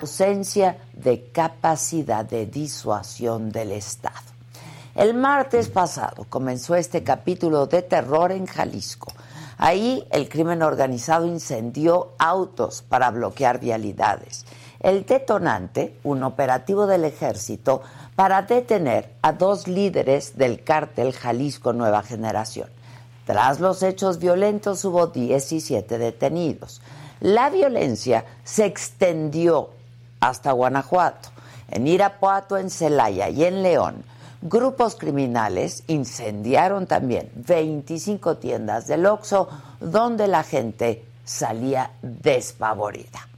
[0.00, 4.16] Ausencia de capacidad de disuasión del Estado.
[4.94, 9.12] El martes pasado comenzó este capítulo de terror en Jalisco
[9.62, 14.46] Ahí el crimen organizado incendió autos para bloquear vialidades.
[14.80, 17.82] El detonante, un operativo del ejército
[18.16, 22.70] para detener a dos líderes del cártel Jalisco Nueva Generación.
[23.26, 26.80] Tras los hechos violentos hubo 17 detenidos.
[27.20, 29.68] La violencia se extendió
[30.20, 31.30] hasta Guanajuato.
[31.70, 34.04] En Irapuato, en Celaya y en León
[34.42, 39.48] Grupos criminales incendiaron también 25 tiendas del Oxxo
[39.80, 43.28] donde la gente salía despavorida.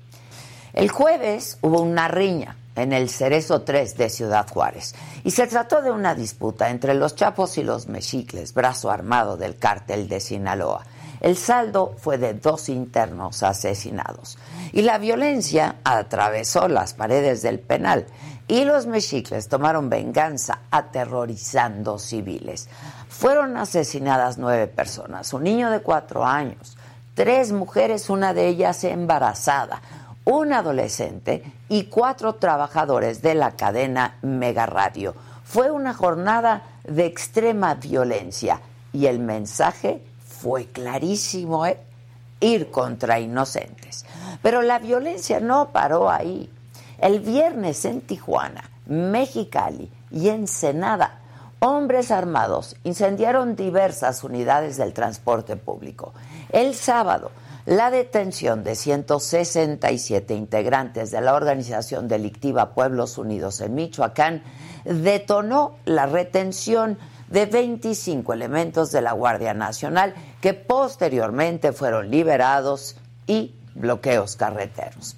[0.73, 4.95] El jueves hubo una riña en el Cerezo 3 de Ciudad Juárez
[5.25, 9.57] y se trató de una disputa entre los Chapos y los Mexicles, brazo armado del
[9.57, 10.85] cártel de Sinaloa.
[11.23, 14.39] El saldo fue de dos internos asesinados
[14.73, 18.07] y la violencia atravesó las paredes del penal
[18.49, 22.69] y los mexicles tomaron venganza aterrorizando civiles.
[23.09, 26.77] Fueron asesinadas nueve personas, un niño de cuatro años,
[27.15, 29.81] tres mujeres, una de ellas embarazada,
[30.25, 35.15] un adolescente y cuatro trabajadores de la cadena Mega Radio.
[35.45, 38.61] Fue una jornada de extrema violencia
[38.93, 40.03] y el mensaje
[40.43, 41.79] fue clarísimo, ¿eh?
[42.41, 44.05] ir contra inocentes.
[44.43, 46.51] Pero la violencia no paró ahí.
[46.99, 51.21] El viernes en Tijuana, Mexicali y Ensenada,
[51.61, 56.13] hombres armados incendiaron diversas unidades del transporte público.
[56.51, 57.31] El sábado,
[57.65, 64.43] la detención de 167 integrantes de la organización delictiva Pueblos Unidos en Michoacán
[64.85, 66.99] detonó la retención
[67.33, 72.97] de 25 elementos de la Guardia Nacional que posteriormente fueron liberados
[73.29, 75.17] y bloqueos carreteros.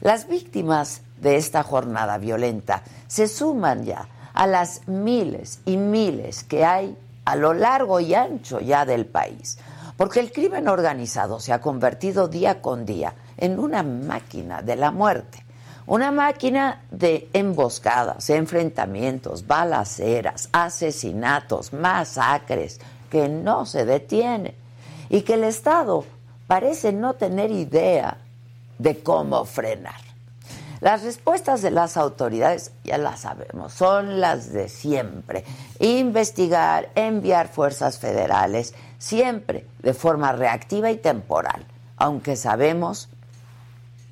[0.00, 6.66] Las víctimas de esta jornada violenta se suman ya a las miles y miles que
[6.66, 9.58] hay a lo largo y ancho ya del país,
[9.96, 14.90] porque el crimen organizado se ha convertido día con día en una máquina de la
[14.90, 15.42] muerte,
[15.86, 24.65] una máquina de emboscadas, enfrentamientos, balaceras, asesinatos, masacres que no se detienen
[25.08, 26.04] y que el Estado
[26.46, 28.18] parece no tener idea
[28.78, 30.06] de cómo frenar.
[30.80, 35.44] Las respuestas de las autoridades, ya las sabemos, son las de siempre.
[35.78, 43.08] Investigar, enviar fuerzas federales, siempre de forma reactiva y temporal, aunque sabemos,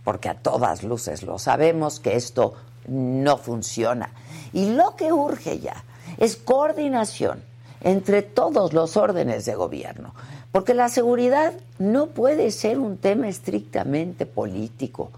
[0.05, 2.55] porque a todas luces lo sabemos, que esto
[2.89, 4.11] no funciona.
[4.55, 5.85] Y lo que urge ya
[6.19, 7.43] es coordinación
[7.83, 10.15] entre todos los órdenes de gobierno,
[10.55, 15.11] porque la seguridad no puede ser un tema estrictamente político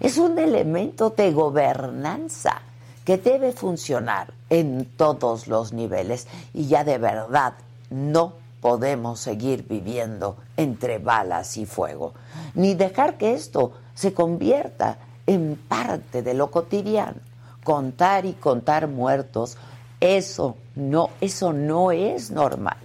[0.00, 2.62] es un elemento de gobernanza
[3.04, 7.52] que debe funcionar en todos los niveles y ya de verdad
[7.90, 12.14] no podemos seguir viviendo entre balas y fuego,
[12.56, 14.98] ni dejar que esto se convierta
[15.28, 17.20] en parte de lo cotidiano.
[17.62, 19.56] Contar y contar muertos,
[20.00, 22.78] eso no, eso no es normal.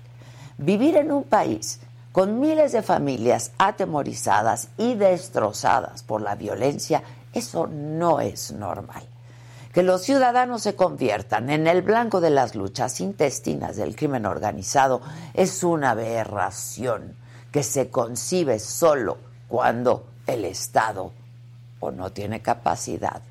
[0.60, 1.80] Vivir en un país
[2.18, 9.04] con miles de familias atemorizadas y destrozadas por la violencia, eso no es normal.
[9.72, 15.00] Que los ciudadanos se conviertan en el blanco de las luchas intestinas del crimen organizado
[15.36, 17.16] es una aberración
[17.52, 21.12] que se concibe solo cuando el Estado
[21.80, 23.22] o no tiene capacidad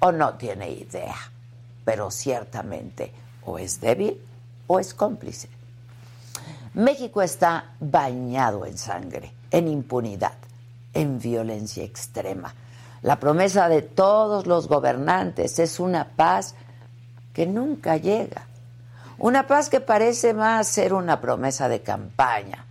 [0.00, 1.16] o no tiene idea,
[1.86, 3.10] pero ciertamente
[3.46, 4.20] o es débil
[4.66, 5.53] o es cómplice.
[6.74, 10.34] México está bañado en sangre, en impunidad.
[10.92, 12.54] en violencia extrema.
[13.02, 16.54] La promesa de todos los gobernantes es una paz
[17.32, 18.46] que nunca llega.
[19.18, 22.64] Una paz que parece más ser una promesa de campaña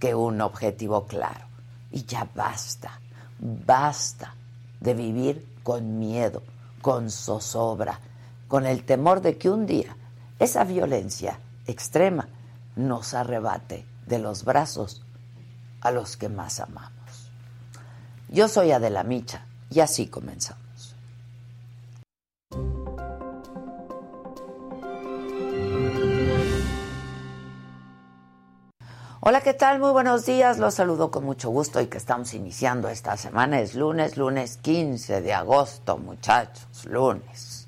[0.00, 1.46] que un objetivo claro.
[1.92, 3.00] Y ya basta,
[3.38, 4.34] basta
[4.80, 6.42] de vivir con miedo,
[6.82, 8.00] con zozobra,
[8.48, 9.96] con el temor de que un día
[10.40, 11.38] esa violencia
[11.68, 12.28] extrema
[12.76, 15.02] nos arrebate de los brazos
[15.80, 16.92] a los que más amamos.
[18.28, 20.66] Yo soy Adela Micha y así comenzamos.
[29.20, 29.80] Hola, ¿qué tal?
[29.80, 30.58] Muy buenos días.
[30.58, 33.60] Los saludo con mucho gusto y que estamos iniciando esta semana.
[33.60, 37.66] Es lunes, lunes 15 de agosto, muchachos, lunes.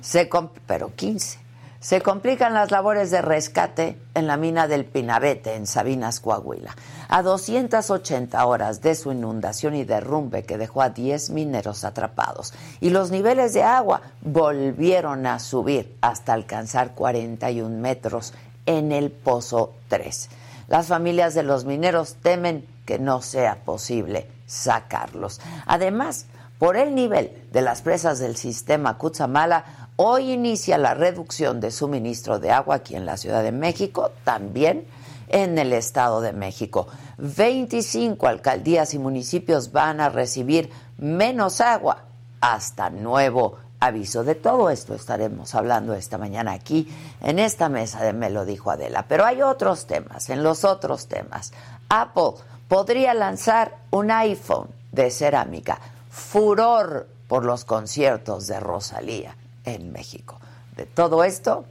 [0.00, 0.28] Se
[0.66, 1.47] pero 15.
[1.80, 6.74] Se complican las labores de rescate en la mina del Pinabete, en Sabinas, Coahuila.
[7.08, 12.52] A 280 horas de su inundación y derrumbe que dejó a 10 mineros atrapados.
[12.80, 18.34] Y los niveles de agua volvieron a subir hasta alcanzar 41 metros
[18.66, 20.30] en el Pozo 3.
[20.66, 25.40] Las familias de los mineros temen que no sea posible sacarlos.
[25.64, 26.26] Además,
[26.58, 32.38] por el nivel de las presas del sistema Cutzamala, Hoy inicia la reducción de suministro
[32.38, 34.86] de agua aquí en la Ciudad de México, también
[35.26, 36.86] en el Estado de México.
[37.16, 42.04] 25 alcaldías y municipios van a recibir menos agua
[42.40, 44.22] hasta nuevo aviso.
[44.22, 46.86] De todo esto estaremos hablando esta mañana aquí
[47.20, 49.06] en esta mesa de Me lo dijo Adela.
[49.08, 51.52] Pero hay otros temas, en los otros temas.
[51.88, 52.34] Apple
[52.68, 55.80] podría lanzar un iPhone de cerámica.
[56.08, 59.34] Furor por los conciertos de Rosalía
[59.74, 60.40] en México.
[60.76, 61.64] De todo esto,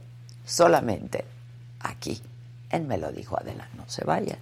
[0.44, 1.24] solamente
[1.80, 2.20] aquí,
[2.70, 3.68] en Me lo dijo Adela.
[3.76, 4.38] No se vayan.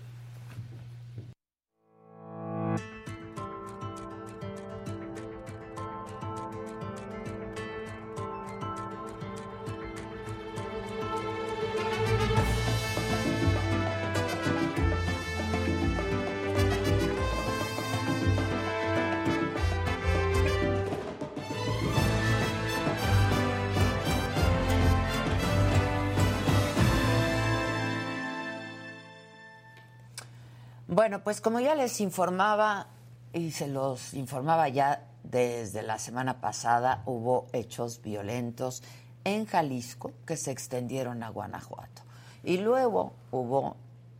[31.26, 32.86] Pues como ya les informaba
[33.32, 38.84] y se los informaba ya desde la semana pasada, hubo hechos violentos
[39.24, 42.02] en Jalisco que se extendieron a Guanajuato.
[42.44, 43.74] Y luego hubo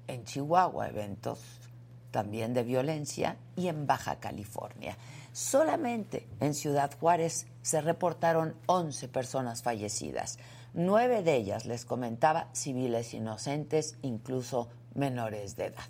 [0.09, 1.39] en Chihuahua eventos
[2.11, 4.99] también de violencia y en Baja California.
[5.33, 10.41] Solamente en Ciudad Juárez se reportaron 11 personas fallecidas.
[10.75, 15.85] Nueve de ellas, les comentaba, civiles inocentes, incluso menores de edad.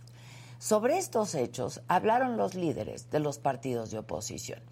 [0.59, 4.63] Sobre estos hechos hablaron los líderes de los partidos de oposición.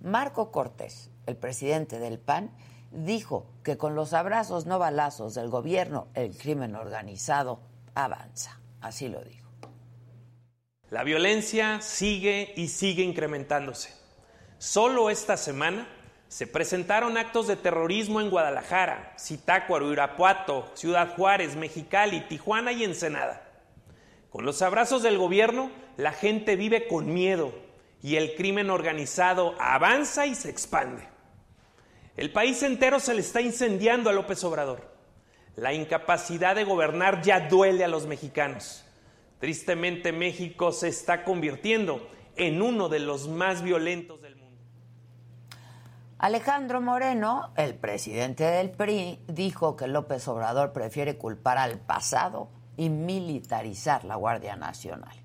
[0.00, 2.50] Marco Cortés, el presidente del PAN,
[2.92, 7.60] dijo que con los abrazos no balazos del gobierno el crimen organizado
[7.94, 8.60] avanza.
[8.80, 9.50] Así lo dijo.
[10.90, 13.94] La violencia sigue y sigue incrementándose.
[14.58, 15.88] Solo esta semana
[16.28, 23.51] se presentaron actos de terrorismo en Guadalajara, Zitácuaro, Irapuato, Ciudad Juárez, Mexicali, Tijuana y Ensenada.
[24.32, 27.52] Con los abrazos del gobierno, la gente vive con miedo
[28.02, 31.06] y el crimen organizado avanza y se expande.
[32.16, 34.90] El país entero se le está incendiando a López Obrador.
[35.54, 38.86] La incapacidad de gobernar ya duele a los mexicanos.
[39.38, 44.58] Tristemente México se está convirtiendo en uno de los más violentos del mundo.
[46.16, 52.88] Alejandro Moreno, el presidente del PRI, dijo que López Obrador prefiere culpar al pasado y
[52.88, 55.16] militarizar la Guardia Nacional.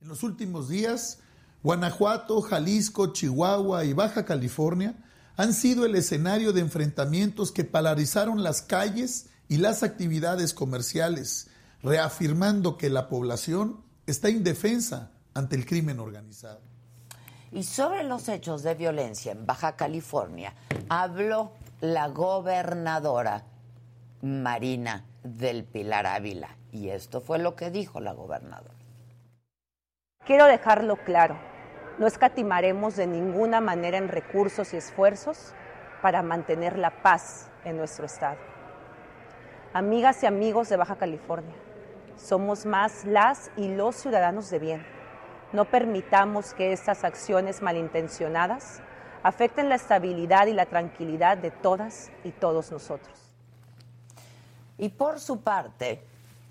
[0.00, 1.20] En los últimos días,
[1.62, 4.96] Guanajuato, Jalisco, Chihuahua y Baja California
[5.36, 11.48] han sido el escenario de enfrentamientos que polarizaron las calles y las actividades comerciales,
[11.82, 16.60] reafirmando que la población está indefensa ante el crimen organizado.
[17.50, 20.54] Y sobre los hechos de violencia en Baja California,
[20.88, 23.44] habló la gobernadora
[24.22, 26.56] Marina del Pilar Ávila.
[26.70, 28.78] Y esto fue lo que dijo la gobernadora.
[30.24, 31.36] Quiero dejarlo claro,
[31.98, 35.52] no escatimaremos de ninguna manera en recursos y esfuerzos
[36.00, 38.38] para mantener la paz en nuestro estado.
[39.72, 41.56] Amigas y amigos de Baja California,
[42.16, 44.86] somos más las y los ciudadanos de bien.
[45.52, 48.80] No permitamos que estas acciones malintencionadas
[49.24, 53.21] afecten la estabilidad y la tranquilidad de todas y todos nosotros.
[54.82, 56.02] Y por su parte,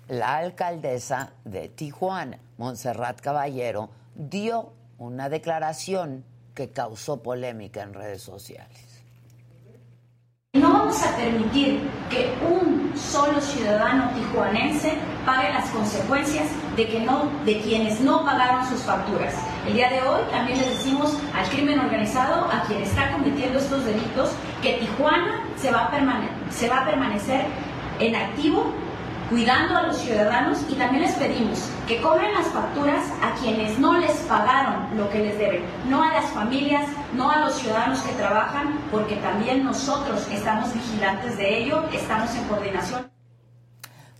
[0.08, 6.24] la alcaldesa de Tijuana, Montserrat Caballero, dio una declaración
[6.54, 9.04] que causó polémica en redes sociales.
[10.54, 14.94] No vamos a permitir que un solo ciudadano tijuanense
[15.26, 19.34] pague las consecuencias de, que no, de quienes no pagaron sus facturas.
[19.66, 23.84] El día de hoy también le decimos al crimen organizado, a quien está cometiendo estos
[23.84, 24.30] delitos,
[24.62, 27.46] que Tijuana se va a, se va a permanecer
[28.06, 28.72] en activo
[29.30, 33.98] cuidando a los ciudadanos y también les pedimos que cobren las facturas a quienes no
[33.98, 38.12] les pagaron lo que les deben, no a las familias, no a los ciudadanos que
[38.12, 43.10] trabajan, porque también nosotros estamos vigilantes de ello, estamos en coordinación.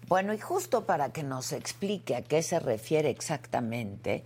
[0.08, 4.24] Bueno, y justo para que nos explique a qué se refiere exactamente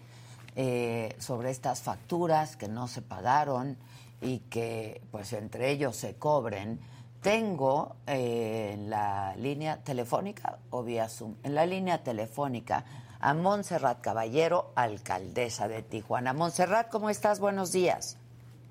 [0.54, 3.76] eh, sobre estas facturas que no se pagaron
[4.20, 6.80] y que pues entre ellos se cobren,
[7.26, 12.84] tengo eh, en la línea telefónica o vía Zoom, en la línea telefónica
[13.18, 16.32] a Montserrat Caballero, alcaldesa de Tijuana.
[16.32, 17.40] Montserrat, ¿cómo estás?
[17.40, 18.16] Buenos días.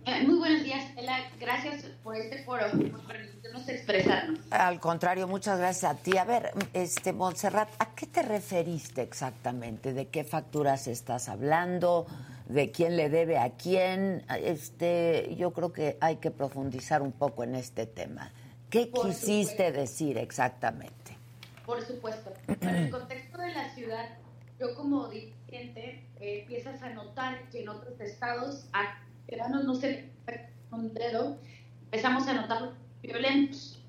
[0.06, 0.86] Eh, muy buenos días.
[1.38, 4.40] Gracias por este foro, por permitirnos expresarnos.
[4.52, 6.18] Al contrario, muchas gracias a ti.
[6.18, 9.92] A ver, este Montserrat, ¿a qué te referiste exactamente?
[9.92, 12.08] ¿De qué facturas estás hablando?
[12.48, 14.24] ¿De quién le debe a quién?
[14.30, 18.32] Este, yo creo que hay que profundizar un poco en este tema.
[18.70, 21.18] ¿Qué quisiste decir exactamente?
[21.66, 22.34] Por supuesto.
[22.62, 24.18] En el contexto de la ciudad,
[24.60, 30.10] yo como dirigente eh, empiezas a notar que en otros estados, a ciudadanos no se
[30.72, 31.38] un dedo,
[31.86, 33.82] empezamos a notar violentos.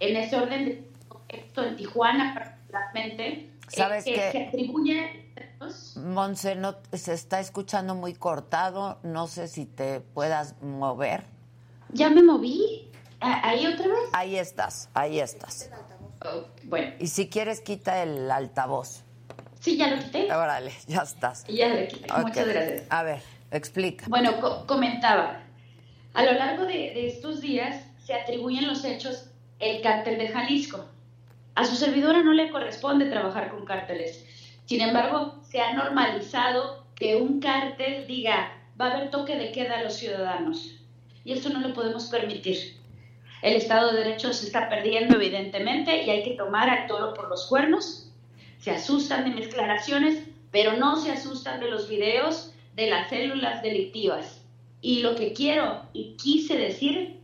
[0.00, 0.84] En ese orden de
[1.28, 4.32] esto en Tijuana particularmente, eh, ¿Sabes que qué?
[4.32, 5.24] se atribuye...
[5.96, 8.98] Monse, no, se está escuchando muy cortado.
[9.02, 11.24] No sé si te puedas mover.
[11.92, 12.87] Ya me moví.
[13.20, 13.96] Ah, ¿Ahí otra vez?
[14.12, 15.70] Ahí estás, ahí estás.
[16.24, 16.92] Oh, bueno.
[16.98, 19.02] Y si quieres, quita el altavoz.
[19.60, 20.32] Sí, ya lo quité.
[20.32, 21.44] Órale, ya estás.
[21.48, 22.12] Ya lo quité.
[22.20, 22.82] Muchas gracias.
[22.90, 23.20] A ver,
[23.50, 24.06] explica.
[24.08, 25.40] Bueno, co- comentaba,
[26.14, 30.84] a lo largo de, de estos días se atribuyen los hechos el cártel de Jalisco.
[31.56, 34.24] A su servidora no le corresponde trabajar con cárteles.
[34.66, 39.78] Sin embargo, se ha normalizado que un cártel diga, va a haber toque de queda
[39.78, 40.76] a los ciudadanos.
[41.24, 42.77] Y esto no lo podemos permitir.
[43.42, 47.28] El Estado de Derecho se está perdiendo, evidentemente, y hay que tomar al toro por
[47.28, 48.10] los cuernos.
[48.58, 53.62] Se asustan de mis declaraciones, pero no se asustan de los videos de las células
[53.62, 54.44] delictivas.
[54.80, 57.18] Y lo que quiero y quise decir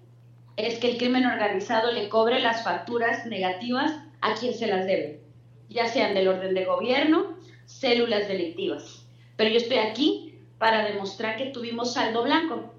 [0.56, 5.21] es que el crimen organizado le cobre las facturas negativas a quien se las debe,
[5.68, 9.06] ya sean del orden de gobierno, células delictivas.
[9.37, 12.73] Pero yo estoy aquí para demostrar que tuvimos saldo blanco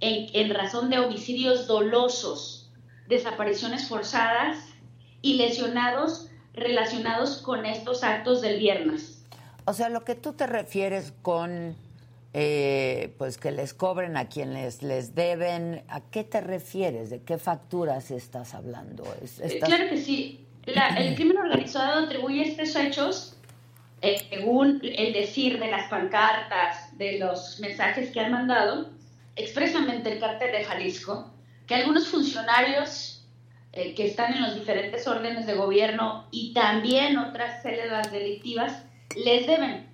[0.00, 2.59] en, en razón de homicidios dolosos,
[3.10, 4.56] desapariciones forzadas
[5.20, 9.22] y lesionados relacionados con estos actos del viernes.
[9.66, 11.76] O sea, lo que tú te refieres con
[12.32, 17.10] eh, pues que les cobren a quienes les deben, ¿a qué te refieres?
[17.10, 19.02] ¿De qué facturas estás hablando?
[19.04, 20.46] Eh, estás- Claro que sí.
[20.66, 23.36] La- el crimen organizado atribuye estos hechos
[24.02, 28.88] eh, según el decir de las pancartas, de los mensajes que han mandado,
[29.36, 31.30] expresamente el cártel de Jalisco,
[31.70, 33.22] que algunos funcionarios
[33.72, 38.82] eh, que están en los diferentes órdenes de gobierno y también otras células delictivas
[39.14, 39.86] les deben.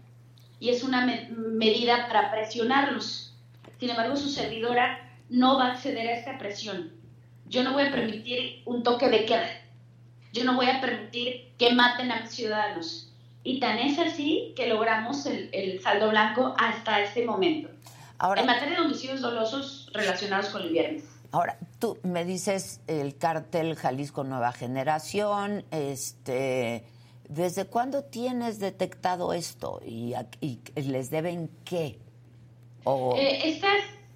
[0.58, 3.34] Y es una me- medida para presionarlos.
[3.78, 6.92] Sin embargo, su servidora no va a acceder a esta presión.
[7.46, 9.50] Yo no voy a permitir un toque de queda.
[10.32, 13.12] Yo no voy a permitir que maten a mis ciudadanos.
[13.44, 17.68] Y tan es así que logramos el, el saldo blanco hasta este momento.
[18.16, 21.04] Ahora, En materia de homicidios dolosos relacionados con el viernes.
[21.32, 26.84] ahora, tú me dices el cártel Jalisco Nueva Generación, este,
[27.28, 31.98] ¿desde cuándo tienes detectado esto y, y les deben qué?
[32.84, 33.68] O, Eh, esta,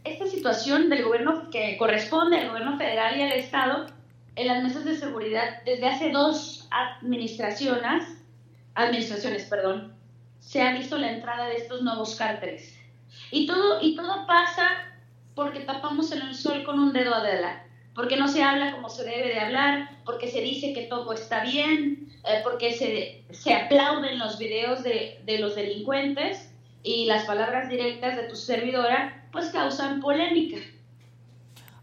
[0.04, 3.86] esta situación del gobierno que corresponde al gobierno federal y al Estado
[4.36, 8.04] en las mesas de seguridad desde hace dos administraciones,
[8.74, 9.94] administraciones, perdón,
[10.38, 12.76] se ha visto la entrada de estos nuevos cárteles.
[13.30, 14.68] Y todo, y todo pasa
[15.40, 19.28] porque tapamos el sol con un dedo Adela, porque no se habla como se debe
[19.28, 24.36] de hablar, porque se dice que todo está bien, eh, porque se, se aplauden los
[24.36, 26.50] videos de, de los delincuentes
[26.82, 30.58] y las palabras directas de tu servidora pues causan polémica.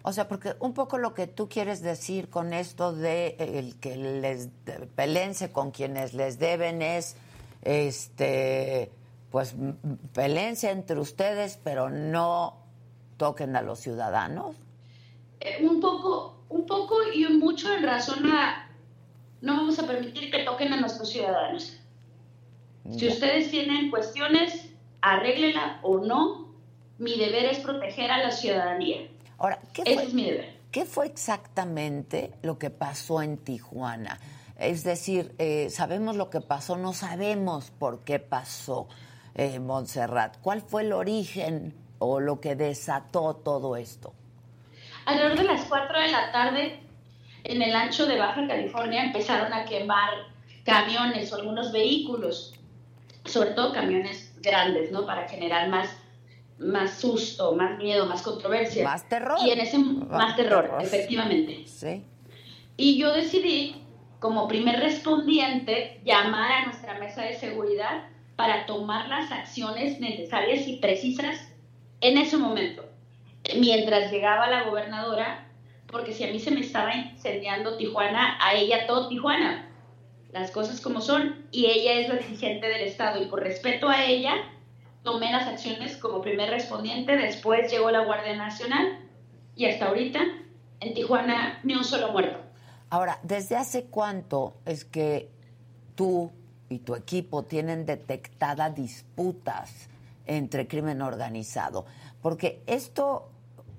[0.04, 3.80] o sea, porque un poco lo que tú quieres decir con esto de eh, el
[3.80, 4.50] que les
[4.96, 7.16] pelense con quienes les deben es,
[7.64, 8.92] este,
[9.32, 9.56] pues
[10.14, 12.67] pelense entre ustedes, pero no
[13.18, 14.56] toquen a los ciudadanos.
[15.40, 18.68] Eh, un poco, un poco y mucho en razón a
[19.42, 21.78] no vamos a permitir que toquen a nuestros ciudadanos.
[22.90, 24.70] Si ustedes tienen cuestiones,
[25.02, 26.56] arréglela o no,
[26.98, 29.10] mi deber es proteger a la ciudadanía.
[29.38, 30.58] Ahora, ¿qué Ese fue, es mi deber.
[30.72, 34.20] ¿qué fue exactamente lo que pasó en Tijuana?
[34.58, 38.88] Es decir, eh, sabemos lo que pasó, no sabemos por qué pasó,
[39.36, 40.38] eh, Montserrat.
[40.42, 44.14] ¿Cuál fue el origen o lo que desató todo esto?
[45.06, 46.80] Alrededor de las 4 de la tarde,
[47.44, 50.10] en el ancho de Baja California, empezaron a quemar
[50.66, 52.54] camiones o algunos vehículos,
[53.26, 55.06] sobre todo camiones grandes, ¿no?
[55.06, 55.98] Para generar más,
[56.60, 58.84] más susto, más miedo, más controversia.
[58.84, 59.38] Más terror.
[59.46, 61.66] Y en ese más terror, efectivamente.
[61.66, 62.04] Sí.
[62.76, 63.82] Y yo decidí,
[64.20, 68.04] como primer respondiente, llamar a nuestra mesa de seguridad
[68.36, 71.47] para tomar las acciones necesarias y precisas
[72.02, 72.86] en ese momento,
[73.60, 75.48] mientras llegaba la gobernadora,
[75.88, 79.70] porque si a mí se me estaba incendiando Tijuana, a ella todo Tijuana,
[80.32, 84.06] las cosas como son, y ella es la dirigente del Estado, y por respeto a
[84.06, 84.36] ella,
[85.04, 89.00] tomé las acciones como primer respondiente, después llegó la Guardia Nacional,
[89.56, 90.20] y hasta ahorita,
[90.82, 92.38] en Tijuana, ni un solo muerto.
[92.90, 95.30] Ahora, ¿desde hace cuánto es que
[95.96, 96.32] tú
[96.70, 99.90] y tu equipo tienen detectadas disputas
[100.28, 101.86] entre crimen organizado?
[102.22, 103.30] Porque esto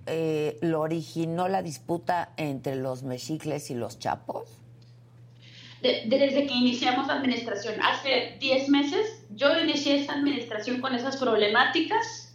[0.06, 4.48] eh, lo originó la disputa entre los mexicles y los chapos.
[5.82, 11.16] De- desde que iniciamos la administración, hace 10 meses, yo inicié esta administración con esas
[11.18, 12.34] problemáticas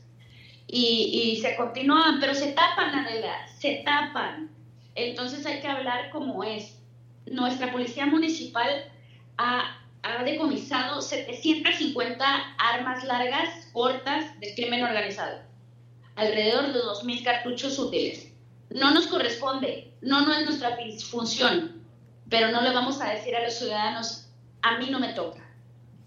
[0.67, 4.49] y, y se continúan, pero se tapan, Adela, se tapan.
[4.95, 6.79] Entonces hay que hablar como es.
[7.25, 8.69] Nuestra policía municipal
[9.37, 12.25] ha, ha decomisado 750
[12.59, 15.39] armas largas, cortas, del crimen organizado.
[16.15, 18.31] Alrededor de 2.000 cartuchos útiles.
[18.69, 20.77] No nos corresponde, no, no es nuestra
[21.09, 21.81] función,
[22.29, 24.27] pero no le vamos a decir a los ciudadanos,
[24.61, 25.41] a mí no me toca.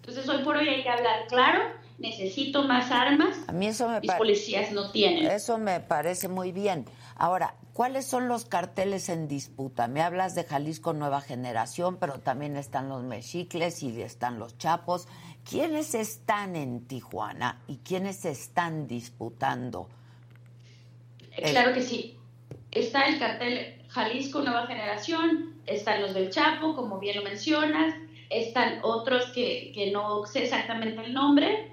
[0.01, 4.01] Entonces hoy por hoy hay que hablar claro, necesito más armas, A mí eso me
[4.01, 5.27] mis policías no tienen.
[5.31, 6.85] Eso me parece muy bien.
[7.19, 9.89] Ahora, ¿cuáles son los carteles en disputa?
[9.89, 15.09] Me hablas de Jalisco Nueva Generación, pero también están los mexicles y están los chapos.
[15.49, 19.89] ¿Quiénes están en Tijuana y quiénes están disputando?
[21.33, 22.19] Eh, Claro que sí.
[22.71, 27.95] Está el cartel Jalisco Nueva Generación, están los del Chapo, como bien lo mencionas,
[28.29, 31.73] están otros que, que no sé exactamente el nombre,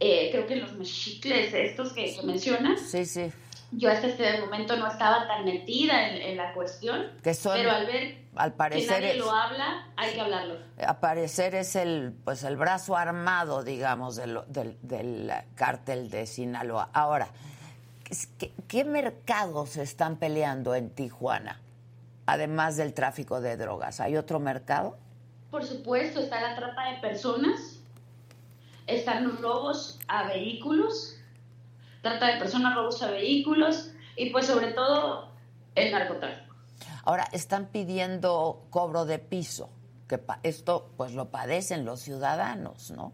[0.00, 3.30] eh, creo que los mexicles, estos que, que mencionas, Sí, sí.
[3.72, 7.70] Yo hasta este momento no estaba tan metida en, en la cuestión, Que son, pero
[7.70, 10.56] al ver al que parecer, nadie es, lo habla, hay que hablarlo.
[10.78, 16.90] al parecer es el, pues el brazo armado, digamos, del, del, del cártel de Sinaloa.
[16.92, 17.28] Ahora,
[18.38, 21.60] ¿qué, ¿qué mercados están peleando en Tijuana?
[22.26, 24.96] Además del tráfico de drogas, ¿hay otro mercado?
[25.50, 27.80] Por supuesto, está la trata de personas,
[28.86, 31.18] están los robos a vehículos,
[32.02, 35.32] trata de personas, robos a vehículos y pues sobre todo
[35.74, 36.54] el narcotráfico.
[37.04, 39.70] Ahora, están pidiendo cobro de piso,
[40.08, 43.12] que pa- esto pues lo padecen los ciudadanos, ¿no?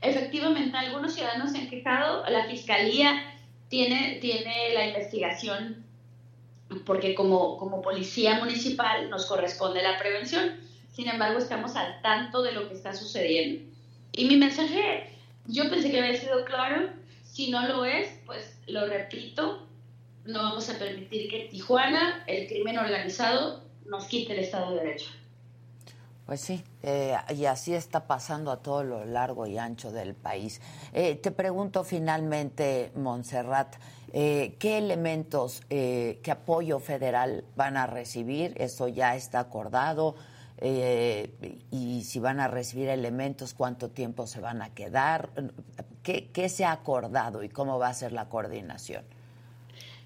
[0.00, 3.12] Efectivamente, algunos ciudadanos se han quejado, la fiscalía
[3.68, 5.84] tiene, tiene la investigación
[6.84, 10.56] porque como, como policía municipal nos corresponde la prevención,
[10.90, 13.62] sin embargo estamos al tanto de lo que está sucediendo.
[14.12, 15.10] Y mi mensaje,
[15.46, 16.88] yo pensé que había sido claro,
[17.32, 19.66] si no lo es, pues lo repito,
[20.26, 25.10] no vamos a permitir que Tijuana el crimen organizado nos quite el Estado de Derecho.
[26.26, 30.60] Pues sí, eh, y así está pasando a todo lo largo y ancho del país.
[30.92, 33.76] Eh, te pregunto finalmente, Montserrat,
[34.12, 38.52] eh, ¿qué elementos, eh, qué apoyo federal van a recibir?
[38.58, 40.16] Eso ya está acordado.
[40.60, 45.30] Y si van a recibir elementos, ¿cuánto tiempo se van a quedar?
[46.02, 49.04] ¿Qué, qué se ha acordado y cómo va a ser la coordinación?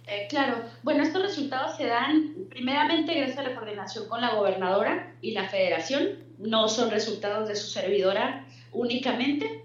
[0.08, 5.12] Eh, claro, bueno, estos resultados se dan primeramente gracias a la coordinación con la gobernadora
[5.20, 9.64] y la federación, no son resultados de su servidora únicamente.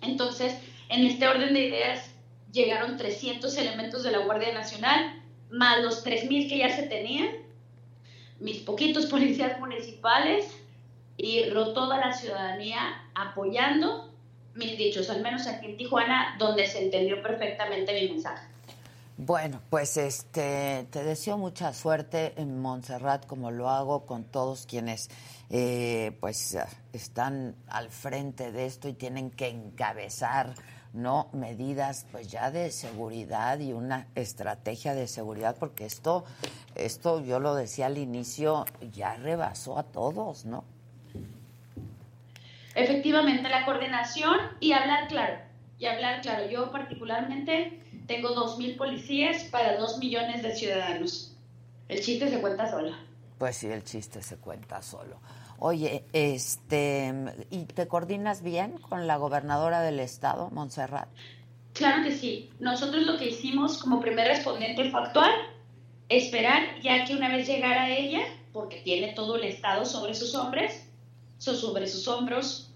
[0.00, 2.10] Entonces, en este orden de ideas,
[2.52, 7.28] llegaron 300 elementos de la Guardia Nacional, más los 3.000 que ya se tenían,
[8.40, 10.56] mis poquitos policías municipales
[11.16, 12.80] y toda la ciudadanía
[13.14, 14.07] apoyando
[14.58, 18.46] mis dichos, al menos aquí en Tijuana, donde se entendió perfectamente mi mensaje.
[19.16, 25.10] Bueno, pues este, te deseo mucha suerte en Montserrat, como lo hago con todos quienes
[25.50, 26.56] eh, pues
[26.92, 30.54] están al frente de esto y tienen que encabezar
[30.92, 36.24] no medidas pues ya de seguridad y una estrategia de seguridad porque esto
[36.74, 40.64] esto yo lo decía al inicio ya rebasó a todos no
[42.78, 45.38] Efectivamente, la coordinación y hablar claro.
[45.80, 46.48] y hablar claro.
[46.48, 51.36] Yo particularmente tengo 2.000 policías para 2 millones de ciudadanos.
[51.88, 52.94] El chiste se cuenta solo.
[53.36, 55.20] Pues sí, el chiste se cuenta solo.
[55.58, 57.12] Oye, este,
[57.50, 61.08] ¿y te coordinas bien con la gobernadora del estado, Montserrat?
[61.72, 62.50] Claro que sí.
[62.60, 65.32] Nosotros lo que hicimos como primer respondiente factual,
[66.08, 68.20] esperar ya que una vez llegara ella,
[68.52, 70.70] porque tiene todo el estado sobre sus hombros,
[71.38, 72.67] sobre sus hombros,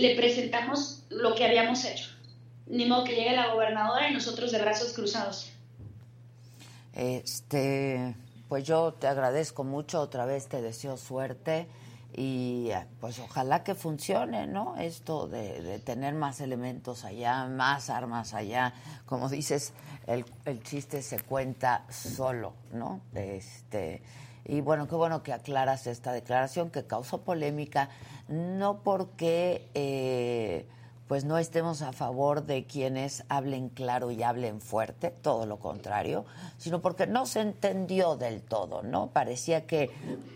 [0.00, 2.10] le presentamos lo que habíamos hecho.
[2.66, 5.50] Ni modo que llegue la gobernadora y nosotros de brazos cruzados.
[6.94, 8.14] Este,
[8.48, 11.68] pues yo te agradezco mucho, otra vez te deseo suerte
[12.16, 14.76] y pues ojalá que funcione, ¿no?
[14.76, 18.74] Esto de, tener más elementos allá, más armas allá,
[19.06, 19.72] como dices,
[20.06, 23.00] el, el, chiste se cuenta solo, ¿no?
[23.14, 24.02] Este,
[24.44, 27.90] y bueno, qué bueno que aclaras esta declaración que causó polémica,
[28.30, 29.68] no porque...
[29.74, 30.66] Eh,
[31.10, 36.24] pues no estemos a favor de quienes hablen claro y hablen fuerte, todo lo contrario,
[36.56, 39.08] sino porque no se entendió del todo, ¿no?
[39.08, 39.90] Parecía que,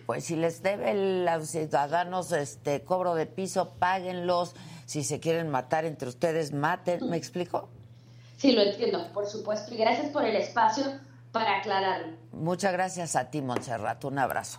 [0.05, 5.85] pues si les debe los ciudadanos este cobro de piso, páguenlos, si se quieren matar
[5.85, 7.69] entre ustedes, maten, ¿me explico?
[8.37, 10.87] Sí, lo entiendo, por supuesto, y gracias por el espacio
[11.31, 12.17] para aclararlo.
[12.33, 14.59] Muchas gracias a ti, Montserrat, un abrazo.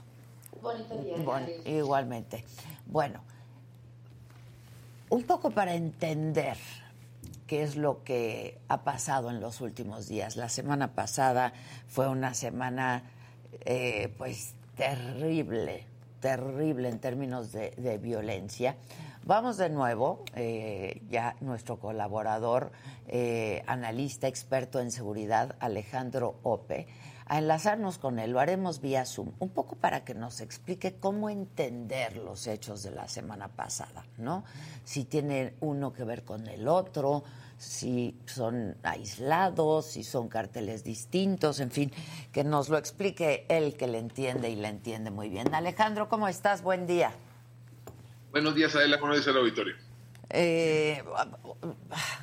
[0.61, 1.17] Bonito día.
[1.65, 2.45] igualmente.
[2.87, 3.21] Bueno,
[5.09, 6.57] un poco para entender
[7.47, 10.35] qué es lo que ha pasado en los últimos días.
[10.35, 11.53] La semana pasada
[11.87, 13.03] fue una semana,
[13.65, 15.85] eh, pues, terrible,
[16.19, 18.75] terrible en términos de, violencia.
[19.23, 22.71] Vamos de nuevo, eh, ya nuestro colaborador,
[23.07, 26.87] eh, analista experto en seguridad, Alejandro Ope,
[27.27, 28.31] a enlazarnos con él.
[28.31, 32.91] Lo haremos vía Zoom, un poco para que nos explique cómo entender los hechos de
[32.91, 34.43] la semana pasada, ¿no?
[34.83, 37.23] Si tiene uno que ver con el otro,
[37.57, 41.91] si son aislados, si son carteles distintos, en fin,
[42.31, 45.53] que nos lo explique él que le entiende y le entiende muy bien.
[45.55, 46.61] Alejandro, ¿cómo estás?
[46.61, 47.11] Buen día.
[48.31, 49.75] Buenos días, Adela, buenos días al auditorio.
[50.29, 51.01] Eh,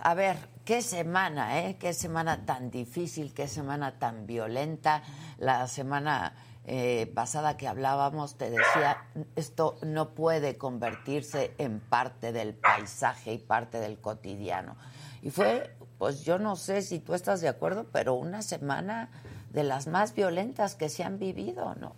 [0.03, 1.77] a ver, qué semana, ¿eh?
[1.79, 5.03] Qué semana tan difícil, qué semana tan violenta.
[5.39, 6.35] La semana
[6.67, 9.05] eh, pasada que hablábamos te decía,
[9.37, 14.77] esto no puede convertirse en parte del paisaje y parte del cotidiano.
[15.23, 19.11] Y fue, pues yo no sé si tú estás de acuerdo, pero una semana
[19.51, 21.95] de las más violentas que se han vivido, ¿no?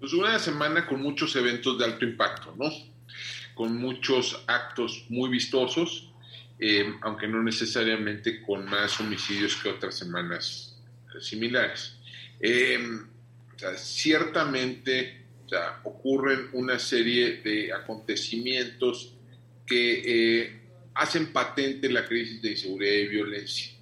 [0.00, 2.68] Pues una semana con muchos eventos de alto impacto, ¿no?
[3.54, 6.12] con muchos actos muy vistosos,
[6.58, 10.76] eh, aunque no necesariamente con más homicidios que otras semanas
[11.20, 11.96] similares.
[12.40, 12.78] Eh,
[13.76, 15.24] ciertamente
[15.84, 19.14] ocurren una serie de acontecimientos
[19.66, 20.60] que eh,
[20.94, 23.72] hacen patente la crisis de inseguridad y violencia.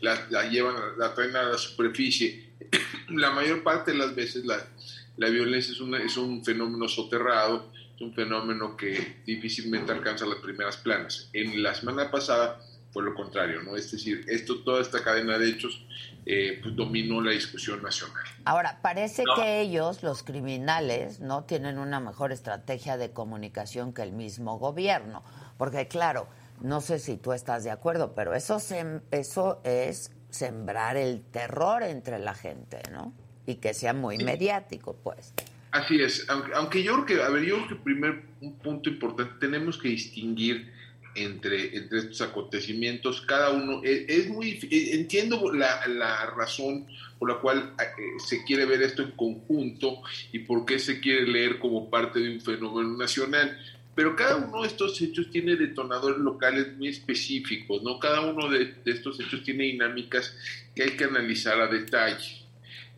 [0.00, 2.52] La, llevan, la traen a la superficie.
[3.10, 4.68] la mayor parte de las veces la,
[5.16, 10.76] la violencia es, una, es un fenómeno soterrado un fenómeno que difícilmente alcanza las primeras
[10.76, 11.30] planas.
[11.32, 12.60] En la semana pasada
[12.92, 13.76] fue lo contrario, ¿no?
[13.76, 15.84] Es decir, esto, toda esta cadena de hechos
[16.26, 18.24] eh, pues, dominó la discusión nacional.
[18.44, 24.12] Ahora, parece que ellos, los criminales, no tienen una mejor estrategia de comunicación que el
[24.12, 25.22] mismo gobierno,
[25.56, 26.28] porque claro,
[26.60, 31.82] no sé si tú estás de acuerdo, pero eso, se, eso es sembrar el terror
[31.82, 33.12] entre la gente, ¿no?
[33.46, 35.32] Y que sea muy mediático, pues.
[35.72, 39.32] Así es, aunque, yo creo que, a ver, yo creo que primer un punto importante,
[39.40, 40.70] tenemos que distinguir
[41.14, 46.86] entre, entre estos acontecimientos, cada uno, es, es muy, entiendo la, la, razón
[47.18, 47.86] por la cual eh,
[48.18, 52.34] se quiere ver esto en conjunto y por qué se quiere leer como parte de
[52.34, 53.58] un fenómeno nacional,
[53.94, 57.98] pero cada uno de estos hechos tiene detonadores locales muy específicos, ¿no?
[57.98, 60.36] Cada uno de estos hechos tiene dinámicas
[60.74, 62.41] que hay que analizar a detalle.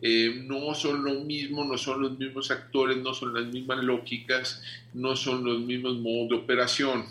[0.01, 4.61] Eh, no son lo mismo, no son los mismos actores, no son las mismas lógicas,
[4.93, 7.05] no son los mismos modos de operación.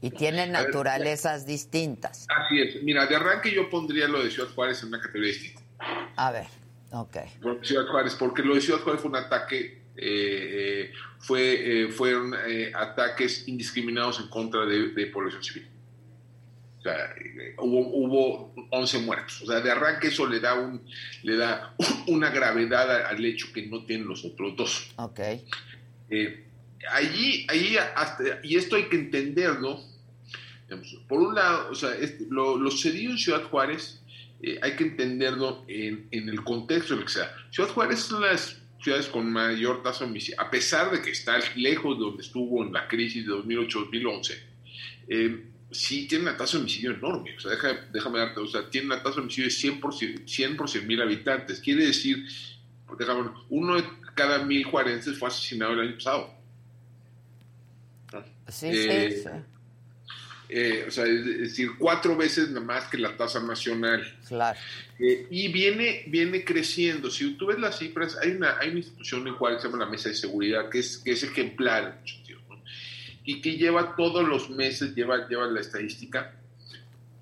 [0.00, 2.26] Y tienen naturalezas distintas.
[2.28, 2.82] Así es.
[2.82, 5.62] Mira, de arranque yo pondría lo de Ciudad Juárez en una categoría distinta.
[6.16, 6.46] A ver,
[6.92, 7.16] ok.
[7.62, 12.34] Ciudad Juárez, porque lo de Ciudad Juárez fue un ataque, eh, eh, fue, fueron
[12.74, 15.73] ataques indiscriminados en contra de población civil
[16.84, 17.14] sea,
[17.58, 19.42] hubo, hubo 11 muertos.
[19.42, 20.82] O sea, de arranque eso le da, un,
[21.22, 21.74] le da
[22.06, 24.92] una gravedad al hecho que no tienen los otros dos.
[24.96, 25.20] Ok.
[26.10, 26.46] Eh,
[26.90, 29.80] allí, allí hasta, y esto hay que entenderlo.
[31.08, 34.02] por un lado, o sea, este, lo, lo, sucedido en Ciudad Juárez
[34.42, 37.34] eh, hay que entenderlo en, en, el contexto de lo que sea.
[37.50, 41.00] Ciudad Juárez es una de las ciudades con mayor tasa de homicidio, a pesar de
[41.00, 44.38] que está lejos de donde estuvo en la crisis de 2008-2011.
[45.08, 47.36] Eh, sí tiene una tasa de homicidio enorme.
[47.36, 47.52] O sea,
[47.92, 51.02] déjame darte, o sea, tiene una tasa de homicidio de 100 por 100, por mil
[51.02, 51.60] habitantes.
[51.60, 52.24] Quiere decir,
[52.98, 53.84] déjame, uno de
[54.14, 56.34] cada mil juarenses fue asesinado el año pasado.
[58.48, 59.28] Sí, sí, eh, sí.
[60.48, 64.16] Eh, o sea, es decir, cuatro veces más que la tasa nacional.
[64.28, 64.58] Claro.
[64.98, 67.10] Eh, y viene, viene creciendo.
[67.10, 69.90] Si tú ves las cifras, hay una, hay una institución en cual se llama la
[69.90, 72.02] Mesa de Seguridad, que es, que es ejemplar
[73.24, 76.34] y que lleva todos los meses, lleva, lleva la estadística,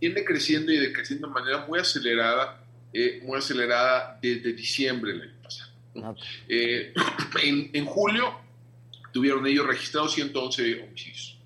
[0.01, 5.43] viene creciendo y decreciendo de manera muy acelerada, eh, muy acelerada desde diciembre del año
[5.43, 5.73] pasado.
[6.49, 8.35] en, en julio
[9.13, 11.39] tuvieron ellos registrados 111 homicidios.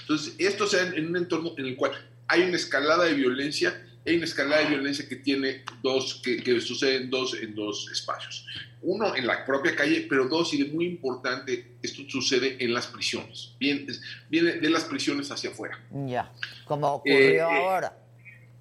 [0.00, 1.92] Entonces, esto sea en, un entorno en el cual
[2.26, 6.60] hay una escalada de violencia, hay una escalada de violencia que tiene dos, que, que
[6.60, 8.46] sucede en dos, en dos espacios.
[8.82, 12.86] Uno, en la propia calle, pero dos, y de muy importante, esto sucede en las
[12.86, 13.54] prisiones.
[13.58, 13.86] Viene,
[14.28, 15.78] viene de las prisiones hacia afuera.
[16.06, 16.32] Ya,
[16.64, 17.98] como ocurrió eh, ahora.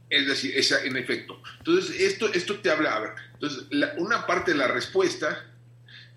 [0.10, 1.42] Es decir, esa, en efecto.
[1.60, 3.66] Entonces, esto, esto te habla, a ver, entonces,
[3.98, 5.46] una parte de la respuesta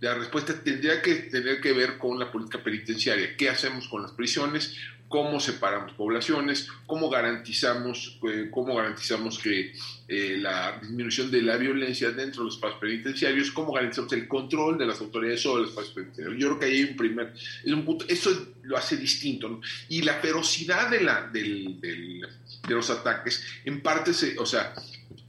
[0.01, 3.37] la respuesta tendría que tener que ver con la política penitenciaria.
[3.37, 4.75] ¿Qué hacemos con las prisiones?
[5.11, 9.73] Cómo separamos poblaciones, cómo garantizamos, eh, cómo garantizamos que
[10.07, 14.79] eh, la disminución de la violencia dentro de los espacios penitenciarios, cómo garantizamos el control
[14.79, 16.41] de las autoridades sobre los espacios penitenciarios.
[16.41, 19.61] Yo creo que ahí hay un primer, es un punto, eso lo hace distinto, ¿no?
[19.89, 22.29] Y la ferocidad de, la, del, del,
[22.69, 24.75] de los ataques, en parte, se, o sea,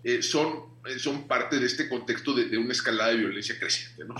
[0.03, 4.03] eh, son son parte de este contexto de, una escalada de violencia creciente.
[4.03, 4.15] ¿no?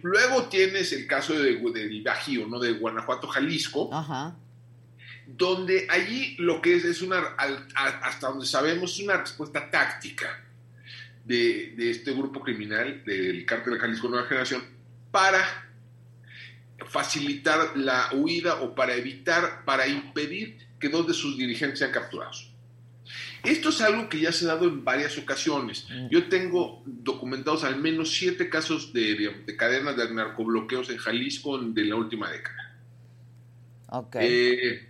[0.00, 1.60] luego tienes el caso de,
[2.02, 2.58] Bajío, ¿no?
[2.58, 4.34] de Guanajuato, Jalisco, Ajá
[5.36, 7.18] donde allí lo que es es una,
[7.74, 10.42] hasta donde sabemos, es una respuesta táctica
[11.22, 14.62] de, este grupo criminal del cártel de Jalisco Nueva Generación
[15.10, 15.44] para
[16.86, 22.50] facilitar la huida o para evitar, para impedir que dos de sus dirigentes sean capturados.
[23.44, 25.86] Esto es algo que ya se ha dado en varias ocasiones.
[25.90, 26.08] Mm.
[26.08, 31.84] Yo tengo documentados al menos siete casos de, de cadenas de narcobloqueos en Jalisco de
[31.84, 32.76] la última década.
[33.90, 34.26] Okay.
[34.26, 34.87] Eh,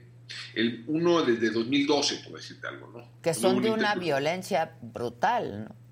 [0.55, 3.21] el uno desde 2012, por decirte algo, ¿no?
[3.23, 5.89] Que son de una violencia brutal, ¿no?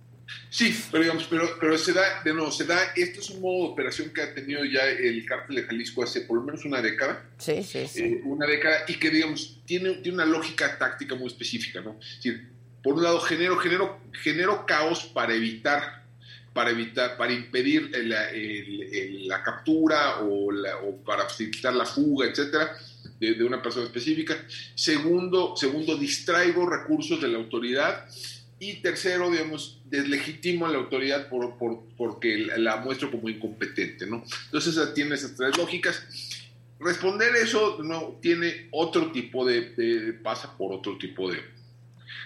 [0.51, 3.67] Sí, pero digamos, pero, pero se da, de nuevo, se da, esto es un modo
[3.67, 6.83] de operación que ha tenido ya el cártel de Jalisco hace por lo menos una
[6.83, 7.25] década.
[7.39, 8.03] Sí, sí, sí.
[8.03, 11.99] Eh, una década y que, digamos, tiene, tiene una lógica táctica muy específica, ¿no?
[12.01, 12.49] Es decir,
[12.83, 16.05] por un lado, genero, genero, genero caos para evitar,
[16.53, 22.77] para evitar, para impedir la captura o, la, o para facilitar la fuga, etcétera
[23.21, 24.37] de, una persona específica.
[24.75, 28.07] Segundo, segundo, distraigo recursos de la autoridad.
[28.59, 34.25] Y tercero, digamos, deslegitimo a la autoridad por, por, porque la muestro como incompetente, ¿no?
[34.47, 36.03] Entonces tiene esas tres lógicas.
[36.81, 41.41] Responder eso no tiene otro tipo de, pasa por otro tipo de,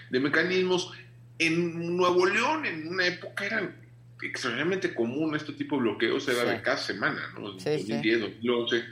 [0.09, 0.91] de mecanismos.
[1.37, 3.75] En Nuevo León, en una época, eran
[4.21, 7.51] extraordinariamente común este tipo de bloqueos, era de cada semana, ¿no?
[7.51, 8.83] En 2010, 2011.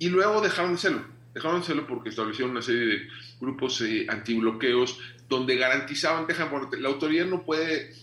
[0.00, 3.08] Y luego dejaron de serlo Dejaron de hacerlo porque establecieron una serie de
[3.40, 7.94] grupos eh, antibloqueos donde garantizaban, dejan, la autoridad no puede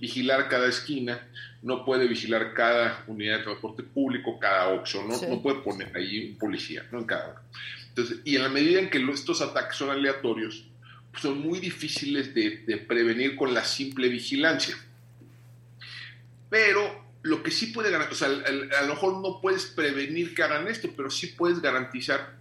[0.00, 1.26] vigilar cada esquina,
[1.62, 5.28] no puede vigilar cada unidad de transporte público, cada OXO, ¿no?
[5.28, 7.00] no puede poner ahí un policía, ¿no?
[7.00, 7.42] En cada
[7.88, 10.64] Entonces, y en la medida en que estos ataques son aleatorios,
[11.10, 14.76] pues son muy difíciles de, de prevenir con la simple vigilancia.
[16.48, 20.44] Pero lo que sí puede garantizar, o sea, a, lo mejor no puedes prevenir que
[20.44, 22.35] hagan esto, pero sí puedes garantizar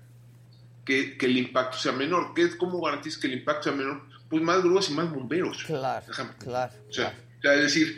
[0.85, 2.33] que, el impacto sea menor.
[2.33, 4.03] ¿Qué, ¿Cómo garantizas que el impacto sea menor?
[4.29, 5.63] Pues más grúas y más bomberos.
[5.63, 6.05] Claro,
[6.39, 6.73] claro.
[6.89, 7.97] O sea, es decir,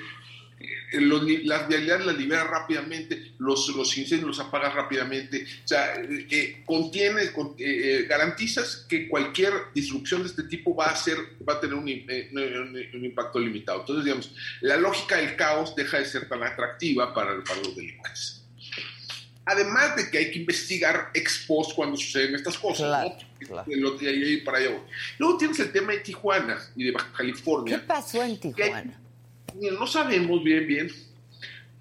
[0.60, 5.96] eh, los, las vialidades las liberas rápidamente, los, los incendios los apagas rápidamente, o sea,
[5.96, 11.54] eh, eh contienes, eh, garantizas que cualquier disrupción de este tipo va a ser, va
[11.54, 13.82] a tener un, un, impacto limitado.
[13.82, 18.37] Entonces, digamos, la lógica del caos deja de ser tan atractiva para, para los delincuentes.
[19.48, 23.16] Además de que hay que investigar ex post cuando suceden estas cosas.
[24.44, 24.72] para allá
[25.18, 27.78] Luego tienes el tema de Tijuana y de Baja California.
[27.80, 29.00] ¿Qué pasó en Tijuana?
[29.56, 30.92] no sabemos bien, bien.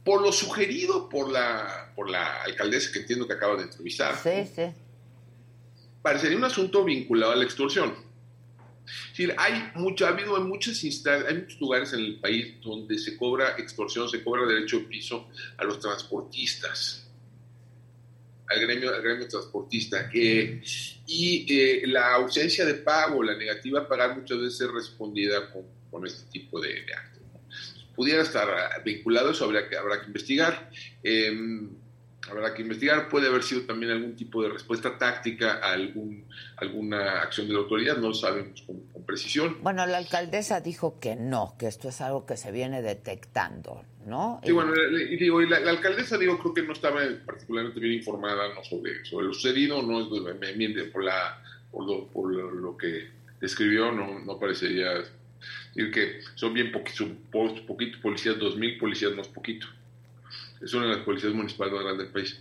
[0.04, 4.16] Por lo sugerido por la, por la alcaldesa que entiendo que acaba de entrevistar.
[4.16, 4.62] Sí, sí.
[6.02, 7.92] Parecería un asunto vinculado a la extorsión.
[8.86, 12.60] Es decir, hay mucho, ha habido en muchas instancias, hay muchos lugares en el país
[12.62, 17.05] donde se cobra extorsión, se cobra derecho de piso a los transportistas
[18.48, 20.10] al gremio, gremio transportista.
[20.12, 25.64] y eh, la ausencia de pago, la negativa a pagar muchas veces es respondida con,
[25.90, 27.22] con este tipo de, actos.
[27.94, 28.48] Pudiera estar
[28.84, 30.70] vinculado, eso habrá que, habrá que investigar.
[31.02, 31.70] Em,
[32.30, 33.08] habrá que investigar.
[33.08, 37.60] Puede haber sido también algún tipo de respuesta táctica a algún, alguna acción de la
[37.60, 39.58] autoridad, no lo sabemos con, precisión.
[39.62, 44.40] Bueno, la alcaldesa dijo que no, que esto es algo que se viene detectando, ¿no?
[44.44, 48.64] Sí, bueno, y digo, la, alcaldesa, digo, creo que no estaba particularmente bien informada ¿no?
[48.64, 53.08] sobre, sobre lo sucedido, no por, la, por, lo, por lo que
[53.40, 55.04] describió, no, no parecería
[55.74, 57.08] decir que son bien poquitos,
[57.66, 59.66] poquito policías, dos mil policías no es poquito
[60.60, 62.40] es una de las policías municipales más grandes del país.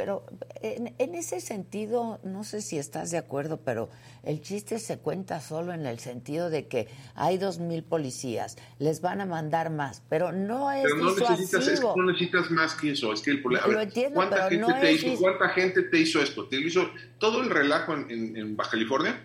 [0.00, 0.24] Pero
[0.62, 3.90] en, ese sentido, no sé si estás de acuerdo, pero
[4.22, 9.02] el chiste se cuenta solo en el sentido de que hay dos mil policías, les
[9.02, 13.12] van a mandar más, pero no es pero no necesitas, no necesitas más que eso.
[13.12, 16.48] Es que el, Lo entiendo, ¿cuánta, gente no te hizo, ¿Cuánta gente te hizo esto?
[16.48, 19.20] ¿Te hizo todo el relajo en Baja California?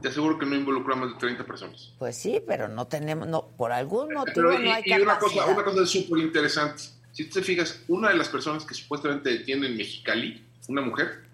[0.00, 1.92] te aseguro que no involucra más de 30 personas.
[1.98, 5.64] Pues sí, pero no tenemos, no, por algún motivo no hay y una cosa, una
[5.64, 6.84] cosa súper interesante.
[7.12, 11.24] Si tú te fijas, una de las personas que supuestamente detiene en Mexicali, una mujer,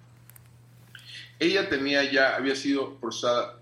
[1.39, 3.61] ella tenía ya, había sido procesada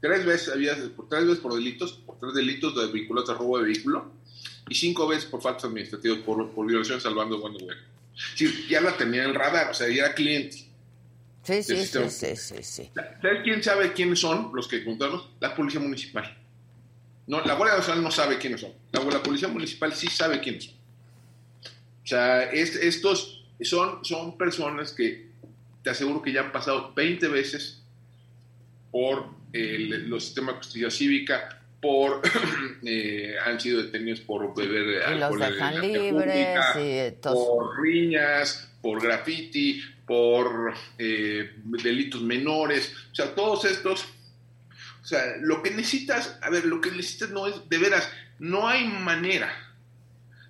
[0.00, 3.58] tres veces, había, por tres veces por delitos, por tres delitos de vehículo, de robo
[3.58, 4.12] de vehículo,
[4.68, 7.80] y cinco veces por faltas administrativas, por, por violación salvando bueno, bueno.
[8.34, 10.68] Sí, ya la tenía en el radar, o sea, ya era cliente.
[11.44, 15.30] Sí, sí, sí, sí, sí, ¿Sabes quién sabe quiénes son los que contamos?
[15.40, 16.36] La policía municipal.
[17.26, 18.72] No, la Guardia Nacional no sabe quiénes son.
[18.92, 20.74] La, policía municipal sí sabe quiénes son.
[22.08, 25.28] O sea, estos son, son personas que
[25.82, 27.82] te aseguro que ya han pasado 20 veces
[28.90, 32.22] por los sistemas de justicia cívica, por
[32.82, 40.72] eh, han sido detenidos por beber alcohol los dejan libres, por riñas, por graffiti, por
[40.96, 44.06] eh, delitos menores, o sea, todos estos,
[45.02, 48.66] o sea, lo que necesitas, a ver, lo que necesitas no es, de veras, no
[48.66, 49.67] hay manera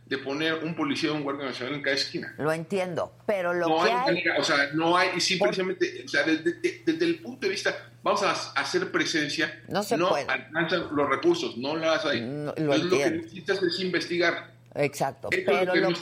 [0.09, 2.35] de poner un policía o un guardia nacional en cada esquina.
[2.39, 6.09] Lo entiendo, pero lo no que hay, Manera, o sea, no hay, y simplemente, o
[6.09, 11.09] sea, desde, el punto de vista, vamos a hacer presencia, no se no alcanzan los
[11.09, 12.21] recursos, no las hay.
[12.21, 14.57] lo, lo que necesitas es investigar.
[14.75, 15.93] Exacto, pero lo,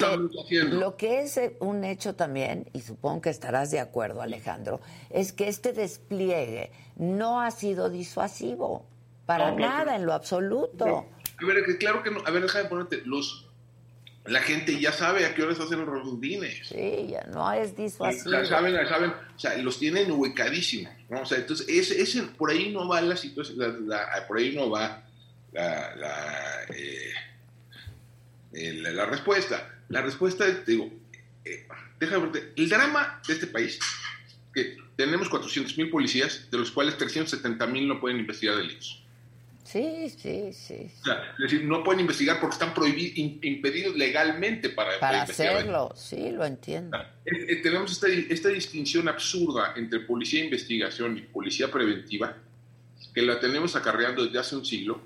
[0.49, 4.81] que, lo que es eh, un hecho también, y supongo que estarás de acuerdo Alejandro,
[5.09, 8.85] es que este despliegue no ha sido disuasivo,
[9.25, 11.07] para nada, en lo absoluto.
[11.43, 13.46] A ver, claro que no, a ver, déjame ponerte, los,
[14.29, 16.67] la gente ya sabe a qué horas hacen los rondines.
[16.69, 18.31] Sí, ya no es disuasivo.
[18.31, 21.23] Ya saben, ya saben, o sea, los tienen ubicadísimos, ¿no?
[21.23, 23.89] O sea, entonces, ese, ese, por ahí no va la situación,
[24.29, 25.03] por ahí no va
[25.53, 27.13] la, la eh,
[28.53, 29.81] la, respuesta.
[29.89, 30.91] La respuesta es, digo,
[31.45, 31.67] eh,
[32.01, 33.79] déjame ver, el drama de este país,
[34.55, 39.06] que tenemos 400 mil policías, de los cuales 370 mil no pueden investigar delitos.
[39.77, 40.91] Sí, sí, sí.
[41.03, 45.93] O sea, es decir, no pueden investigar porque están prohibidos, impedidos legalmente para, para, hacerlo.
[45.95, 46.97] Sí, lo entiendo.
[47.27, 52.37] Eh, tenemos esta, esta distinción absurda entre policía de investigación y policía preventiva,
[53.15, 55.03] que la tenemos acarreando desde hace un siglo,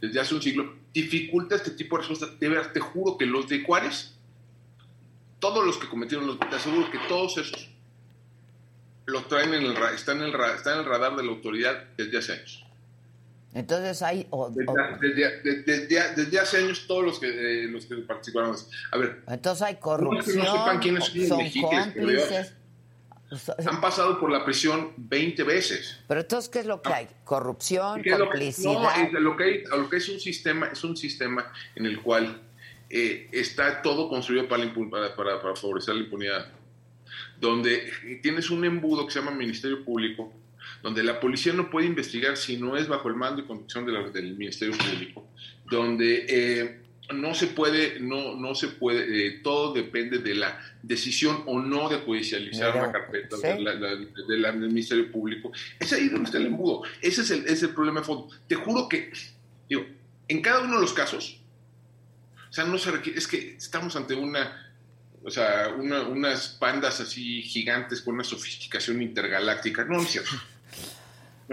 [0.00, 2.38] desde hace un siglo, dificulta este tipo de respuestas.
[2.38, 4.14] De verdad, te juro que los de Juárez,
[5.40, 7.68] todos los que cometieron los te aseguro que todos esos
[9.06, 12.18] lo traen en el, están, en el, están en el radar de la autoridad desde
[12.18, 12.61] hace años.
[13.54, 14.26] Entonces hay...
[15.66, 18.56] desde, hace años todos los que, eh, los que participaron.
[18.90, 19.22] A ver.
[19.28, 22.54] Entonces hay corrupción, no, sepan quiénes son, cómplices.
[23.66, 25.98] Han pasado por la prisión 20 veces.
[26.06, 27.08] Pero entonces, ¿qué es lo que hay?
[27.24, 29.10] Corrupción, complicidad.
[29.10, 32.42] no, lo que, lo que es un sistema, es un sistema en el cual
[32.90, 36.52] eh, está todo construido para, para, para, favorecer la impunidad.
[37.38, 37.90] Donde
[38.22, 40.32] tienes un embudo que se llama Ministerio Público,
[40.82, 44.36] donde la policía no puede investigar si no es bajo el mando y conducción del
[44.36, 45.28] Ministerio Público,
[45.70, 46.80] donde eh,
[47.14, 51.88] no se puede, no, no se puede, eh, todo depende de la decisión o no
[51.88, 55.52] de judicializar una carpeta del Ministerio Público.
[55.78, 56.82] Es ahí donde está el embudo.
[57.00, 58.28] Ese es el, es el problema de fondo.
[58.48, 59.12] Te juro que,
[59.68, 59.86] digo,
[60.26, 61.38] en cada uno de los casos,
[62.50, 64.74] o sea, no se requiere, es que estamos ante una,
[65.22, 69.84] o sea, unas pandas así gigantes con una sofisticación intergaláctica.
[69.84, 70.32] No, no es cierto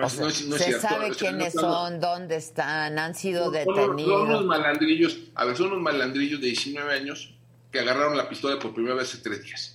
[0.07, 4.05] se sabe quiénes son, dónde están, han sido detenidos.
[4.05, 7.33] Son, unos malandrillos, a ver, son unos malandrillos de 19 años
[7.71, 9.73] que agarraron la pistola por primera vez hace tres días.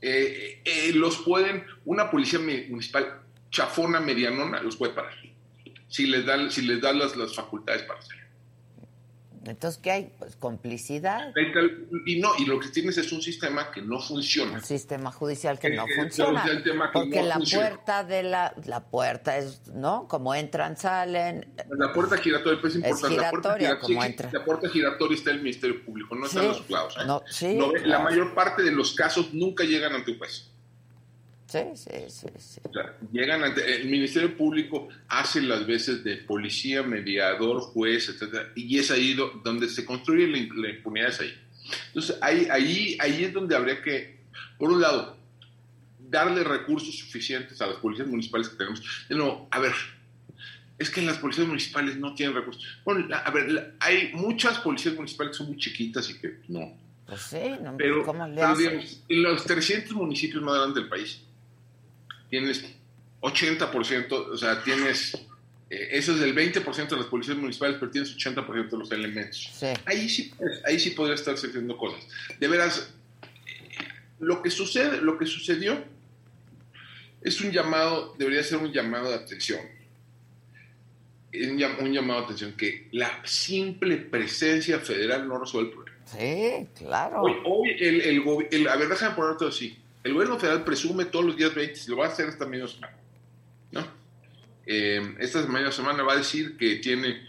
[0.00, 3.20] Eh, eh, los pueden, una policía municipal
[3.50, 5.14] chafona, medianona, los puede parar.
[5.88, 8.21] Si les dan, si les dan las, las facultades para hacerlo.
[9.44, 10.12] Entonces, ¿qué hay?
[10.18, 11.32] Pues complicidad.
[12.06, 14.54] Y no, y lo que tienes es un sistema que no funciona.
[14.54, 16.44] Un sistema judicial que no funciona.
[16.92, 20.06] porque la puerta de la, la puerta es, ¿no?
[20.08, 21.52] Como entran, salen.
[21.70, 23.16] La puerta giratoria pues, es importante.
[23.16, 24.30] la puerta giratoria, como entra.
[24.32, 26.96] La puerta giratoria está en el Ministerio Público, no están los juzgados.
[27.42, 27.82] ¿eh?
[27.84, 30.51] La mayor parte de los casos nunca llegan ante un juez.
[31.52, 32.28] Sí, sí, sí.
[32.38, 32.60] sí.
[33.12, 38.90] llegan ante, el Ministerio Público hace las veces de policía, mediador, juez, etcétera, y es
[38.90, 41.34] ahí donde se construye la, impunidad, es ahí.
[41.88, 44.20] Entonces, ahí, ahí, ahí es donde habría que,
[44.56, 45.18] por un lado,
[45.98, 48.82] darle recursos suficientes a las policías municipales que tenemos.
[49.10, 49.74] De a ver,
[50.78, 52.64] es que las policías municipales no tienen recursos.
[52.82, 56.80] Bueno, a ver, hay muchas policías municipales que son muy chiquitas y que no.
[57.06, 61.20] Pues sí, no, pero, ¿cómo le en los 300 municipios más grandes del país,
[62.32, 62.64] tienes
[63.20, 65.14] 80%, o sea, tienes,
[65.68, 69.62] eh, eso es el 20% de las policías municipales, pero tienes 80% de los elementos.
[69.84, 70.32] Ahí, sí,
[70.64, 72.08] ahí sí podría estar haciendo cosas.
[72.40, 72.90] De veras,
[74.18, 75.84] lo que sucede, lo que sucedió
[77.20, 79.60] es un llamado, debería ser un llamado de atención.
[81.34, 85.98] Un, llamado de atención que la simple presencia federal no resuelve el problema.
[86.06, 87.24] Sí, claro.
[87.44, 89.81] Hoy, el, el, el, a ver, déjame todo así.
[90.04, 92.68] El gobierno federal presume todos los días 20, si lo va a hacer esta misma
[92.68, 92.96] semana,
[93.70, 93.84] ¿no?
[94.66, 97.28] Eh, esta misma semana va a decir que tiene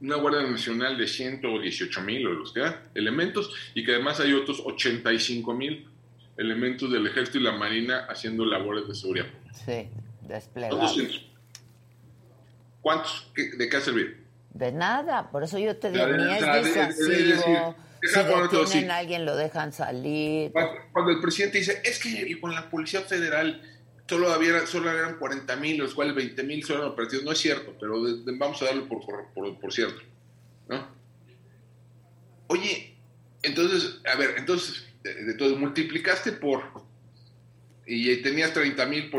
[0.00, 2.62] una Guardia Nacional de 118 mil o los que
[2.94, 5.88] elementos y que además hay otros 85 mil
[6.36, 9.26] elementos del Ejército y la Marina haciendo labores de seguridad.
[9.64, 9.88] Sí,
[10.22, 11.26] desplegados.
[12.80, 13.30] ¿Cuántos?
[13.34, 14.10] ¿De qué ha servido?
[14.52, 19.72] De nada, por eso yo te digo, ni es disuasivo si a alguien, lo dejan
[19.72, 20.52] salir.
[20.92, 23.62] Cuando el presidente dice, es que con la Policía Federal
[24.08, 27.38] solo, había, solo eran 40 mil, los cuales 20 mil solo eran operativos, no es
[27.38, 28.02] cierto, pero
[28.38, 29.00] vamos a darlo por,
[29.32, 30.02] por, por, cierto.
[30.68, 30.86] ¿no?
[32.48, 32.94] Oye,
[33.42, 36.62] entonces, a ver, entonces, entonces multiplicaste por
[37.86, 39.10] y tenías 30 mil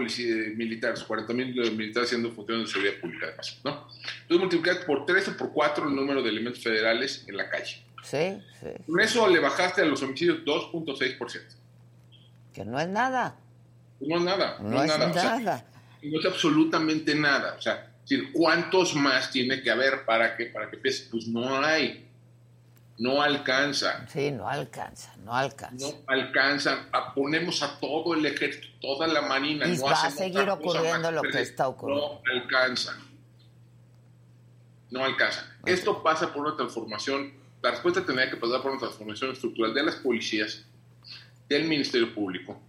[0.56, 3.88] militares, 40 mil militares haciendo funciones de seguridad pública, además, ¿no?
[4.22, 7.84] Entonces multiplicaste por 3 o por 4 el número de elementos federales en la calle.
[8.04, 8.68] Sí, sí.
[8.86, 11.42] Con eso le bajaste a los homicidios 2.6%.
[12.54, 13.36] Que no es nada.
[14.00, 14.58] No es nada.
[14.60, 15.66] No, es nada.
[16.02, 17.56] no es absolutamente nada.
[17.58, 17.92] O sea,
[18.34, 21.10] ¿cuántos más tiene que haber para que, para que empiece?
[21.10, 22.10] Pues no hay.
[23.00, 24.06] No alcanza.
[24.08, 25.88] Sí, no alcanza, no alcanza.
[25.88, 26.90] No alcanza.
[27.16, 29.68] Ponemos a todo el ejército, toda la marina.
[29.68, 32.22] Y va a seguir ocurriendo lo que está ocurriendo.
[32.24, 32.96] No alcanza.
[34.92, 35.48] No alcanza.
[35.66, 37.34] Esto pasa por una transformación
[37.64, 40.66] la respuesta tendría que pasar por una transformación estructural de las policías,
[41.48, 42.62] del Ministerio Público,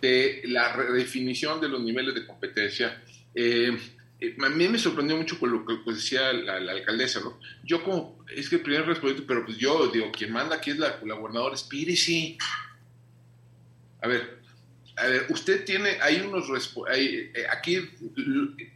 [0.00, 3.02] de la redefinición de los niveles de competencia.
[3.34, 3.78] Eh,
[4.18, 7.38] eh, a mí me sorprendió mucho con lo que decía la, alcaldesa, ¿no?
[7.62, 10.78] Yo como, es que el primer responsable, pero pues yo digo, quien manda aquí es
[10.78, 12.38] la, la gobernadora, espírese.
[14.00, 14.38] A ver,
[14.96, 16.48] a ver, usted tiene, hay unos,
[16.88, 17.86] hay, eh, aquí,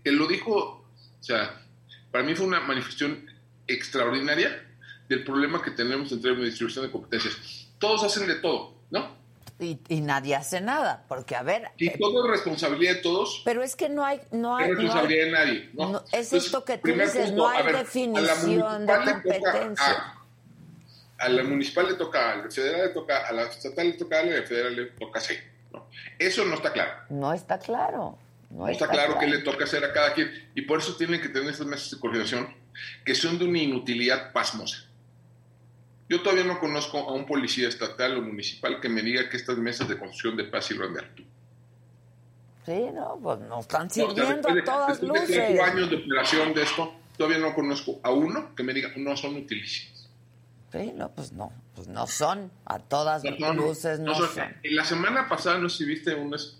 [0.04, 0.86] él lo dijo,
[1.18, 1.64] o sea,
[2.10, 3.26] para mí fue una manifestación
[3.66, 4.68] extraordinaria
[5.08, 7.68] del problema que tenemos en términos de distribución de competencias.
[7.78, 9.22] Todos hacen de todo, ¿no?
[9.58, 11.70] Y, nadie hace nada, porque a ver...
[11.76, 13.42] Y eh, todo es responsabilidad de todos.
[13.44, 14.20] Pero es que no hay...
[14.32, 16.02] No hay es responsabilidad de nadie, ¿no?
[16.12, 20.16] es esto que tú dices, no hay definición de competencia.
[21.18, 24.18] A, la municipal le toca, a la federal le toca, a la estatal le toca,
[24.18, 25.34] a la federal le toca sí.
[25.72, 25.86] ¿no?
[26.18, 26.92] Eso no está claro.
[27.10, 28.18] No está claro.
[28.52, 30.30] No, está, claro, qué le toca hacer a cada quien.
[30.54, 32.54] Y por eso tienen que tener estas mesas de coordinación
[33.04, 34.84] que son de una inutilidad pasmosa.
[36.12, 39.56] Yo todavía no conozco a un policía estatal o municipal que me diga que estas
[39.56, 41.22] mesas de construcción de paz sirven de alto.
[42.66, 45.28] Sí, no, pues no están sirviendo a todas luces.
[45.28, 48.92] De cuatro años de operación de esto, todavía no conozco a uno que me diga
[48.94, 50.10] no son utilísimos.
[50.70, 54.54] Sí, no, pues no, pues no son, a todas luces no, son.
[54.64, 56.58] La semana pasada, no sé si viste, unas,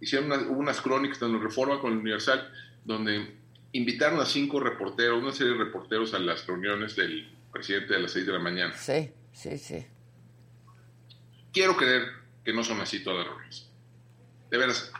[0.00, 2.48] hicieron unas, unas crónicas de la Reforma con el Universal,
[2.84, 3.34] donde
[3.72, 8.10] invitaron a cinco reporteros, una serie de reporteros a las reuniones del presidente a las
[8.10, 8.76] 6 de la mañana.
[8.76, 9.86] Sí, sí, sí.
[11.52, 12.02] Quiero creer
[12.44, 13.70] que no son así todas las reuniones.
[14.50, 14.92] De veras.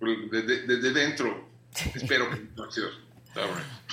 [0.00, 1.48] Desde, dentro,
[1.94, 2.84] espero que no sea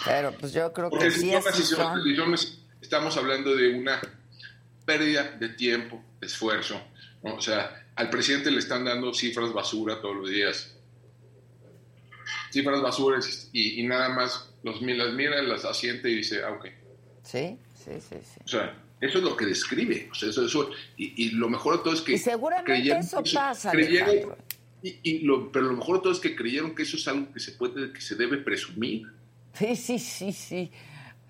[0.05, 3.99] Pero pues yo creo que sí es estamos hablando de una
[4.85, 6.81] pérdida de tiempo, de esfuerzo.
[7.21, 10.75] O sea, al presidente le están dando cifras basura todos los días.
[12.51, 13.19] Cifras basura
[13.51, 16.67] y, nada más los, las mira, las asiente y dice, ah, ok.
[17.27, 18.39] Sí, sí, sí, sí.
[18.45, 20.07] O sea, eso es lo que describe.
[20.09, 22.13] O sea, eso, eso, y, lo mejor de todo es que...
[22.13, 23.73] Y seguramente eso pasa,
[24.81, 27.33] y, y lo, Pero lo mejor de todo es que creyeron que eso es algo
[27.33, 29.07] que se puede, que se debe presumir.
[29.53, 30.71] Sí, sí, sí, sí.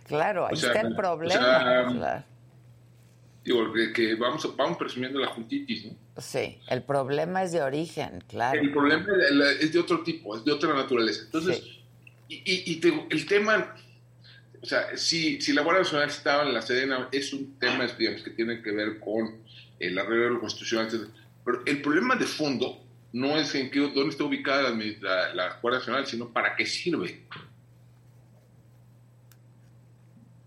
[0.06, 1.88] Claro, ahí está el problema.
[1.92, 2.24] claro.
[3.44, 6.22] Digo, que, vamos, vamos presumiendo la juntitis, ¿no?
[6.22, 8.60] Sí, el problema es de origen, claro.
[8.60, 9.06] El problema
[9.62, 11.24] es de otro tipo, es de otra naturaleza.
[11.24, 11.64] Entonces,
[12.28, 13.74] y, y, el tema,
[14.68, 18.22] o sea, si, si la Guardia Nacional estaba en la Sedena, es un tema, digamos,
[18.22, 19.44] que tiene que ver con
[19.80, 20.90] el arreglo constitucional,
[21.46, 25.80] pero el problema de fondo no es en qué, dónde está ubicada la, la Guardia
[25.80, 27.24] Nacional, sino para qué sirve.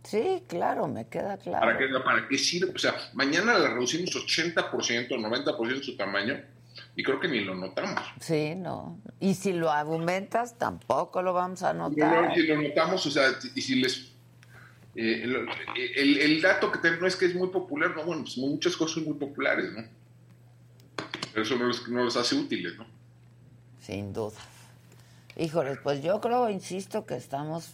[0.04, 1.64] Sí, claro, me queda claro.
[1.64, 2.74] ¿Para qué, ¿Para qué sirve?
[2.74, 6.38] O sea, mañana la reducimos 80%, 90% de su tamaño
[6.96, 8.02] y creo que ni lo notamos.
[8.20, 9.00] Sí, no.
[9.20, 12.28] Y si lo aumentas, tampoco lo vamos a notar.
[12.28, 14.09] No, si lo notamos, o sea, y si les...
[14.94, 15.22] Eh,
[15.96, 18.96] el, el, dato que tenemos es que es muy popular, no, bueno, pues muchas cosas
[18.96, 19.84] son muy populares, ¿no?
[21.32, 22.86] Pero eso no los, no los hace útiles, ¿no?
[23.80, 24.38] Sin duda.
[25.36, 27.70] Híjoles, pues yo creo, insisto, que estamos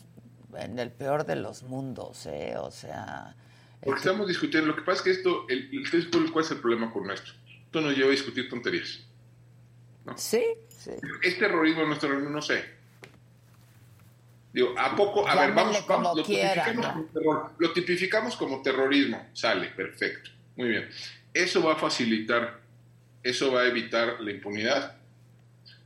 [0.56, 2.54] en el peor de los mundos, ¿eh?
[2.58, 3.34] O sea...
[3.82, 6.92] Porque estamos discutiendo, lo que pasa es que esto, el, el, ¿cuál es el problema
[6.92, 7.32] con esto?
[7.64, 9.00] Esto nos lleva a discutir tonterías.
[10.16, 10.92] Sí, sí.
[11.22, 12.75] Es terrorismo, no es terrorismo, no sé.
[14.56, 15.28] Digo, ¿a poco?
[15.28, 19.28] A ver, vamos, vamos lo, tipificamos como lo tipificamos como terrorismo.
[19.34, 20.30] Sale, perfecto.
[20.56, 20.88] Muy bien.
[21.34, 22.58] Eso va a facilitar,
[23.22, 24.96] eso va a evitar la impunidad.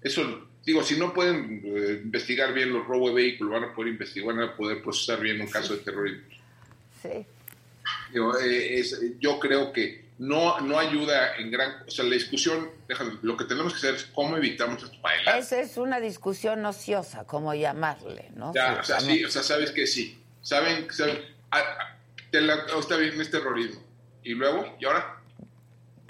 [0.00, 3.90] Eso digo, si no pueden eh, investigar bien los robos de vehículos, van a poder
[3.90, 6.28] investigar, van a poder procesar bien un caso de terrorismo.
[7.02, 7.26] Sí.
[8.40, 8.84] Eh,
[9.18, 11.82] yo creo que no, no ayuda en gran...
[11.88, 12.70] O sea, la discusión,
[13.22, 17.24] lo que tenemos que hacer es cómo evitamos esto para Esa es una discusión ociosa,
[17.24, 18.52] como llamarle, ¿no?
[18.52, 20.22] Ya, o sea, sí, o sea, sabes que sí.
[20.42, 21.96] Saben, saben ah,
[22.30, 23.82] te la, está bien es terrorismo.
[24.22, 25.19] Y luego, ¿y ahora?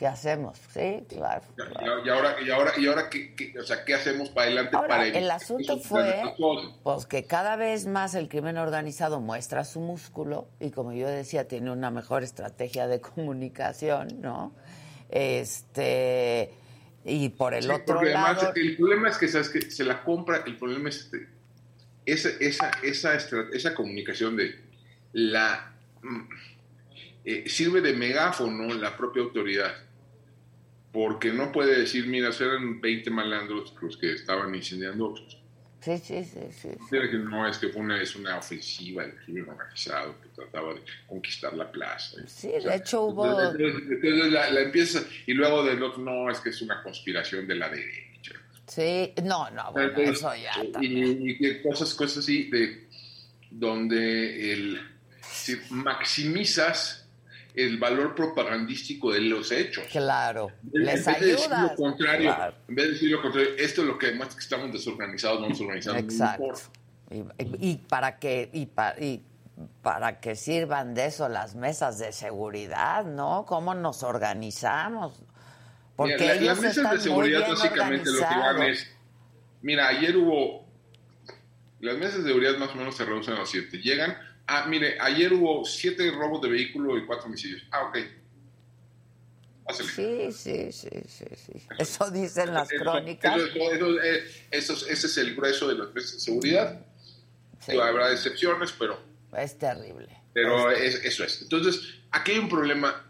[0.00, 0.56] ¿Qué hacemos?
[0.72, 1.42] Sí, claro.
[1.58, 5.30] Y, ahora, y ahora, y ahora ¿qué, o sea, ¿qué hacemos para adelante para El
[5.30, 6.22] asunto fue
[6.82, 11.46] pues, que cada vez más el crimen organizado muestra su músculo y como yo decía,
[11.46, 14.54] tiene una mejor estrategia de comunicación, ¿no?
[15.10, 16.50] Este
[17.04, 18.54] y por el otro lado.
[18.54, 21.28] El problema es que sabes que se la compra, el problema es este,
[22.06, 23.18] esa, esa, esa,
[23.52, 24.58] esa comunicación de
[25.12, 26.20] la mm,
[27.22, 29.89] eh, sirve de megáfono la propia autoridad
[30.92, 35.14] porque no puede decir, mira, eran 20 malandros los que estaban incendiando
[35.80, 36.68] Sí, sí, sí, sí.
[37.18, 41.54] No es que fue una, es una ofensiva del crimen organizado que trataba de conquistar
[41.54, 42.18] la plaza.
[42.26, 43.40] Sí, de hecho hubo...
[43.40, 47.70] Entonces, la, empieza y luego del otro, no, es que es una conspiración de la
[47.70, 48.34] derecha.
[48.66, 52.86] Sí, no, no, bueno, eso ya Y, y, cosas, cosas así de
[53.50, 54.80] donde el,
[55.22, 56.99] si maximizas
[57.66, 59.84] el valor propagandístico de los hechos.
[59.90, 62.36] Claro, en, les vez De decir lo contrario,
[62.68, 65.48] En vez de decir lo contrario, esto es lo que demuestra que estamos desorganizados, no
[65.48, 66.00] desorganizados.
[66.00, 66.52] Exacto.
[67.58, 68.70] Y, para que y,
[69.04, 69.22] y
[69.82, 73.44] para que sirvan de eso las mesas de seguridad, ¿no?
[73.46, 75.22] ¿Cómo nos organizamos?
[75.96, 78.90] Porque mira, ellos las mesas de seguridad básicamente lo que van es,
[79.60, 80.66] mira, ayer hubo,
[81.80, 83.78] las mesas de seguridad más o menos se reducen a los siete.
[83.78, 84.16] Llegan
[84.52, 87.62] Ah, mire, ayer hubo siete robos de vehículo y cuatro homicidios.
[87.70, 87.98] Ah, ok.
[89.72, 91.52] Sí, sí, sí, sí, sí.
[91.78, 93.38] Eso dicen las crónicas.
[93.38, 96.84] Eh, eso, ese es el grueso de las veces de seguridad.
[97.80, 99.00] habrá excepciones, pero...
[99.38, 100.08] Es terrible.
[100.32, 101.42] Pero eso es.
[101.42, 103.08] Entonces, aquí hay un problema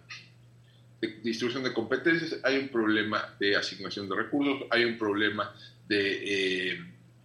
[1.01, 5.55] de distribución de competencias, hay un problema de asignación de recursos, hay un problema
[5.89, 6.85] de eh,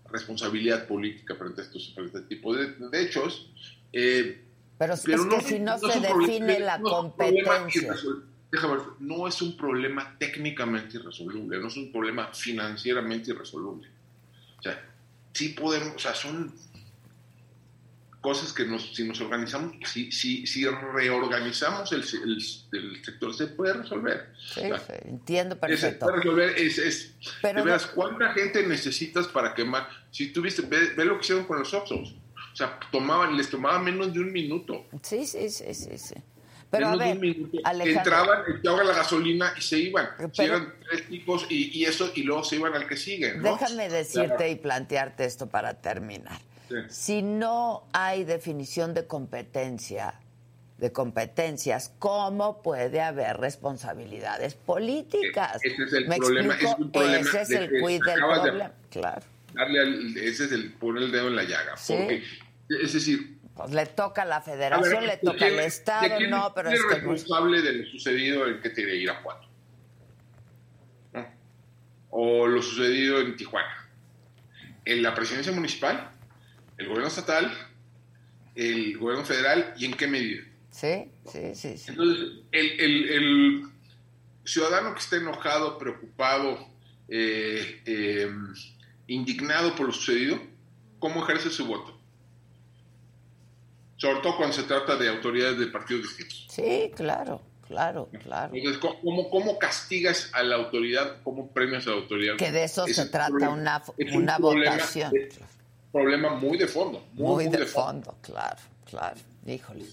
[0.10, 3.52] responsabilidad política frente a estos frente este tipo de, de hechos
[3.98, 4.42] eh,
[4.78, 7.96] pero, es que si no, se define la competencia.
[8.52, 13.90] Déjame no es un problema técnicamente irresoluble, no es un problema financieramente irresoluble.
[14.60, 14.82] O sea,
[15.34, 16.54] sí podemos, o sea, son
[18.20, 23.74] cosas que nos, si nos organizamos, si, si, si reorganizamos el, el, sector, se puede
[23.74, 24.34] resolver.
[24.38, 24.62] Sí,
[25.06, 26.06] entiendo perfecto.
[26.06, 29.88] Se puede resolver, es, es Pero de veras, ¿cuánta gente necesitas para quemar?
[30.12, 32.16] Si tuviste, ve, ve lo que hicieron con los Oxos.
[32.56, 34.86] O sea, tomaban, les tomaba menos de un minuto.
[35.02, 35.98] Sí, sí, sí, sí.
[35.98, 36.16] sí.
[36.72, 37.20] Pero a ver,
[37.84, 40.08] entraban, echaban la gasolina y se iban.
[40.38, 43.34] eran tres tipos y, eso, y luego se iban al que sigue.
[43.34, 46.40] Déjame decirte y plantearte esto para terminar.
[46.88, 50.22] Si no hay definición de competencia,
[50.78, 55.60] de competencias, ¿cómo puede haber responsabilidades políticas?
[55.62, 56.56] Ese es el problema.
[56.56, 58.72] Es un problema ese es el quid del problema.
[58.90, 59.22] claro.
[59.54, 61.76] Darle ese es el poner el dedo en la llaga.
[61.88, 62.24] Porque
[62.70, 63.38] es decir...
[63.56, 67.62] Pues le toca a la federación, le toca al Estado, no, pero es, es responsable
[67.62, 69.48] de lo sucedido en que tiene Irapuato.
[71.14, 71.26] ¿no?
[72.10, 73.90] O lo sucedido en Tijuana.
[74.84, 76.12] En la presidencia municipal,
[76.78, 77.52] el gobierno estatal
[78.56, 80.42] el gobierno federal y en qué medida.
[80.72, 81.78] Sí, sí, sí.
[81.78, 81.86] sí.
[81.92, 83.64] Entonces, el, el- el
[84.46, 86.70] ciudadano que esté enojado, preocupado,
[87.10, 88.32] eh, eh,
[89.08, 90.40] indignado por lo sucedido,
[91.00, 91.95] ¿cómo ejerce su voto?
[93.98, 96.48] Sobre todo cuando se trata de autoridades de partidos distintos.
[96.50, 98.54] Sí, claro, claro, claro.
[98.54, 101.18] Entonces, ¿cómo, cómo castigas a la autoridad?
[101.24, 102.36] ¿Cómo premias a la autoridad?
[102.36, 105.12] Que de eso Ese se es un trata problema- una, es un una problema- votación.
[105.16, 105.46] es un
[105.92, 107.06] problema muy de fondo.
[107.14, 108.58] Muy, Muy de fondo, claro,
[108.90, 109.16] claro.
[109.46, 109.86] Híjole.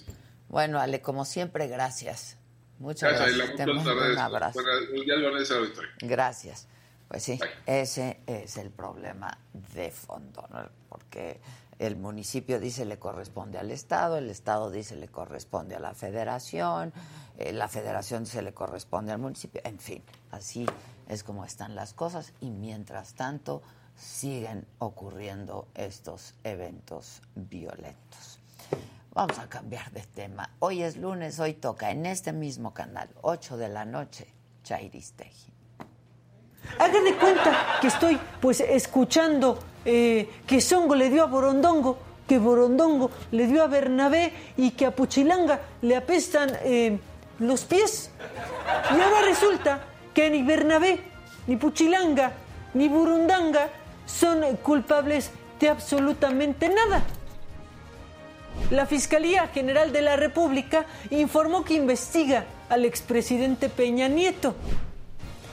[0.49, 2.37] Bueno, Ale, como siempre, gracias.
[2.79, 3.57] Muchas Gracias, gracias.
[3.57, 4.61] Te mando un abrazo.
[6.01, 6.67] Gracias.
[7.13, 9.37] Pues sí, ese es el problema
[9.75, 10.67] de fondo, ¿no?
[10.89, 11.43] porque
[11.79, 16.91] el municipio dice le corresponde al Estado, el Estado dice le corresponde a la Federación,
[17.37, 20.65] eh, la Federación dice le corresponde al municipio, en fin, así
[21.07, 23.61] es como están las cosas y mientras tanto
[23.95, 28.41] siguen ocurriendo estos eventos violentos.
[29.13, 30.49] Vamos a cambiar de tema.
[30.61, 34.33] Hoy es lunes, hoy toca en este mismo canal, 8 de la noche,
[34.65, 35.52] Chairistegui.
[36.79, 42.39] Hagan de cuenta que estoy pues escuchando eh, que Songo le dio a Borondongo, que
[42.39, 46.99] Borondongo le dio a Bernabé y que a Puchilanga le apestan eh,
[47.39, 48.11] los pies.
[48.97, 49.85] Y ahora resulta
[50.15, 51.01] que ni Bernabé,
[51.47, 52.33] ni Puchilanga,
[52.75, 53.69] ni Burundanga
[54.07, 57.03] son culpables de absolutamente nada.
[58.71, 64.55] La Fiscalía General de la República informó que investiga al expresidente Peña Nieto.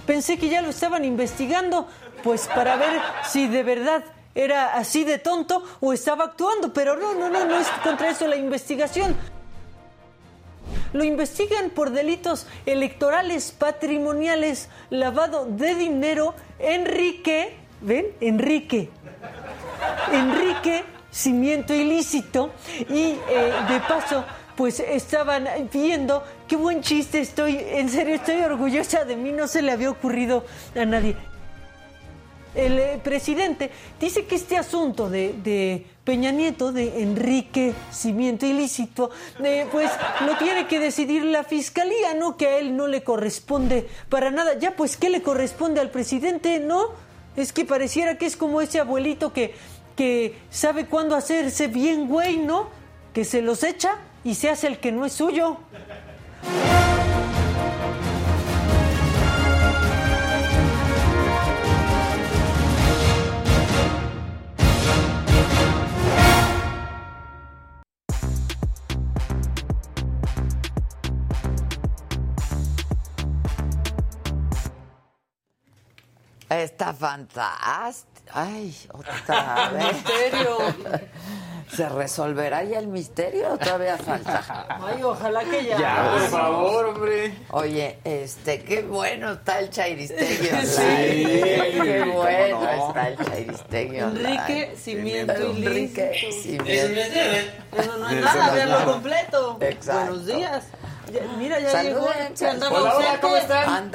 [0.10, 1.88] Pensé que ya lo estaban investigando,
[2.24, 3.00] pues para ver
[3.30, 4.04] si de verdad
[4.34, 8.26] era así de tonto o estaba actuando, pero no, no, no, no es contra eso
[8.26, 9.16] la investigación.
[10.94, 18.08] Lo investigan por delitos electorales, patrimoniales, lavado de dinero, Enrique, ¿ven?
[18.20, 18.90] Enrique.
[20.12, 22.50] Enrique, cimiento ilícito
[22.90, 24.26] y eh, de paso
[24.60, 29.62] pues estaban viendo qué buen chiste estoy, en serio estoy orgullosa de mí, no se
[29.62, 30.44] le había ocurrido
[30.76, 31.16] a nadie.
[32.56, 33.70] El eh, presidente
[34.02, 39.12] dice que este asunto de, de Peña Nieto, de Enrique Cimiento Ilícito,
[39.44, 39.92] eh, pues
[40.26, 44.58] lo tiene que decidir la fiscalía, no que a él no le corresponde para nada.
[44.58, 46.60] Ya, pues, ¿qué le corresponde al presidente?
[46.60, 46.88] No,
[47.36, 49.54] es que pareciera que es como ese abuelito que
[50.50, 52.70] sabe cuándo hacerse bien güey, ¿no?
[53.14, 55.60] Que se los echa y se hace el que no es suyo.
[76.50, 78.10] Está fantástico.
[78.34, 79.94] Ay, otra vez.
[79.94, 80.58] Misterio.
[81.72, 84.66] ¿Se resolverá ya el misterio o todavía falta?
[84.82, 85.78] Ay, ojalá que ya.
[85.78, 87.34] Ya, por favor, hombre.
[87.52, 90.66] Oye, este, qué bueno está el chairistegui online.
[90.66, 92.88] Sí, qué bueno no.
[92.88, 94.36] está el chairistegui online.
[94.36, 96.66] Enrique Cimiento Enrique Ilícito.
[96.66, 97.20] Cimiento.
[97.78, 98.86] Eso no es nada, nada.
[98.86, 99.58] completo.
[99.62, 100.12] Exacto.
[100.12, 100.64] Buenos días.
[101.12, 102.76] Ya- mira, ya Saluden, llegó.
[102.76, 103.18] Hola.
[103.22, 103.92] ¿cómo están?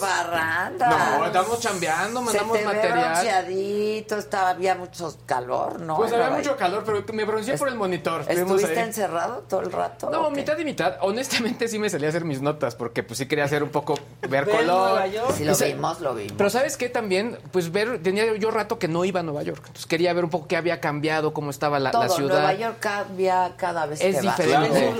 [0.00, 1.18] Parranda.
[1.18, 3.10] No, estamos chambeando, mandamos Se te ve material.
[3.10, 5.96] bronceadito, estaba, había mucho calor, ¿no?
[5.96, 8.24] Pues había mucho calor, pero me bronceé por el monitor.
[8.28, 8.78] ¿Estuviste ahí.
[8.86, 10.10] encerrado todo el rato?
[10.10, 10.96] No, mitad y mitad.
[11.00, 13.94] Honestamente sí me salí a hacer mis notas porque pues sí quería hacer un poco
[14.28, 14.90] ver color.
[14.90, 15.34] Nueva York.
[15.36, 16.34] Sí, lo vimos, lo vimos.
[16.36, 17.38] Pero ¿sabes qué también?
[17.52, 19.58] Pues ver, tenía yo rato que no iba a Nueva York.
[19.66, 22.34] Entonces quería ver un poco qué había cambiado, cómo estaba la, todo, la ciudad.
[22.42, 24.94] Nueva York cambia cada vez Es diferente.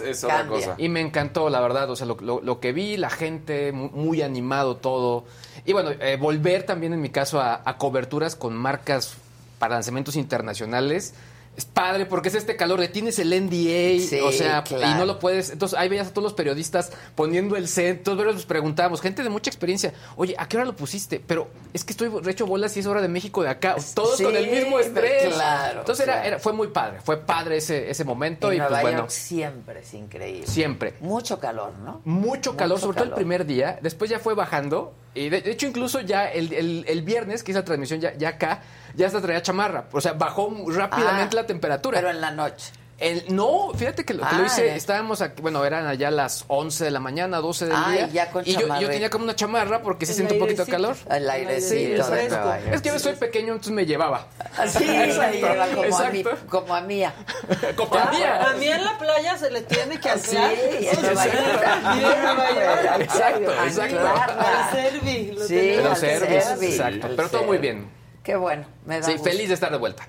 [0.00, 0.56] Es otra cambia.
[0.56, 0.74] cosa.
[0.78, 1.90] Y me encantó, la verdad.
[1.90, 5.24] O sea, lo, lo- lo que vi, la gente, mu- muy animado todo.
[5.64, 9.14] Y bueno, eh, volver también en mi caso a, a coberturas con marcas
[9.58, 11.14] para lanzamientos internacionales.
[11.56, 14.92] Es padre porque es este calor de tienes el NDA, Sí, o sea, claro.
[14.92, 15.50] y no lo puedes.
[15.50, 18.02] Entonces ahí veías a todos los periodistas poniendo el set.
[18.02, 21.20] Todos nos preguntábamos, gente de mucha experiencia, oye, ¿a qué hora lo pusiste?
[21.26, 23.76] Pero es que estoy hecho bolas y es hora de México de acá.
[23.94, 25.34] Todos Sí, con el mismo estrés.
[25.34, 26.28] claro, Entonces era- claro.
[26.28, 28.50] era, fue muy padre, fue padre ese, ese momento.
[28.52, 30.46] Y y Nueva pues bueno, siempre es increíble.
[30.46, 30.94] siempre.
[31.00, 32.00] Mucho calor, ¿no?
[32.04, 33.78] Mucho calor, Mucho sobre todo el primer día.
[33.82, 34.94] Después ya fue bajando.
[35.14, 38.14] Y de, de hecho, incluso ya el, el- el viernes, que hice la transmisión ya,
[38.16, 38.62] ya acá,
[39.00, 39.84] ya hasta traía chamarra.
[39.92, 41.98] O sea, bajó rápidamente Ah, la temperatura.
[41.98, 42.72] Pero en la noche.
[42.98, 44.76] El- no, fíjate que lo, que lo Ah, hice, ya.
[44.76, 48.08] estábamos aquí, bueno, eran allá las 11 de la mañana, 12 del Ay, día.
[48.08, 50.70] ya con y yo, yo tenía como una chamarra porque sí siente un poquito de
[50.70, 50.94] calor.
[51.10, 52.74] El airecito Sí, de.
[52.74, 54.26] Es que yo soy pequeño, entonces me llevaba.
[54.58, 57.14] Así me lleva como a, mí, como a mía.
[57.74, 58.50] Compañía.
[58.50, 60.52] A mí en la playa se le tiene que Sí, anclar.
[60.82, 61.00] Y en
[62.22, 63.00] Nueva York.
[63.00, 64.00] Exacto, exacto.
[64.06, 65.38] Al Servi.
[65.48, 67.08] Sí, al exacto.
[67.16, 67.98] Pero todo muy bien.
[68.22, 69.30] Qué bueno, me da Sí, gusto.
[69.30, 70.06] feliz de estar de vuelta.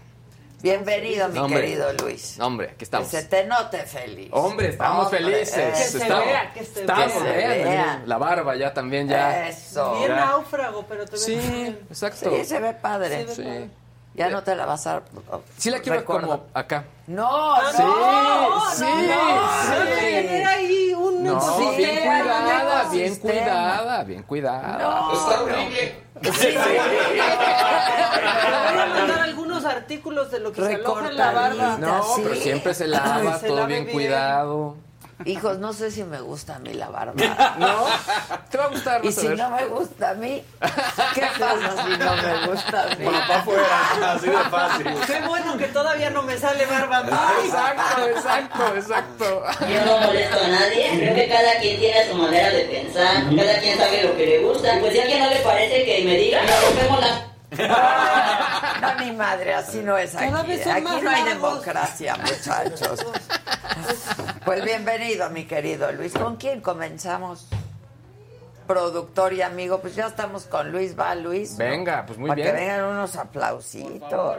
[0.62, 1.62] Bienvenido, mi Hombre.
[1.62, 2.40] querido Luis.
[2.40, 3.08] Hombre, aquí Que estamos.
[3.08, 4.30] se te note feliz.
[4.32, 5.58] Hombre, estamos Hombre, felices.
[5.58, 5.72] eso.
[5.72, 7.34] Que se estamos, vea, que se estamos, vea.
[7.34, 8.04] Que se vea.
[8.06, 9.48] La barba ya también ya.
[9.48, 9.96] Eso.
[9.96, 10.16] Bien Ya.
[10.18, 11.80] náufrago, pero te ves Sí, bien.
[11.90, 12.30] exacto.
[12.36, 13.26] Sí, se ve padre.
[13.30, 13.70] Sí, Sí.
[14.14, 15.02] Ya no te la vas a...
[15.58, 16.28] Sí la quiero Recuerda.
[16.28, 16.84] como acá.
[17.08, 19.96] No, Ah, Sí, no, sí, no, no, sí.
[19.96, 25.12] tener ahí un No, Sí, bien cuidada, un bien cuidada, bien cuidada.
[25.14, 25.96] Está horrible.
[26.24, 26.58] Sí, Te
[28.74, 31.78] voy a mandar algunos artículos de lo que se aloja en la barba.
[31.80, 32.22] No, Sí.
[32.24, 33.96] pero siempre se lava, Se todo lave bien bien.
[33.96, 34.76] cuidado.
[35.26, 37.14] Hijos, no sé si me gusta a mí la barba.
[37.60, 37.86] ¿No?
[38.50, 40.44] Te va a gustar, Y si no me gusta a mí,
[41.14, 43.06] ¿qué pasa si no me gusta a mí?
[43.06, 44.88] para afuera, así de fácil.
[45.08, 47.04] Qué bueno que todavía no me sale barba.
[47.04, 47.10] mí.
[47.46, 49.44] Exacto, exacto, exacto.
[49.68, 53.60] Yo no molesto a nadie, creo que cada quien tiene su manera de pensar, cada
[53.60, 54.78] quien sabe lo que le gusta.
[54.80, 57.32] Pues si a alguien no le parece que me diga, nos rompemos la...
[58.82, 60.26] No, mi madre, así no es aquí.
[60.26, 63.06] Aquí no hay democracia, muchachos.
[64.46, 66.14] Pues bienvenido, mi querido Luis.
[66.14, 67.48] ¿Con quién comenzamos?
[68.68, 70.98] Productor y amigo, pues ya estamos con Luis.
[70.98, 71.58] Va, Luis.
[71.58, 72.48] Venga, pues muy Para bien.
[72.56, 74.38] que vengan unos aplausitos.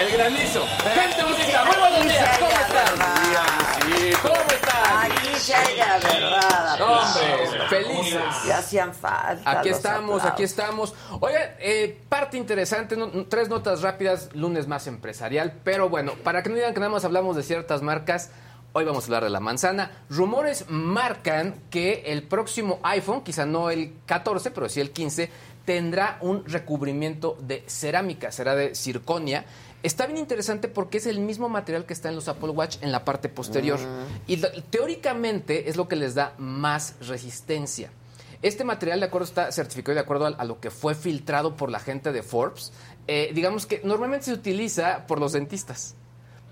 [0.00, 0.64] El granizo.
[0.94, 2.38] Gente bonita, muy buenos días.
[2.38, 3.67] ¿Cómo están?
[5.38, 6.80] Haya verdad.
[6.82, 8.20] Hombre, felices.
[8.46, 9.50] Ya hacían falta.
[9.60, 10.94] Aquí estamos, aquí estamos.
[11.20, 16.48] Oigan, eh, parte interesante, no- tres notas rápidas, lunes más empresarial, pero bueno, para que
[16.50, 18.30] no digan que nada más hablamos de ciertas marcas,
[18.72, 19.90] hoy vamos a hablar de la manzana.
[20.10, 25.30] Rumores marcan que el próximo iPhone, quizá no el 14, pero sí el 15,
[25.64, 29.44] tendrá un recubrimiento de cerámica, será de circonia.
[29.82, 32.90] Está bien interesante porque es el mismo material que está en los Apple Watch en
[32.90, 33.78] la parte posterior.
[34.26, 37.90] Y lo- teóricamente es lo que les da más resistencia.
[38.42, 41.70] Este material, de acuerdo, está certificado de acuerdo a, a lo que fue filtrado por
[41.70, 42.72] la gente de Forbes.
[43.06, 45.94] Eh, digamos que normalmente se utiliza por los dentistas.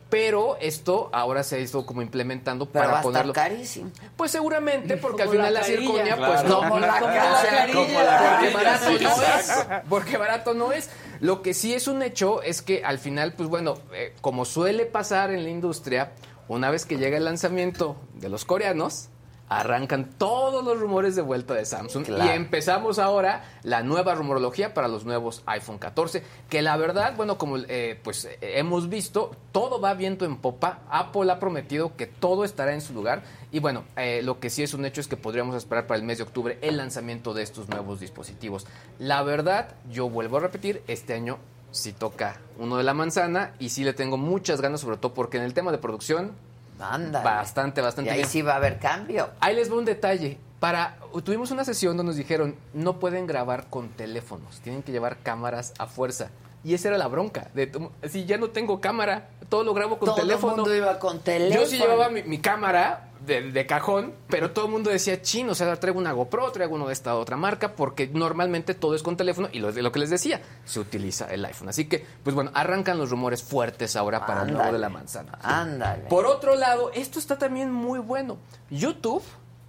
[0.08, 3.32] Pero esto ahora se ha ido como implementando Pero va para a estar ponerlo.
[3.32, 3.90] carísimo.
[4.16, 5.80] Pues seguramente, porque al final la la, carilla.
[5.80, 6.32] circonia, Claro.
[6.32, 6.56] pues no.
[6.60, 7.74] Como la como carilla.
[7.74, 9.82] Como la porque barato sí, no es.
[9.88, 10.88] Porque barato no es.
[11.20, 14.86] Lo que sí es un hecho es que al final, pues bueno, eh, como suele
[14.86, 16.12] pasar en la industria,
[16.48, 19.08] una vez que llega el lanzamiento de los coreanos,
[19.48, 22.24] arrancan todos los rumores de vuelta de Samsung Claro.
[22.24, 27.38] y empezamos ahora la nueva rumorología para los nuevos iPhone 14 que la verdad bueno
[27.38, 32.06] como eh, pues eh, hemos visto todo va viento en popa Apple ha prometido que
[32.06, 33.22] todo estará en su lugar
[33.52, 36.04] y bueno eh, lo que sí es un hecho es que podríamos esperar para el
[36.04, 38.66] mes de octubre el lanzamiento de estos nuevos dispositivos
[38.98, 41.38] la verdad yo vuelvo a repetir este año
[41.70, 45.36] sí toca uno de la manzana y sí le tengo muchas ganas sobre todo porque
[45.36, 46.32] en el tema de producción
[46.78, 47.24] Ándale.
[47.24, 48.28] bastante bastante Y ahí bien.
[48.28, 49.30] sí va a haber cambio.
[49.40, 50.38] Ahí les va un detalle.
[50.60, 55.18] Para, tuvimos una sesión donde nos dijeron, no pueden grabar con teléfonos, tienen que llevar
[55.18, 56.30] cámaras a fuerza.
[56.64, 57.48] Y esa era la bronca.
[57.54, 57.70] De,
[58.08, 60.56] si ya no tengo cámara, todo lo grabo con Todo el teléfono.
[60.56, 61.60] mundo iba con teléfono.
[61.62, 65.48] Yo sí llevaba mi, mi cámara de, de cajón, pero todo el mundo decía, chin,
[65.48, 69.02] o sea, traigo una GoPro, traigo uno de esta otra marca, porque normalmente todo es
[69.02, 71.68] con teléfono y lo, lo que les decía, se utiliza el iPhone.
[71.68, 75.38] Así que, pues bueno, arrancan los rumores fuertes ahora para el nuevo de la manzana.
[75.42, 76.04] Ándale.
[76.08, 78.38] Por otro lado, esto está también muy bueno.
[78.70, 79.22] YouTube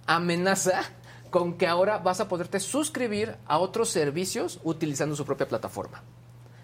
[0.06, 0.82] amenaza
[1.30, 6.02] con que ahora vas a poderte suscribir a otros servicios utilizando su propia plataforma.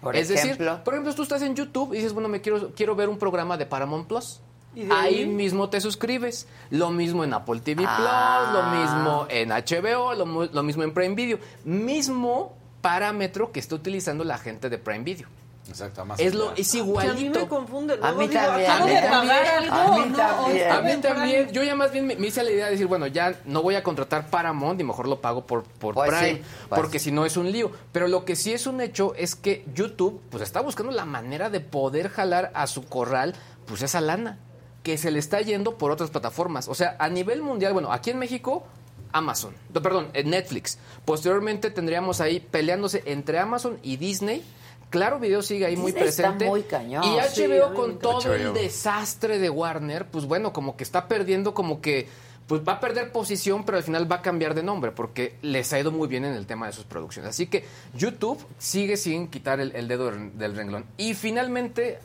[0.01, 0.71] Por es ejemplo.
[0.71, 3.17] decir, por ejemplo, tú estás en YouTube y dices, bueno, me quiero, quiero ver un
[3.17, 4.39] programa de Paramount Plus.
[4.75, 5.15] ¿Y de ahí?
[5.19, 5.25] ahí?
[5.25, 6.47] mismo te suscribes.
[6.69, 8.43] Lo mismo en Apple TV Ah.
[8.51, 11.39] Plus, lo mismo en HBO, lo, lo mismo en Prime Video.
[11.63, 15.27] Mismo parámetro que está utilizando la gente de Prime Video.
[15.67, 17.39] Exacto, más Es, lo, es Que a mí igualito.
[17.39, 17.97] me confunde.
[17.99, 20.15] A mí digo, también, a mí también, a algo, mí ¿no?
[20.17, 20.71] también.
[20.71, 23.07] A mí también, yo ya más bien me, me hice la idea de decir, bueno,
[23.07, 26.41] ya no voy a contratar Paramount y mejor lo pago por, por Pues Prime, sí,
[26.69, 27.71] pues porque si no es un lío.
[27.91, 31.49] Pero lo que sí es un hecho es que YouTube pues está buscando la manera
[31.49, 33.33] de poder jalar a su corral
[33.65, 34.37] pues esa lana
[34.85, 36.67] que se le está yendo por otras plataformas.
[36.67, 38.63] O sea, a nivel mundial, bueno, aquí en México
[39.11, 40.77] Amazon, perdón, eh, Netflix.
[41.05, 44.43] Posteriormente tendríamos ahí peleándose entre Amazon y Disney.
[44.91, 46.45] Claro, Video sigue ahí muy Disney está presente.
[46.45, 47.03] muy cañón.
[47.03, 51.81] Y HBO con todo el desastre de Warner, pues bueno, como que está perdiendo, como
[51.81, 52.07] que
[52.45, 55.73] pues va a perder posición, pero al final va a cambiar de nombre, porque les
[55.73, 57.31] ha ido muy bien en el tema de sus producciones.
[57.31, 57.65] Así que
[57.95, 60.85] YouTube sigue sin quitar el, el dedo del renglón.
[60.95, 61.97] Y finalmente,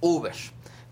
[0.00, 0.34] Uber,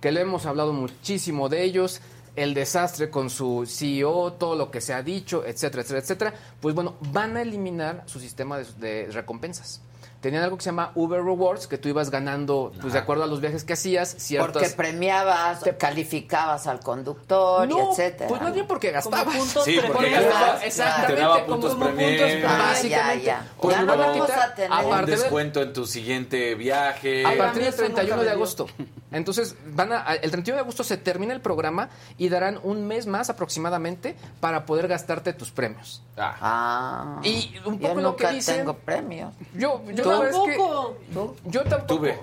[0.01, 2.01] que le hemos hablado muchísimo de ellos.
[2.36, 6.74] el desastre con su CEO, todo lo que se ha dicho, etcétera, etcétera, etcétera, pues
[6.74, 9.80] bueno, van a eliminar su sistema de, de recompensas.
[10.21, 13.27] Tenían algo que se llama Uber Rewards, que tú ibas ganando, pues de acuerdo a
[13.27, 14.53] los viajes que hacías, ciertas...
[14.53, 18.29] Porque premiabas, calificabas al conductor No, y etcétera.
[18.29, 19.37] pues más bien porque gastabas.
[19.37, 20.25] puntos Sí, porque premios.
[20.25, 22.23] gastaba- Exactamente, te daba como- puntos como premios.
[22.33, 23.25] puntos, Ah, básicamente.
[23.25, 23.53] ya, ya.
[23.61, 26.55] Pues Ya lo no vamos quitar a tener- a Un de- descuento en tu siguiente
[26.55, 27.25] viaje.
[27.25, 28.67] A partir del eso nunca 31 me de agosto.
[29.12, 31.89] Entonces, van a, el 31 de agosto se termina el programa
[32.19, 36.03] y darán un mes más aproximadamente para poder gastarte tus premios.
[36.19, 36.37] Ah.
[36.41, 37.21] Ah.
[37.23, 39.33] Y un Yo poco lo nunca que dicen- tengo premios.
[39.55, 40.96] Yo, yo Yo tampoco.
[41.44, 41.94] yo tampoco.
[42.00, 42.18] Tuve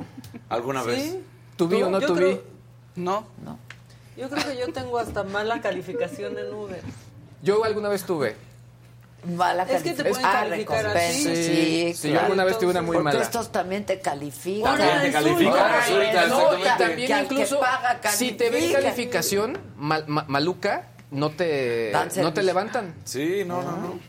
[0.49, 1.01] alguna vez.
[1.03, 1.23] Sí.
[1.57, 2.19] ¿Tuví o no Yo tuví?
[2.19, 2.43] creo-
[2.95, 3.25] No.
[4.17, 6.81] Yo creo que yo tengo hasta mala calificación en Uber.
[7.41, 8.35] Yo alguna vez tuve.
[9.35, 10.13] Mala Es que te calificación.
[10.13, 11.23] pueden Ah, calificar así.
[11.23, 12.25] Sí, Sí, yo claro.
[12.25, 13.21] alguna vez tuve una muy Porque mala.
[13.23, 14.71] estos también te califican.
[14.71, 18.53] Ahora También te califican, resulta- No, también Que al que incluso paga si te ven
[18.73, 18.81] califica.
[18.81, 22.95] calificación mal- ma- maluca, no te, Dan no te levantan.
[23.05, 23.99] Sí, no, no, no.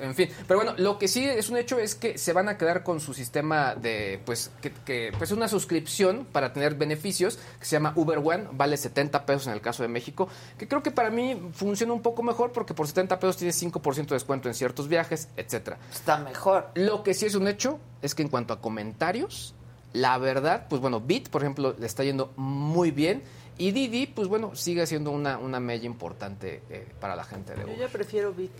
[0.00, 2.56] En fin, pero bueno, lo que sí es un hecho es que se van a
[2.58, 7.64] quedar con su sistema de, pues, que, que, pues una suscripción para tener beneficios que
[7.64, 10.28] se llama Uber One, vale 70 pesos en el caso de México,
[10.58, 14.06] que creo que para mí funciona un poco mejor porque por 70 pesos tienes 5%
[14.06, 15.78] de descuento en ciertos viajes, etcétera.
[15.92, 16.70] Está mejor.
[16.74, 19.54] Lo que sí es un hecho es que en cuanto a comentarios,
[19.92, 23.22] la verdad, pues bueno, Bit, por ejemplo, le está yendo muy bien.
[23.58, 27.60] Y Didi, pues bueno, sigue siendo una, una mella importante eh, para la gente de
[27.62, 27.78] Yo Uber.
[27.78, 28.50] ya prefiero Bit.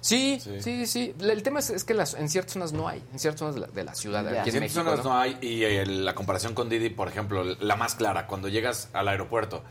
[0.00, 0.60] Sí, Sí.
[0.60, 1.14] sí, sí, sí.
[1.20, 3.62] El tema es, es que las, en ciertas zonas no hay, en ciertas zonas de
[3.62, 4.82] la, de la ciudad, aquí en En México.
[4.84, 5.10] zonas ¿no?
[5.12, 8.90] no hay y eh, la comparación con Didi, por ejemplo, la más clara, cuando llegas
[8.92, 9.62] al aeropuerto,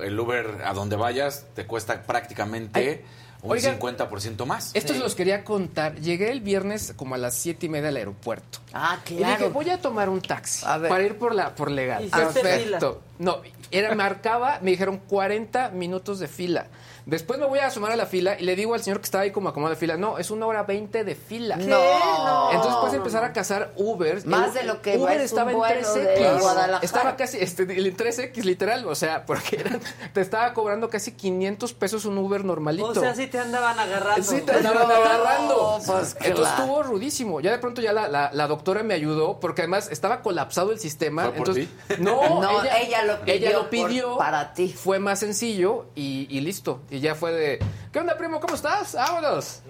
[0.00, 3.04] el Uber a donde vayas te cuesta prácticamente
[3.42, 4.70] un oigan, 50% más.
[4.72, 5.96] Esto se los quería contar.
[6.00, 8.60] Llegué el viernes como a las siete y media al aeropuerto.
[8.72, 9.50] Ah, Y dije, claro.
[9.50, 10.88] voy a tomar un taxi A ver.
[10.88, 12.02] para ir por la por legal.
[12.04, 13.02] Hiciste Perfecto.
[13.18, 13.42] No,
[13.72, 16.66] era marcaba, me dijeron 40 minutos de fila.
[17.06, 19.24] Después me voy a sumar a la fila y le digo al señor que estaba
[19.24, 21.56] ahí como acomodado de fila, no, es una hora 20 de fila.
[21.56, 21.78] No.
[22.24, 22.50] No.
[22.52, 24.24] Entonces puedes empezar a cazar Uber.
[24.26, 25.94] Más de lo que Uber es un estaba en vuelo 3X.
[25.94, 26.78] de Guadalajara.
[26.82, 29.80] Estaba casi este, en 3X literal, o sea, porque eran-
[30.12, 32.88] te estaba cobrando casi 500 pesos un Uber normalito.
[32.88, 34.22] O sea, sí te andaban agarrando.
[34.22, 35.72] Sí, te andaban No, agarrando.
[35.78, 36.44] pues, Entonces claro.
[36.46, 37.40] estuvo rudísimo.
[37.40, 40.78] Ya de pronto ya la, la- la doctora me ayudó porque además estaba colapsado el
[40.78, 41.22] sistema.
[41.24, 41.94] ¿Fue por Entonces, ti?
[42.02, 44.68] no, No, ella, ella lo pidió ella lo por- pidió para ti.
[44.68, 46.80] Fue más sencillo y, y listo.
[46.92, 47.58] Y ya fue de,
[47.90, 48.38] ¿qué onda, primo?
[48.38, 48.92] ¿Cómo estás?
[48.92, 49.60] Vámonos.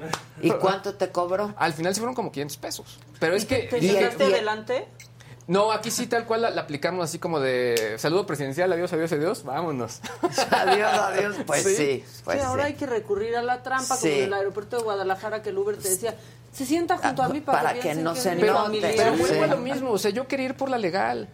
[0.41, 1.55] ¿Y cuánto te cobró?
[1.57, 2.99] Al final se fueron como 500 pesos.
[3.21, 3.59] Pero es que...
[3.71, 4.89] ¿Te y- adelante?
[5.47, 9.13] no, aquí sí tal cual la, la aplicamos así como de saludo presidencial, adiós, adiós,
[9.13, 10.01] adiós, vámonos.
[10.51, 11.37] Adiós, adiós.
[11.47, 12.05] Pues sí, Sí.
[12.25, 12.69] pues sí, ahora sí.
[12.71, 14.09] hay que recurrir a la trampa, Sí.
[14.09, 16.17] como en el aeropuerto de Guadalajara, que el Uber te decía,
[16.53, 18.51] se sienta junto a mí para, Para que, no se note.
[18.53, 18.95] familiar".
[18.97, 21.29] pero a lo mismo, o sea, yo quería ir por la legal.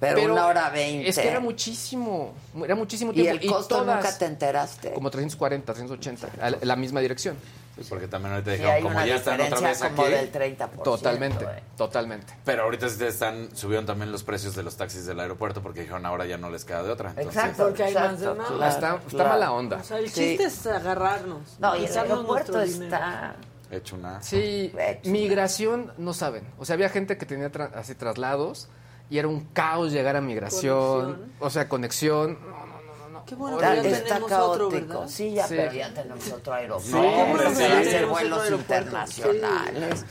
[0.00, 1.08] Pero, una hora veinte.
[1.08, 2.34] Es que era muchísimo,
[2.64, 3.42] era muchísimo ¿Y tiempo.
[3.42, 4.92] el costo todas nunca te enteraste?
[4.92, 7.36] Como 340, 380, a la, la misma dirección.
[7.76, 9.96] Sí, porque también ahorita Sí, dijeron, como una ya están otra vez diferencia aquí.
[9.96, 10.82] como del 30%.
[10.84, 11.62] Totalmente, eh.
[11.76, 12.34] totalmente.
[12.44, 16.24] Pero ahorita están, subieron también los precios de los taxis del aeropuerto porque dijeron ahora
[16.26, 17.10] ya no les queda de otra.
[17.10, 18.44] Entonces, Exacto, Porque hay más de exacto, una.
[18.44, 19.28] claro, está está claro.
[19.30, 19.76] mala onda.
[19.78, 20.20] O sea, el Sí.
[20.36, 21.40] chiste es agarrarnos.
[21.58, 23.34] No, y el aeropuerto está...
[23.72, 24.22] hecho una...
[24.22, 25.10] Sí, Hecho.
[25.10, 26.44] migración no saben.
[26.58, 28.68] O sea, había gente que tenía tra- así traslados
[29.14, 31.04] y era un caos llegar a migración.
[31.04, 31.32] Conexión.
[31.38, 32.36] O sea, conexión.
[32.42, 33.24] No, no, no, no, no.
[33.24, 34.70] Qué bueno ya está otro, caótico.
[34.88, 35.08] ¿verdad?
[35.08, 35.54] Sí, ya, Sí.
[35.56, 37.50] pero ya tenemos otro aeropuerto.
[37.50, 37.62] Sí, sí.
[37.62, 40.04] a hacer vuelos internacionales.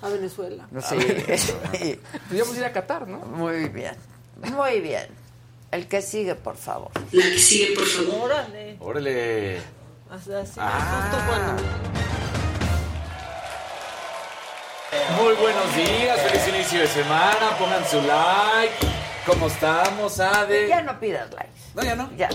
[0.00, 0.68] A Venezuela.
[0.80, 0.96] Sí.
[2.28, 3.18] Pues íbamos a ir a Qatar, ¿no?
[3.18, 3.96] Muy bien.
[4.54, 5.06] Muy bien.
[5.72, 6.92] El que sigue, por favor.
[7.10, 8.30] La que sigue, por favor.
[8.30, 8.76] Órale.
[8.78, 9.56] Órale.
[10.08, 11.08] Así, Ah.
[11.10, 12.15] justo cuando...
[15.20, 18.74] Muy buenos días, feliz inicio de semana, pongan su like.
[19.26, 20.68] ¿Cómo estamos, Ade?
[20.68, 21.50] Ya no pidas likes.
[21.74, 22.10] No, ya no.
[22.16, 22.28] Ya.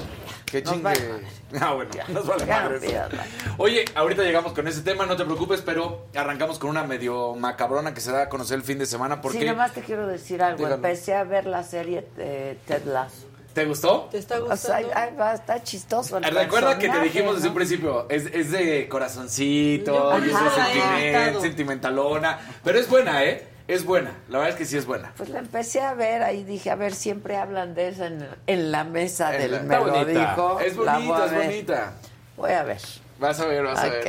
[0.45, 0.83] Que Nos chingue.
[0.83, 1.21] vale.
[1.61, 2.05] Ah, bueno, Ya.
[2.09, 3.29] nos vale Ya no madre pidas like.
[3.57, 7.93] Oye, ahorita llegamos con ese tema, no te preocupes, pero arrancamos con una medio macabrona
[7.93, 10.07] que se da a conocer el fin de semana porque Sí, nada más te quiero
[10.07, 10.67] decir algo.
[10.67, 13.27] Empecé a ver la serie de Ted Lasso.
[13.53, 14.07] ¿Te gustó?
[14.11, 15.17] ¿Te está O sea, gustando?
[15.19, 17.51] va, está chistoso el Recuerda que te dijimos desde ¿no?
[17.51, 23.23] un principio, es, es de corazoncito, Yo y es de sentiment- sentimentalona, pero es buena,
[23.23, 23.47] ¿eh?
[23.67, 25.13] Es buena, la verdad es que sí es buena.
[25.15, 28.71] Pues la empecé a ver, ahí dije, a ver, siempre hablan de eso en, en
[28.71, 30.59] la mesa Es del la- me está lo bonita, dijo.
[30.59, 31.93] es bonita, es bonita.
[32.37, 32.81] Voy a ver.
[33.21, 34.07] Vas a ver, vas a ver.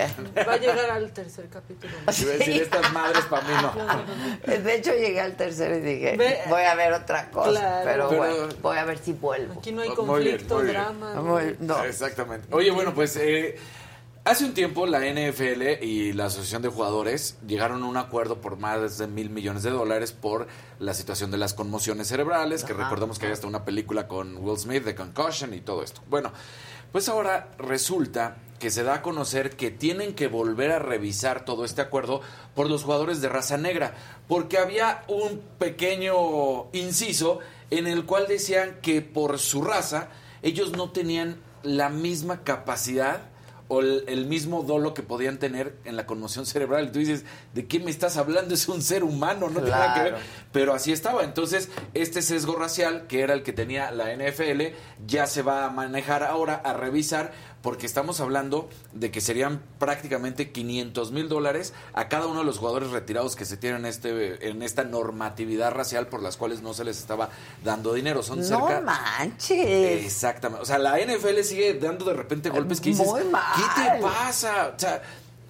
[0.48, 1.92] Va a llegar al tercer capítulo.
[2.18, 3.54] Iba a decir, estas madres para mí
[4.46, 4.58] no.
[4.58, 7.50] De hecho, llegué al tercero y dije, Ve- voy a ver otra cosa.
[7.50, 7.84] Claro.
[7.84, 9.60] Pero, Pero- bueno, voy a ver si vuelvo.
[9.60, 10.06] Aquí no hay Muy bien,
[10.38, 10.74] conflicto, muy bien.
[10.74, 11.14] drama.
[11.14, 11.22] ¿no?
[11.22, 11.84] Muy- no.
[11.84, 12.48] Exactamente.
[12.52, 13.56] Oye, bueno, pues eh,
[14.24, 18.56] hace un tiempo la NFL y la Asociación de Jugadores llegaron a un acuerdo por
[18.56, 20.46] más de mil millones de dólares por
[20.78, 22.84] la situación de las conmociones cerebrales, que Ajá.
[22.84, 26.00] recordamos que hay hasta una película con Will Smith de Concussion y todo esto.
[26.08, 26.32] Bueno,
[26.92, 31.64] Pues ahora resulta que se da a conocer que tienen que volver a revisar todo
[31.64, 32.20] este acuerdo
[32.54, 33.96] por los jugadores de raza negra,
[34.28, 37.40] porque había un pequeño inciso
[37.70, 40.10] en el cual decían que por su raza
[40.42, 43.32] ellos no tenían la misma capacidad
[43.66, 46.88] o el, el mismo dolo que podían tener en la conmoción cerebral.
[46.88, 48.52] Y tú dices, ¿de qué me estás hablando?
[48.52, 50.16] Es un ser humano, no tiene nada que ver.
[50.52, 51.24] Pero así estaba.
[51.24, 54.74] Entonces, este sesgo racial, que era el que tenía la NFL,
[55.06, 57.32] ya se va a manejar ahora, a revisar,
[57.62, 62.58] porque estamos hablando de que serían prácticamente 500 mil dólares a cada uno de los
[62.58, 66.74] jugadores retirados que se tienen en, este, en esta normatividad racial por las cuales no
[66.74, 67.30] se les estaba
[67.64, 68.22] dando dinero.
[68.22, 68.80] Son No cerca...
[68.80, 70.04] manches.
[70.04, 70.62] Exactamente.
[70.62, 73.54] O sea, la NFL sigue dando de repente golpes que dices, Muy mal.
[73.56, 74.72] ¿qué te pasa?
[74.76, 75.02] O sea,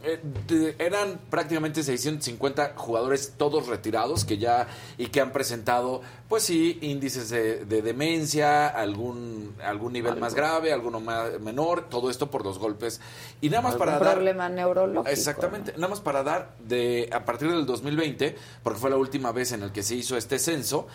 [0.04, 4.66] eh, de- eran prácticamente 650 jugadores todos retirados que ya
[4.98, 10.72] y que han presentado pues sí índices de, de demencia algún algún nivel más grave
[10.72, 13.00] alguno más menor todo esto por los golpes
[13.40, 15.10] y nada más para dar problema neurológico.
[15.12, 19.52] Exactamente, nada más para dar de a partir del 2020, porque fue la última vez
[19.52, 20.86] en el que se hizo este censo,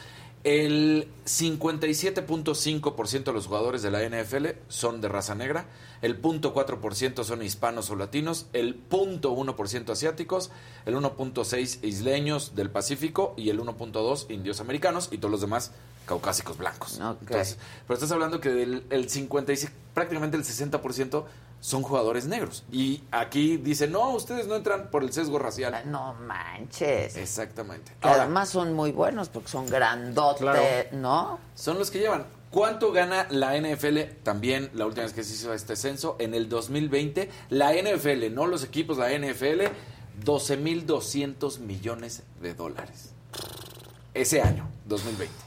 [0.48, 5.66] el 57.5% de los jugadores de la NFL son de raza negra,
[6.02, 10.50] el 0.4% son hispanos o latinos, el 0.1% asiáticos,
[10.86, 15.74] el 1.6 isleños del Pacífico y el 1.2 indios americanos y todos los demás
[16.06, 16.98] caucásicos blancos.
[16.98, 21.26] Entonces, pero estás hablando que del el 55, prácticamente el 60%
[21.60, 22.64] son jugadores negros.
[22.72, 25.82] Y aquí dice, no, ustedes no entran por el sesgo racial.
[25.86, 27.16] No manches.
[27.18, 27.92] Exactamente.
[28.02, 30.62] Además son muy buenos porque son grandotes, Claro.
[30.94, 31.40] ¿no?
[31.56, 32.26] Son los que llevan.
[32.52, 34.00] ¿Cuánto gana la NFL?
[34.24, 38.48] También la última vez que se hizo este censo, en el 2020, la NFL, no
[38.48, 39.64] los equipos, la NFL,
[40.24, 43.12] 12.200 millones de dólares.
[44.14, 45.47] Ese año, 2020.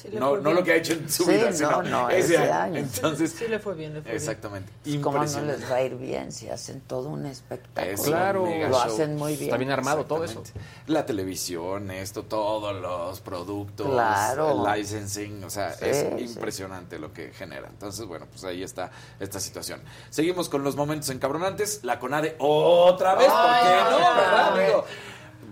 [0.00, 0.54] Sí no, no bien.
[0.56, 2.54] lo que ha hecho en su Sí, vida, no, sino no, ese, ese año.
[2.62, 2.76] año.
[2.78, 4.16] Entonces, Sí le fue bien, le fue bien.
[4.16, 4.72] exactamente.
[5.02, 7.94] ¿Cómo no les va a ir bien si hacen todo un espectáculo?
[7.94, 8.44] Es Claro.
[8.46, 8.80] Lo show.
[8.80, 9.44] hacen muy bien.
[9.44, 10.42] Está bien armado todo eso.
[10.86, 14.64] La televisión, esto, todos los productos, Claro.
[14.66, 16.24] el licensing, o sea, Sí, es sí.
[16.24, 17.68] impresionante lo que genera.
[17.68, 19.80] Entonces, bueno, pues ahí está esta situación.
[20.08, 21.80] Seguimos con los momentos encabronantes.
[21.84, 23.98] La CONADE otra vez, ¿por qué no?
[24.14, 24.84] ¿Verdad?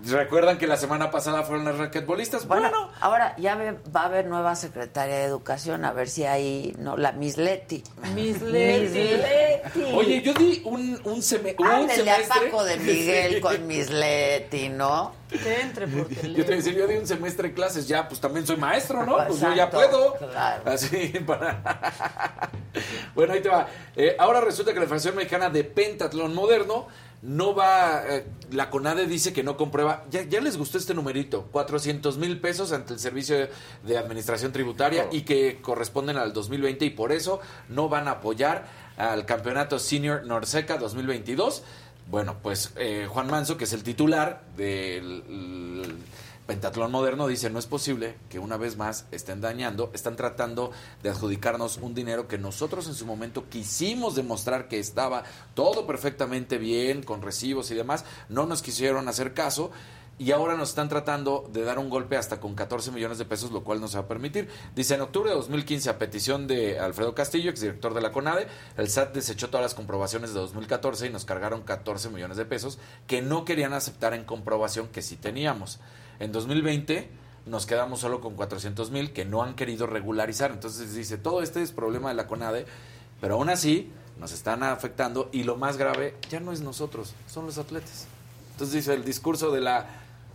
[0.05, 2.47] ¿Recuerdan que la semana pasada fueron las raquetbolistas?
[2.47, 6.25] Bueno, Bueno, ahora ya ve- va a haber nueva secretaria de Educación, a ver si
[6.25, 7.83] hay, no, la Miss Leti.
[8.15, 8.81] Miss Leti.
[8.99, 9.83] Miss Leti.
[9.93, 12.41] oye, yo di un, un, seme- un Ándele a semestre.
[12.49, 15.13] Paco de Miguel con Miss Leti, ¿no?
[15.29, 18.07] Que entre porque Yo te voy a decir, yo di un semestre de clases, ya,
[18.07, 19.17] pues también soy maestro, ¿no?
[19.27, 20.13] Pues yo ya puedo.
[20.15, 20.63] claro.
[20.65, 21.61] Así, para...
[23.15, 23.67] bueno, ahí te va.
[23.95, 26.87] Eh, ahora resulta que la Federación Mexicana de Pentatlón Moderno
[27.21, 31.47] no va, eh, la CONADE dice que no comprueba, ya, ya les gustó este numerito,
[31.51, 33.49] 400 mil pesos ante el Servicio de,
[33.83, 38.67] de Administración Tributaria y que corresponden al 2020 y por eso no van a apoyar
[38.97, 41.63] al Campeonato Senior Norseca 2022.
[42.07, 45.97] Bueno, pues eh, Juan Manso, que es el titular del el
[46.49, 50.71] Pentatlón Moderno, dice, no es posible que una vez más estén dañando, están tratando
[51.03, 55.23] de adjudicarnos un dinero que nosotros en su momento quisimos demostrar que estaba
[55.53, 59.69] todo perfectamente bien, con recibos y demás, no nos quisieron hacer caso.
[60.17, 63.51] Y ahora nos están tratando de dar un golpe hasta con 14 millones de pesos,
[63.51, 64.49] lo cual no se va a permitir.
[64.75, 68.89] Dice, en octubre de 2015, a petición de Alfredo Castillo, exdirector de la CONADE, el
[68.89, 73.21] SAT desechó todas las comprobaciones de 2014 y nos cargaron 14 millones de pesos que
[73.21, 75.79] no querían aceptar en comprobación que sí teníamos.
[76.19, 77.09] En 2020
[77.45, 80.51] nos quedamos solo con 400 mil que no han querido regularizar.
[80.51, 82.65] Entonces dice, todo este es problema de la CONADE,
[83.21, 87.45] pero aún así nos están afectando y lo más grave ya no es nosotros, son
[87.45, 88.07] los atletas.
[88.51, 89.87] Entonces dice, el discurso de la,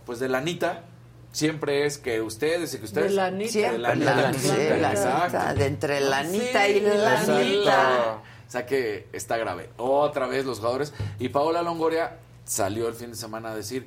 [0.05, 0.83] pues de la Anita
[1.31, 3.11] siempre es que ustedes y que ustedes...
[3.11, 3.51] De la Anita.
[3.51, 7.35] Siempre De la sí, la de entre la Sí, Anita y la exacto.
[7.35, 8.21] Anita.
[8.47, 9.69] O sea que está grave.
[9.77, 10.93] Otra vez los jugadores.
[11.19, 13.85] Y Paola Longoria salió el fin de semana a decir,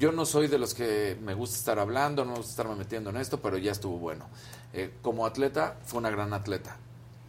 [0.00, 3.10] yo no soy de los que me gusta estar hablando, no me gusta estarme metiendo
[3.10, 4.26] en esto, pero ya estuvo bueno.
[4.72, 6.76] Eh, como atleta, fue una gran atleta.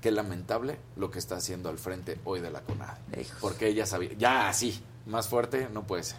[0.01, 3.25] Qué lamentable lo que está haciendo al frente hoy de la CONADE.
[3.41, 6.17] Porque ella sabía, ya así, más fuerte no puede ser.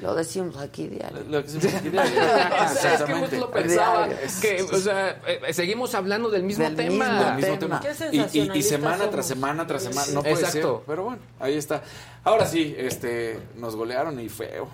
[0.00, 1.22] Lo decimos aquí diario.
[1.28, 3.20] Lo que me quería- es que Exactamente.
[3.20, 4.08] justo lo pensaba.
[4.08, 4.28] Diario.
[4.42, 7.08] Que, o sea, eh, seguimos hablando del mismo Del tema.
[7.08, 7.80] mismo Del mismo tema.
[7.80, 7.80] tema.
[7.80, 9.10] Qué Y- Y, y, sensacionalistas semana somos.
[9.12, 10.76] tras semana tras semana, no puede Exacto.
[10.78, 10.86] ser.
[10.86, 11.82] Pero bueno, ahí está.
[12.24, 14.68] Ahora sí, este, nos golearon y feo.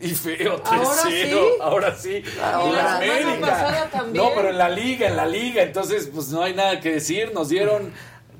[0.00, 0.64] Y feo, 3-0.
[0.70, 1.54] ¿Ahora sí?
[1.60, 2.22] Ahora sí.
[2.40, 3.88] Ahora Y la América.
[3.92, 4.24] también.
[4.24, 5.62] No, pero en la liga, en la liga.
[5.62, 7.32] Entonces, pues no hay nada que decir.
[7.34, 7.92] Nos dieron.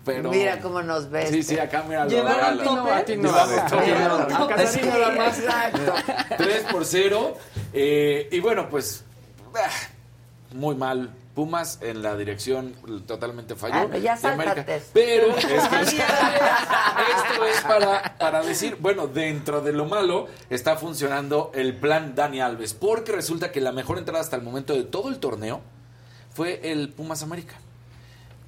[0.05, 0.31] Pero...
[0.31, 1.31] Mira cómo nos ves.
[1.31, 2.05] Sí, sí, acá mira.
[2.05, 2.91] lo ¿Llevaron tope?
[5.27, 5.95] Exacto.
[6.37, 7.37] 3 por 0.
[7.73, 9.05] Eh, y bueno, pues.
[9.57, 9.69] ah,
[10.55, 11.11] muy mal.
[11.39, 12.75] Pumas en la dirección
[13.07, 13.97] totalmente falló.
[13.99, 14.83] Ya de sáltate.
[14.93, 15.69] Pero es que esto
[17.47, 22.75] es para, para decir, bueno, dentro de lo malo está funcionando el plan Dani Alves,
[22.75, 25.61] porque resulta que la mejor entrada hasta el momento de todo el torneo
[26.35, 27.55] fue el Pumas América.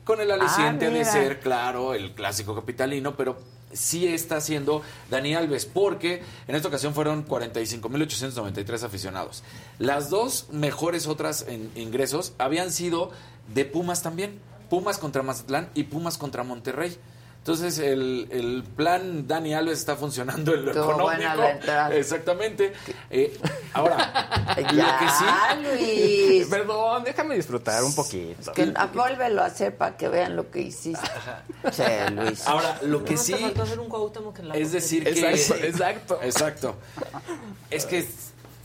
[0.02, 3.38] Con el aliciente de ser, claro, el clásico capitalino, pero
[3.72, 9.42] sí está haciendo Dani Alves, porque en esta ocasión fueron 45.893 aficionados.
[9.78, 13.10] Las dos mejores otras en ingresos habían sido
[13.54, 14.38] de Pumas también.
[14.68, 16.96] Pumas contra Mazatlán y Pumas contra Monterrey.
[17.40, 21.36] Entonces el, el plan Dani Alves está funcionando en lo Estuvo económico.
[21.36, 21.88] buena.
[21.94, 22.74] Exactamente.
[23.08, 23.38] Eh,
[23.72, 25.62] ahora, lo que Ya, sí.
[25.62, 26.46] Luis.
[26.50, 28.52] Perdón, déjame disfrutar un poquito.
[28.52, 31.08] Que ah, vuélvelo a hacer para que vean lo que hiciste.
[31.70, 32.46] Che, Luis.
[32.46, 35.10] Ahora, lo que No sí te faltó hacer un Cuauhtémoc en la es decir que
[35.10, 36.20] Exacto, exacto.
[36.22, 36.74] exacto.
[37.70, 38.06] Es que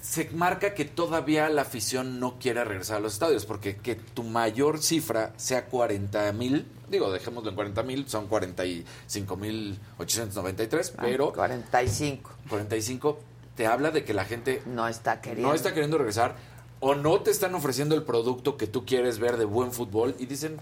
[0.02, 4.24] se marca que todavía la afición no quiere regresar a los estadios porque que tu
[4.24, 11.34] mayor cifra sea 40 mil, digo, dejémoslo en 40 mil, son 45 mil 893, pero
[11.34, 12.32] 45.
[12.50, 13.20] 45
[13.56, 15.50] te habla de que la gente No está queriendo.
[15.50, 16.36] no está queriendo regresar
[16.82, 20.26] o no te están ofreciendo el producto que tú quieres ver de buen fútbol y
[20.26, 20.58] dicen,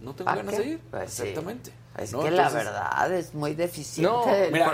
[0.00, 0.60] no tengo ¿Para ganas qué?
[0.60, 0.80] de ir.
[0.90, 1.22] Pues sí.
[1.22, 1.72] Exactamente.
[1.98, 2.22] Es ¿no?
[2.22, 4.70] que la verdad es muy deficiente No, el Mira,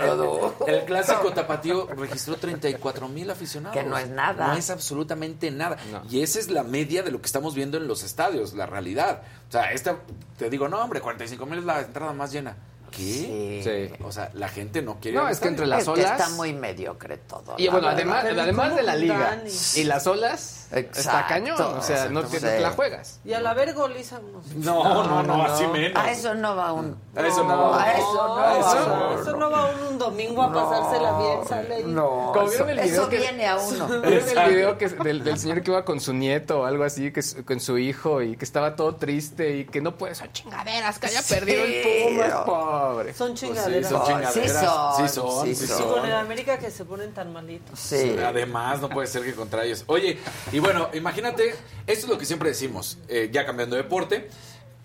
[0.67, 3.75] el, clásico tapatío registró 34 mil aficionados.
[3.75, 4.47] Que no es nada.
[4.47, 5.77] No es absolutamente nada.
[5.91, 6.03] No.
[6.09, 9.23] Y esa es la media de lo que estamos viendo en los estadios, la realidad.
[9.49, 9.97] O sea, esta,
[10.37, 12.57] te digo, no, hombre, 45 mil es la entrada más llena.
[12.95, 13.61] ¿Qué?
[13.63, 13.89] Sí.
[13.97, 14.03] Sí.
[14.03, 15.17] O sea, la gente no quiere.
[15.17, 16.11] No, al es que entre las Es que olas.
[16.19, 17.55] está muy mediocre todo.
[17.57, 17.93] Y bueno, verdad.
[17.93, 19.41] además, además ¿cómo de la liga
[19.75, 21.59] y las olas, está cañón.
[21.61, 23.19] O sea, no, te, no te la juegas.
[23.25, 24.47] Y a la vergoliza unos.
[24.55, 26.01] No, no, no, así menos.
[26.03, 26.95] A eso no va un.
[27.15, 27.73] A eso no.
[27.75, 29.09] A eso no A eso va no.
[29.11, 29.21] uno.
[29.21, 31.83] Eso no va uno un domingo a pasársela bien, sale.
[31.85, 33.87] No, Como eso, vieron el video eso que- viene a uno.
[34.01, 37.11] ¿Vieron el video que, del, del señor que iba con su nieto o algo así,
[37.11, 40.99] que con su hijo y que estaba todo triste y que no puede, son chingaderas,
[40.99, 42.45] que haya perdido el Pumas, no.
[42.87, 43.13] Pobre.
[43.13, 43.89] Son Pues sí, chingaderas.
[43.89, 45.81] son Sí son, Sí son, sí sí son.
[45.81, 46.13] Y con el.
[46.13, 47.79] América que se ponen tan malitos.
[47.79, 48.15] Sí.
[48.23, 49.83] Además, no puede ser que contra ellos.
[49.87, 50.17] Oye,
[50.51, 51.55] y bueno, imagínate,
[51.87, 54.29] esto es lo que siempre decimos, eh, ya cambiando de deporte,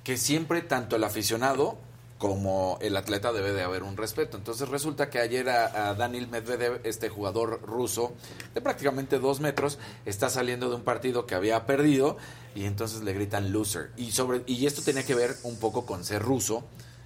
[0.05, 1.79] que siempre tanto el aficionado
[2.19, 4.37] como el atleta debe de haber un respeto.
[4.37, 8.13] Entonces resulta que ayer a, a Daniel Medvedev, este jugador ruso
[8.53, 12.19] de prácticamente dos metros, está saliendo de un partido que había perdido
[12.55, 13.91] y entonces le gritan loser.
[13.97, 16.63] Y, sobre, y esto tenía que ver un poco con ser ruso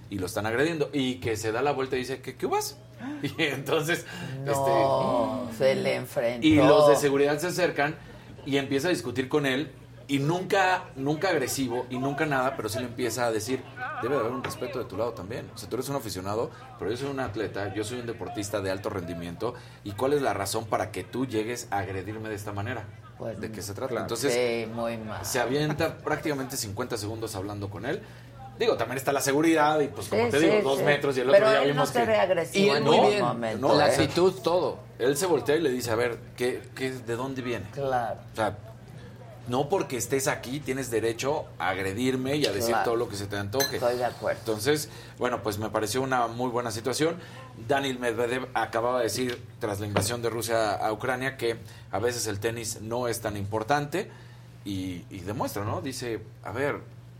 [0.09, 2.77] y lo están agrediendo y que se da la vuelta y dice, ¿qué, qué vas?
[3.23, 4.05] Y entonces...
[4.39, 6.45] este, No, se le enfrentó.
[6.47, 7.95] y los de seguridad se acercan
[8.45, 9.71] y empieza a discutir con él
[10.07, 13.63] y nunca, nunca agresivo y nunca nada, pero sí le empieza a decir,
[14.03, 15.49] debe de haber un respeto de tu lado también.
[15.55, 18.61] O sea, tú eres un aficionado, pero yo soy un atleta, yo soy un deportista
[18.61, 22.35] de alto rendimiento y cuál es la razón para que tú llegues a agredirme de
[22.35, 22.85] esta manera.
[23.17, 23.99] Pues, ¿De qué se trata?
[23.99, 25.25] Entonces, sí, muy mal.
[25.25, 28.01] se avienta prácticamente 50 segundos hablando con él.
[28.57, 30.83] Digo, también está la seguridad y pues como Sí, te digo, sí, dos sí.
[30.85, 32.05] metros y el Pero otro ya él vimos no se que...
[32.05, 33.91] ve agresivo Y en muy bien, momento, no, la ¿eh?
[33.91, 34.79] actitud, todo.
[34.97, 37.65] Él se voltea y le dice, a ver, ¿qué, qué, ¿de dónde viene?
[37.73, 38.19] Claro.
[38.31, 38.57] O sea,
[39.49, 42.85] no porque estés aquí tienes derecho a agredirme y a decir Claro.
[42.85, 43.75] todo lo que se te antoje.
[43.75, 44.39] Estoy de acuerdo.
[44.39, 44.89] Entonces,
[45.19, 47.17] bueno, pues me pareció una muy buena situación.
[47.67, 51.57] Daniel Medvedev acababa de decir, tras la invasión de Rusia a Ucrania, que
[51.91, 54.09] a veces el tenis no es tan importante
[54.63, 55.81] y, y demuestra, ¿no?
[55.81, 56.79] Dice, a ver,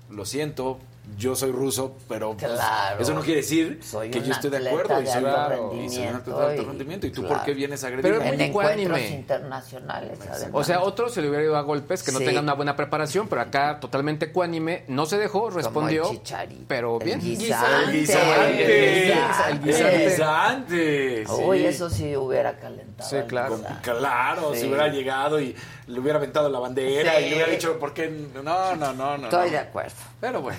[0.09, 0.79] lo siento,
[1.18, 3.01] yo soy ruso, pero pues, Claro.
[3.01, 4.95] eso no quiere decir Soy que yo estoy de acuerdo.
[4.97, 7.08] de y soy, alto y soy un atleta de rendimiento alto y- rendimiento.
[7.08, 7.36] ¿Y tú claro.
[7.38, 8.26] por qué vienes a Pero agredirme?
[8.26, 10.49] es En muy encuentros internacionales, además.
[10.53, 13.28] O sea, otro se le hubiera ido a golpes que no tengan una buena preparación,
[13.28, 17.20] pero acá totalmente ecuánime, no se dejó, respondió, el pero el bien.
[17.20, 17.84] guisante.
[17.86, 19.12] El guisante.
[19.12, 19.12] El
[19.51, 20.06] El guisante.
[20.06, 21.24] guisante.
[21.45, 23.10] Uy, eso sí hubiera calentado.
[23.10, 23.60] Sí, claro.
[23.82, 24.62] Claro, Sí.
[24.62, 25.56] si hubiera llegado y
[25.88, 27.26] le hubiera aventado la bandera Sí.
[27.26, 28.10] y le hubiera dicho, ¿por qué?
[28.10, 29.24] No, no, no, no.
[29.26, 29.51] Estoy no.
[29.51, 29.95] de acuerdo.
[30.20, 30.58] Pero bueno.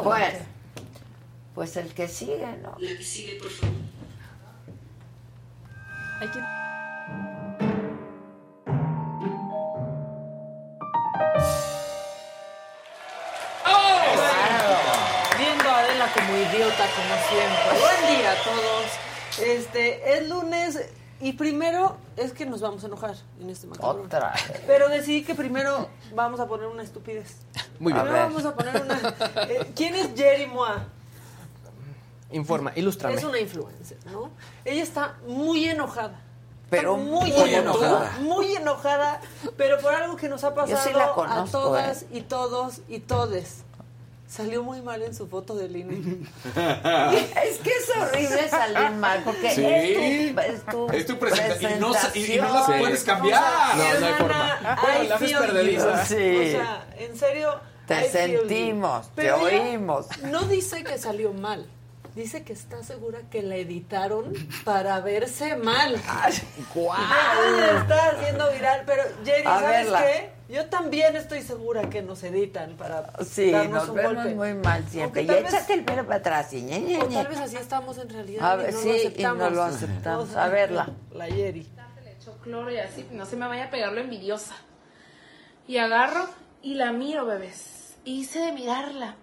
[0.00, 0.38] Bueno,
[1.54, 2.76] pues el que sigue, ¿no?
[2.78, 3.74] La que sigue, por favor.
[6.20, 6.40] Hay que-
[15.38, 17.80] Viendo a Adela como idiota, como siempre.
[17.80, 18.86] Buen día a todos.
[19.40, 20.78] Este, es lunes
[21.22, 24.06] y primero es que nos vamos a enojar en este macabrón.
[24.06, 24.34] Otra.
[24.66, 27.36] Pero decidí que primero vamos a poner una estupidez.
[27.78, 28.04] Muy bien.
[28.04, 29.14] Primero vamos a poner una.
[29.48, 30.84] eh, ¿Quién es Jerry Moa?
[32.32, 33.14] Informa, ilústrame.
[33.14, 34.30] Es una influencer, ¿no?
[34.64, 36.20] Ella está muy enojada.
[36.70, 37.86] Pero Está muy, muy enojada.
[37.88, 38.18] enojada.
[38.20, 39.20] Muy enojada,
[39.58, 42.06] pero por algo que nos ha pasado sí a todas ¿eh?
[42.12, 43.64] y todos y todes.
[44.32, 45.94] Salió muy mal en su foto del INE.
[46.54, 49.64] es que es horrible salir mal, porque Sí.
[49.66, 52.78] es, tu, es tu Es tu presenta- y no y- y no la presentación.
[52.80, 53.42] puedes cambiar.
[53.76, 54.78] No, no hay forma.
[54.82, 56.06] Bueno, la haces perdediza.
[56.06, 56.14] Sí.
[56.38, 57.60] O sea, en serio.
[57.86, 60.06] Te sentimos, te oímos.
[60.22, 61.66] No dice que salió mal.
[62.14, 64.34] Dice que está segura que la editaron
[64.64, 65.96] para verse mal.
[66.74, 66.98] ¡Guau!
[67.80, 70.02] Está haciendo viral, pero Jerry, A ¿sabes verla.
[70.02, 70.30] qué?
[70.52, 74.34] Yo también estoy segura que nos editan para Sí, darnos nos un vemos golpe.
[74.34, 75.02] muy mal siempre.
[75.04, 76.52] Aunque Y tal vez- échate el pelo para atrás.
[76.52, 77.14] Y ñe, ñe, O ñe.
[77.14, 78.50] tal vez así estamos en realidad.
[78.52, 79.38] A y ver, no sí, lo y aceptamos.
[79.38, 80.36] no lo aceptamos.
[80.36, 80.90] A verla.
[81.12, 81.72] La Jerry.
[82.04, 84.54] le echo cloro y así, no se me vaya a pegar lo envidiosa.
[85.66, 86.28] Y agarro
[86.60, 87.94] y la miro, bebés.
[88.04, 89.14] Y hice de mirarla.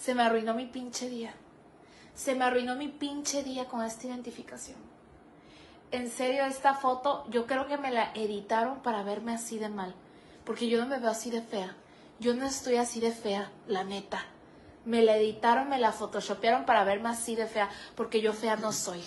[0.00, 1.32] Se me arruinó mi pinche día.
[2.18, 4.76] Se me arruinó mi pinche día con esta identificación.
[5.92, 9.94] En serio, esta foto yo creo que me la editaron para verme así de mal.
[10.44, 11.76] Porque yo no me veo así de fea.
[12.18, 14.24] Yo no estoy así de fea, la neta.
[14.84, 17.70] Me la editaron, me la photoshopearon para verme así de fea.
[17.94, 19.00] Porque yo fea no soy.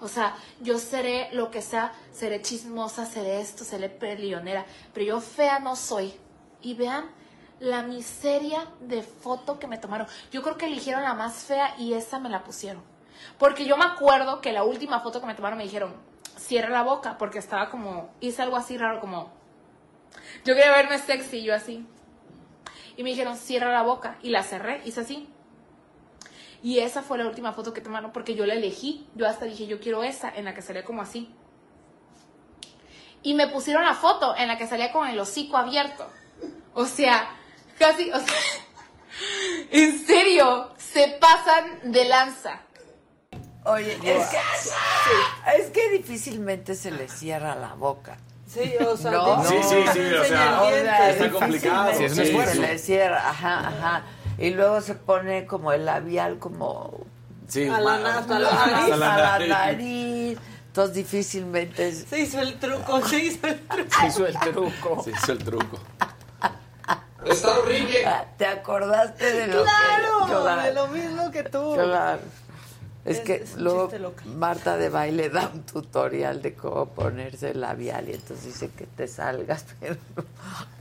[0.00, 4.64] O sea, yo seré lo que sea, seré chismosa, seré esto, seré peleonera,
[4.94, 6.14] pero yo fea no soy.
[6.62, 7.10] Y vean
[7.60, 10.06] la miseria de foto que me tomaron.
[10.30, 12.82] Yo creo que eligieron la más fea y esa me la pusieron.
[13.38, 15.94] Porque yo me acuerdo que la última foto que me tomaron me dijeron,
[16.36, 19.32] cierra la boca, porque estaba como, hice algo así raro, como,
[20.44, 21.86] yo quería verme sexy, yo así.
[22.96, 24.18] Y me dijeron, cierra la boca.
[24.22, 25.28] Y la cerré, hice así.
[26.62, 29.06] Y esa fue la última foto que tomaron porque yo la elegí.
[29.14, 31.32] Yo hasta dije, yo quiero esa, en la que salía como así.
[33.22, 36.08] Y me pusieron la foto en la que salía con el hocico abierto.
[36.74, 37.37] O sea,
[37.78, 38.34] casi, o sea,
[39.70, 42.60] en serio, se pasan de lanza.
[43.64, 44.38] Oye, es que,
[45.58, 48.16] es que difícilmente se le cierra la boca.
[48.46, 51.92] Sí, o sea, No, Sí, sí, sí, o sea, O sea, está complicado.
[51.94, 52.54] Sí, es esfuerzo.
[52.54, 54.02] Se le cierra, ajá, ajá.
[54.38, 57.00] Y luego se pone como el labial como
[57.48, 58.88] Sí, A la ma- na- hasta la a nariz.
[58.90, 59.48] la la nariz.
[59.48, 60.38] nariz.
[60.68, 63.90] Entonces difícilmente Se hizo el truco, se hizo el truco.
[64.00, 65.02] Se hizo el truco.
[65.04, 65.78] Se hizo el truco.
[67.28, 68.04] Está horrible.
[68.06, 71.74] Ah, ¿Te acordaste de lo Claro, que Claro, de lo mismo que tú.
[71.74, 72.20] claro.
[73.04, 73.90] Es Es- que es luego.
[74.36, 78.86] Marta de baile da un tutorial de cómo ponerse el labial y entonces dice que
[78.86, 79.96] te salgas, pero,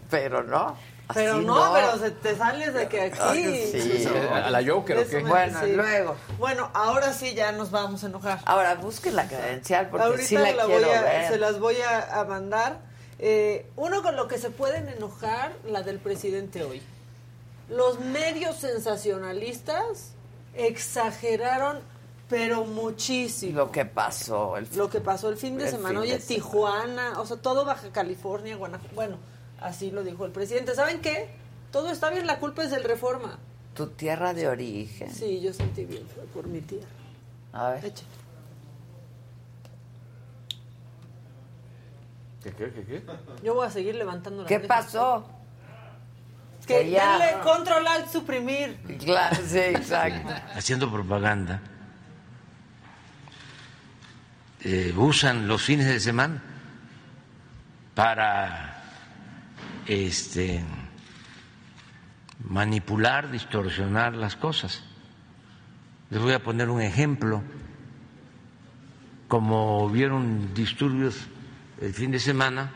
[0.10, 0.76] pero no.
[1.14, 3.18] Pero así no, pero se te sales de que aquí.
[3.22, 4.06] Ay, sí.
[4.30, 5.20] ¿A la Joker o qué?
[5.20, 5.72] Bueno, sí.
[5.72, 6.18] luego.
[6.38, 8.40] Bueno, ahora sí ya nos vamos a enojar.
[8.44, 11.28] Ahora busquen la credencial porque Ahorita sí la, la quiero voy a- ver.
[11.30, 12.80] se las voy a, a mandar.
[13.20, 16.82] Eh, uno con lo que se pueden enojar, la del presidente hoy.
[17.70, 20.12] Los medios sensacionalistas
[20.56, 21.80] exageraron,
[22.30, 23.58] pero muchísimo.
[23.58, 24.58] Lo que pasó.
[24.58, 25.90] El, Lo que pasó el fin de El semana.
[25.90, 26.36] fin Oye, de semana.
[26.44, 28.96] Tijuana, o sea, todo Baja California, Guanajuato.
[28.96, 29.18] Bueno,
[29.60, 30.76] así lo dijo el presidente.
[30.76, 31.30] ¿Saben qué?
[31.72, 33.40] Todo está bien, la culpa es del Reforma.
[33.74, 35.14] tu tierra de origen.
[35.14, 36.86] Sí, yo sentí bien, fue por mi tía.
[37.54, 37.86] A ver.
[37.86, 38.04] Echa.
[42.48, 43.04] ¿Qué, qué, qué, qué?
[43.44, 45.28] Yo voy a seguir levantando la ¿Qué pasó?
[46.66, 48.78] Que Que ya- denle control suprimir.
[49.04, 50.34] Claro, sí, exacto.
[50.56, 51.62] haciendo propaganda,
[54.62, 56.42] eh, usan los fines de semana
[57.96, 58.82] para
[59.86, 60.64] este,
[62.50, 64.84] manipular, distorsionar las cosas.
[66.10, 67.44] Les voy a poner un ejemplo.
[69.28, 71.28] Como hubieron disturbios
[71.82, 72.72] el fin de semana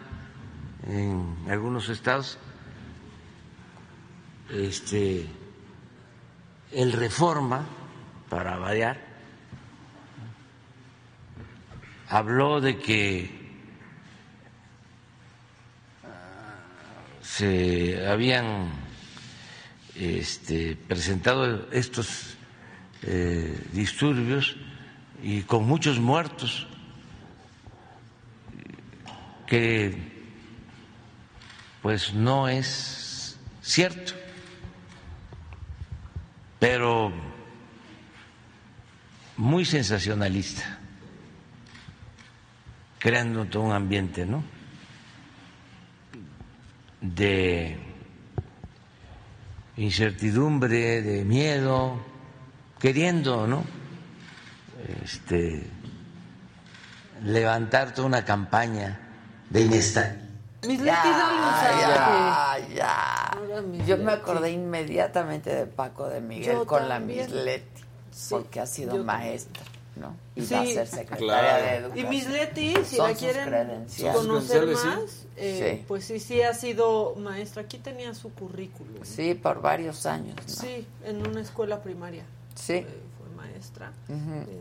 [0.88, 2.38] en algunos estados,
[4.52, 5.28] este,
[6.72, 7.66] el reforma,
[8.30, 9.00] para variar,
[12.10, 13.30] habló de que
[16.04, 16.08] ah,
[17.22, 18.72] se habían
[19.96, 22.38] este, presentado estos
[23.04, 24.56] eh, disturbios
[25.24, 26.68] y con muchos muertos,
[29.52, 29.94] que
[31.82, 34.14] pues no es cierto
[36.58, 37.12] pero
[39.36, 40.80] muy sensacionalista,
[42.98, 44.42] creando todo un ambiente, ¿no?
[47.02, 47.78] De
[49.76, 52.00] incertidumbre, de miedo,
[52.80, 53.66] queriendo, ¿no?
[55.04, 55.68] Este,
[57.24, 59.01] levantar toda una campaña
[59.52, 60.18] de inestabilidad.
[60.68, 60.84] Mis.
[60.84, 63.26] Ya, ya.
[63.36, 67.26] Ahora mis Yo me acordé inmediatamente de Paco de Miguel Yo con la también.
[67.26, 67.82] Miss Leti,
[68.30, 69.64] porque ha sido yo maestra.
[69.96, 70.16] ¿no?
[70.36, 70.54] Y Sí.
[70.54, 71.64] va a ser secretaria Claro.
[71.64, 72.10] de Y Educación.
[72.10, 74.88] Miss Leti, si Son la quieren conocer sí.
[74.88, 75.86] más, eh, Sí.
[75.88, 77.64] pues sí, sí ha sido maestra.
[77.64, 79.04] Aquí tenía su currículum.
[79.04, 80.54] Sí, por varios años, ¿no?
[80.54, 82.24] Sí, en una escuela primaria.
[82.56, 82.74] Sí.
[82.76, 82.88] Eh,
[83.62, 83.94] maestra.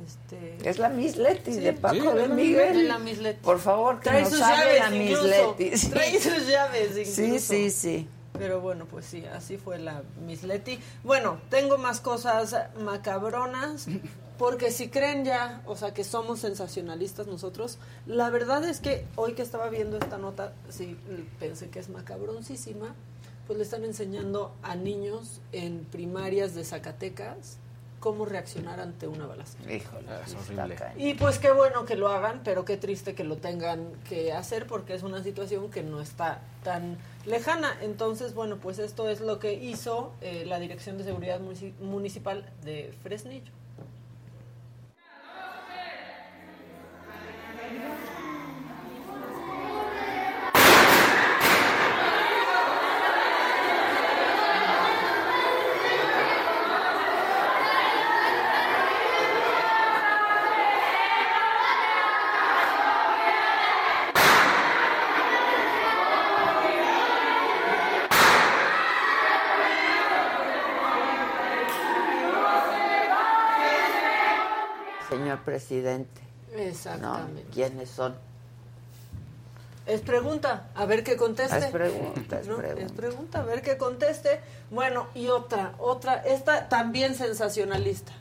[0.07, 1.61] Este, Es la Miss Leti Sí.
[1.61, 2.77] de Paco Sí, de Miguel.
[2.77, 3.41] de la Miss Leti.
[3.43, 5.23] Por favor, que Trae nos sus llaves la Miss.
[5.23, 5.77] Leti.
[5.79, 5.89] Sí.
[5.91, 7.13] Trae sus llaves incluso.
[7.15, 8.09] Sí, sí, sí.
[8.39, 10.79] Pero bueno, pues sí, así fue la Miss Leti.
[11.03, 13.87] Bueno, tengo más cosas macabronas,
[14.39, 19.33] porque si creen ya, o sea, que somos sensacionalistas nosotros, la verdad es que hoy
[19.35, 20.97] que estaba viendo esta nota, sí,
[21.39, 22.95] pensé que es macabroncísima,
[23.47, 27.59] pues le están enseñando a niños en primarias de Zacatecas
[28.01, 29.73] cómo reaccionar ante una balacera.
[29.73, 30.75] Híjole, Es horrible.
[30.75, 31.01] cañón.
[31.01, 34.67] Y pues qué bueno que lo hagan, pero qué triste que lo tengan que hacer
[34.67, 36.97] porque es una situación que no está tan
[37.27, 37.77] lejana.
[37.83, 42.51] Entonces, bueno, pues esto es lo que hizo eh, la Dirección de Seguridad Munici- Municipal
[42.65, 43.53] de Fresnillo.
[75.61, 76.21] Presidente,
[76.53, 76.59] ¿no?
[76.59, 77.47] Exactamente.
[77.53, 78.15] ¿Quiénes son?
[79.87, 81.59] Es pregunta, a ver qué conteste.
[81.59, 82.57] Es pregunta, es ¿no?
[82.57, 82.87] pregunta.
[82.87, 84.41] Es pregunta, a ver qué conteste.
[84.71, 88.13] Bueno, y otra, otra, esta también sensacionalista,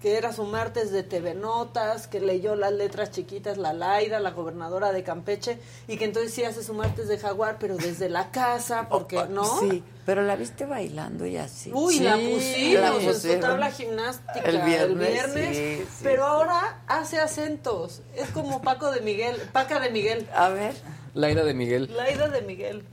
[0.00, 4.30] que era su martes de TV Notas, que leyó las letras chiquitas, la Laida, la
[4.30, 5.58] gobernadora de Campeche,
[5.88, 9.44] y que entonces sí hace su martes de jaguar, pero desde la casa, porque no.
[9.60, 11.70] Sí, pero la viste bailando y así.
[11.74, 16.00] Uy, Sí, la pusimos la en su tabla gimnástica El viernes, viernes, sí, sí.
[16.04, 18.02] pero ahora hace acentos.
[18.14, 20.28] Es como Paco de Miguel, Paca de Miguel.
[20.32, 20.74] A ver.
[21.12, 21.90] Laida de Miguel.
[21.94, 22.84] Laida de Miguel.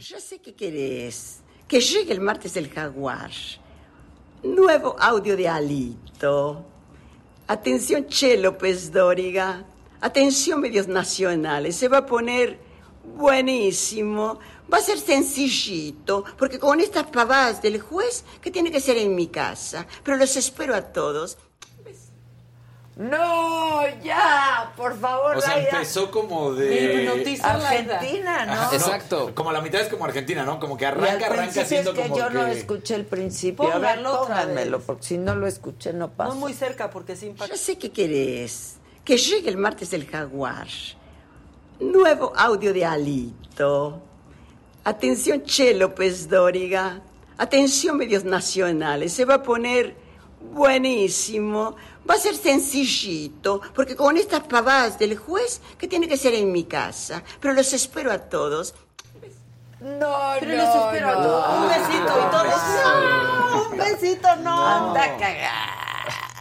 [0.00, 1.38] Ya sé qué querés.
[1.68, 3.30] Que llegue el martes el jaguar.
[4.42, 6.64] Nuevo audio de Alito.
[7.46, 9.64] Atención, Che López Dóriga.
[10.00, 11.76] Atención, medios nacionales.
[11.76, 12.58] Se va a poner
[13.16, 14.38] buenísimo.
[14.72, 19.14] Va a ser sencillito, porque con estas pavadas del juez, que tiene que ser en
[19.14, 19.86] mi casa.
[20.02, 21.38] Pero los espero a todos.
[22.96, 25.68] No, ya, por favor, O sea, Laida.
[25.72, 27.06] empezó como de...
[27.42, 28.52] Argentina, ¿no?
[28.54, 29.34] Ajá, Exacto.
[29.34, 30.58] Como la mitad es como Argentina, ¿no?
[30.58, 32.34] Como que arranca, arranca principio haciendo es que como yo que...
[32.34, 33.70] no escuché el principio.
[33.70, 36.32] A ver, pónganmelo, porque si no lo escuché no pasa.
[36.32, 38.76] No muy cerca porque sin Ya sé qué querés.
[39.04, 40.66] Que llegue el martes el jaguar.
[41.78, 44.00] Nuevo audio de Alito.
[44.86, 47.00] Atención, Che López Dóriga.
[47.38, 49.12] Atención, medios nacionales.
[49.12, 49.96] Se va a poner
[50.52, 51.74] buenísimo.
[52.08, 56.52] Va a ser sencillito, porque con estas pavadas del juez, que tiene que ser en
[56.52, 57.24] mi casa.
[57.40, 58.74] Pero los espero a todos.
[59.80, 61.22] No, Pero no, los espero a no.
[61.22, 61.58] todos.
[61.58, 62.62] Un besito y todos.
[62.84, 64.66] No, un besito no.
[64.68, 65.66] Anda cagada,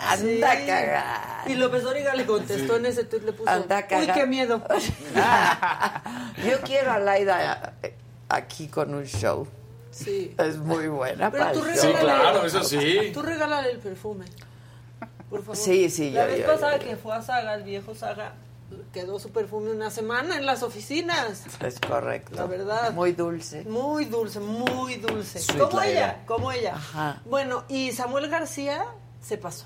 [0.08, 0.66] anda Sí.
[0.68, 1.44] cagada.
[1.48, 4.14] Y López Dóriga le contestó en ese tweet, le puso, Anda uy, cagada".
[4.14, 4.62] qué miedo.
[6.48, 7.94] Yo quiero a Laida eh,
[8.30, 9.48] aquí con un show.
[9.92, 10.36] Sí.
[10.38, 11.94] Es muy buena Pero para tú el show.
[11.94, 13.12] regálale.
[13.12, 14.26] Tú regálale el perfume.
[15.30, 15.56] Por favor.
[15.56, 18.34] Sí, sí, La yo- vez yo- pasada yo- que fue a Saga, el viejo Saga,
[18.94, 21.44] quedó su perfume una semana en las oficinas.
[21.62, 22.36] Es correcto.
[22.36, 22.92] La verdad.
[22.92, 23.64] Muy dulce.
[23.64, 25.40] Muy dulce, muy dulce.
[25.40, 26.76] Sweet como ella, como ella.
[26.76, 27.22] Ajá.
[27.26, 28.86] Bueno, y Samuel García
[29.22, 29.66] se pasó.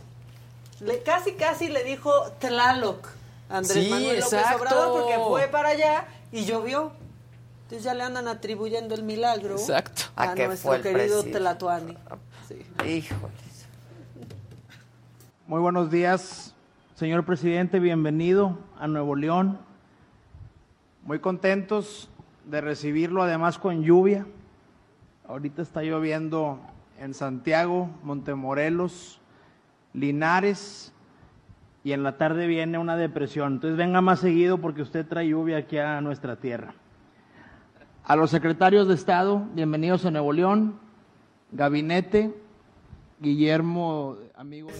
[0.80, 3.07] Le, casi, casi le dijo Tlaloc
[3.49, 4.64] a Andrés Sí, Manuel López exacto.
[4.64, 6.91] Obrador porque fue para allá y llovió.
[7.70, 10.02] Entonces ya le andan atribuyendo el milagro Exacto.
[10.16, 11.38] a, nuestro querido presidente.
[11.38, 11.96] Tlatuani.
[12.48, 12.66] Sí.
[12.84, 13.32] Híjole.
[15.46, 16.56] Muy buenos días,
[16.96, 19.60] señor presidente, bienvenido a Nuevo León.
[21.04, 22.10] Muy contentos
[22.46, 24.26] de recibirlo, además con lluvia.
[25.28, 26.60] Ahorita está lloviendo
[26.98, 29.22] en Santiago, Montemorelos,
[29.94, 30.91] Linares
[31.84, 33.54] y en la tarde viene una depresión.
[33.54, 36.74] Entonces venga más seguido porque usted trae lluvia aquí a nuestra tierra.
[38.10, 40.80] A los secretarios de Estado, bienvenidos a Nuevo León.
[41.52, 42.34] Gabinete,
[43.19, 44.80] Guillermo, amigo de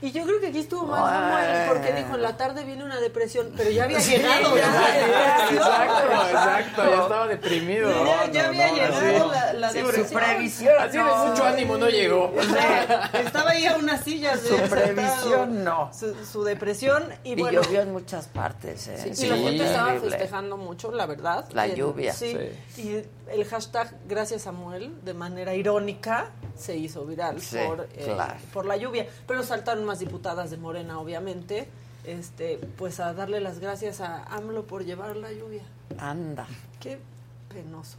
[0.00, 1.44] Y yo creo que aquí estuvo mal Ay.
[1.44, 4.56] Samuel porque dijo en la tarde viene una depresión, pero ya había Sí, llegado.
[4.56, 8.04] ya, ya, exacto, exacto, ya estaba deprimido.
[8.04, 10.08] Ya, ya había llegado la, la Sí, depresión.
[10.08, 11.26] su previsión, Así de no.
[11.26, 12.32] mucho ánimo no llegó.
[12.36, 15.90] O sea, estaba ahí a unas sillas de Su previsión, no.
[15.92, 17.60] Su, su depresión y, Y bueno.
[17.60, 19.14] llovió en muchas partes, ¿eh?
[19.14, 21.46] Sí, y la gente estaba festejando mucho, la verdad.
[21.52, 22.12] La lluvia.
[22.12, 22.36] Sí,
[22.76, 23.02] Y
[23.32, 28.34] el hashtag Gracias Samuel, de manera irónica, se hizo viral Sí, por, eh, claro.
[28.52, 29.06] por la lluvia.
[29.26, 31.66] Pero saltaron más diputadas de Morena, obviamente,
[32.04, 35.62] este, pues a darle las gracias a AMLO por llevar la lluvia.
[35.98, 36.46] Anda.
[36.78, 36.98] Qué
[37.52, 37.96] penoso.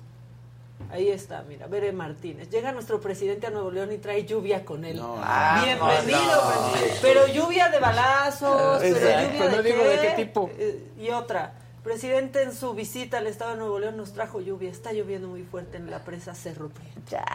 [0.91, 2.49] Ahí está, mira, Bere Martínez.
[2.49, 5.02] Llega nuestro presidente a Nuevo León y trae lluvia con él.
[5.03, 6.72] Ah, Bienvenido, no.
[6.72, 6.99] presidente.
[7.02, 10.14] Pero lluvia de balazos, pero lluvia Pero de no digo de qué?
[10.16, 10.49] tipo.
[10.57, 11.53] Eh, Y otra.
[11.94, 14.70] Presidente en su visita al estado de Nuevo León nos trajo lluvia.
[14.70, 17.02] Está lloviendo muy fuerte en la presa Cerro Prieto.
[17.10, 17.26] Ya,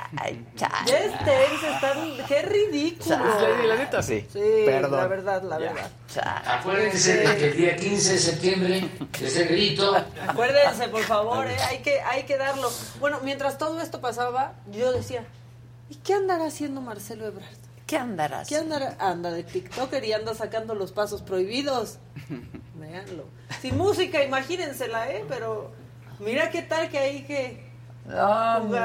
[0.86, 2.26] Ya estén, se están...
[2.28, 3.16] ¡Qué ridículo!
[3.16, 4.24] La, la neta sí.
[4.32, 4.92] Sí, Perdón.
[5.00, 5.72] la verdad, la Ya.
[5.72, 5.90] verdad.
[6.46, 8.88] Acuérdense de que el día 15 de septiembre,
[9.20, 9.92] ese grito,
[10.28, 11.56] Acuérdense, por favor, ¿eh?
[11.68, 12.70] hay, que, hay que darlo.
[13.00, 15.24] Bueno, mientras todo esto pasaba, yo decía,
[15.90, 17.63] ¿y qué andará haciendo Marcelo Ebrard?
[17.86, 18.96] ¿Qué andará ¿Qué andará?
[18.98, 21.98] Anda de TikToker y anda sacando los pasos prohibidos.
[22.74, 23.24] Véanlo.
[23.60, 25.24] Sin música, imagínensela, ¿eh?
[25.28, 25.72] Pero
[26.18, 27.72] mira qué tal que hay que...
[28.10, 28.80] Hombre.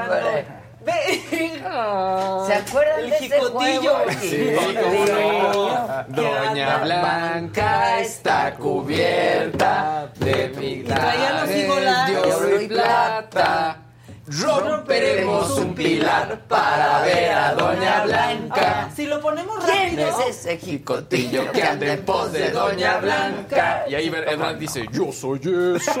[0.84, 0.92] Ve.
[2.46, 3.98] ¿Se acuerdan El de ese juego?
[4.18, 4.50] Sí,
[5.06, 6.04] no.
[6.08, 12.22] Doña Blanca está cubierta de traía los milares igolares.
[12.22, 13.79] de oro y plata.
[14.30, 18.88] Romperemos un pilar para ver a Doña Blanca.
[18.94, 20.20] Si lo ponemos ¿Quién rápido...
[20.28, 23.84] es ese Jicotillo que anda en pos de Doña Blanca.
[23.88, 26.00] Y ahí Edward dice, yo soy eso.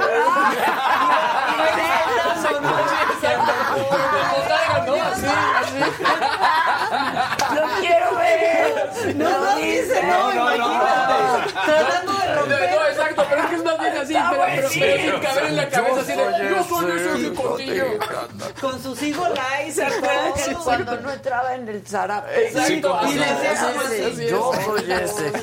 [7.54, 8.90] ¡Lo quiero ver!
[9.16, 11.52] No, no, dice, no, imagínate.
[11.52, 12.70] Tratando de romper.
[12.70, 15.56] No, exacto, pero es que es más bien así, pero, pero, pero sin caber en
[15.56, 18.60] la cabeza así de, yo soy ese.
[18.60, 22.46] Con sus igolais, ¿se acuerdan que Cuando no entraba en el zarape.
[22.48, 24.16] Exacto, y decía, así es.
[24.16, 25.32] "Sí, yo soy ese.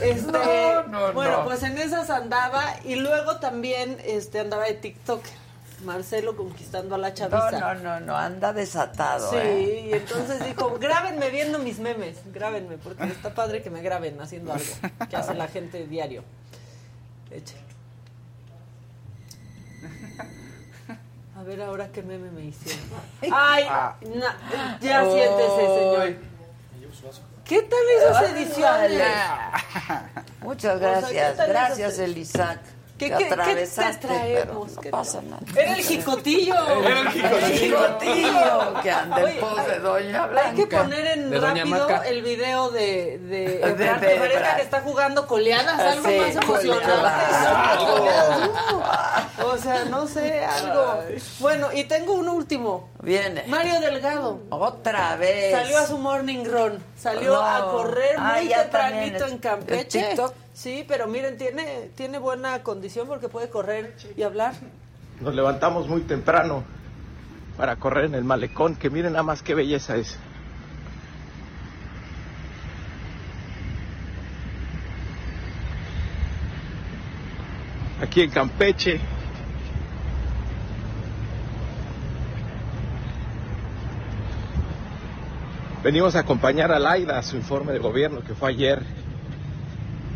[0.00, 1.44] Este, No, no, bueno, no.
[1.44, 5.22] pues en esas andaba y luego también este andaba de TikTok.
[5.84, 7.50] Marcelo conquistando a la No, chaviza.
[7.52, 9.30] no, no, no, anda desatado.
[9.30, 9.86] Sí, ¿eh?
[9.90, 14.52] y entonces dijo, grábenme viendo mis memes, grábenme, porque está padre que me graben haciendo
[14.54, 14.64] algo
[15.10, 16.24] que hace la gente diario.
[17.34, 17.56] Eche.
[21.36, 22.80] A ver ahora qué meme me hicieron.
[23.32, 26.16] Ay, na- ya siéntese, señor.
[27.44, 29.02] ¿Qué tal esas ediciones?
[30.42, 31.48] Muchas O sea, ¿qué gracias.
[31.48, 32.60] Gracias, Elisac.
[32.98, 34.70] ¿Qué- Te qué- qué te atravesaste, traemos?
[34.70, 35.42] pero ¿Qué no pasa nada.
[35.56, 36.54] Era el jicotillo.
[36.86, 37.46] Era el jicotillo.
[37.46, 40.78] El jicotillo que anda en pos de hay- Doña Hay que Blanca.
[40.82, 44.08] poner en De rápido el video de, de, De- Ebrard, de
[44.56, 46.92] que está jugando coleadas, algo Sí, más emocionante.
[49.42, 51.00] uh, O sea, no sé, algo.
[51.40, 52.88] Bueno, y tengo un último.
[53.02, 53.44] Viene.
[53.48, 54.40] Mario Delgado.
[54.50, 55.52] Otra vez.
[55.52, 56.78] Salió a su morning run.
[56.98, 57.40] Salió No.
[57.42, 60.00] a correr Ah, muy ya tempranito en Campeche.
[60.00, 60.34] ¿El TikTok?
[60.54, 64.54] Sí, pero miren, tiene, tiene buena condición porque puede correr y hablar.
[65.20, 66.62] Nos levantamos muy temprano
[67.56, 70.16] para correr en el malecón, que miren nada más qué belleza es.
[78.00, 79.00] Aquí en Campeche.
[85.82, 88.82] Venimos a acompañar a Laida a su informe de gobierno que fue ayer,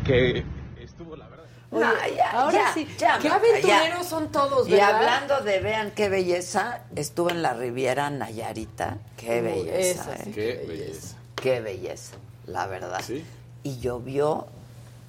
[0.08, 0.44] que
[0.80, 1.44] estuvo la verdad.
[1.70, 3.36] Oye, No, ya, ahora ya, sí, ya, qué ya.
[3.36, 4.96] aventureros son todos, Y ¿verdad?
[4.96, 8.96] hablando de vean qué belleza, estuve en la Riviera Nayarita.
[9.18, 10.32] Qué Uy, belleza, esa sí, ¿eh?
[10.34, 11.16] Qué belleza.
[11.36, 12.16] Qué belleza,
[12.46, 13.00] la verdad.
[13.06, 13.22] Sí.
[13.62, 14.46] Y llovió,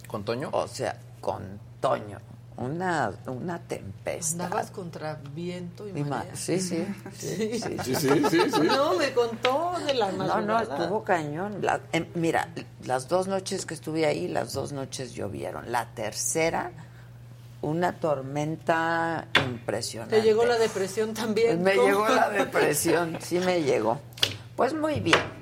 [0.08, 0.50] ¿Con Toño?
[0.52, 2.20] o sea, con Toño.
[2.60, 4.42] Una, una tempestad.
[4.48, 6.36] Andabas contra viento y Y marea.
[6.36, 8.62] sí, sí, sí, sí, Sí, sí, sí, sí.
[8.68, 10.76] No, me contó de la No, no, madrugada.
[10.84, 11.60] estuvo cañón.
[11.62, 12.50] La- em, mira,
[12.86, 15.72] las dos noches que estuve ahí, las dos noches llovieron.
[15.72, 16.72] La tercera,
[17.62, 20.18] una tormenta impresionante.
[20.18, 21.64] Te llegó la depresión también.
[21.64, 21.88] Me ¿cómo?
[21.88, 24.00] llegó la depresión, sí me llegó.
[24.58, 25.39] Pues muy bien.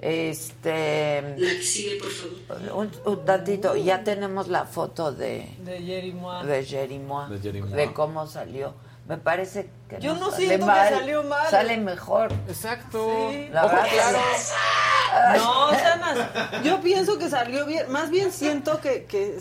[0.00, 1.22] Este.
[1.36, 2.72] La que sigue, por favor.
[2.74, 6.46] Un, un tantito, ya tenemos la foto de, De Jerimois.
[6.46, 7.72] de Jerimois, De Jerimois.
[7.74, 8.74] de cómo salió.
[9.08, 11.50] Me parece que Yo no sale siento que salió mal.
[11.50, 12.30] Sale mejor.
[12.46, 13.28] Exacto.
[13.30, 13.48] Sí.
[13.50, 15.38] La Ojo, verdad, claro.
[15.38, 17.90] No, Sanas, yo pienso que salió bien.
[17.90, 19.38] Más bien siento que, que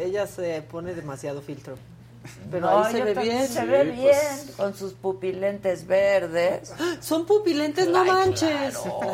[0.00, 1.76] ella se pone demasiado filtro.
[2.50, 3.48] Pero No, ahí se ve bien.
[3.48, 4.02] Se ve Sí, bien,
[4.46, 4.54] pues.
[4.56, 6.72] con sus pupilentes verdes.
[7.00, 8.78] Son pupilentes, no Ay, manches.
[8.78, 9.12] claro.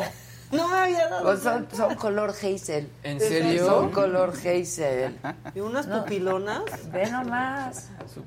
[0.51, 1.23] No me había dado.
[1.23, 2.89] Pues son, color hazel.
[3.03, 3.65] ¿En serio?
[3.65, 5.17] Son color hazel.
[5.55, 6.63] Y unas pupilonas.
[6.91, 7.89] Ve nomás.
[8.13, 8.23] Su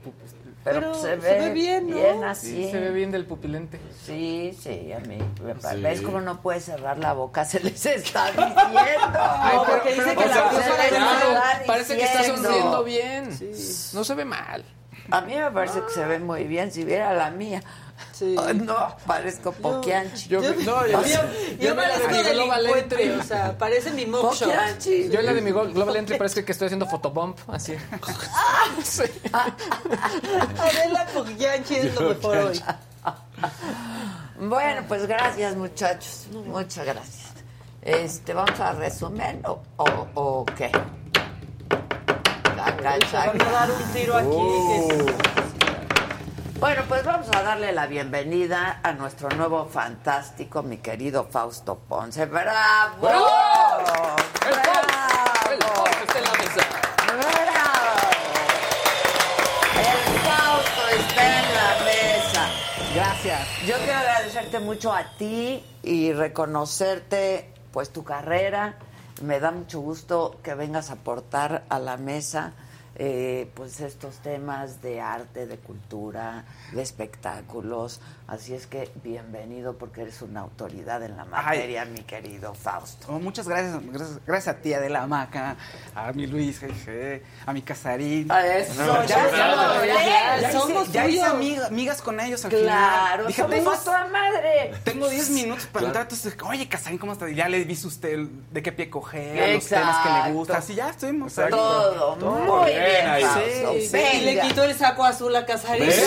[0.65, 2.27] Pero, Pero se, se ve ve bien, ¿no?
[2.27, 2.65] así.
[2.65, 3.79] Sí, se ve bien del pupilente.
[4.05, 5.19] Sí, sí, a mí.
[5.19, 5.81] Sí.
[5.81, 7.45] ¿Ves cómo no puede cerrar la boca?
[7.45, 8.55] Se les está diciendo.
[8.61, 13.29] Ay, pero- porque dice pero que la les claro, parece que está sonriendo bien.
[13.93, 14.65] No se ve mal.
[15.11, 16.73] A mí me parece que se ve muy bien.
[16.73, 17.63] Si viera la mía.
[18.39, 20.29] Ay, no, parezco poquianchi.
[20.29, 21.19] yo- no, yo- Yo,
[21.61, 23.11] yo me la parezco de mi Global Entry.
[23.11, 24.49] o sea, parece mi mugshot.
[25.11, 27.75] Yo en la de mi Glo- Global Entry parece que estoy haciendo photobomb, así.
[28.83, 29.03] Sí.
[30.59, 32.63] Adela Pogianchi es lo mejor hoy.
[34.41, 36.27] Bueno, pues gracias, muchachos.
[36.33, 37.25] Muchas gracias.
[37.83, 40.71] Este, vamos a resumen o, o, o qué.
[43.11, 44.29] Se van a dar un tiro aquí.
[44.29, 45.44] que-
[46.61, 52.27] Bueno, pues vamos a darle la bienvenida a nuestro nuevo fantástico, mi querido Fausto Ponce.
[52.27, 52.97] ¡Bravo!
[53.03, 53.27] ¡Bravo!
[54.47, 55.51] ¡El ¡Bravo!
[55.51, 56.61] El Ponce está en la mesa.
[57.07, 58.01] ¡Bravo!
[59.81, 62.49] El Fausto está en la mesa.
[62.95, 63.49] Gracias.
[63.67, 68.77] Yo quiero agradecerte mucho a ti y reconocerte, pues, tu carrera.
[69.23, 72.53] Me da mucho gusto que vengas a aportar a la mesa,
[72.97, 78.01] eh, pues, estos temas de arte, de cultura, de espectáculos.
[78.27, 83.07] Así es que bienvenido porque eres una autoridad en la materia, mi querido Fausto.
[83.11, 85.57] Oh, muchas gracias, gracias, gracias a ti, Adela Maca,
[85.95, 88.33] a mi Luis, jeje, a mi Casarín.
[88.33, 92.43] A eso, No, ya somos ya, tres, hice- somos ya hice amiga- amigas con ellos
[92.47, 93.27] al Claro, final.
[93.27, 94.73] Dije, somos tengo, toda madre.
[94.85, 95.87] tengo 10 minutos para Claro.
[95.89, 97.31] entrar, entonces, oye, Casarín, ¿cómo estás?
[97.31, 98.21] Y ya le dice usted
[98.51, 100.33] de qué pie coger, los temas que le Exacto.
[100.33, 101.51] gustan, así ya estuvimos ahí.
[101.51, 103.23] Todo, muy bien, ahí.
[103.23, 103.73] Fausto.
[103.99, 105.93] Sí, y le quitó el saco azul a Casarín.
[105.93, 106.01] Sí,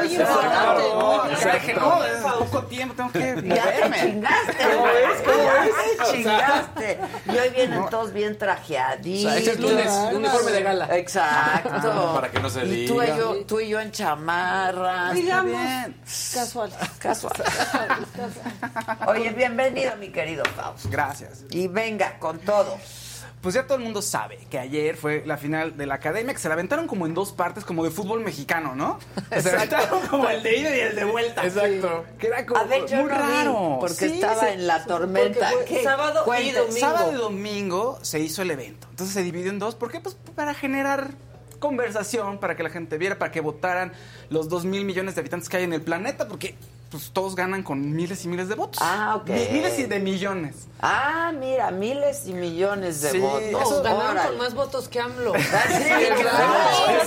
[0.00, 0.82] muy importante.
[0.94, 3.42] No, muy dije, no, es poco tiempo, tengo que Ya te
[3.88, 4.00] moverme.
[4.00, 4.94] chingaste, ¿Cómo güey.
[4.94, 5.22] ves?
[5.24, 6.98] ¿Cómo Ya te O sea, chingaste.
[7.26, 9.30] Y hoy vienen todos bien trajeaditos.
[9.30, 10.96] O sea, ese es lunes, uniforme de gala.
[10.96, 12.12] Exacto.
[12.14, 13.16] Para que no se y tú y, diga.
[13.18, 15.12] yo, tú y yo en chamarra.
[15.12, 15.96] Digamos, bien.
[16.34, 16.72] casual.
[16.98, 17.34] Casual.
[19.06, 20.88] Oye, bienvenido, mi querido Fausto.
[20.90, 21.44] Gracias.
[21.50, 22.78] Y venga, con todo.
[23.40, 26.40] Pues ya todo el mundo sabe que ayer fue la final de la academia, que
[26.40, 28.98] se la aventaron como en dos partes, como de fútbol mexicano, ¿no?
[29.30, 31.44] Se la aventaron como el de ida y el de vuelta.
[31.46, 32.04] Exacto.
[32.18, 33.76] Que era como muy no raro.
[33.80, 35.50] porque estaba en la tormenta.
[35.82, 36.78] sábado y domingo.
[36.78, 38.88] Sábado y domingo se hizo el evento.
[38.90, 39.76] Entonces se dividió en dos.
[39.76, 40.00] ¿Por qué?
[40.00, 41.12] Pues para generar
[41.58, 43.92] conversación, para que la gente viera, para que votaran
[44.30, 46.54] los dos mil millones de habitantes que hay en el planeta, porque
[46.90, 48.78] pues todos ganan con miles y miles de votos.
[48.82, 49.28] Ah, ok.
[49.28, 50.68] Mi- Miles y de millones.
[50.80, 53.42] Ah, mira, miles y millones de Sí, votos.
[53.42, 54.28] eso Ganaron Órale.
[54.30, 55.34] con más votos que AMLO.
[55.34, 55.84] Ah, sí.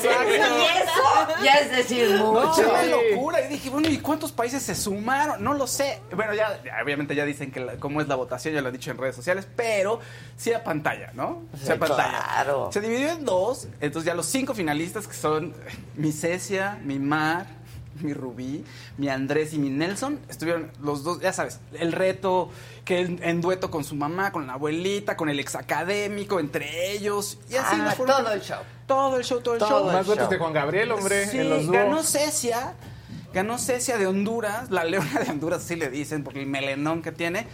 [0.01, 2.69] Y eso ya es decir No, mucho.
[2.69, 3.41] una locura.
[3.41, 5.43] Y dije, bueno, ¿y cuántos países se sumaron?
[5.43, 6.01] No lo sé.
[6.15, 8.73] Bueno, ya, ya, obviamente ya dicen que la- cómo es la votación, ya lo han
[8.73, 9.99] dicho en redes sociales, pero
[10.37, 11.43] sí a pantalla, ¿no?
[11.55, 12.23] Sí, Sí, a pantalla.
[12.23, 12.69] claro.
[12.71, 15.53] Se dividió en dos, entonces ya los cinco finalistas que son
[15.95, 17.47] mi Cecia, mi Mar,
[18.03, 18.63] mi Rubí,
[18.97, 22.49] mi Andrés y mi Nelson, estuvieron los dos, ya sabes, el reto
[22.85, 26.91] que en, en dueto con su mamá, con la abuelita, con el ex académico, entre
[26.91, 28.59] ellos, y así Ah, fueron- todo el show.
[28.87, 29.87] Todo el show, todo el Todo show.
[29.89, 30.29] el Más show.
[30.29, 31.71] que Juan Gabriel, hombre, Sí, en los dúos.
[31.77, 32.73] ganó Cecia,
[33.33, 37.11] ganó Cecia de Honduras, la leona de Honduras, así le dicen, porque el melenón que
[37.11, 37.47] tiene,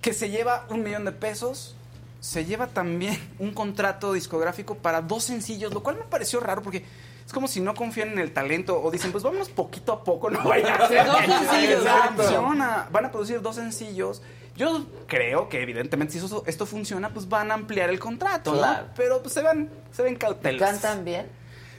[0.00, 1.74] que se lleva un millón de pesos,
[2.20, 6.84] se lleva también un contrato discográfico para dos sencillos, lo cual me pareció raro porque
[7.30, 10.30] es como si no confían en el talento o dicen, pues vámonos poquito a poco,
[10.30, 11.84] no vayan a hacer Dos sencillos.
[12.16, 12.88] Funciona.
[12.90, 14.20] Van a producir dos sencillos.
[14.56, 18.86] Yo creo que evidentemente si eso- esto funciona, pues van a ampliar el contrato, Claro.
[18.88, 18.92] ¿no?
[18.96, 20.60] Pero pues se ven, se ven cautelos.
[20.60, 21.30] ¿Cantan bien?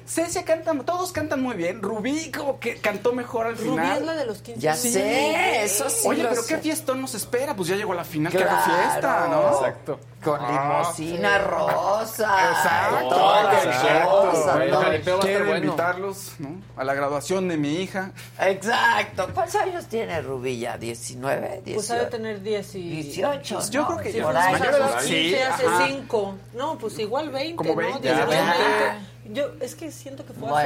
[0.06, 1.82] Cecia canta, todos cantan muy bien.
[1.82, 3.98] Rubí como que cantó mejor al Rubí final.
[4.00, 4.82] es la de los 15 Ya años.
[4.84, 6.56] sé, eso sí Oye, pero sé.
[6.56, 7.56] qué fiestón nos espera.
[7.56, 8.82] Pues ya llegó la final, que haga Claro.
[8.82, 9.52] fiesta, ¿no?
[9.58, 10.00] Exacto.
[10.24, 12.52] Con Ah, limosina rosa.
[12.52, 14.32] Exacto, Toda exacto.
[14.32, 15.20] cosa, El ¿no?
[15.20, 15.66] Quiero bueno.
[15.66, 16.62] invitarlos ¿no?
[16.78, 18.12] a la graduación de mi hija.
[18.40, 19.30] Exacto.
[19.34, 20.78] ¿Cuántos años tiene Rubí ya?
[20.78, 21.62] ¿19?
[21.74, 22.08] Pues ha de 18.
[22.10, 22.90] tener 10 y...
[23.02, 23.56] 18.
[23.56, 23.88] Pues yo ¿no?
[23.88, 24.54] creo que Sí, ya por ahí.
[24.54, 25.00] a mayor los edad.
[25.00, 25.88] 15 Sí, hace ajá.
[25.88, 26.36] 5.
[26.54, 27.76] No, pues igual 20, Como ¿no?
[27.78, 28.46] 20, 19, ya.
[28.46, 29.11] 20.
[29.30, 30.58] Yo es que siento que fue Bueno,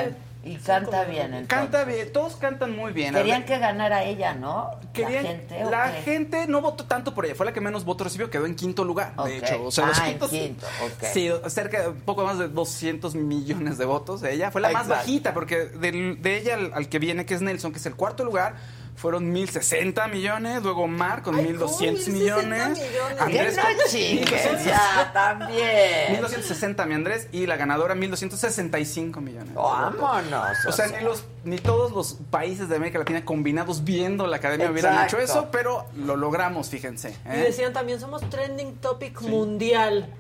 [0.44, 0.49] hace...
[0.49, 1.48] y canta bien entonces.
[1.49, 3.14] Canta bien, todos cantan muy bien.
[3.14, 4.72] Querían que ganara ella, ¿no?
[4.94, 5.64] querían- la gente.
[5.65, 8.45] ¿o la gente no votó tanto por ella, fue la que menos votos recibió, quedó
[8.45, 9.64] en quinto lugar, de hecho.
[9.64, 11.03] O sea, Ah, en quinto, ok.
[11.14, 14.23] Sí, cerca, de- poco más de 200 millones de votos.
[14.23, 17.41] Ella fue la más bajita, porque del- de ella al, al que viene, que es
[17.41, 18.56] Nelson, que es el cuarto lugar,
[18.96, 22.18] fueron 1060 millones, luego Mar con Ay, 1200 ¿cómo?
[22.18, 22.68] millones.
[22.70, 23.22] 1060 millones.
[23.22, 24.66] Andrés con no chingues 1200.
[24.66, 26.12] ya, también.
[26.12, 29.54] 1260 mi Andrés y la ganadora 1265 millones.
[29.54, 30.66] Vámonos.
[30.68, 34.72] O sea, ni, los, ni todos los países de América Latina combinados viendo la academia
[34.72, 37.16] hubieran hecho eso, pero lo logramos, fíjense.
[37.26, 37.38] Y ¿eh?
[37.38, 40.14] decían también, somos trending topic mundial.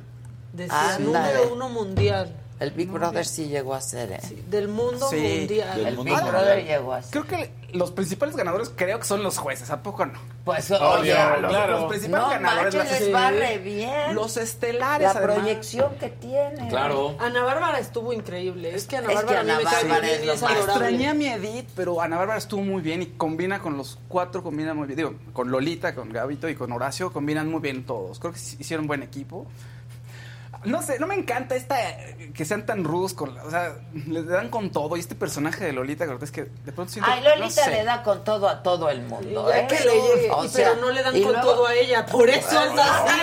[0.53, 1.05] Decía, Ándale.
[1.05, 2.35] número uno mundial.
[2.57, 4.19] El Big Brother sí llegó a ser, ¿eh?
[4.49, 5.17] Del mundo Sí.
[5.39, 5.85] mundial.
[5.85, 7.11] El Big Brother llegó a ser.
[7.11, 10.13] Creo que los principales ganadores creo que son los jueces, ¿a poco no?
[10.45, 11.79] Pues, los, claro.
[11.81, 14.15] los principales No ganadores manches, les va re bien.
[14.15, 15.37] Los estelares, La además.
[15.39, 16.69] proyección que tiene.
[17.19, 18.73] Ana Bárbara estuvo increíble.
[18.73, 20.41] Es que Ana Es que Bárbara mí Ana me Bárbara es es.
[20.43, 24.43] Extrañé a mi Edith, pero Ana Bárbara estuvo muy bien y combina con los cuatro,
[24.43, 24.95] combina muy bien.
[24.97, 28.19] Digo, con Lolita, con Gabito y con Horacio, combinan muy bien todos.
[28.19, 29.45] Creo que sí hicieron buen equipo.
[30.65, 31.75] No sé, no me encanta esta
[32.33, 33.75] que sean tan rudos con, la- o sea,
[34.07, 37.21] le dan con todo y este personaje de Lolita Cortés que de pronto siento Ay,
[37.21, 37.71] no Lolita sé.
[37.71, 39.51] le da con todo a todo el mundo.
[39.53, 39.67] ¿eh?
[39.69, 42.47] que le O sea, pero no le dan con luego- todo a ella, por eso
[42.63, 43.21] es así.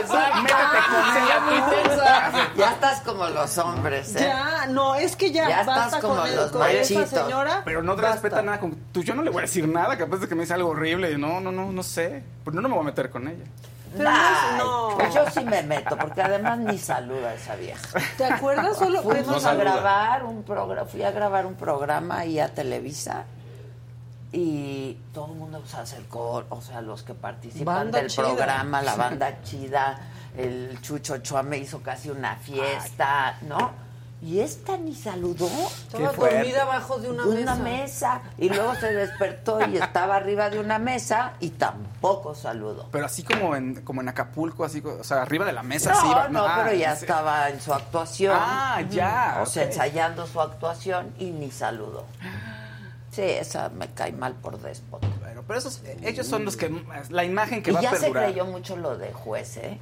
[0.00, 0.14] Exacto.
[0.42, 2.50] Métete con ella, muy tensa.
[2.56, 4.20] Ya estás como los hombres, ¿eh?
[4.20, 7.62] Ya, no, es que ya, Ya basta estás como con, los con esa señora.
[7.64, 8.60] Pero no te respeta nada.
[8.60, 10.68] Con, tú, yo no le voy a decir nada, capaz de que me dice algo
[10.70, 11.16] horrible.
[11.18, 12.22] No, no, no, no sé.
[12.44, 13.44] Pero no me voy a meter con ella.
[13.96, 14.88] Pero no es- Ay, no.
[14.96, 17.80] pues yo sí me meto, porque además ni saluda a esa vieja.
[18.16, 19.02] ¿Te acuerdas solo?
[19.02, 23.24] Fuimos No a grabar un programa, fui a grabar un programa ahí a Televisa
[24.32, 28.24] y todo el mundo se acercó, o sea, los que participan Banda del chida.
[28.24, 29.98] programa, la banda chida,
[30.36, 33.83] el Chucho Ochoa me hizo casi una fiesta, ¿no?
[34.24, 35.46] Y esta ni saludó.
[35.92, 38.14] Estaba dormida abajo de una De una mesa.
[38.14, 38.22] mesa.
[38.38, 42.88] Y luego se despertó y estaba arriba de una mesa y tampoco saludó.
[42.90, 45.92] Pero así como en, como en Acapulco, así, o sea, arriba de la mesa.
[45.92, 47.04] No, iba- no, ah, pero ya sí.
[47.04, 48.34] estaba en su actuación.
[48.40, 52.06] Ah, ya, O sea, ensayando su actuación y ni saludó.
[53.10, 55.06] Sí, esa me cae mal por déspota.
[55.20, 56.74] Bueno, pero esos, ellos son los que,
[57.10, 58.24] la imagen que y va ya a se perdurar.
[58.24, 59.78] creyó mucho lo de juez, ¿eh?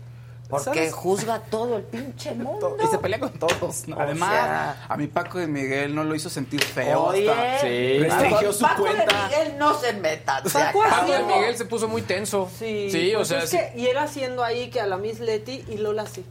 [0.52, 0.92] Porque ¿Sabes?
[0.92, 2.76] juzga todo el pinche mundo.
[2.82, 3.84] Y se pelea con todos.
[3.96, 7.04] Además, sea- a mi Paco de Miguel no lo hizo sentir feo.
[7.04, 7.98] Oye, hasta Sí.
[7.98, 9.28] restringió su Paco de cuenta.
[9.28, 10.42] Miguel no se meta.
[10.44, 10.82] se Paco.
[10.88, 12.50] Paco de Miguel se puso muy tenso.
[12.58, 14.98] Sí, Sí, o pues sea, es sí- que, y él haciendo ahí que a la
[14.98, 16.24] Miss Leti y Lola sí.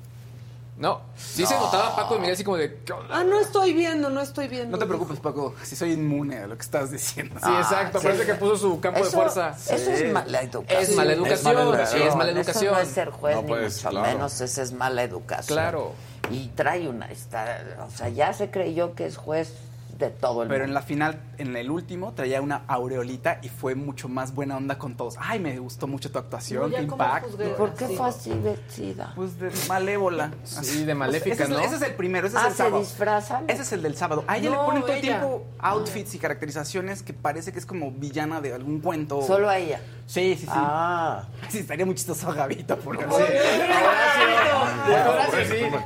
[0.81, 2.79] No, sí se notaba Paco de Miguel así como de.
[3.11, 4.71] Ah, no estoy viendo, no estoy viendo.
[4.71, 7.35] No te preocupes, Paco, si soy inmune a lo que estás diciendo.
[7.41, 8.07] Sí, exacto, sí.
[8.07, 9.49] parece que puso su campo de Eso- fuerza.
[9.51, 10.03] Eso Sí.
[10.05, 10.81] es mala educación.
[10.81, 12.07] Es mala educación, Es mala educación.
[12.07, 12.65] es mala educación.
[12.65, 14.07] Eso no es ser juez, No, ni pues, mucho claro.
[14.07, 14.41] menos.
[14.41, 15.55] Esa es mala educación.
[15.57, 15.93] Claro.
[16.31, 17.05] Y trae una...
[17.11, 19.53] Está, o sea, ya se creyó que es juez
[20.01, 23.75] de todo el Pero en la final, en el último, traía una aureolita y fue
[23.75, 25.15] mucho más buena onda con todos.
[25.19, 27.29] Ay, me gustó mucho tu actuación, qué impacto.
[27.29, 27.47] juzgué.
[27.49, 29.13] ¿Y por qué fue así vestida?
[29.15, 30.31] Pues de malévola.
[30.43, 31.59] Sí, de maléfica, ese, es, ¿no?
[31.59, 32.79] ese es el primero, ese es Ah, el ¿se sábado.
[32.79, 33.45] disfrazan?
[33.47, 34.23] Ese es el del sábado.
[34.27, 37.65] A ella No, le ponen todo el tiempo outfits y caracterizaciones que parece que es
[37.65, 39.21] como villana de algún cuento.
[39.21, 39.79] Solo a ella.
[40.07, 40.51] Sí, sí, sí.
[40.51, 41.23] Ah.
[41.47, 43.25] Sí, estaría muy chistoso a Gavito porque Ahora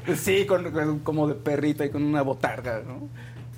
[0.08, 0.16] sí.
[0.16, 3.10] Sí, con, con- como de perrita y con una botarga, ¿no?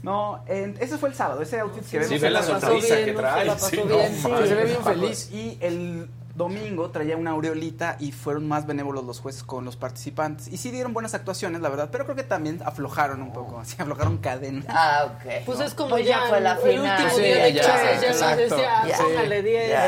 [0.03, 2.95] No, en- ese fue el sábado, ese outfit que Sí, vemos ve en la sonrisa
[3.03, 3.59] que trae.
[3.59, 3.97] Sí, no
[4.41, 4.47] sí.
[4.47, 5.29] Se ve bien feliz.
[5.31, 6.07] Y el
[6.38, 10.47] domingo traía una aureolita y fueron más benévolos los jueces con los participantes.
[10.47, 13.76] Y sí dieron buenas actuaciones, la verdad, pero creo que también aflojaron un poco, así
[13.80, 14.64] aflojaron cadena.
[14.69, 15.45] Ah, ok.
[15.45, 17.01] Pues es como Pues ya, fue la el final.
[17.03, 18.41] último Sí, día de ya, ya exacto.
[18.41, 18.97] les decía, Ya.
[18.97, 19.69] póngale 10.
[19.69, 19.88] Ya.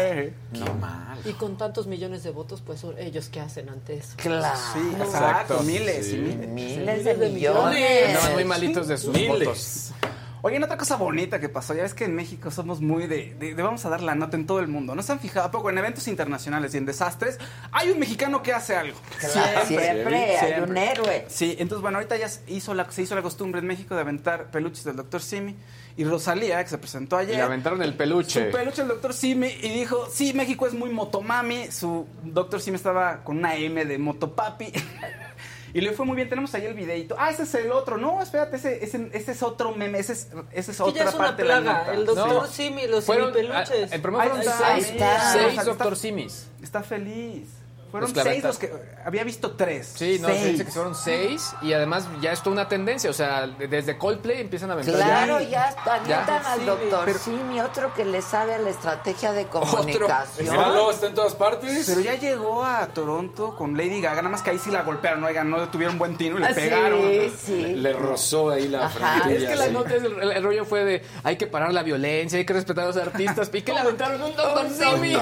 [0.65, 1.19] Qué mal.
[1.25, 4.13] Y con tantos millones de votos, pues ellos qué hacen ante eso.
[4.15, 4.57] Claro.
[4.73, 5.03] Sí, Exacto.
[5.05, 6.47] exacto, miles y miles.
[6.49, 7.75] Miles de de millones.
[7.75, 8.31] millones.
[8.33, 9.29] Muy malitos de sus Miles.
[9.29, 9.91] votos.
[10.41, 13.53] Oigan, otra cosa bonita que pasó, ya ves que en México somos muy de, de-
[13.55, 14.95] de vamos a dar la nota en todo el mundo.
[14.95, 17.37] ¿No se han fijado a poco en eventos internacionales y en desastres?
[17.73, 18.97] Hay un mexicano que hace algo.
[19.19, 21.25] Claro, siempre, hay un héroe.
[21.27, 24.01] Sí, entonces bueno, ahorita ya se hizo la, se hizo la costumbre en México de
[24.01, 25.21] aventar peluches del Dr.
[25.21, 25.55] Simi
[25.97, 27.35] y Rosalía, que se presentó Y ayer.
[27.35, 28.45] le aventaron el Su peluche.
[28.45, 29.13] peluche del Dr.
[29.13, 31.69] Simi y dijo, sí, México es muy motomami.
[31.71, 32.61] Su Dr.
[32.61, 34.71] Simi estaba con una M de motopapi.
[35.73, 37.15] Y le fue muy bien, tenemos ahí el videito.
[37.19, 37.97] Ah, ese es el otro.
[37.97, 41.43] No, espérate, ese, ese, ese es otro meme, ese es, ese es otra es parte
[41.43, 41.79] de la plaga.
[41.79, 41.93] nota.
[41.93, 42.47] El doctor No.
[42.47, 43.91] Simi, los Fueron, simipeluches.
[43.91, 44.93] ah, el primero fueron seis,
[45.33, 46.47] seis Doctor Simis.
[46.63, 47.47] Está feliz.
[47.91, 48.71] Fueron que seis los que...
[49.03, 49.93] Había visto tres.
[49.95, 50.51] Sí, no, se Seis.
[50.51, 53.97] dice que fueron seis y además ya es toda una tendencia, o sea, de- desde
[53.97, 54.93] Coldplay empiezan a aventar.
[54.95, 55.73] Claro, ya.
[55.85, 59.45] ya avientan al Sí, doctor pero- Simi, otro que le sabe a la estrategia de
[59.47, 60.49] comunicación.
[60.53, 61.85] Míralo, está en todas partes.
[61.87, 65.23] Pero ya llegó a Toronto con Lady Gaga, nada más que ahí sí la golpearon,
[65.23, 67.01] oigan, no tuvieron buen tino y le Ah, pegaron.
[67.01, 67.61] Sí, sí.
[67.75, 69.37] Le rozó ahí la frente.
[69.37, 72.37] Es que la nota es, el, el rollo fue de hay que parar la violencia,
[72.37, 73.49] hay que respetar a los artistas.
[73.53, 75.15] ¿Y qué le aventaron un Doctor Simi?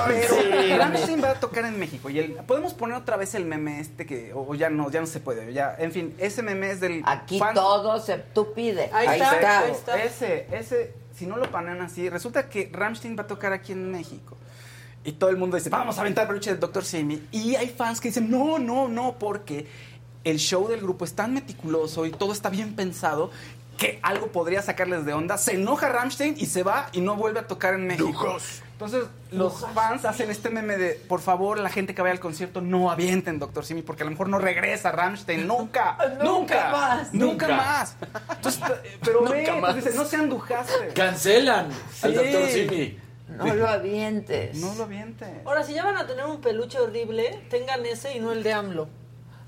[0.77, 2.19] Rammstein va a tocar en México y
[2.58, 5.54] podemos poner otra vez el meme este que o ya no ya no se puede
[5.54, 8.18] ya en fin ese meme es del Aquí fan- todo se...
[8.18, 8.90] Tú pide.
[8.94, 9.60] Ahí Ahí está, está.
[9.60, 10.04] ahí está.
[10.04, 13.92] ese ese si no lo panean así resulta que Rammstein va a tocar aquí en
[13.92, 14.36] México
[15.04, 16.84] y todo el mundo dice vamos a aventar peluche del Dr.
[16.84, 19.68] Simi y hay fans que dicen no no no porque
[20.24, 23.32] el show del grupo es tan meticuloso y todo está bien pensado
[23.78, 27.40] que algo podría sacarles de onda, se enoja Rammstein y se va y no vuelve
[27.42, 28.08] a tocar en México.
[28.08, 28.64] Lujos.
[28.78, 32.62] Entonces, los fans hacen este meme de, por favor, la gente que vaya al concierto,
[32.62, 33.66] no avienten Dr.
[33.66, 37.14] Simi, porque a lo mejor no regresa Rammstein, nunca, nunca, Nunca más.
[37.14, 37.58] nunca, Nunca.
[37.58, 37.95] más.
[38.36, 38.62] Entonces,
[39.04, 39.76] pero Nunca ve, más.
[39.76, 40.90] dice, no se andujaste.
[40.94, 41.70] Cancelan
[42.04, 42.99] al doctor Simi.
[43.30, 44.56] No lo avientes.
[44.58, 45.28] No lo avientes.
[45.44, 48.54] Ahora, si ya van a tener un peluche horrible, tengan ese y no el de
[48.54, 48.88] AMLO.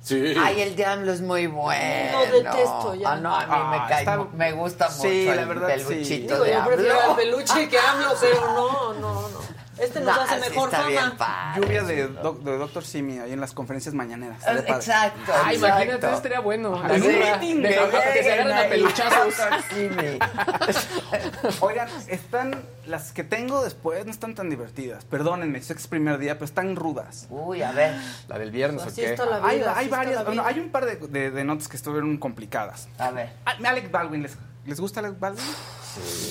[0.01, 0.33] Sí.
[0.39, 2.19] Ay, el diablo es muy bueno.
[2.19, 3.11] Lo detesto ya.
[3.11, 5.69] Ah, no, a mí Ah, me cae, está- me gusta mucho Sí, la el verdad,
[5.77, 5.83] sí.
[5.83, 7.09] peluchito Digo, de yo prefiero AMLO.
[7.11, 9.39] el peluche que AMLO, pero no, no, no.
[9.79, 12.83] Este nos Nah, hace mejor está bien padre, Lluvia de, doc- de Dr.
[12.83, 14.43] Simi ahí en las conferencias mañaneras.
[14.43, 14.59] padre.
[14.71, 15.31] Exacto.
[15.43, 16.07] Ay, imagínate, exacto.
[16.07, 16.81] eso estaría bueno.
[16.83, 17.79] Que de-
[18.13, 19.35] que se a peluchazos.
[21.61, 25.05] Oigan, están las que tengo después no están tan divertidas.
[25.05, 27.27] Perdónenme, sé que es primer día, pero están rudas.
[27.29, 27.95] Uy, a ver,
[28.27, 29.11] La del viernes, Así ¿o qué?
[29.25, 29.73] la Hay, vida.
[29.77, 30.49] hay está varias, la bueno, vida.
[30.51, 32.87] hay un par de, de- de notas que estuvieron complicadas.
[32.97, 33.33] a ver.
[33.45, 35.45] Ah, Alec Baldwin, ¿les, ¿les gusta Alec Baldwin?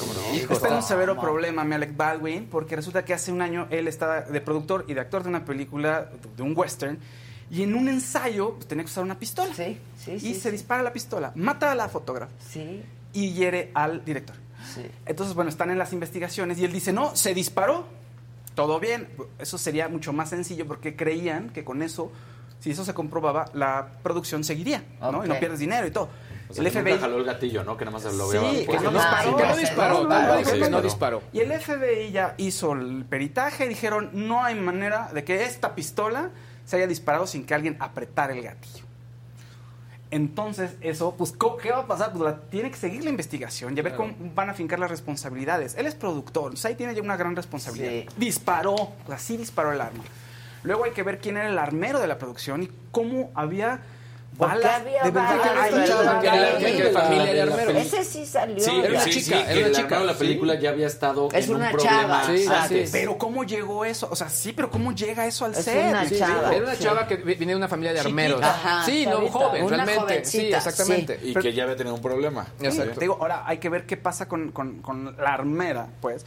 [0.00, 0.54] ¿Cómo no?
[0.54, 3.88] Está en un severo problema, mi Alec Baldwin, porque resulta que hace un año él
[3.88, 6.98] estaba de productor y de actor de una película, de un western,
[7.50, 9.54] y en un ensayo pues, tenía que usar una pistola.
[9.54, 10.34] Sí, sí, y sí.
[10.34, 12.82] se dispara la pistola, mata a la fotógrafa Sí,
[13.12, 14.36] y hiere al director.
[14.74, 14.82] sí.
[15.06, 17.86] Entonces, bueno, están en las investigaciones y él dice, no, se disparó,
[18.54, 19.08] todo bien.
[19.38, 22.10] Eso sería mucho más sencillo porque creían que con eso,
[22.60, 24.82] si eso se comprobaba, la producción seguiría.
[25.00, 26.08] Y no pierdes dinero y todo.
[26.50, 26.92] O sea, el que FBI...
[26.92, 27.76] nunca jaló el gatillo, ¿no?
[27.76, 29.36] Que nada más lo Sí, que pues, no disparó.
[29.36, 29.42] Que
[30.68, 30.80] no no,
[31.10, 31.22] no.
[31.32, 35.74] Y el FBI ya hizo el peritaje y dijeron, no hay manera de que esta
[35.74, 36.30] pistola
[36.64, 38.84] se haya disparado sin que alguien apretara el gatillo.
[40.10, 42.12] Entonces, eso, pues, ¿cómo- ¿qué va a pasar?
[42.12, 44.14] Pues la- tiene que seguir la investigación y a ver Claro.
[44.18, 45.74] cómo van a fincar las responsabilidades.
[45.76, 47.90] Él es productor, o sea, ahí tiene ya una gran responsabilidad.
[47.90, 48.06] Sí.
[48.16, 50.02] Disparó, pues así disparó el arma.
[50.62, 53.80] Luego hay que ver quién era el armero de la producción y cómo había ¿Por
[53.80, 53.88] qué
[54.38, 56.20] balas de verdad?
[56.20, 57.80] Que.
[57.80, 58.60] Ese sí salió.
[58.60, 60.18] Sí, Era una sí, chica, sí, era una chica, la sí.
[60.18, 62.90] película ya había estado Es en una un problema chava, así es.
[62.90, 64.08] Pero ¿cómo llegó eso?
[64.10, 65.90] O sea, sí, pero ¿cómo llega eso al Es set?
[65.90, 66.54] una chava.
[66.54, 66.82] Era una sí.
[66.84, 68.42] chava que vi- viene de una familia de armeros.
[68.42, 70.24] Ajá, sí, no, joven, Una realmente.
[70.24, 71.18] Sí, exactamente.
[71.22, 72.46] Y que ya había tenido un problema.
[72.60, 72.94] Exacto.
[72.94, 76.24] Te digo, ahora hay que ver qué pasa con, con- con la armera, pues.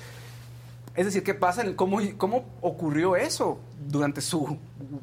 [0.95, 4.57] Es decir, qué pasa, cómo, cómo ocurrió eso durante su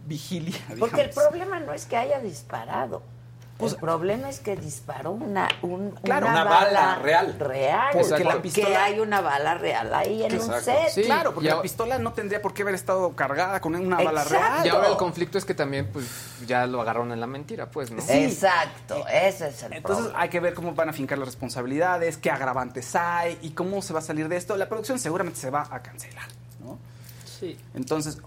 [0.06, 0.58] vigilia.
[0.78, 3.02] Porque el problema no es que haya disparado.
[3.58, 7.34] Pues- el problema es que disparó una, un- Claro, una bala real.
[7.40, 7.88] Real.
[7.92, 10.90] Porque Porque, la pistola- hay una bala real ahí en un set.
[10.94, 13.96] Sí, Claro, porque ya- la pistola no tendría por qué haber estado cargada con una
[13.96, 14.38] bala Exacto.
[14.46, 14.66] real.
[14.66, 16.06] Y ahora el conflicto es que también, pues,
[16.46, 18.00] ya lo agarraron en la mentira, pues, ¿no?
[18.00, 18.12] Sí.
[18.12, 20.22] Exacto, ese es el Entonces problema.
[20.22, 23.92] hay que ver cómo van a fincar las responsabilidades, qué agravantes hay y cómo se
[23.92, 24.56] va a salir de esto.
[24.56, 26.28] La producción seguramente se va a cancelar,
[26.60, 26.78] ¿no?
[27.24, 27.58] Sí.
[27.74, 28.18] Entonces,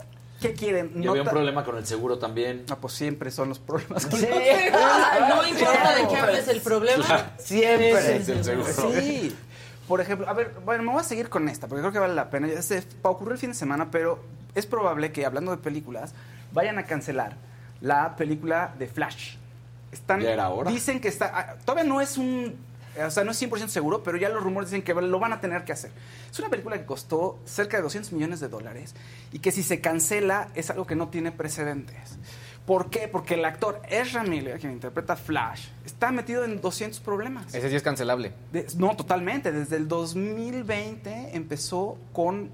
[0.42, 0.92] ¿qué quieren?
[1.02, 2.66] Y había un problema con el seguro también.
[2.70, 4.06] Ah, pues siempre son los problemas.
[4.06, 4.28] con Sí.
[4.28, 7.32] los- No importa de qué hables el problema.
[7.38, 8.18] Siempre.
[8.18, 8.92] Es el seguro.
[9.00, 9.36] Sí.
[9.88, 12.14] Por ejemplo, a ver, bueno, me voy a seguir con esta, porque creo que vale
[12.14, 12.48] la pena.
[13.02, 14.20] Pa- ocurrió el fin de semana, pero
[14.56, 16.14] es probable que, hablando de películas,
[16.54, 17.36] vayan a cancelar
[17.82, 19.36] la película de Flash.
[19.92, 20.72] Están, Ya era hora.
[20.72, 21.32] Dicen que está...
[21.34, 22.56] ah, Todavía no es un...
[23.06, 25.40] O sea, no es 100% seguro, pero ya los rumores dicen que lo van a
[25.42, 25.92] tener que hacer.
[26.30, 28.94] Es una película que costó cerca de 200 millones de dólares
[29.32, 32.18] y que si se cancela es algo que no tiene precedentes.
[32.66, 33.08] ¿Por qué?
[33.08, 37.54] Porque el actor Ezra Miller, quien interpreta Flash, está metido en 200 problemas.
[37.56, 38.34] Ese sí es cancelable.
[38.52, 39.52] De- no, totalmente.
[39.52, 42.50] Desde el 2020 empezó con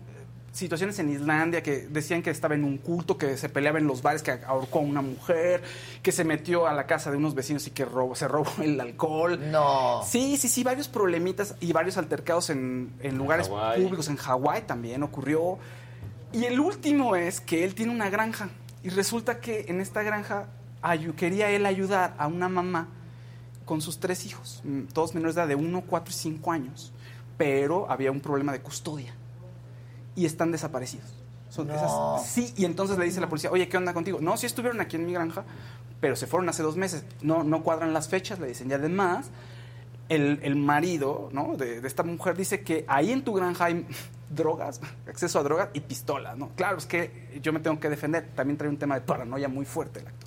[0.57, 4.01] situaciones en Islandia que decían que estaba en un culto, que se peleaba en los
[4.01, 5.61] bares, que ahorcó a una mujer,
[6.01, 8.79] que se metió a la casa de unos vecinos y que robó- se robó el
[8.81, 9.39] alcohol.
[9.51, 10.01] No.
[10.03, 13.47] Sí, sí, sí, varios problemitas y varios altercados en, en lugares
[13.83, 14.07] públicos.
[14.09, 15.59] En Hawái también ocurrió.
[16.33, 18.49] Y el último es que él tiene una granja
[18.83, 20.47] y resulta que en esta granja
[21.15, 22.87] quería él ayudar a una mamá
[23.65, 26.93] con sus tres hijos, mm, todos menores de edad de 1, 4 y 5 años,
[27.37, 29.13] pero había un problema de custodia
[30.17, 31.05] y están desaparecidos.
[31.49, 31.75] Son No.
[31.75, 34.19] esas- sí, y entonces le dice la policía, oye, ¿qué onda contigo?
[34.21, 35.45] No, sí estuvieron aquí en mi granja,
[36.01, 37.05] pero se fueron hace dos meses.
[37.21, 38.69] No, no cuadran las fechas, le dicen.
[38.69, 39.29] Y además,
[40.09, 41.55] el, el marido ¿no?
[41.55, 43.85] de, de esta mujer dice que ahí en tu granja hay
[44.29, 46.49] drogas, acceso a drogas y pistolas, ¿no?
[46.55, 48.27] Claro, es que yo me tengo que defender.
[48.35, 50.26] También trae un tema de paranoia muy fuerte el actor.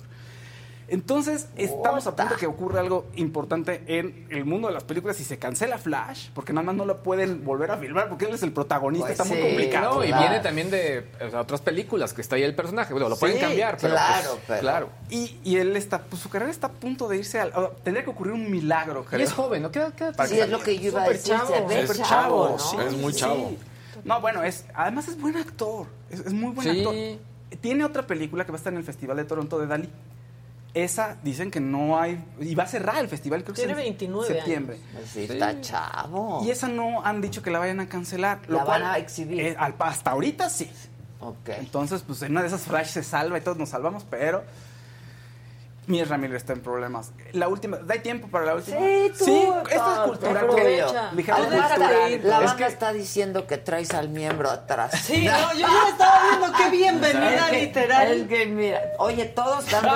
[0.91, 5.17] Entonces, estamos a punto de que ocurra algo importante en el mundo de las películas
[5.21, 8.33] y se cancela Flash, porque nada más no lo pueden volver a filmar, porque él
[8.33, 9.95] es el protagonista, Pues está muy complicado.
[9.95, 10.21] No, y Claro.
[10.27, 12.91] viene también de o sea, otras películas que está ahí el personaje.
[12.93, 13.93] Bueno, lo pueden Sí, cambiar, pero.
[13.93, 14.89] claro, pues, pero- Claro.
[15.09, 17.53] Y, y él está, pues su carrera está a punto de irse al...
[17.85, 19.21] tendría que ocurrir un milagro, Y creo.
[19.25, 19.71] es joven, ¿no?
[19.71, 21.35] ¿Qué edad- qué edad Para Sí, que es lo que yo iba a decir.
[21.37, 21.71] Chavo.
[21.71, 22.59] Es chavo, chavo, ¿no?
[22.59, 23.53] sí, es muy chavo.
[24.03, 25.87] No, bueno, es además es buen actor.
[26.09, 26.79] Es, es muy buen Sí.
[26.79, 26.95] actor.
[27.61, 29.89] Tiene otra película que va a estar en el Festival de Toronto de Dalí.
[30.73, 32.23] Esa dicen que no hay.
[32.39, 34.77] Y va a cerrar el festival, creo que Tiene es en 29 septiembre.
[34.93, 36.41] Pues sí, está chavo.
[36.45, 38.39] Y esa no han dicho que la vayan a cancelar.
[38.47, 39.41] Lo La cual, van a exhibir.
[39.41, 40.71] eh, al- hasta ahorita sí.
[41.19, 41.49] Ok.
[41.59, 44.43] Entonces, pues en una de esas flash se salva y todos nos salvamos, pero.
[45.91, 47.11] Mies Ramírez está en problemas.
[47.33, 48.77] La última, ¿da tiempo para la última?
[48.77, 50.47] Sí, tú, Sí, esta es cultural.
[50.47, 54.91] La Es banda que- está diciendo que traes al miembro atrás.
[55.03, 58.07] Sí, no, yo ya estaba viendo qué bienvenida literal.
[58.11, 59.83] Es que mira, oye, todos están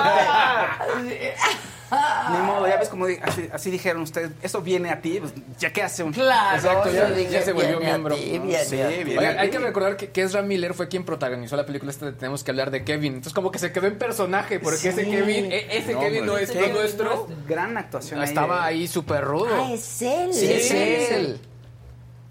[2.32, 5.32] Ni modo, ya ves como di- así, así dijeron ustedes, eso viene a ti, pues
[5.58, 6.12] ya qué hace un...
[6.12, 8.14] Claro, Exacto, ya, yo dije, ya se volvió viene a miembro.
[8.16, 8.44] ti, ¿no?
[8.44, 8.94] viene Sí, a ti.
[9.04, 9.38] viene Oiga, a ti.
[9.38, 12.42] hay que recordar que, que Ezra Miller fue quien protagonizó la película esta de Tenemos
[12.42, 13.14] que hablar de Kevin.
[13.14, 14.88] Entonces como que se quedó en personaje, porque Sí.
[14.88, 16.44] ese Kevin, e- ese No, Kevin no hombre.
[16.44, 17.28] es Ese lo Kevin nuestro.
[17.46, 19.48] gran actuación Estaba ahí súper rudo.
[19.52, 20.32] Ah, es él.
[20.34, 21.40] Sí, es es él.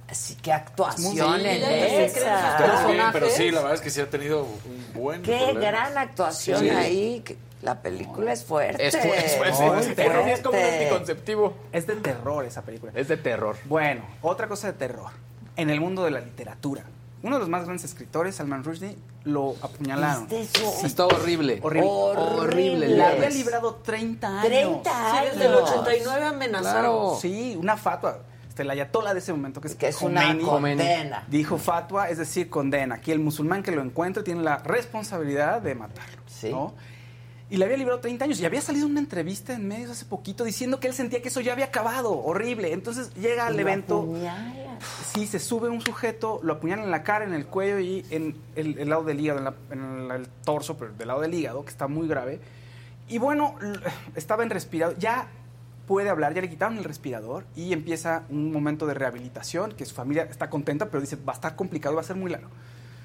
[0.10, 1.70] Así que actuación Sí, en ya
[2.06, 2.58] esa.
[2.58, 5.60] Pero bien, pero sí, la verdad es que sí ha tenido un buen Qué problema.
[5.60, 6.70] gran actuación Sí.
[6.70, 7.22] ahí.
[7.26, 8.86] que La película es fuerte.
[8.88, 9.44] Es, fu- es, fu-
[9.74, 10.84] es- terror, es como un fuerte.
[10.86, 11.54] anticonceptivo.
[11.72, 12.92] Es de terror esa película.
[12.96, 13.58] Es de terror.
[13.66, 15.10] Bueno, otra cosa de terror.
[15.58, 16.84] En el mundo de la literatura.
[17.24, 20.30] Uno de los más grandes escritores, Salman Rushdie, lo apuñalaron.
[20.30, 20.48] Sí.
[20.84, 21.60] Está horrible.
[21.64, 21.90] Horrible.
[21.90, 22.88] Horrible.
[22.90, 24.46] Le La había librado 30 años.
[24.46, 25.34] 30 Sí, años.
[25.34, 26.72] desde el 89 amenazaron.
[26.82, 27.18] Claro.
[27.20, 28.20] Sí, una fatua.
[28.48, 31.24] Este, la ayatola de ese momento, que es, Que es una condena.
[31.28, 32.96] Dijo fatua, es decir, condena.
[32.96, 36.22] Aquí el musulmán que lo encuentre tiene la responsabilidad de matarlo.
[36.28, 36.52] Sí.
[36.52, 36.74] ¿no?
[37.50, 38.40] Y le había librado 30 años.
[38.40, 41.42] Y había salido una entrevista en medios hace poquito diciendo que él sentía que eso
[41.42, 42.12] ya había acabado.
[42.18, 42.74] Horrible.
[42.74, 44.00] Entonces llega al evento.
[44.00, 44.80] apuñalan.
[45.14, 48.36] Sí, se sube un sujeto, lo apuñalan en la cara, en el cuello y en
[48.56, 51.34] el, el lado del hígado, en, la- en el, el torso, pero del lado del
[51.34, 52.40] hígado, que está muy grave.
[53.08, 53.56] Y bueno,
[54.16, 55.28] estaba en respirador, ya
[55.88, 59.94] puede hablar, ya le quitaron el respirador y empieza un momento de rehabilitación, que su
[59.94, 62.50] familia está contenta, pero dice, va a estar complicado, va a ser muy largo.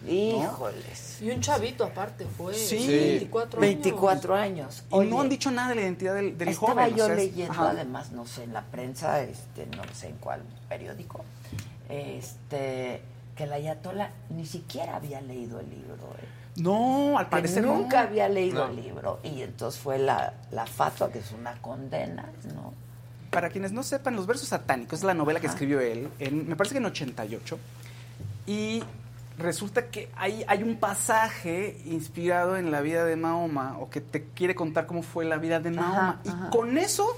[0.09, 1.19] Híjoles.
[1.21, 2.55] Y un chavito aparte fue.
[2.55, 2.87] Sí.
[2.89, 3.75] 24 años.
[3.83, 4.83] 24 años.
[4.91, 6.95] Y Oye, no han dicho nada de la identidad del, del Estaba joven.
[6.95, 7.71] o yo sea, leyendo, ajá.
[7.71, 11.25] además, no sé, en la prensa, este, no sé en cuál periódico,
[11.89, 13.03] este,
[13.37, 15.97] que la Ayatola ni siquiera había leído el libro.
[16.19, 16.27] ¿eh?
[16.57, 17.75] No, al Que parecer no.
[17.75, 18.71] nunca había leído No.
[18.71, 19.21] el libro.
[19.23, 22.73] Y entonces fue la, la fatua, que es una condena, ¿no?
[23.31, 26.57] Para quienes no sepan, Los versos satánicos es la novela que escribió él, en, me
[26.57, 27.59] parece que en 88.
[28.47, 28.83] Y
[29.41, 34.25] resulta que hay, hay un pasaje inspirado en la vida de Mahoma, o que te
[34.35, 36.21] quiere contar cómo fue la vida de Mahoma.
[36.25, 36.47] ajá.
[36.49, 37.17] Y con eso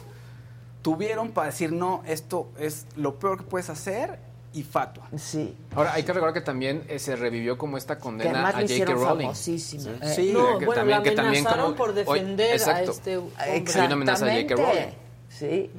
[0.83, 4.19] tuvieron para decir, no, esto es lo peor que puedes hacer,
[4.55, 5.09] y fatua.
[5.17, 5.57] Sí.
[5.75, 8.65] Ahora, hay que recordar que también eh, se revivió como esta condena a J.K.
[8.65, 9.25] hicieron Rowling.
[9.25, 9.89] famosísimo.
[10.03, 12.91] Eh, Sí, No, que bueno, también- la que también amenazaron como- por defender a exacto.
[12.91, 13.35] este hombre.
[13.39, 14.55] Hay una amenaza a J.K.
[14.57, 14.69] Rowling.
[14.69, 14.99] Exactamente.
[15.31, 15.71] Sí.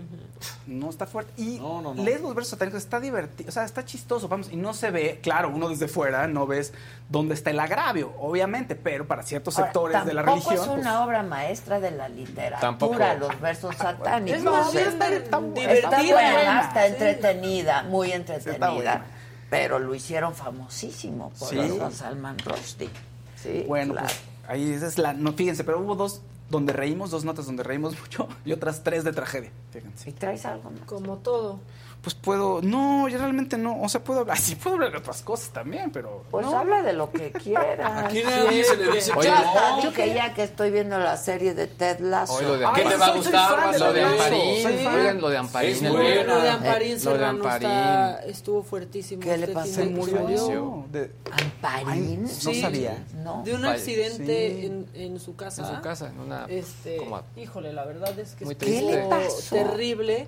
[0.67, 1.31] No está fuerte.
[1.41, 2.03] Y No, no, no.
[2.03, 5.19] lees los versos satánicos, está divertido, o sea, está chistoso, vamos, y no se ve,
[5.21, 6.73] claro, uno desde fuera no ves
[7.09, 10.63] dónde está el agravio, obviamente, pero para ciertos Ahora, sectores de la tampoco religión.
[10.69, 12.97] es pues, una obra maestra de la literatura, Tampoco.
[13.19, 14.37] los versos satánicos.
[14.39, 16.11] Es más está, está está divertida.
[16.13, 16.91] buena, está Sí.
[16.93, 19.05] entretenida, muy entretenida.
[19.49, 21.79] Pero lo hicieron famosísimo por Sí.
[21.91, 22.89] Salman Rushdie.
[23.35, 24.07] Sí, Bueno, claro.
[24.07, 25.13] pues ahí esa es la.
[25.13, 29.03] No, fíjense, pero hubo dos donde reímos, dos notas donde reímos mucho y otras tres
[29.03, 29.51] de tragedia.
[29.71, 30.09] Fíjense.
[30.09, 30.81] ¿Y traes algo más?
[30.85, 31.59] Como todo.
[32.03, 32.59] Pues puedo.
[32.61, 33.81] No, yo realmente no.
[33.81, 34.37] O sea, puedo hablar.
[34.43, 36.25] Sí, puedo hablar de otras cosas también, pero.
[36.29, 36.57] Pues no.
[36.59, 38.03] habla de lo que quieras.
[38.05, 39.81] Aquí nadie se le dice Yo Oye, no.
[39.89, 42.33] dije ya que estoy viendo la serie de Ted Lasso.
[42.33, 43.79] Oye, lo de Ay, ¿Qué te va a gustar?
[43.79, 44.03] Lo de.
[44.03, 44.67] Amparín.
[44.67, 45.79] Oigan, lo de Amparín.
[45.79, 45.99] Buena.
[46.01, 46.23] video.
[46.25, 47.69] Lo de Eh, Amparín lo de Serrano Amparín.
[47.69, 49.21] está, estuvo fuertísimo.
[49.21, 49.73] ¿Qué le este pasó?
[49.73, 50.85] Se murió.
[50.91, 51.87] De, ¿Amparín?
[51.89, 52.59] Ay, no Sí.
[52.61, 53.01] sabía.
[53.23, 53.43] No.
[53.45, 54.65] De un accidente sí.
[54.65, 55.61] en, en su casa.
[55.69, 56.45] En su casa, en una...
[56.49, 56.97] Este,
[57.37, 58.43] híjole, la verdad es que.
[58.57, 59.55] ¿Qué le pasó?
[59.55, 60.27] terrible.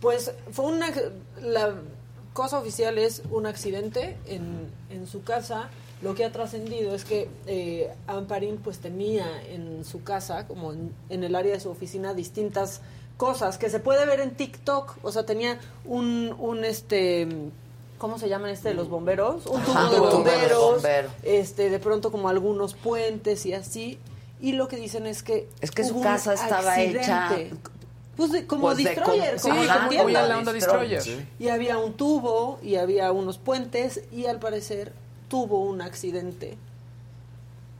[0.00, 0.88] Pues fue una
[1.42, 1.74] la
[2.32, 5.68] cosa oficial es un accidente en, en su casa.
[6.02, 10.92] Lo que ha trascendido es que eh, Amparín pues tenía en su casa, como en,
[11.08, 12.82] en el área de su oficina, distintas
[13.16, 14.98] cosas que se puede ver en TikTok.
[15.02, 17.26] O sea, tenía un, un este
[17.96, 19.46] ¿cómo se llaman este de los bomberos?
[19.46, 21.08] Un tubo de bomberos, bombero.
[21.22, 23.98] este, de pronto como algunos puentes y así.
[24.38, 27.56] Y lo que dicen es que Es que su casa estaba hecha- accidente.
[28.16, 30.90] Pues de- como Pues de destroyer, com- como sí, la como la onda Destroyer.
[30.98, 31.26] Destroyer.
[31.38, 34.92] Y había un tubo y había unos puentes y al parecer
[35.28, 36.56] tuvo un accidente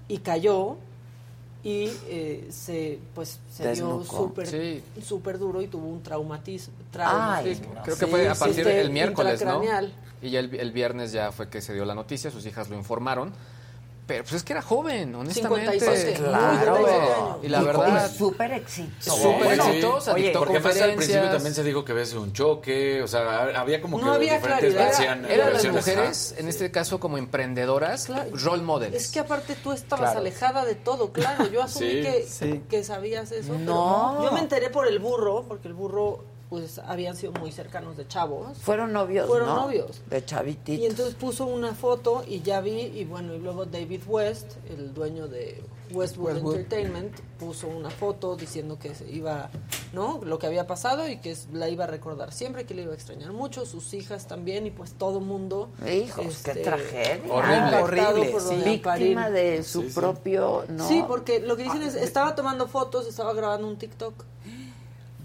[0.08, 0.76] y cayó
[1.64, 4.82] y eh, se pues se dio súper Sí.
[5.02, 6.74] súper duro y tuvo un traumatismo.
[6.78, 7.74] Ay, traumatismo.
[7.74, 7.82] no.
[7.82, 9.62] Creo que Sí, fue a sí, partir del miércoles, ¿no?
[10.22, 12.76] Y ya el, el viernes ya fue que se dio la noticia, sus hijas lo
[12.76, 13.32] informaron.
[14.06, 15.72] Pero pues es que era joven, honestamente.
[15.78, 16.14] 57.
[16.22, 17.40] Claro.
[17.42, 18.10] Y la Y verdad.
[18.12, 19.16] súper exitoso.
[19.16, 22.22] Súper Bueno, exitosa, Oye, dictó porque además al principio también se dijo que había sido
[22.22, 24.96] un choque, o sea, había como que No había diferentes claridad.
[24.98, 28.08] versiones- Eran las mujeres, en este caso como emprendedoras,
[28.44, 28.94] role models.
[28.94, 30.20] Es que aparte tú estabas Claro.
[30.20, 31.48] alejada de todo, claro.
[31.50, 32.62] Yo asumí Sí, que, sí.
[32.68, 33.48] que sabías eso.
[33.54, 34.22] pero No.
[34.24, 36.24] Yo me enteré por el burro, porque el burro,
[36.56, 38.56] pues, habían sido muy cercanos de chavos.
[38.56, 39.56] Fueron novios, Fueron ¿no?
[39.66, 40.00] novios.
[40.08, 40.82] De chavititos.
[40.82, 44.94] Y entonces puso una foto y ya vi, y bueno, y luego David West, el
[44.94, 46.56] dueño de Westwood, Westwood.
[46.56, 49.50] Entertainment, puso una foto diciendo que se iba,
[49.92, 50.18] ¿no?
[50.24, 52.94] Lo que había pasado y que la iba a recordar siempre, que le iba a
[52.94, 55.68] extrañar mucho, sus hijas también, y pues todo mundo.
[55.86, 57.16] Hijos, este, qué tragedia.
[57.16, 58.56] impactado Horrible, por lo sí.
[58.56, 60.88] de Víctima de su propio, ¿no?
[60.88, 64.24] Sí, porque lo que dicen es, estaba tomando fotos, estaba grabando un TikTok.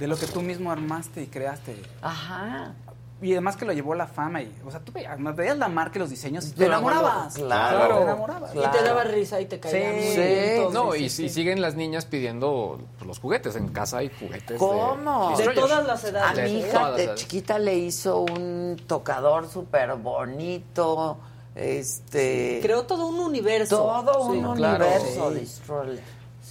[0.02, 1.82] De lo que tú mismo armaste y creaste.
[2.02, 2.74] Ajá.
[3.22, 4.42] Y además que lo llevó a la fama.
[4.42, 7.36] Y, o sea, tú veías, veías la marca y los diseños y te enamorabas.
[7.36, 7.98] claro.
[7.98, 8.56] Te enamorabas.
[8.56, 10.64] Y te daba risa y te caía muy Sí, bien.
[10.64, 10.72] todo.
[10.88, 11.36] no, Sí, y, sí, y sí.
[11.36, 13.56] siguen las niñas pidiendo los juguetes.
[13.56, 14.58] En casa hay juguetes.
[14.58, 15.38] ¿Cómo?
[15.38, 16.52] De, todas las A edades.
[16.52, 21.20] mi De hija de chiquita le hizo un tocador súper bonito,
[21.56, 22.60] este...
[22.64, 23.78] Creó todo un universo.
[23.78, 24.86] Todo un Sí, claro.
[24.88, 25.32] universo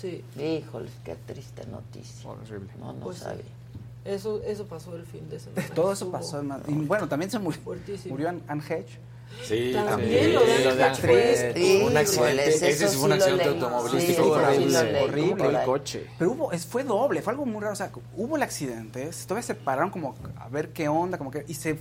[0.01, 0.09] Sí.
[0.09, 0.23] de Stroller.
[0.37, 0.43] Sí.
[0.67, 2.31] Híjole, qué triste noticia.
[2.31, 2.71] Horrible.
[2.79, 3.45] No, no Pues sabía.
[4.05, 5.67] Eso, eso pasó el fin de semana.
[5.75, 6.39] Todo eso pasó.
[6.39, 6.63] hermano.
[6.69, 8.15] Y bueno, también se murió, Fuertísimo.
[8.15, 8.99] murió Anne Hedge.
[9.45, 11.53] Sí, También Sí, lo de Anne Hedge.
[11.55, 15.45] Sí, un accidente, híjoles, ese eso sí fue un accidente automovilístico Sí, horrible, horrible.
[15.45, 15.67] por ahí.
[15.67, 16.07] coche.
[16.19, 17.75] Pero hubo, fue doble, fue algo muy raro.
[17.75, 21.45] O sea, hubo el accidente, todavía se pararon como a ver qué onda, como que.
[21.47, 21.79] Y se,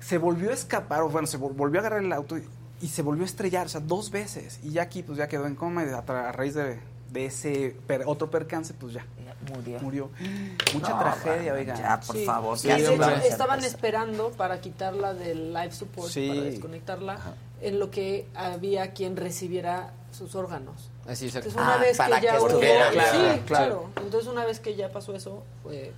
[0.00, 2.44] se volvió a escapar, o bueno, se vol- volvió a agarrar el auto y,
[2.80, 4.58] y se volvió a estrellar, o sea, dos veces.
[4.62, 6.78] Y ya aquí, pues ya quedó en coma y a, tra- a raíz de,
[7.12, 9.04] de ese per- otro percance, pues ya.
[9.54, 9.80] Murió.
[9.80, 10.10] Murió.
[10.74, 11.74] Mucha No, tragedia, bueno, oiga.
[11.76, 12.24] Ya, por Sí.
[12.24, 12.58] favor.
[12.58, 16.28] Sí, de hecho, estaban esperando para quitarla del live support, Sí.
[16.28, 17.18] para desconectarla,
[17.60, 20.90] en lo que había quien recibiera sus órganos.
[21.08, 21.34] Así es.
[21.34, 22.48] Entonces una Ah, vez para que ya que hubo...
[22.48, 23.90] estuviera sí, claro.
[23.96, 25.92] Entonces una vez que ya pasó eso, fue...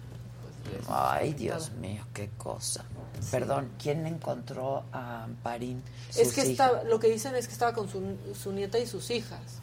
[0.65, 2.85] pues, Ay, Dios mío, qué cosa.
[3.31, 5.83] Perdón, ¿quién encontró a Amparín?
[6.17, 9.11] Es que estaba, lo que dicen es que estaba con su, su nieta y sus
[9.11, 9.61] hijas.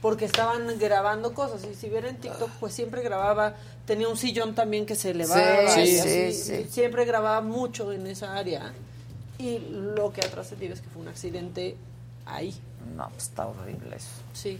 [0.00, 1.62] Porque estaban grabando cosas.
[1.70, 3.54] Y si vieron TikTok, pues siempre grababa.
[3.86, 5.70] Tenía un sillón también que se elevaba.
[5.74, 6.66] Sí, y sí, así, sí.
[6.70, 8.72] Siempre grababa mucho en esa área.
[9.38, 11.76] Y lo que ha trascendido es que fue un accidente
[12.26, 12.54] ahí.
[12.96, 14.08] No, pues está horrible eso.
[14.32, 14.58] Sí.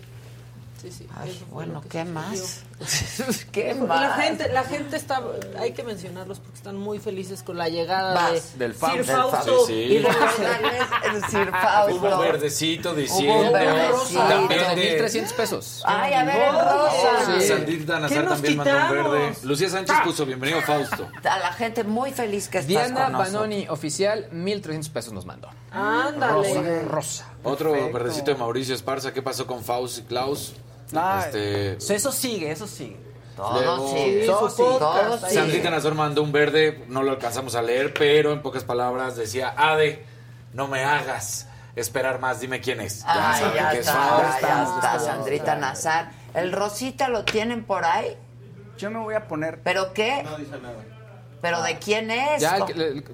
[0.81, 1.07] Sí, sí.
[1.15, 2.15] Ay, bueno, ¿qué sucedió.
[2.15, 2.62] más?
[3.52, 4.01] ¿Qué más?
[4.01, 5.20] La gente, la gente está,
[5.59, 8.52] hay que mencionarlos porque están muy felices con la llegada Vas.
[8.59, 8.97] de Del Fausto.
[9.05, 9.66] Sir Del Fausto.
[9.66, 9.81] Sí, sí.
[9.82, 10.82] Y recordarles
[11.15, 11.97] el Sir Fausto.
[11.97, 13.52] Hubo un verdecito Hubo un diciendo.
[13.52, 14.20] verdecito.
[14.20, 15.05] También de de.
[15.05, 15.82] 1.300 pesos.
[15.85, 17.40] Ay, a ver, el rosa.
[17.40, 17.47] Sí.
[17.48, 19.35] Sandrita ¿Qué Nazar nos también mandó un verde.
[19.43, 21.09] Lucía Sánchez puso bienvenido Fausto.
[21.24, 23.32] A la gente muy feliz que estás Diana con nosotros.
[23.35, 25.51] Banoni, oficial, 1.300 pesos nos mandó.
[25.70, 26.32] Ándale.
[26.32, 26.82] Rosa.
[26.89, 27.27] Rosa.
[27.44, 29.12] Otro verdecito de Mauricio Esparza.
[29.12, 30.55] ¿Qué pasó con Faust y Klaus?
[30.95, 32.99] Ah, Este, Eso sigue, eso sigue.
[33.37, 35.35] Todo sí, Todo sí.
[35.35, 39.55] Sandrita Nazar mandó un verde, no lo alcanzamos a leer, pero en pocas palabras decía,
[39.57, 40.05] Ade,
[40.53, 43.03] no me hagas esperar más, dime quién es.
[43.07, 46.11] Ay, saben ya que es está, ya está, Sandrita Nazar.
[46.35, 48.15] ¿El Rosita lo tienen por ahí?
[48.77, 49.61] Yo me voy a poner.
[49.62, 50.25] ¿Pero qué?
[51.41, 52.43] ¿Pero de quién es?
[52.43, 52.67] Ya, ¿Cómo?
[52.67, 53.05] que le-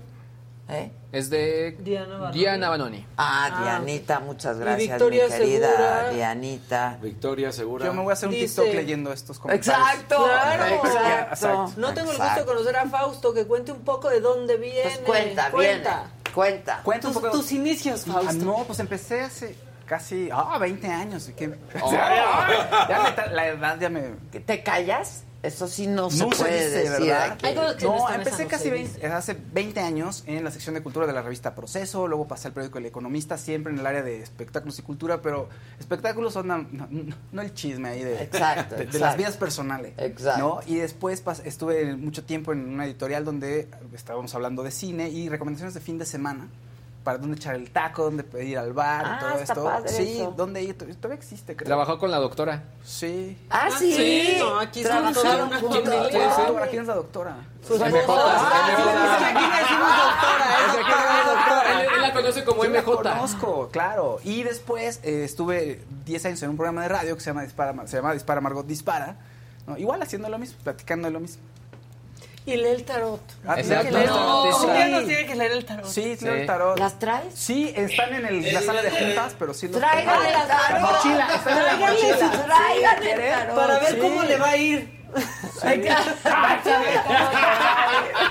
[0.68, 0.90] ¿Eh?
[1.18, 2.38] Es de Diana Banoni.
[2.38, 3.06] Diana Banoni.
[3.16, 3.62] Ah, Ah.
[3.62, 6.10] Dianita, muchas gracias, Victoria mi querida Segura.
[6.10, 6.98] Dianita.
[7.02, 7.86] Victoria Segura.
[7.86, 9.76] Yo me voy a hacer un Dice- TikTok leyendo estos comentarios.
[9.90, 10.64] Exacto, Claro.
[10.64, 11.32] exacto.
[11.32, 11.72] Exacto.
[11.76, 14.82] No tengo el gusto de conocer a Fausto, que cuente un poco de dónde viene.
[14.82, 15.90] Pues cuenta, cuenta.
[15.90, 16.80] viene, cuenta.
[16.82, 17.36] Cuenta un Tus, poco.
[17.36, 18.44] tus inicios, Ah, Fausto.
[18.44, 19.56] no, pues empecé hace
[19.86, 21.30] casi ah, 20 años.
[21.36, 21.54] ¿qué?
[21.80, 21.90] Oh.
[22.88, 24.02] ya me ta- la edad ya me.
[24.44, 25.22] ¿Te callas?
[25.42, 27.30] Eso sí no, se No se puede dice, decir ¿verdad?
[27.32, 27.46] aquí.
[27.46, 31.12] En No, empecé casi se 20, hace 20 años en la sección de cultura de
[31.12, 34.78] la revista Proceso, luego pasé al periódico El Economista, siempre en el área de espectáculos
[34.78, 35.48] y cultura, pero
[35.78, 36.88] espectáculos son no, no-
[37.32, 39.06] no el chisme ahí de, Exacto, de, de exacto.
[39.06, 39.92] las vidas personales.
[39.98, 40.40] Exacto.
[40.40, 40.60] ¿no?
[40.66, 45.28] Y después pas- estuve mucho tiempo en una editorial donde estábamos hablando de cine y
[45.28, 46.48] recomendaciones de fin de semana.
[47.06, 49.64] Para dónde echar el taco, dónde ir al bar, Ah, y todo está esto.
[49.64, 50.34] padre sí, eso.
[50.36, 50.76] dónde ir.
[50.76, 51.66] Todavía existe, creo.
[51.66, 52.64] Trabajó con la doctora.
[52.82, 53.38] Sí.
[53.48, 53.92] Ah, sí.
[53.94, 55.82] sí, no, aquí Trabajaron una juntos.
[56.10, 56.66] ¿Quién es la doctora?
[56.66, 57.36] ¿Quién es la doctora?
[57.64, 57.86] Su MJ.
[58.00, 58.22] esposa.
[58.36, 61.94] Ah, sí, es que aquí le decimos doctora, es doctora, es doctora.
[61.94, 62.96] Él, la conoce como Yo la MJ.
[62.96, 64.18] conozco, claro.
[64.24, 67.86] Y después eh, estuve 10 años en un programa de radio que se llama Dispara,
[67.86, 69.16] se llama Dispara Margot Dispara.
[69.68, 69.76] ¿no?
[69.78, 71.40] Igual haciendo lo mismo, platicando de lo mismo.
[72.46, 73.20] Y lee el tarot.
[73.46, 73.64] Ah, Exacto.
[73.64, 74.08] ¿tiene que leer?
[74.08, 74.66] No, Sí.
[74.66, 75.86] ¿Por qué nos tiene que leer el tarot?
[75.86, 76.24] Sí, Sí.
[76.24, 76.78] leo el tarot.
[76.78, 77.34] ¿Las traes?
[77.34, 80.70] Sí, están en el- la sala de juntas, pero sí los Tráiganle el tarot.
[80.70, 82.44] La mochila, está en la Tráiganle su- mochila.
[82.46, 83.56] Tráiganle el tarot.
[83.56, 83.98] Para ver Sí.
[84.00, 84.96] cómo le va a ir.
[85.64, 85.88] Ir.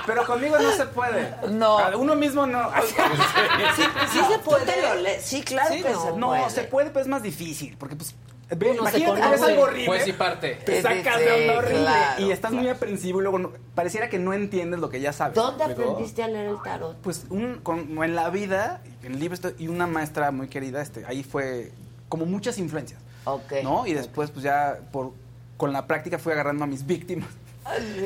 [0.06, 1.34] Pero conmigo no se puede.
[1.50, 1.78] No.
[1.98, 2.70] Uno mismo no.
[2.86, 3.82] Sí,
[4.12, 5.20] sí se Tú te puede.
[5.20, 6.50] Sí, claro Sí, que no, se no, puede.
[6.50, 7.76] se puede, pero es más difícil.
[7.78, 8.14] Porque, pues,
[8.48, 9.86] ve, Uno imagínate, algo horrible.
[9.86, 10.54] Juez y parte.
[10.64, 11.80] Te sacas de onda horrible.
[11.80, 15.12] claro, y estás muy aprensivo y luego no- pareciera que no entiendes lo que ya
[15.12, 15.34] sabes.
[15.34, 16.96] ¿Dónde aprendiste a leer el tarot?
[16.98, 21.22] Pues un, con- en la vida, en libros y una maestra muy querida, este, ahí
[21.24, 21.72] fue
[22.08, 23.00] como muchas influencias.
[23.24, 23.54] Ok.
[23.64, 23.86] ¿No?
[23.86, 25.12] Y después, pues ya por,
[25.56, 27.28] con la práctica fui agarrando a mis víctimas.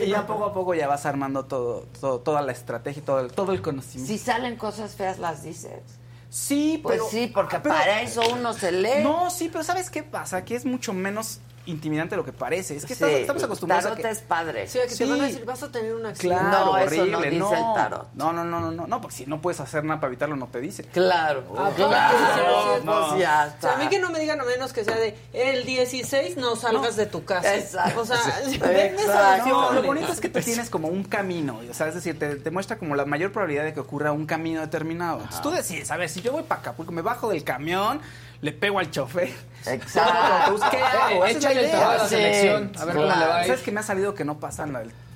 [0.03, 3.21] Y ya poco a poco ya vas armando todo, todo toda la estrategia y todo
[3.21, 4.11] el, todo el conocimiento.
[4.11, 5.83] Si salen cosas feas, las dices.
[6.31, 9.03] Sí, Pues pero- sí, porque pero- para eso uno se lee.
[9.03, 10.45] No, sí, pero ¿sabes qué pasa?
[10.45, 12.77] Que es mucho menos intimidante lo que parece.
[12.77, 14.09] Es que Sí, estamos, estamos acostumbrados tarot a que...
[14.11, 14.67] es padre.
[14.67, 16.41] Sí, a que te van a decir, vas a tener un accidente.
[16.41, 17.11] Claro, No, eso horrible.
[17.13, 17.53] no dice no.
[17.69, 18.09] el tarot.
[18.15, 20.47] No, no, no, no, no, no, porque si no puedes hacer nada para evitarlo, no
[20.49, 20.85] te dice.
[20.85, 23.89] Claro, Ah, claro, sí, sí, pues ya O sea, a mí está.
[23.91, 27.25] que no me digan a menos que sea de el 16 no salgas de tu
[27.25, 27.55] casa.
[27.55, 28.01] Exacto.
[28.01, 28.17] O sea,
[28.49, 28.55] Sí.
[28.57, 29.49] Exacto.
[29.49, 32.37] No, lo bonito es que tú tienes como un camino, o sea, es decir, te,
[32.37, 35.19] te muestra como la mayor probabilidad de que ocurra un camino determinado.
[35.19, 38.01] Entonces tú decides, a ver, si yo voy para Acapulco, me bajo del camión,
[38.41, 39.31] le pego al chofer.
[39.67, 40.57] Exacto.
[40.57, 41.27] Pues, ¿Qué hago?
[41.27, 43.45] Esa es Échale la el trabajo a la selección, a ver cómo le va.
[43.45, 44.73] ¿Sabes que me ha salido que no pasan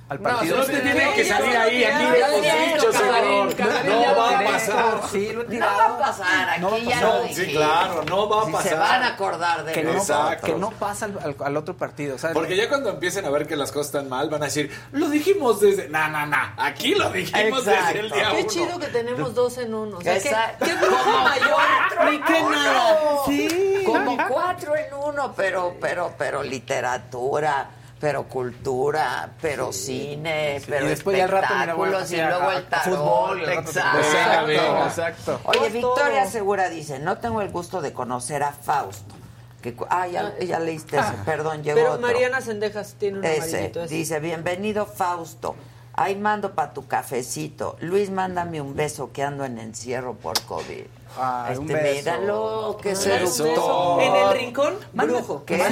[0.08, 0.56] al, al No, partido?
[0.62, 3.84] solo te tiene que salir ahí, aquí dicho, Casarín, señor.
[3.86, 5.00] No va lo a pasar.
[5.10, 7.02] Sí, lo he No va a pasar, aquí No ya pasar.
[7.14, 7.52] lo Sí, dijiste.
[7.52, 8.62] claro, no va a pasar.
[8.72, 10.46] se van a acordar de Que no, Exacto.
[10.46, 12.18] que no pasa al, al- al otro partido.
[12.18, 12.34] ¿sabes?
[12.34, 15.08] Porque ya cuando empiecen a ver que las cosas están mal, van a decir, lo
[15.08, 15.88] dijimos desde...
[15.88, 17.86] No, no, no, aquí lo dijimos Exacto.
[17.88, 18.48] desde el día Qué uno.
[18.50, 19.98] chido que tenemos dos en uno.
[19.98, 20.64] O sea, ¿qué, Exacto.
[20.66, 22.50] qué brujo mayor ni uno.
[22.50, 22.98] nada.
[23.26, 23.82] Sí.
[23.86, 27.68] Como cuatro en uno, pero, pero, pero literatura,
[28.04, 32.16] pero cultura, pero cine, pero y después ya al rato, mira, voy a espectáculos y
[32.38, 32.98] luego el tarot.
[32.98, 33.98] fútbol, exacto.
[33.98, 34.86] Exacto, exacto.
[34.86, 35.40] exacto.
[35.44, 36.26] Oye, Pues Victoria.
[36.26, 39.14] Segura dice, no tengo el gusto de conocer a Fausto.
[39.62, 42.06] Que, cu- ah, ya, ya leíste ese, perdón, llegó Pero otro.
[42.06, 43.72] Mariana Sendejas tiene un ese.
[43.88, 45.56] dice, bienvenido Fausto.
[45.94, 47.76] Ahí mando para tu cafecito.
[47.80, 50.84] Luis, mándame un beso que ando en encierro por COVID.
[51.16, 51.94] Ay, este, un beso.
[51.94, 53.48] míralo, un seductor.
[53.48, 54.00] beso.
[54.00, 55.44] En el rincón, brujo.
[55.44, 55.54] Qué.
[55.56, 55.62] En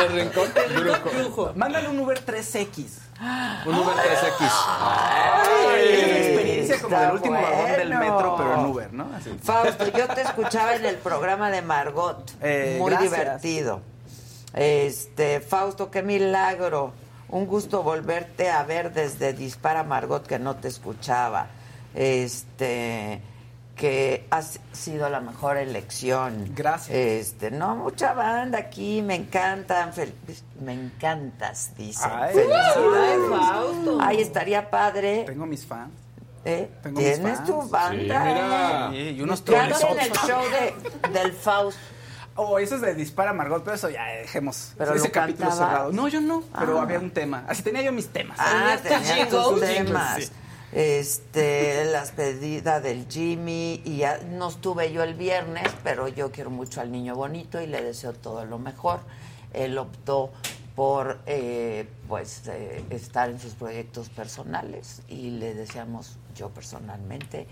[0.00, 0.48] el rincón.
[1.14, 1.52] brujo.
[1.54, 2.86] Mándale un Uber 3X.
[3.66, 4.50] Un Uber 3X.
[5.76, 9.08] Es una experiencia como del último vagón del metro, pero en Uber, ¿no?
[9.16, 9.30] Así.
[9.42, 12.32] Fausto, yo te escuchaba en el programa de Margot.
[12.40, 13.12] Eh, Muy gracias.
[13.12, 13.80] divertido.
[14.54, 16.92] Este, Fausto, qué milagro.
[17.28, 21.46] Un gusto volverte a ver desde Dispara Margot, que no te escuchaba.
[21.94, 23.22] Este,
[23.76, 26.52] que has sido la mejor elección.
[26.54, 26.96] Gracias.
[26.96, 29.92] Este, no, mucha banda aquí, me encantan.
[30.60, 32.10] me encantas, dicen.
[32.14, 32.34] Ay.
[32.34, 33.18] Felicidades.
[33.30, 33.98] Fausto.
[34.00, 35.24] Ay, estaría padre.
[35.26, 35.92] Tengo mis fans.
[36.44, 36.70] ¿eh?
[36.82, 37.48] tengo mis Tienes fans.
[37.48, 37.98] tu banda.
[37.98, 38.88] Sí, mira.
[38.90, 40.06] Sí, y unos trolesotes.
[40.06, 41.78] el show de, del Faust.
[42.34, 44.72] Oh, eso es de Dispara Margot, pero eso ya dejemos.
[44.78, 45.70] Pero ese lo capítulo cantabas.
[45.70, 45.92] cerrado.
[45.92, 46.82] No, yo no, pero Ah.
[46.84, 47.44] había un tema.
[47.46, 48.38] Así tenía yo mis temas.
[48.40, 50.16] Ah, tenía tus temas.
[50.24, 50.30] Sí.
[50.72, 56.48] Este, las pedidas del Jimmy y ya no estuve yo el viernes, pero yo quiero
[56.48, 59.00] mucho al niño bonito y le deseo todo lo mejor.
[59.52, 60.32] Él optó
[60.74, 67.46] por eh, pues eh, estar en sus proyectos personales y le deseamos yo personalmente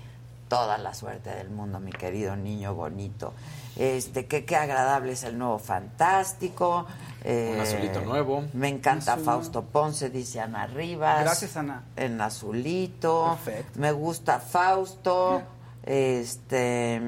[0.51, 3.33] toda la suerte del mundo, mi querido niño bonito.
[3.77, 6.87] Este, que qué agradable es el nuevo fantástico.
[7.25, 8.45] eh, Un azulito nuevo.
[8.53, 9.25] Me encanta Azul.
[9.25, 11.23] Fausto Ponce, dice Ana Rivas.
[11.23, 11.85] Gracias, Ana.
[11.97, 13.39] En azulito.
[13.45, 13.79] Perfecto.
[13.81, 15.41] Me gusta Fausto.
[15.85, 17.01] Este,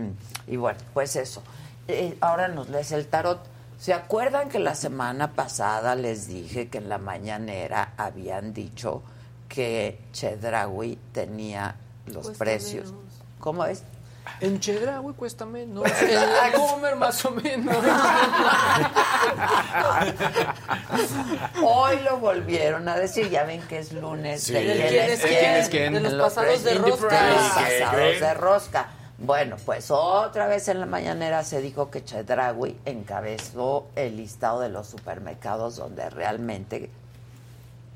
[0.47, 1.43] y bueno, pues eso.
[1.89, 3.41] Eh, ahora nos lees el tarot.
[3.79, 9.03] ¿Se acuerdan que la semana pasada les dije que en la mañanera habían dicho
[9.49, 11.75] que Chedraui tenía
[12.07, 12.93] los Cuesta precios?
[12.93, 13.12] menos.
[13.43, 13.83] ¿Cómo es?
[14.41, 15.83] En Chedraui cuesta menos.
[16.01, 17.77] En Comer más o menos.
[21.61, 24.45] Hoy lo volvieron a decir, ya ven que es lunes.
[24.45, 24.53] Sí.
[24.53, 25.39] de ¿Del quién quién es es quién.
[25.41, 25.55] quién?
[25.57, 25.93] es quién?
[25.95, 27.25] De los pasados de rosca.
[27.25, 28.87] de los ¿Qué pasados de rosca.
[29.19, 34.69] Bueno, pues otra vez en la mañanera se dijo que Chedraui encabezó el listado de
[34.69, 36.91] los supermercados donde realmente...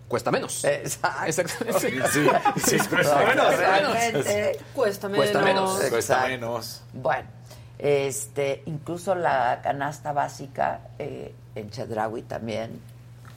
[0.08, 0.64] Cuesta menos.
[0.64, 1.24] Exacto.
[1.26, 1.76] Exactamente.
[1.80, 2.28] Sí,
[2.60, 3.56] sí, sí, cuesta menos.
[3.56, 5.24] realmente Cuesta menos.
[5.24, 5.70] Cuesta menos.
[5.76, 6.28] Cuesta Exacto.
[6.28, 6.82] menos.
[6.92, 7.28] Bueno,
[7.78, 12.80] este, incluso la canasta básica eh, en Chedraui también.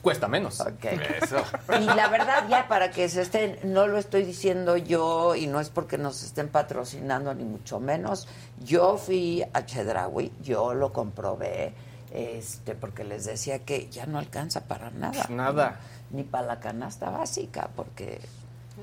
[0.02, 0.60] Cuesta menos.
[0.60, 0.84] Ok.
[1.22, 1.44] Eso.
[1.78, 5.60] Y la verdad, ya para que se estén, no lo estoy diciendo yo y no
[5.60, 8.26] es porque nos estén patrocinando ni mucho menos.
[8.60, 11.74] Yo fui a Chedraui, yo lo comprobé,
[12.14, 15.26] este, porque les decía que ya no alcanza para nada.
[15.28, 15.80] Nada.
[16.10, 18.20] Ni para la canasta básica, porque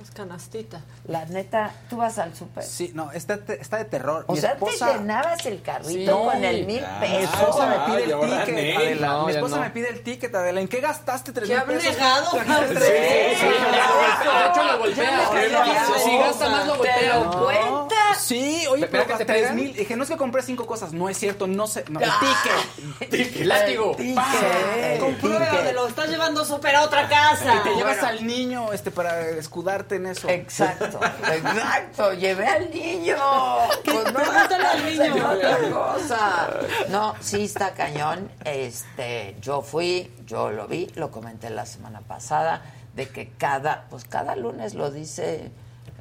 [0.02, 0.82] Es canastita.
[1.08, 2.64] La neta, ¿tú vas al súper?
[2.64, 4.26] Sí, no, está, está de terror.
[4.28, 5.90] O Mi sea, esposa- te llenabas el carrito
[6.22, 6.28] Sí.
[6.36, 7.34] con el mil Mi pesos.
[7.34, 8.78] esposa me pide el ticket.
[8.78, 9.08] Adela.
[9.08, 9.62] No, Mi esposa no.
[9.62, 10.62] me pide el ticket, Adela.
[10.62, 11.96] ¿En qué gastaste tres ¡Qué mil pesos?
[11.98, 12.74] Trajiste José!
[12.74, 13.54] tres Sí, mil.
[13.54, 15.86] de hecho lo golpea.
[16.04, 16.96] Si gasta más lo golpea.
[17.00, 18.18] ¿Te lo cuentas?
[18.20, 19.74] Sí, oye, ¿Espera pero que tres mil.
[19.74, 20.92] Dije, no es que compré cinco cosas.
[20.94, 21.86] No es cierto, no sé.
[21.90, 22.10] No, el
[23.00, 23.46] ticket.
[23.46, 23.96] Látigo.
[23.96, 25.74] Ticket, Compruébame, ticket.
[25.74, 27.56] lo estás llevando súper a otra casa.
[27.56, 30.30] Y te llevas al niño este, para escudarte en eso.
[30.30, 32.14] Exacto, exacto.
[32.14, 33.16] Llevé al niño.
[33.84, 35.32] Pues no al niño.
[35.32, 36.50] otra cosa.
[36.90, 38.30] No, sí está cañón.
[38.44, 42.62] Este, yo fui, yo lo vi, lo comenté la semana pasada,
[42.96, 45.52] de que cada, pues cada lunes lo dice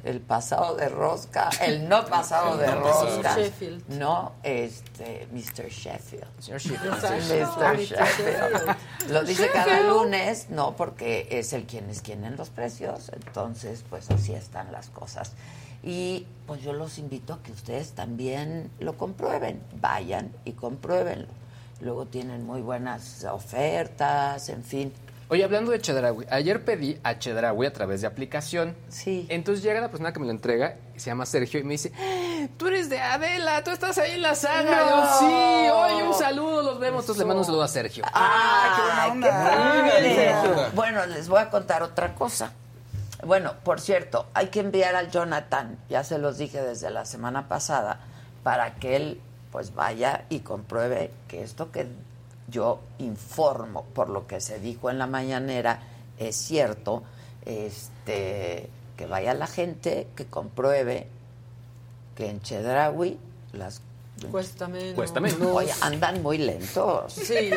[0.07, 3.05] el pasado de rosca, el no pasado de no pasado.
[3.05, 3.35] rosca.
[3.35, 3.89] Sheffield.
[3.89, 5.69] No, este, Mr.
[5.69, 6.25] Sheffield.
[6.39, 6.83] Schiff.
[6.83, 7.33] Exacto.
[7.33, 7.73] Mr.
[7.73, 7.79] Mr.
[7.79, 8.75] Sheffield.
[9.09, 13.11] Lo dice cada lunes, no, porque es el quien es quien en los precios.
[13.13, 15.33] Entonces, pues así están las cosas.
[15.83, 19.61] Y pues yo los invito a que ustedes también lo comprueben.
[19.79, 21.27] Vayan y compruébenlo.
[21.81, 24.93] Luego tienen muy buenas ofertas, en fin.
[25.29, 28.75] Oye, hablando de Chedraui, ayer pedí a Chedraui a través de aplicación.
[28.87, 29.25] Sí.
[29.29, 31.91] Entonces llega la persona que me lo entrega, y se llama Sergio, y me dice,
[31.99, 34.85] "Ah, tú eres de Adela, tú estás ahí en la saga.
[34.85, 34.89] No.
[34.89, 37.01] Yo, sí, oye, un saludo, los vemos.
[37.03, 38.05] Entonces le mando un saludo a Sergio.
[38.13, 39.49] ¡Ah, qué buena onda!
[39.51, 40.15] qué Muy bien, padre!
[40.15, 40.71] Sergio.
[40.75, 42.53] Bueno, les voy a contar otra cosa.
[43.25, 47.49] Bueno, por cierto, hay que enviar al Jonathan, ya se los dije desde la semana
[47.49, 47.99] pasada,
[48.43, 49.21] para que él
[49.51, 51.87] pues vaya y compruebe que esto que
[52.47, 55.81] yo informo por lo que se dijo en la mañanera
[56.17, 57.03] es cierto,
[57.45, 61.07] este que vaya la gente que compruebe
[62.15, 63.19] que en Chedraui
[63.53, 63.81] las
[64.31, 64.95] Cuesta menos.
[64.95, 65.39] Cuesta menos.
[65.41, 67.13] Oye, andan muy lentos.
[67.13, 67.51] Sí,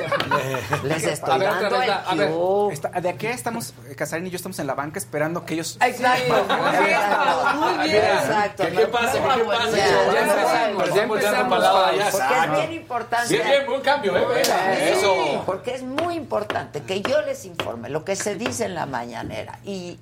[0.85, 2.73] Les A estoy ver, otra dando vez, el a ver.
[2.73, 5.79] Está- de aquí estamos, eh, Casarín y yo estamos en la banca esperando que ellos...
[5.81, 6.37] Exacto.
[6.37, 7.97] Exacto, muy bien.
[8.05, 8.63] Exacto.
[8.67, 9.13] ¿Qué- qué pasa?
[9.13, 9.71] ¿Qué pasa?
[9.71, 11.63] ya, Ya ya empezamos, ya empezamos.
[11.63, 12.11] ya.
[12.11, 13.35] Porque es bien importante.
[13.35, 14.43] Bien, bien, buen cambio, ¿eh?
[14.45, 14.51] Sí,
[14.99, 15.43] Eso.
[15.47, 19.59] Porque es muy importante que yo les informe lo que se dice en la mañanera.
[19.65, 19.99] Y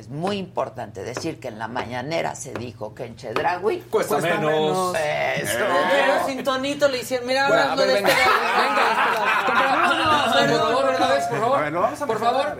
[0.00, 4.94] es muy importante decir que en la mañanera se dijo que en Chedraui Cuesta menos.
[4.96, 5.58] Eso.
[5.90, 10.58] Pero sin tonito le hicieron, mira, Bueno, hablando a ver, de venga, este venga, Por
[10.58, 11.60] favor, otra vez, por favor.
[11.62, 12.58] ver, lo vamos a Por favor.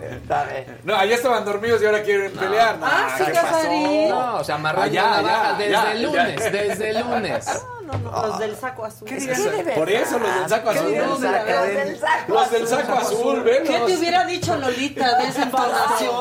[0.83, 2.77] No, allá estaban dormidos y ahora quieren pelear.
[2.77, 3.47] No, Ah, sí, ¿qué pasó?
[3.47, 4.09] Casarín.
[4.09, 6.07] No, o sea, amarró Allá, allá, desde ya, el ya.
[6.07, 7.65] lunes, desde el lunes.
[7.91, 9.07] No, no, los del saco azul.
[9.09, 10.95] De verdad, Por eso los del saco ¿qué azul.
[10.97, 12.77] los del saco- los del saco Los del azul.
[12.79, 13.63] saco azul, ven.
[13.63, 16.15] ¿Qué te hubiera dicho Lolita de esa entonación?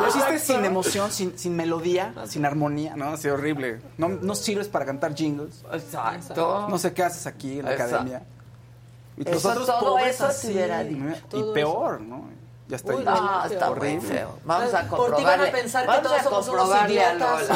[0.00, 3.10] Lo hiciste sin emoción, sin, sin melodía, sin armonía, ¿no?
[3.10, 3.80] Así horrible.
[3.98, 5.62] No, no sirves para cantar jingles.
[5.72, 6.66] Exacto.
[6.68, 7.94] No sé qué haces aquí en la Exacto.
[7.96, 8.22] academia.
[9.16, 10.52] Y Eso, nosotros todo pobres eso te así,
[11.32, 12.28] Y peor, ¿no?
[12.68, 14.38] Ya está Uy, no, No, está muy feo.
[14.44, 15.50] Vamos a Por ti van a comprobarle.
[15.52, 17.42] pensar que vamos todos a somos unos comprobarle idiotas.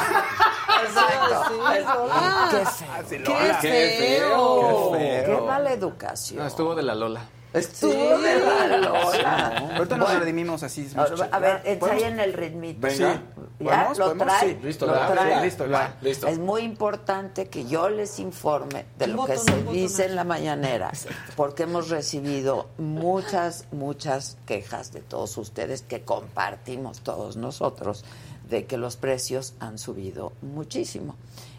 [0.84, 2.08] Exacto.
[2.12, 3.24] Ah, Qué feo.
[3.24, 4.92] ¡Qué Qué feo!
[4.92, 6.38] Qué Qué mala educación.
[6.40, 7.22] No, estuvo de la Lola.
[7.52, 9.72] Estuvo de la Lola.
[9.76, 10.88] Ahorita nos Bueno, redimimos así.
[11.32, 12.80] A ver, ensayen el ritmito.
[12.80, 13.20] Venga.
[13.60, 13.66] ¿Ya?
[13.66, 13.98] ¿Podemos?
[13.98, 14.26] ¿Lo ¿Podemos?
[14.26, 14.48] trae?
[14.54, 14.58] Sí.
[14.62, 15.44] Listo, ¿Lo trae?
[15.44, 15.66] listo.
[16.00, 16.26] Listo.
[16.26, 20.90] Es muy importante que yo les informe de lo que se dice en la mañanera,
[21.36, 28.04] porque hemos recibido muchas, muchas quejas de todos ustedes que compartimos todos nosotros
[28.48, 31.16] de que los precios han subido muchísimo.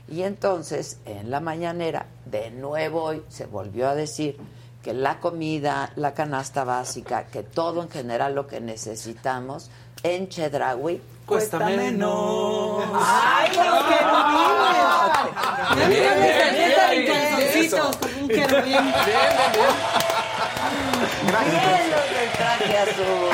[0.09, 4.37] Y entonces, en la mañanera, de nuevo hoy se volvió a decir
[4.83, 9.69] que la comida, la canasta básica, que todo en general lo que necesitamos
[10.03, 12.83] en Chedraui Cuesta menos.
[12.93, 14.91] ¡Ay, los querubines!
[15.87, 16.51] Bien, bien,
[17.61, 17.81] bien,
[18.21, 18.93] un querubín.
[21.23, 23.29] Bien los del traje azul.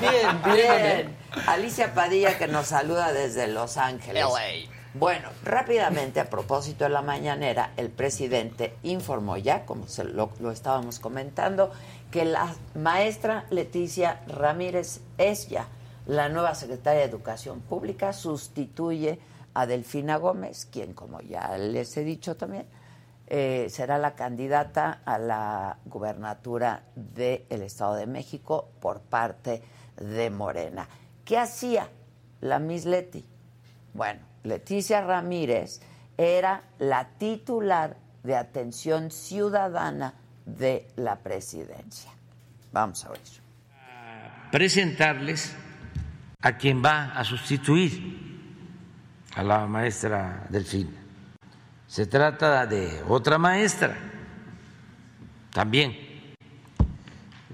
[0.00, 1.16] Bien, Bien.
[1.46, 4.24] Alicia Padilla que nos saluda desde Los Ángeles.
[4.94, 10.50] Bueno, rápidamente a propósito de la mañanera, el presidente informó ya, como se lo, lo
[10.50, 11.70] estábamos comentando,
[12.10, 15.68] que la maestra Leticia Ramírez es ya
[16.06, 19.18] la nueva secretaria de Educación Pública, sustituye
[19.54, 22.66] a Delfina Gómez, quien, como ya les he dicho también,
[23.26, 29.62] eh, será la candidata a la gubernatura del Estado de México por parte
[29.96, 30.88] de Morena.
[31.24, 31.88] ¿Qué hacía
[32.40, 33.26] la Miss Leti?
[33.94, 35.80] Bueno, Leticia Ramírez
[36.16, 40.14] era la titular de atención ciudadana
[40.46, 42.10] de la presidencia.
[42.72, 43.20] Vamos a oír.
[44.50, 45.54] Presentarles
[46.40, 48.24] a quien va a sustituir
[49.34, 51.02] a la maestra Delfina.
[51.86, 53.96] Se trata de otra maestra,
[55.52, 55.96] también,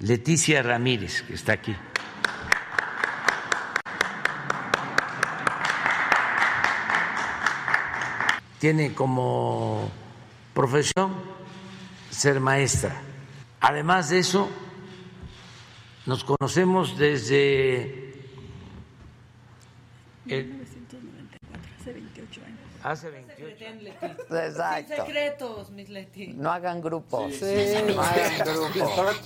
[0.01, 1.75] Leticia Ramírez, que está aquí.
[8.59, 9.91] Tiene como
[10.55, 11.15] profesión
[12.13, 13.01] ser maestra.
[13.61, 14.49] Además de eso,
[16.07, 18.13] nos conocemos desde
[20.27, 20.63] el-
[21.81, 22.59] hace 28 años.
[22.83, 23.65] hace 28
[24.37, 24.95] Exacto.
[24.95, 26.29] Sin secretos, Miss Leti.
[26.29, 27.35] No hagan grupos.
[27.35, 27.45] Sí.
[27.95, 29.17] No hagan grupos.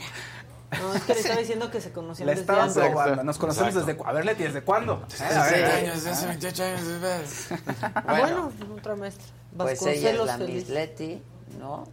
[0.80, 3.24] No, es que le estaba diciendo que se conocían desde antes.
[3.24, 3.86] Nos conocemos Exacto.
[3.86, 4.02] desde...
[4.04, 5.06] A ver, Leti, ¿desde cuándo?
[5.18, 6.82] Eh, a Hace ver, años, hace 28 años.
[8.06, 9.24] Bueno, otra maestra.
[9.56, 10.38] Pues ella es Vasconcelos la.
[10.38, 11.22] Miss Leti,
[11.58, 11.84] ¿no?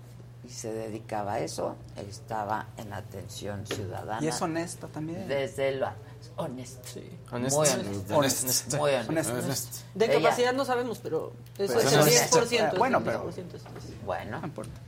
[0.46, 1.76] Y se dedicaba a eso.
[2.10, 4.24] Estaba en atención ciudadana.
[4.24, 5.28] Y es honesta también.
[5.28, 5.88] Desde lo
[6.36, 7.00] honesto.
[7.32, 7.58] Honesto.
[7.60, 8.18] Muy honesto.
[8.18, 8.78] Honesto.
[8.78, 9.34] Muy honesto.
[9.34, 9.78] Honesto.
[9.96, 12.38] De Ella- capacidad no sabemos, pero eso Pues es es el honesto.
[12.42, 12.74] 10%.
[12.74, 14.42] es Bueno, el pero- 10%, es- Bueno,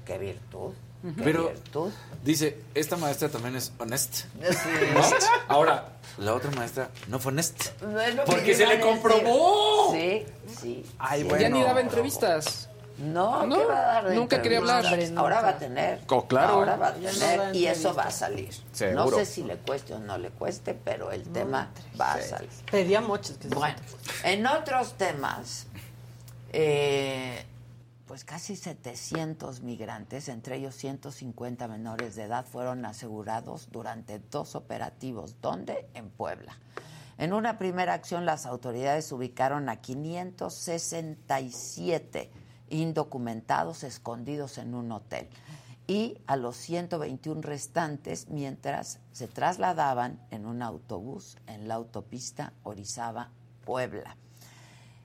[0.05, 0.73] qué virtud.
[1.03, 1.91] Qué Pero virtud.
[2.23, 4.25] dice, esta maestra también es honest.
[4.41, 4.69] Sí.
[4.93, 5.01] ¿no?
[5.47, 7.61] Ahora, la otra maestra no fue honest.
[7.61, 9.93] Es lo que Porque se le comprobó.
[9.93, 10.25] Sí,
[10.59, 10.85] sí.
[10.97, 11.27] Ay, sí.
[11.27, 11.57] Ya bueno.
[11.57, 12.69] ni daba entrevistas.
[12.97, 14.85] No, No, ¿qué va a dar de nunca quería hablar.
[15.17, 15.99] Ahora va a tener.
[16.07, 16.53] Oh, claro.
[16.53, 18.53] Ahora va a tener y eso va a salir.
[18.71, 19.05] Seguro.
[19.05, 22.49] No sé si le cueste o no le cueste, pero el tema va a salir.
[22.71, 23.37] Pedía moches.
[23.37, 23.75] Que se Bueno,
[24.23, 25.67] en otros temas,
[26.53, 27.45] eh,
[28.07, 35.35] pues casi 700 migrantes, entre ellos 150 menores de edad, fueron asegurados durante dos operativos.
[35.41, 35.89] ¿Dónde?
[35.93, 36.57] En Puebla.
[37.17, 42.29] En una primera acción, las autoridades ubicaron a 567
[42.69, 45.29] indocumentados escondidos en un hotel
[45.87, 54.17] y a los 121 restantes mientras se trasladaban en un autobús en la autopista Orizaba-Puebla.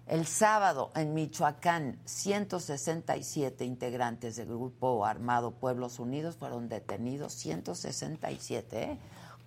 [0.06, 8.98] El sábado en Michoacán, 167 integrantes del grupo armado Pueblos Unidos fueron detenidos, 167, ¿eh?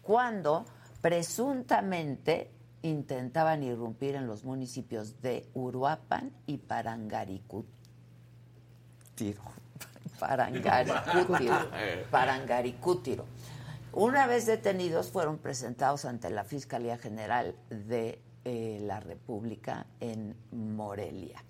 [0.01, 0.65] cuando
[1.01, 2.49] presuntamente
[2.81, 6.59] intentaban irrumpir en los municipios de Uruapan y
[10.19, 10.93] Parangaricutiro.
[10.99, 11.55] Parangaricútiro.
[12.11, 13.25] Parangaricútiro.
[13.93, 21.43] Una vez detenidos, fueron presentados ante la Fiscalía General de eh, la República en Morelia.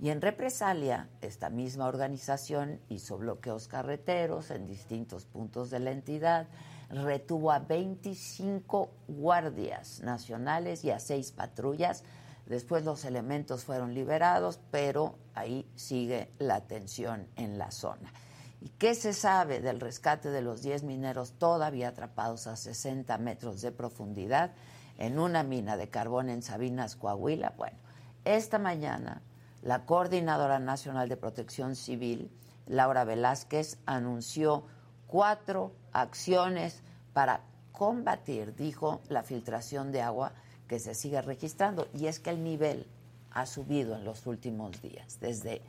[0.00, 6.48] Y en represalia, esta misma organización hizo bloqueos carreteros en distintos puntos de la entidad,
[6.90, 12.02] retuvo a 25 guardias nacionales y a seis patrullas.
[12.46, 18.12] Después los elementos fueron liberados, pero ahí sigue la tensión en la zona.
[18.60, 23.60] ¿Y qué se sabe del rescate de los 10 mineros todavía atrapados a 60 metros
[23.60, 24.52] de profundidad
[24.98, 27.54] en una mina de carbón en Sabinas, Coahuila?
[27.56, 27.76] Bueno,
[28.24, 29.22] esta mañana
[29.62, 32.32] la Coordinadora Nacional de Protección Civil,
[32.66, 34.64] Laura Velázquez, anunció
[35.06, 36.82] cuatro acciones
[37.12, 40.32] para combatir, dijo, la filtración de agua
[40.66, 41.86] que se sigue registrando.
[41.94, 42.88] Y es que el nivel
[43.34, 45.62] ha subido en los últimos días, desde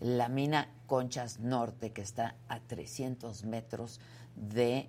[0.00, 4.00] la mina Conchas Norte, que está a 300 metros
[4.34, 4.88] de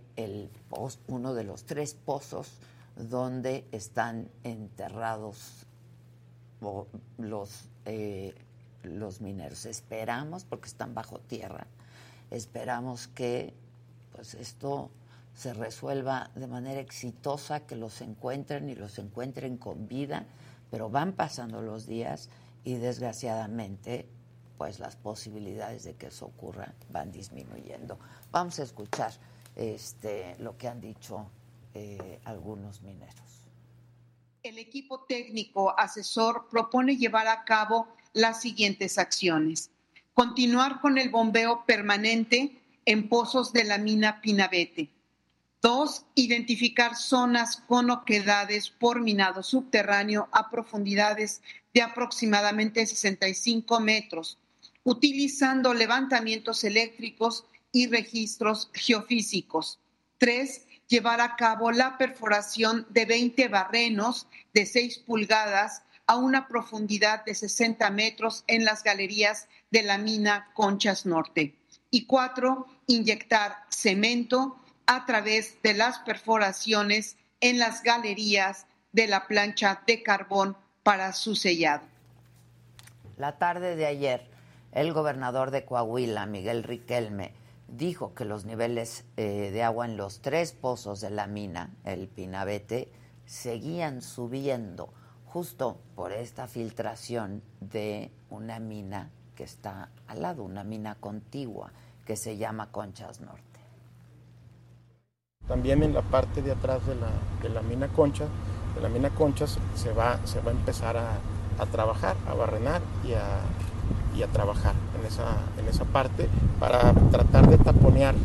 [1.08, 2.50] uno de los tres pozos
[2.96, 5.66] donde están enterrados
[7.18, 8.36] los, eh,
[8.84, 9.66] los mineros.
[9.66, 11.68] Esperamos, porque están bajo tierra,
[12.30, 13.54] esperamos que
[14.14, 14.92] pues esto
[15.36, 20.26] se resuelva de manera exitosa, que los encuentren y los encuentren con vida,
[20.72, 22.30] pero van pasando los días
[22.64, 24.10] y desgraciadamente
[24.58, 28.00] pues las posibilidades de que eso ocurra van disminuyendo.
[28.32, 29.12] Vamos a escuchar
[29.56, 31.30] este, lo que han dicho
[31.74, 33.44] eh, algunos mineros.
[34.44, 39.70] El equipo técnico asesor propone llevar a cabo las siguientes acciones.
[40.14, 44.90] Continuar con el bombeo permanente en pozos de la mina Pinabete.
[45.62, 54.40] Dos, identificar zonas con oquedades por minado subterráneo a profundidades de aproximadamente 65 metros,
[54.84, 59.80] utilizando levantamientos eléctricos y registros geofísicos.
[60.18, 64.26] Tres, llevar a cabo la perforación de 20 barrenos
[64.56, 70.50] de 6 pulgadas a una profundidad de 60 metros en las galerías de la mina
[70.56, 71.56] Conchas Norte.
[71.92, 74.61] Y cuatro, inyectar cemento
[74.92, 81.36] a través de las perforaciones en las galerías de la plancha de carbón para su
[81.36, 81.84] sellado.
[83.16, 84.28] La tarde de ayer,
[84.74, 87.32] el gobernador de Coahuila, Miguel Riquelme,
[87.70, 92.10] dijo que los niveles eh, de agua en los tres pozos de la mina, el
[92.10, 92.92] Pinabete,
[93.26, 94.94] seguían subiendo
[95.26, 101.72] justo por esta filtración de una mina que está al lado, una mina contigua
[102.06, 103.51] que se llama Conchas Norte.
[105.48, 107.10] También en la parte de atrás de la,
[107.42, 108.26] de la mina Concha,
[108.76, 109.12] de la mina
[109.76, 111.18] se va, se va a empezar a,
[111.60, 113.42] a trabajar, a barrenar y a,
[114.18, 116.28] y a trabajar en esa, en esa parte
[116.60, 118.16] para tratar de taponear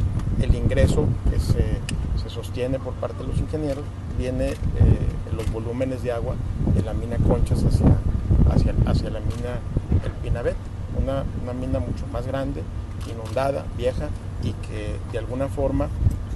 [0.40, 1.80] el ingreso que se,
[2.22, 3.84] se sostiene por parte de los ingenieros,
[4.18, 4.56] viene eh,
[5.34, 6.34] los volúmenes de agua
[6.74, 7.96] de la mina Conchas hacia,
[8.50, 9.58] hacia, hacia la mina
[10.04, 10.56] El Pinabet,
[11.00, 12.62] una, una mina mucho más grande,
[13.10, 14.08] inundada, vieja
[14.42, 15.88] y que de alguna forma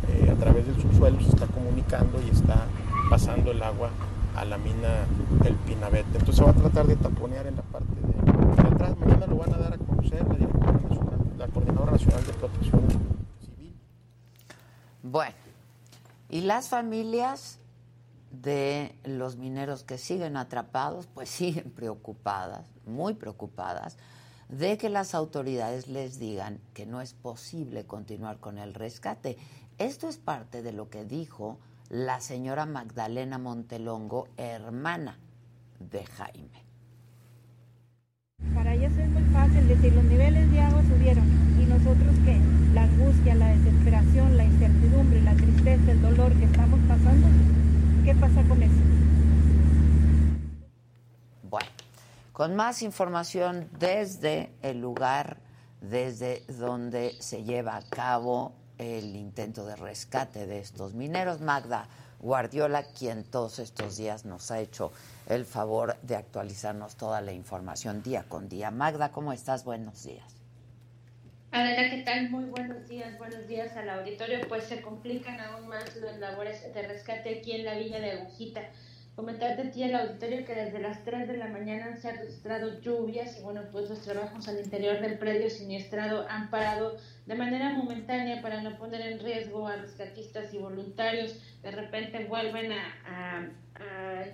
[0.09, 2.67] eh, a través del subsuelo se está comunicando y está
[3.09, 3.91] pasando el agua
[4.37, 5.07] a la mina
[5.45, 6.07] El Pinabet.
[6.07, 8.97] Entonces se va a tratar de taponear en la parte de, de atrás.
[8.99, 10.81] Mañana lo van a dar a conocer la directora
[11.41, 12.83] la coordinadora nacional de protección
[13.41, 13.75] civil.
[15.03, 15.35] Bueno,
[16.29, 17.59] y las familias
[18.31, 23.97] de los mineros que siguen atrapados, pues siguen preocupadas, muy preocupadas,
[24.51, 29.39] de que las autoridades les digan que no es posible continuar con el rescate.
[29.81, 31.59] Esto es parte de lo que dijo
[31.89, 35.19] la señora Magdalena Montelongo, hermana
[35.79, 36.63] de Jaime.
[38.55, 41.25] Para ellos es muy fácil decir los niveles de agua subieron
[41.59, 42.39] y nosotros qué,
[42.75, 47.27] la angustia, la desesperación, la incertidumbre, la tristeza, el dolor que estamos pasando,
[48.05, 48.81] ¿qué pasa con eso?
[51.45, 51.71] Bueno,
[52.35, 55.39] con más información desde el lugar,
[55.81, 61.87] desde donde se lleva a cabo el intento de rescate de estos mineros, Magda
[62.19, 64.91] Guardiola, quien todos estos días nos ha hecho
[65.29, 68.71] el favor de actualizarnos toda la información día con día.
[68.71, 69.65] Magda, ¿cómo estás?
[69.65, 70.25] Buenos días.
[71.53, 72.31] Adela, ¿qué tal?
[72.31, 74.49] Muy buenos días, buenos días al auditorio.
[74.49, 78.63] Pues se complican aún más las labores de rescate aquí en la villa de Agujita.
[79.21, 82.81] Comentarte a ti al auditorio que desde las 3 de la mañana se han registrado
[82.81, 87.75] lluvias y bueno, pues los trabajos al interior del predio siniestrado han parado de manera
[87.75, 91.39] momentánea para no poner en riesgo a rescatistas y voluntarios.
[91.61, 93.51] De repente vuelven a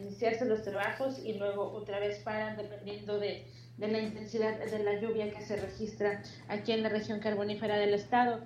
[0.01, 3.45] iniciarse los trabajos y luego otra vez paran dependiendo de,
[3.79, 7.93] de la intensidad de la lluvia que se registra aquí en la región carbonífera del
[7.93, 8.41] estado.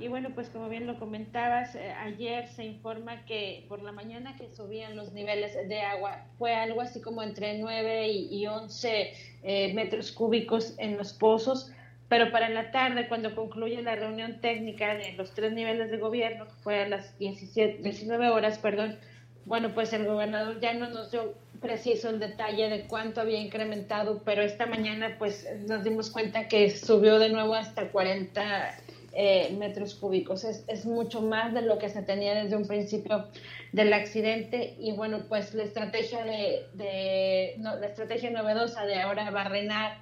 [0.00, 4.34] Y bueno, pues como bien lo comentabas, eh, ayer se informa que por la mañana
[4.36, 9.12] que subían los niveles de agua fue algo así como entre 9 y, y 11
[9.44, 11.70] eh, metros cúbicos en los pozos,
[12.08, 16.46] pero para la tarde, cuando concluye la reunión técnica de los tres niveles de gobierno,
[16.46, 18.98] que fue a las 17, 19 horas, perdón,
[19.46, 24.22] bueno, pues el gobernador ya no nos dio preciso el detalle de cuánto había incrementado,
[24.24, 28.76] pero esta mañana pues nos dimos cuenta que subió de nuevo hasta 40
[29.14, 30.44] eh, metros cúbicos.
[30.44, 33.28] Es, es, mucho más de lo que se tenía desde un principio
[33.72, 39.30] del accidente y bueno, pues la estrategia de, de no, la estrategia novedosa de ahora
[39.30, 39.98] barrenar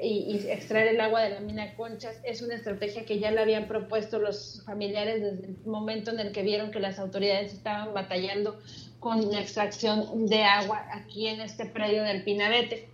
[0.00, 3.40] y, y, extraer el agua de la mina Conchas es una estrategia que ya le
[3.40, 7.94] habían propuesto los familiares desde el momento en el que vieron que las autoridades estaban
[7.94, 8.60] batallando
[9.00, 12.88] con la extracción de agua aquí en este predio del Pinabete.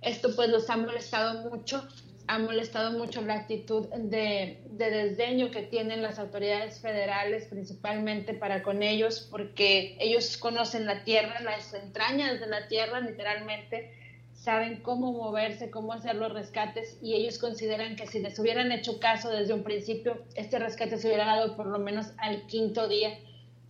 [0.00, 1.86] Esto pues los ha molestado mucho
[2.28, 8.62] ha molestado mucho la actitud de, de, desdeño que tienen las autoridades federales, principalmente para
[8.62, 13.94] con ellos, porque ellos conocen la tierra, las entrañas de la tierra, literalmente,
[14.34, 19.00] saben cómo moverse, cómo hacer los rescates, y ellos consideran que si les hubieran hecho
[19.00, 23.18] caso desde un principio, este rescate se hubiera dado por lo menos al quinto día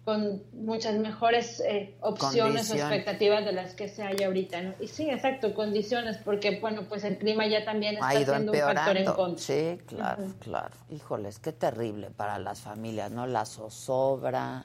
[0.09, 2.79] con muchas mejores eh, opciones Condición.
[2.79, 4.73] o expectativas de las que se hay ahorita, ¿no?
[4.81, 8.97] Y sí, exacto, condiciones, porque, bueno, pues el clima ya también está siendo un factor
[8.97, 9.45] en contra.
[9.45, 10.39] Sí, claro, uh -huh.
[10.39, 10.75] claro.
[10.89, 13.27] Híjoles, qué terrible para las familias, ¿no?
[13.27, 14.65] La zozobra,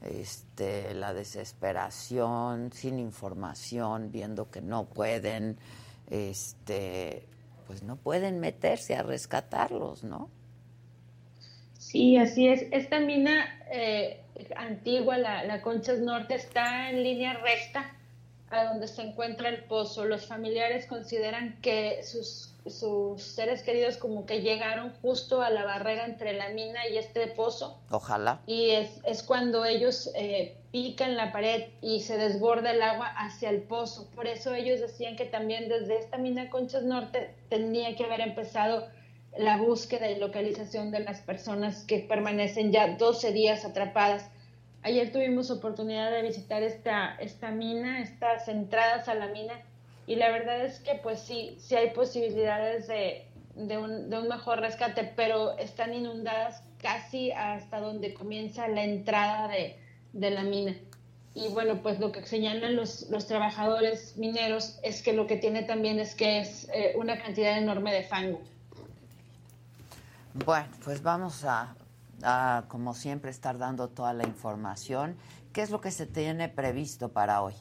[0.00, 5.58] este, la desesperación, sin información, viendo que no pueden,
[6.08, 7.26] este,
[7.66, 10.30] pues no pueden meterse a rescatarlos, ¿no?
[11.78, 12.66] Sí, así es.
[12.72, 14.20] Esta mina eh,
[14.56, 17.94] antigua, la, la Conchas Norte, está en línea recta
[18.50, 20.04] a donde se encuentra el pozo.
[20.04, 26.04] Los familiares consideran que sus, sus seres queridos como que llegaron justo a la barrera
[26.06, 27.78] entre la mina y este pozo.
[27.90, 28.40] Ojalá.
[28.46, 33.50] Y es, es cuando ellos eh, pican la pared y se desborda el agua hacia
[33.50, 34.08] el pozo.
[34.14, 38.86] Por eso ellos decían que también desde esta mina Conchas Norte tenía que haber empezado
[39.38, 44.28] la búsqueda y localización de las personas que permanecen ya 12 días atrapadas.
[44.82, 49.54] Ayer tuvimos oportunidad de visitar esta, esta mina, estas entradas a la mina,
[50.06, 54.28] y la verdad es que pues sí, sí hay posibilidades de, de, un, de un
[54.28, 59.76] mejor rescate, pero están inundadas casi hasta donde comienza la entrada de,
[60.14, 60.74] de la mina.
[61.34, 65.62] Y bueno, pues lo que señalan los, los, trabajadores mineros es que lo que tiene
[65.62, 68.40] también es que es eh, una cantidad enorme de fango.
[70.44, 71.74] Bueno, pues vamos a,
[72.68, 75.16] como siempre, estar dando toda la información.
[75.52, 77.54] ¿Qué es lo que se tiene previsto para hoy?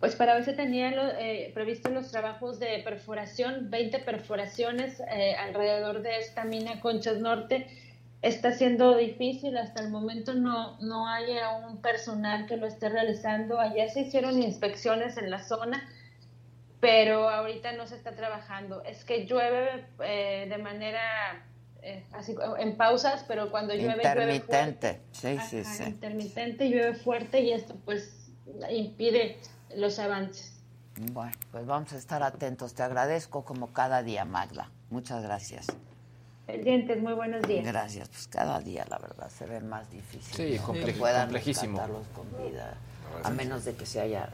[0.00, 6.02] Pues para hoy se tenían eh, previstos los trabajos de perforación, 20 perforaciones eh, alrededor
[6.02, 7.66] de esta mina Conchas Norte.
[8.22, 13.60] Está siendo difícil, hasta el momento no, no hay aún personal que lo esté realizando.
[13.60, 15.88] Ayer se hicieron inspecciones en la zona,
[16.80, 18.82] pero ahorita no se está trabajando.
[18.84, 21.00] Es que llueve eh, de manera
[21.82, 25.82] eh, así en pausas, pero cuando llueve intermitente, llueve sí, sí, sí.
[25.84, 28.30] intermitente, llueve fuerte y esto pues
[28.70, 29.38] impide
[29.74, 30.54] los avances.
[31.12, 32.74] Bueno, pues vamos a estar atentos.
[32.74, 34.70] Te agradezco como cada día, Magda.
[34.90, 35.66] Muchas gracias.
[36.46, 37.64] Pendientes, muy buenos días.
[37.64, 38.08] Gracias.
[38.08, 40.34] Pues cada día, la verdad, se ve más difícil.
[40.34, 40.66] Sí, ¿no?
[40.66, 41.78] comple- que puedan complejísimo.
[41.78, 42.74] rescatarlos con vida,
[43.22, 44.30] a menos de que se haya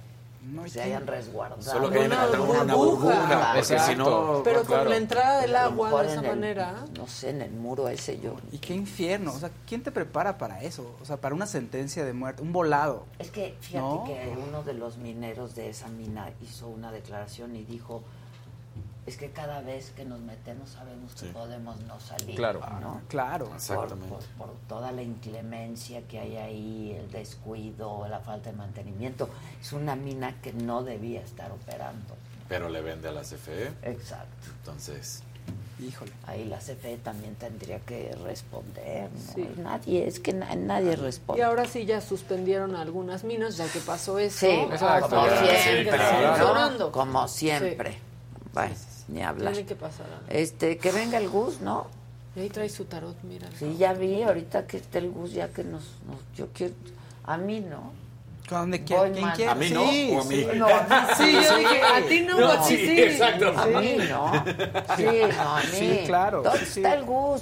[0.67, 1.63] se hayan resguardado.
[1.63, 2.27] Solo que una
[2.75, 4.43] burbuja, porque si no...
[4.45, 4.83] Pero claro.
[4.83, 6.85] con la entrada del agua de esa el- manera.
[6.97, 8.37] No sé, en el muro ese yo.
[8.53, 10.97] Y qué infierno, o sea, ¿quién te prepara para eso?
[11.01, 13.07] O sea, para una sentencia de muerte, un volado.
[13.19, 14.05] Es que fíjate ¿No?
[14.05, 18.03] que uno de los mineros de esa mina hizo una declaración y dijo,
[19.07, 22.37] es que cada vez que nos metemos sabemos que podemos no salir.
[22.37, 22.61] Claro.
[22.81, 23.03] ¿no?
[23.09, 23.47] Claro.
[23.47, 24.09] Por, Exactamente.
[24.09, 29.29] por- por toda la inclemencia que hay ahí, el descuido, la falta de mantenimiento.
[29.61, 32.17] Es una mina que no debía estar operando.
[32.49, 33.73] Pero le vende a la CFE.
[33.83, 34.49] Exacto.
[34.61, 35.23] Entonces...
[35.81, 36.13] Híjole.
[36.27, 39.11] Ahí la CFE también tendría que responder.
[39.11, 39.33] ¿no?
[39.35, 39.41] Sí.
[39.57, 41.43] Y Nadie, es que na- nadie Y responde.
[41.43, 44.47] ahora sí ya suspendieron algunas minas, ya que pasó eso.
[44.47, 46.93] Sí, Exacto, como siempre, funcionando.
[46.93, 47.99] Como siempre.
[48.53, 48.75] Bueno,
[49.09, 49.53] ni hablar.
[49.53, 50.27] Tiene que pasar algo.
[50.29, 51.87] Este, que venga el Gus, ¿no?
[52.37, 53.49] Y ahí trae su tarot, mira.
[53.59, 56.75] Sí, ya vi, ahorita que esté el Gus, ya que nos, nos yo quiero,
[57.25, 57.93] a mí no.
[58.51, 59.13] ¿Dónde Voy quiere?
[59.13, 59.37] ¿Quién mal.
[59.37, 59.51] quiere?
[59.51, 59.89] ¿A mí no?
[59.91, 60.35] Sí, ¿O a mí?
[60.37, 60.47] sí.
[60.59, 63.01] No, a mí Sí, yo dije, a ti no, a ti sí.
[63.03, 63.49] exacto.
[63.57, 64.33] A mí no.
[64.97, 65.07] Sí,
[65.37, 65.67] no, a mí.
[65.73, 66.81] Sí, claro, ¿Dónde sí.
[66.81, 67.41] está el Gus?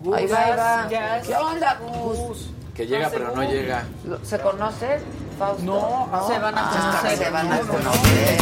[0.00, 0.88] Gus, ahí va, ahí va.
[0.90, 1.22] ya.
[1.22, 2.50] ¿Qué onda, Gus?
[2.74, 3.84] Que llega, No, pero no llega.
[4.22, 5.00] ¿Se conocen,
[5.38, 5.62] Fausto?
[5.64, 7.18] No, se van a Ah, conocer.
[7.18, 8.38] se van a conocer.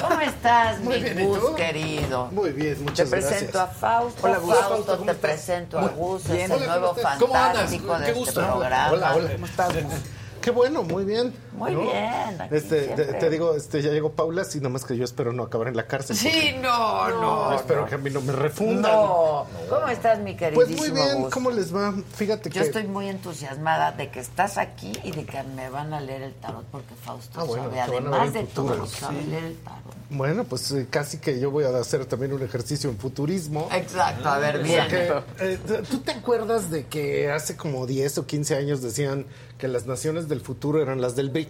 [0.00, 2.28] ¿Cómo estás, Muy mi bien, ¿y Gus, querido?
[2.32, 3.80] Muy bien, muchas Te presento a gracias.
[3.80, 4.20] Fausto.
[4.26, 4.56] Hola, Gus.
[4.56, 8.90] Fausto, ¿cómo te presento a Gus, es el nuevo fantástico de este programa.
[8.92, 9.32] Hola, hola.
[9.32, 9.72] ¿Cómo estás?
[10.40, 11.34] Qué bueno, muy bien.
[11.56, 11.80] Muy ¿no?
[11.82, 15.44] bien, aquí Este, te, digo, este, ya llegó Paula, sí, nomás que yo espero no
[15.44, 16.16] acabar en la cárcel.
[16.16, 17.54] Sí, no, no.
[17.54, 17.86] espero no.
[17.88, 18.92] que a mí no me refundan.
[18.92, 19.46] No.
[19.68, 21.30] ¿Cómo estás, mi Pues queridísimo muy bien?
[21.30, 21.94] ¿cómo les va?
[22.14, 22.66] Fíjate Yo que...
[22.66, 26.34] estoy muy entusiasmada de que estás aquí y de que me van a leer el
[26.34, 28.74] tarot porque Fausto Ah, bueno, sabe, además de futuro.
[28.76, 29.30] todo, sabe Sí.
[29.30, 29.80] leer el tarot.
[30.10, 33.68] Bueno, pues eh, casi que yo voy a hacer también un ejercicio en futurismo.
[33.72, 34.84] Exacto, a ver, bien.
[34.88, 35.58] Porque, eh,
[35.90, 39.26] ¿Tú te acuerdas de que hace como 10 o 15 años decían
[39.58, 41.45] que las naciones del futuro eran las del BRIC?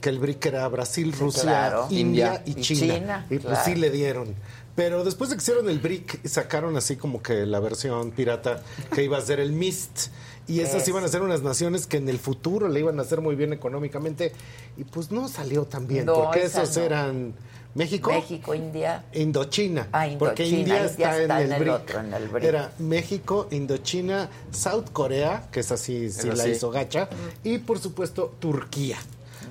[0.00, 1.86] Que el BRIC era Brasil, Rusia, claro.
[1.90, 2.94] India y, Y China.
[2.94, 3.64] China, Y pues claro.
[3.64, 4.34] sí le dieron.
[4.76, 8.62] Pero después de que hicieron el BRIC, sacaron así como que la versión pirata
[8.94, 10.08] que iba a ser el MIST.
[10.48, 10.88] Y esas Es.
[10.88, 13.52] iban a ser unas naciones que en el futuro le iban a hacer muy bien
[13.52, 14.32] económicamente.
[14.78, 16.82] Y pues no salió tan bien, No, porque esos no.
[16.82, 17.34] eran
[17.74, 19.04] México, México, India.
[19.14, 19.88] Indochina.
[19.92, 21.74] Ah, Porque Indochina, India India está, está en, en el, el BRIC.
[21.82, 22.44] otro, en el BRIC.
[22.44, 26.50] Era México, Indochina, South Corea, que es así, sí la sí.
[26.50, 27.08] hizo gacha,
[27.44, 28.98] y por supuesto Turquía.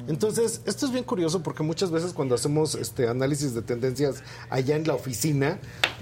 [0.07, 4.75] Entonces, esto es bien curioso porque muchas veces cuando hacemos este análisis de tendencias allá
[4.75, 5.59] en la oficina,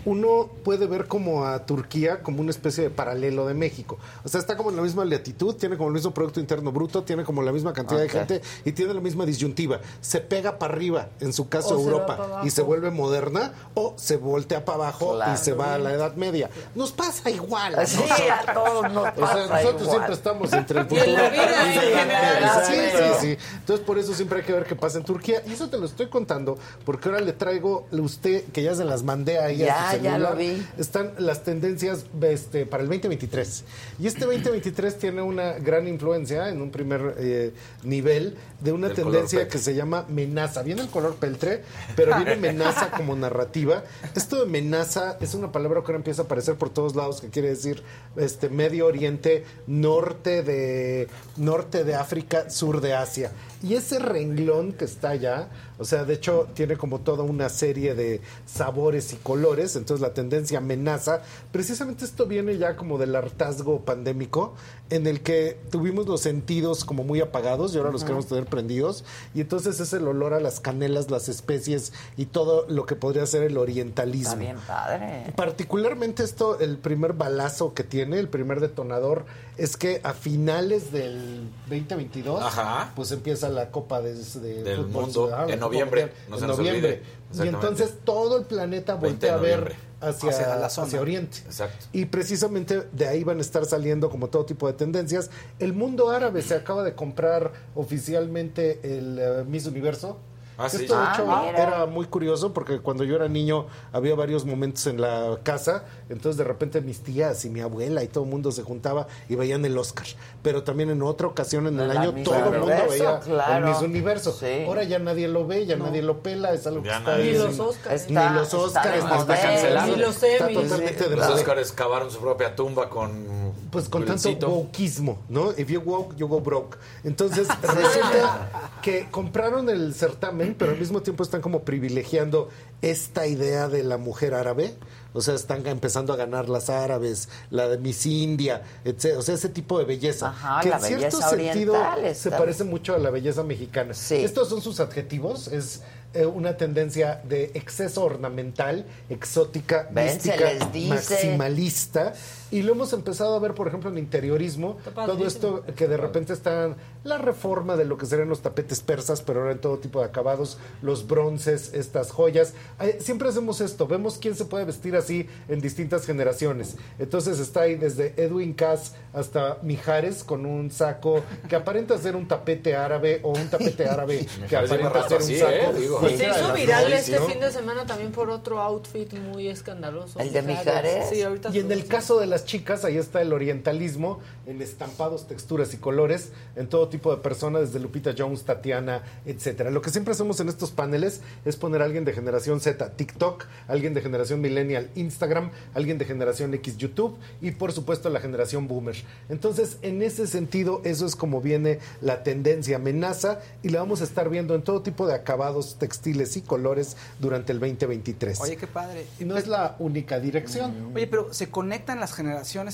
[0.07, 3.97] uno puede ver como a Turquía como una especie de paralelo de México.
[4.23, 7.03] O sea, está como en la misma latitud, tiene como el mismo Producto Interno Bruto,
[7.03, 9.81] tiene como la misma cantidad de gente y tiene la misma disyuntiva.
[9.99, 14.15] Se pega para arriba, en su caso O Europa, y se vuelve moderna, o se
[14.15, 15.33] voltea para abajo Claro.
[15.33, 16.49] y se va a la Edad Media.
[16.73, 17.75] Nos pasa igual.
[17.77, 18.29] a Sí, nosotros.
[18.47, 19.89] a todos nos O sea, pasa nosotros igual.
[19.89, 22.63] siempre estamos entre el Y futuro la vida y la Media.
[22.65, 23.03] Sí, sí,
[23.35, 23.37] sí.
[23.57, 25.41] Entonces, por eso siempre hay que ver qué pasa en Turquía.
[25.45, 28.85] Y eso te lo estoy contando porque ahora le traigo a usted, que ya se
[28.85, 30.61] las mandé ahí Ya, a ya lo vi.
[30.77, 33.63] Están las tendencias este, para el 2023.
[33.99, 37.53] Y este 2023 tiene una gran influencia en un primer eh,
[37.83, 40.63] nivel de una tendencia que se llama menaza.
[40.63, 41.63] Viene el color peltre,
[41.95, 43.83] pero viene menaza como narrativa.
[44.15, 47.29] Esto de menaza es una palabra que ahora empieza a aparecer por todos lados, que
[47.29, 47.83] quiere decir
[48.15, 53.31] este Medio Oriente, norte de, norte de África, sur de Asia.
[53.63, 57.95] Y ese renglón que está allá, o sea, de hecho tiene como toda una serie
[57.95, 61.21] de sabores y colores, entonces la tendencia amenaza.
[61.51, 64.55] Precisamente esto viene ya como del hartazgo pandémico,
[64.89, 69.03] en el que tuvimos los sentidos como muy apagados y ahora los queremos tener prendidos.
[69.33, 73.25] Y entonces es el olor a las canelas, las especies y todo lo que podría
[73.25, 74.33] ser el orientalismo.
[74.33, 75.33] Está bien padre.
[75.35, 79.25] Particularmente esto, el primer balazo que tiene, el primer detonador,
[79.57, 82.91] es que a finales del 2022, Ajá.
[82.95, 87.01] pues empieza la Copa de, de Del fútbol Mundo ciudadano, en noviembre, no en noviembre.
[87.33, 89.86] Y entonces todo el planeta 20 de voltea a ver noviembre.
[90.01, 91.01] Hacia, Hacia la hacia, zona.
[91.01, 91.39] Oriente.
[91.45, 91.85] Exacto.
[91.93, 95.29] Y precisamente de ahí van a estar saliendo como todo tipo de tendencias.
[95.59, 100.17] El mundo árabe se acaba de comprar oficialmente el eh, Miss Universo.
[100.57, 100.77] Ah, sí.
[100.83, 104.87] Esto de Ah, hecho era muy curioso porque cuando yo era niño había varios momentos
[104.87, 108.51] en la casa, entonces de repente mis tías y mi abuela y todo el mundo
[108.51, 110.07] se juntaba y veían el Oscar.
[110.41, 113.67] Pero también en otra ocasión en el La año todo el mundo Universo, veía claro.
[113.67, 114.31] el Miss Universo.
[114.31, 114.63] Sí.
[114.65, 117.31] Ahora ya nadie lo ve, ya nadie lo pela, es algo que Ya está nadie.
[117.33, 118.09] Ni los Óscares.
[118.09, 119.95] Ni Está- los está Oscars está cancelado.
[119.95, 121.27] Ni los Está totalmente de Los.
[121.29, 123.37] Oscars cavaron su propia tumba con.
[123.71, 125.51] Pues con tanto wokeismo, ¿no?
[125.51, 126.77] If you woke, you go broke.
[127.03, 132.49] Entonces, resulta que compraron el certamen, pero al mismo tiempo están como privilegiando
[132.81, 134.75] esta idea de la mujer árabe.
[135.13, 139.15] O sea, están empezando a ganar las árabes, la de Miss India, etc.
[139.17, 140.29] O sea, ese tipo de belleza.
[140.29, 141.75] Ajá, que en cierto sentido
[142.13, 143.93] se parece mucho a la belleza mexicana.
[143.93, 145.47] Estos son sus adjetivos.
[145.47, 145.81] Es
[146.13, 150.51] eh, una tendencia de exceso ornamental, exótica, Ven, mística,
[150.87, 152.13] maximalista.
[152.51, 154.77] Y lo hemos empezado a ver, por ejemplo, en interiorismo.
[154.93, 159.21] Todo esto que de repente está la reforma de lo que serían los tapetes persas,
[159.21, 162.53] pero ahora en todo tipo de acabados, los bronces, estas joyas.
[162.99, 166.75] Siempre hacemos esto, vemos quién se puede vestir así en distintas generaciones.
[166.99, 172.27] Entonces está ahí desde Edwin Cass hasta Mijares con un saco que aparenta ser un
[172.27, 175.51] tapete árabe o un tapete árabe que aparenta ser un saco.
[175.51, 175.79] ¿eh?
[175.79, 177.25] Digo, Se hizo viral este ¿no?
[177.27, 180.19] fin de semana también por otro outfit muy escandaloso.
[180.19, 181.09] ¿El de Mijares?
[181.09, 185.27] Sí, ahorita Y en el caso de las chicas, ahí está el orientalismo en estampados,
[185.27, 189.71] texturas y colores, en todo tipo de personas, desde Lupita Jones, Tatiana, etcétera.
[189.71, 193.45] Lo que siempre hacemos en estos paneles es poner a alguien de generación Z, TikTok,
[193.67, 198.67] alguien de generación millennial, Instagram, alguien de generación X, YouTube y por supuesto la generación
[198.67, 198.97] boomer.
[199.29, 204.03] Entonces, en ese sentido, eso es como viene la tendencia amenaza y la vamos a
[204.03, 208.41] estar viendo en todo tipo de acabados textiles y colores durante el 2023.
[208.41, 209.07] Oye, qué padre.
[209.19, 210.91] y no es la única dirección.
[210.93, 212.26] Oye, pero se conectan las generaciones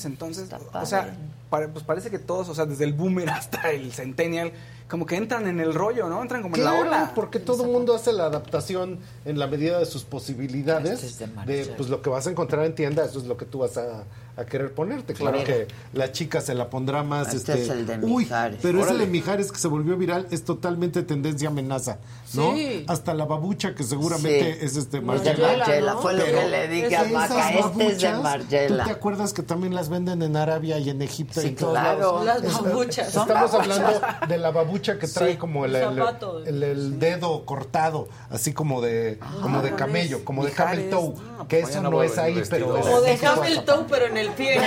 [0.04, 1.16] entonces, o sea,
[1.50, 4.52] pare- pues parece que todos, o sea, desde el boomer hasta el centennial,
[4.88, 6.20] como que entran en el rollo, ¿no?
[6.22, 7.12] Entran como en la Claro, ola.
[7.14, 11.02] porque todo el mundo hace la adaptación en la medida de sus posibilidades.
[11.02, 13.44] Este es de pues lo que vas a encontrar en tienda, eso es lo que
[13.46, 14.04] tú vas a,
[14.36, 15.14] a querer ponerte.
[15.14, 17.32] Claro que la chica se la pondrá más.
[17.34, 18.58] Este Este, es el de Uy, Mijares.
[18.62, 19.04] pero ese Órale.
[19.06, 21.98] de Mijares que se volvió viral es totalmente tendencia amenaza,
[22.34, 22.54] ¿no?
[22.54, 22.84] Sí.
[22.88, 24.58] Hasta la babucha que seguramente Sí.
[24.64, 25.56] es este Es de Margiela.
[25.58, 28.84] Margiela, fue lo Pero que le dije a Maca, este es de Margiela.
[28.84, 31.56] ¿Tú te acuerdas que también las venden en Arabia y en Egipto y Sí, en
[31.56, 32.24] todos claro.
[32.24, 32.24] lados?
[32.24, 33.08] Las Es- babuchas.
[33.08, 33.78] Estamos babuchas.
[33.78, 35.36] hablando de la babucha que trae Sí.
[35.38, 36.44] como el, el- zapato.
[36.44, 41.46] el- el dedo cortado, así como de como de Ah, camello, como de toe, No,
[41.48, 44.23] que pues eso no es ahí, pero es O ese de Hamilton, pero en el
[44.30, 44.60] pie.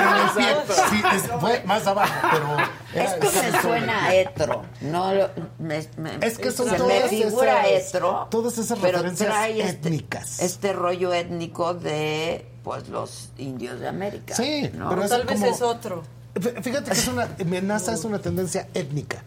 [0.89, 2.47] Sí, es- fue más abajo, pero
[2.93, 4.63] era Esto me suena a etro.
[4.81, 5.29] No, lo-
[5.59, 8.27] me, me- Es que son se me todas figura esas- etro.
[8.31, 10.39] todas esas pero referencias trae este- étnicas.
[10.39, 14.35] Este, rollo étnico de pues los indios de América.
[14.35, 14.89] Sí, ¿no?
[14.89, 16.03] pero es Tal vez como- es otro.
[16.35, 19.23] Fí- Fíjate que es una amenaza, es una tendencia étnica.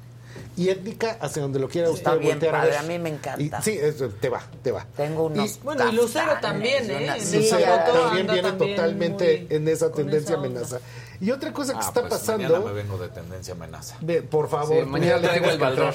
[0.57, 2.79] Y étnica hacia donde lo quiera Está usted bien voltear padre, ver.
[2.79, 3.59] a mí me encanta.
[3.59, 4.85] Y- sí, es- te va, te va.
[4.97, 7.17] Tengo unos Bueno, y Lucero también, y ¿eh?
[7.33, 10.81] Lucero foto también viene también totalmente en esa tendencia amenaza.
[11.21, 13.97] Y otra cosa que Ah, está pues pasando, Mañana me vengo de tendencia amenaza.
[14.01, 15.95] ve, por favor, Sí, mañana tú ya le traigo el entrar.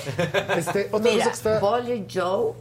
[0.58, 2.54] Este, otra Mira, cosa que está, Paul y Joe,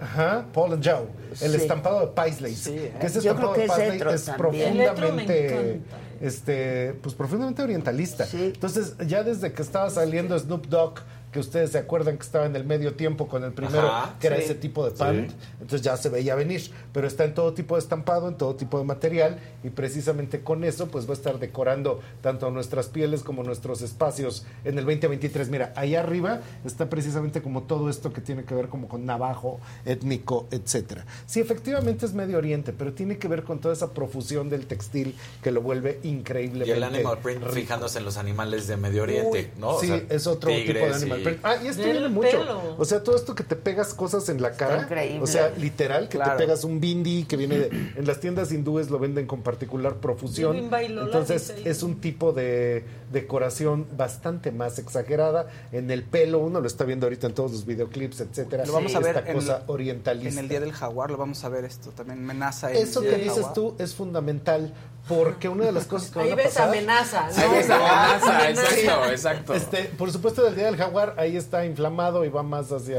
[0.00, 1.06] ajá, Paul and Joe,
[1.42, 1.56] el Sí.
[1.56, 2.92] estampado de Paisley, ¿eh?
[3.00, 5.80] que ese Yo estampado creo que de es Paisley es profundamente,
[6.20, 8.26] este, pues profundamente orientalista.
[8.26, 8.52] Sí.
[8.54, 11.00] Entonces, ya desde que estaba saliendo Snoop Dogg
[11.32, 14.26] que ustedes se acuerdan que estaba en el medio tiempo con el primero, Ajá, que
[14.26, 15.36] era ese tipo de pan, Sí.
[15.60, 18.78] entonces ya se veía venir, pero está en todo tipo de estampado, en todo tipo
[18.78, 23.42] de material, y precisamente con eso pues va a estar decorando tanto nuestras pieles como
[23.44, 25.48] nuestros espacios en el 2023.
[25.50, 29.60] Mira, ahí arriba está precisamente como todo esto que tiene que ver como con navajo,
[29.84, 31.06] étnico, etcétera.
[31.26, 35.14] Sí, efectivamente es Medio Oriente, pero tiene que ver con toda esa profusión del textil
[35.42, 37.52] que lo vuelve increíblemente Y el animal print rico.
[37.52, 39.70] fijándose en los animales de Medio Oriente, ¿no?
[39.76, 42.30] O Sí, sea, es otro tipo de animal Ah, y esto Del viene mucho.
[42.30, 42.74] pelo.
[42.78, 44.82] O sea, todo esto que te pegas cosas en la cara.
[44.82, 45.20] increíble.
[45.22, 46.32] O sea, literal, que Claro.
[46.32, 47.66] te pegas un bindi que viene de.
[47.96, 50.56] En las tiendas hindúes lo venden con particular profusión.
[50.56, 55.46] Entonces, es un tipo de decoración bastante más exagerada.
[55.72, 58.64] En el pelo, uno lo está viendo ahorita en todos los videoclips, etcétera.
[58.66, 60.30] Lo vamos a ver Esta en, cosa orientalista.
[60.30, 62.70] en el Día del Jaguar, lo vamos a ver esto también, amenaza.
[62.70, 63.54] el Eso Día que del dices Jaguar.
[63.54, 64.72] tú es fundamental
[65.08, 67.26] porque una de las cosas que van Ahí a ves pasar amenaza.
[67.26, 67.52] Ahí ¿no?
[67.52, 68.50] ves amenaza, Amenaza.
[68.78, 69.54] exacto, exacto.
[69.54, 72.98] Este, por supuesto, del día del jaguar ahí está inflamado y va más hacia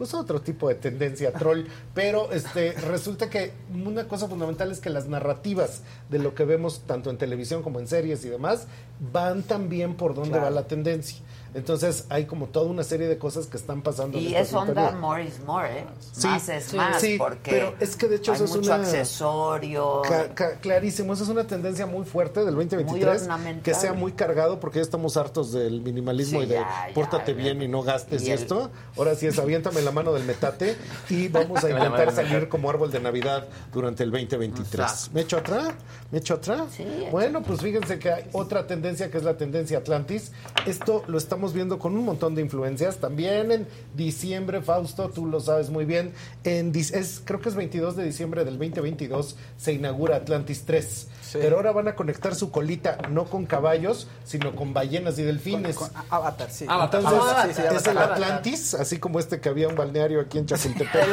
[0.00, 3.52] pues otro tipo de tendencia troll, pero este resulta que
[3.84, 7.80] una cosa fundamental es que las narrativas de lo que vemos tanto en televisión como
[7.80, 8.66] en series y demás
[9.12, 10.44] van también por donde Claro.
[10.44, 11.18] va la tendencia.
[11.54, 14.18] Entonces hay como toda una serie de cosas que están pasando.
[14.18, 15.84] Y esta es onda more is more, ¿eh?
[16.12, 18.54] Sí, más es sí, más, sí, porque pero es que de hecho hay eso es
[18.54, 20.02] una- accesorio.
[20.02, 23.62] Ca- ca- clarísimo, esa es una tendencia muy fuerte del 2023 ornamental.
[23.62, 26.94] que sea muy cargado porque ya estamos hartos del minimalismo Sí, y de ya, ya,
[26.94, 27.38] pórtate ya.
[27.42, 28.70] bien y no gastes Y el- esto.
[28.96, 30.76] Ahora sí es aviéntame la mano del metate
[31.08, 34.74] y vamos a intentar salir como árbol de Navidad durante el 2023.
[34.90, 35.10] Exacto.
[35.14, 35.74] ¿Me echo atrás?
[36.10, 36.68] ¿Me echo atrás?
[37.10, 40.32] bueno, pues fíjense que hay otra tendencia que es la tendencia Atlantis.
[40.66, 42.98] Esto lo estamos viendo con un montón de influencias.
[42.98, 46.12] También en diciembre, Fausto, tú lo sabes muy bien,
[46.44, 51.08] en, es, creo que es 22 de diciembre del 2022 se inaugura Atlantis 3.
[51.32, 55.76] Pero ahora van a conectar su colita no con caballos, sino con ballenas y delfines.
[55.76, 56.66] Con- con Avatar, sí.
[56.68, 58.12] Entonces, Avatar, sí, sí, es el Avatar.
[58.14, 60.92] Atlantis, así como este que había un balneario aquí en Chapultepec.
[60.96, 61.06] Ese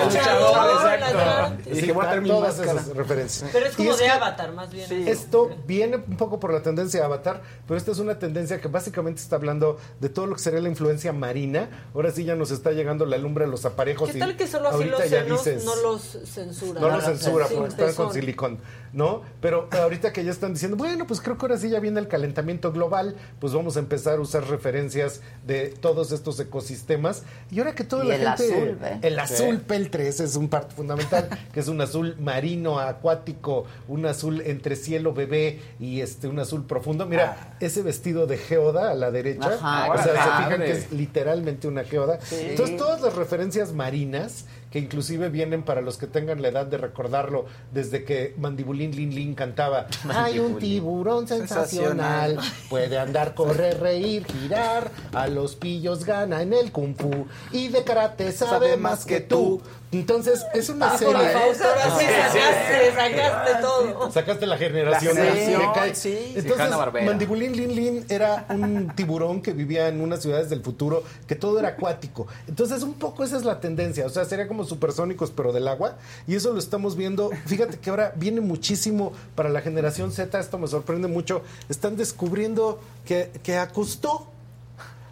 [0.03, 1.58] luchador.
[1.64, 2.82] Sí, Dije, voy a todas máscara.
[2.82, 3.50] esas referencias.
[3.53, 5.08] Pero es Y como de que Avatar, más bien.
[5.08, 8.67] Esto viene un poco por la tendencia de Avatar, pero esta es una tendencia que
[8.67, 11.90] básicamente está hablando de todo lo que sería la influencia marina.
[11.93, 14.09] Ahora sí ya nos está llegando la lumbre a los aparejos.
[14.09, 16.82] ¿Qué y tal que solo así los senos dices- no los censura?
[16.82, 18.59] no lo censura porque están con silicón,
[18.95, 19.22] ¿no?
[19.41, 22.07] Pero ahorita que ya están diciendo, bueno, pues creo que ahora sí ya viene el
[22.07, 27.24] calentamiento global, pues vamos a empezar a usar referencias de todos estos ecosistemas.
[27.51, 28.53] Y ahora que toda Y la el gente...
[28.56, 28.99] azul, ¿ve?
[29.01, 29.19] El Sí.
[29.19, 34.41] azul peltre, ese es un parte fundamental, que es un azul marino, acuático, un azul
[34.45, 37.06] entre cielo bebé y este un azul profundo.
[37.06, 40.91] Mira, ese vestido de geoda a la derecha, Ajá, o sea, se fijan que es
[40.93, 42.19] literalmente una geoda.
[42.22, 42.38] Sí.
[42.49, 46.77] Entonces, todas las referencias marinas que inclusive vienen para los que tengan la edad de
[46.77, 49.87] recordarlo desde que Mandibulín Lin Lin cantaba.
[50.13, 52.31] Hay un tiburón sensacional.
[52.31, 52.69] Sensacional.
[52.69, 54.91] puede andar correr reír girar.
[55.13, 57.25] A los pillos gana en el kung fu.
[57.53, 59.61] Y de karate sabe, más que tú
[59.99, 64.11] entonces es una Ah, serie ahora sí sacaste, sacaste todo.
[64.11, 65.15] Sacaste la generación.
[65.15, 65.95] La generación, que cae.
[65.95, 66.15] sí.
[66.15, 67.06] Sí, Entonces.
[67.06, 71.59] Mandibulín Lin Lin era un tiburón que vivía en unas ciudades del futuro, que todo
[71.59, 72.27] era acuático.
[72.48, 74.06] Entonces, un poco esa es la tendencia.
[74.06, 75.98] O sea, sería como supersónicos, pero del agua.
[76.27, 77.30] Y eso lo estamos viendo.
[77.45, 80.40] Fíjate que ahora viene muchísimo para la generación Z.
[80.40, 81.41] Esto me sorprende mucho.
[81.69, 84.27] Están descubriendo que, que a Cousteau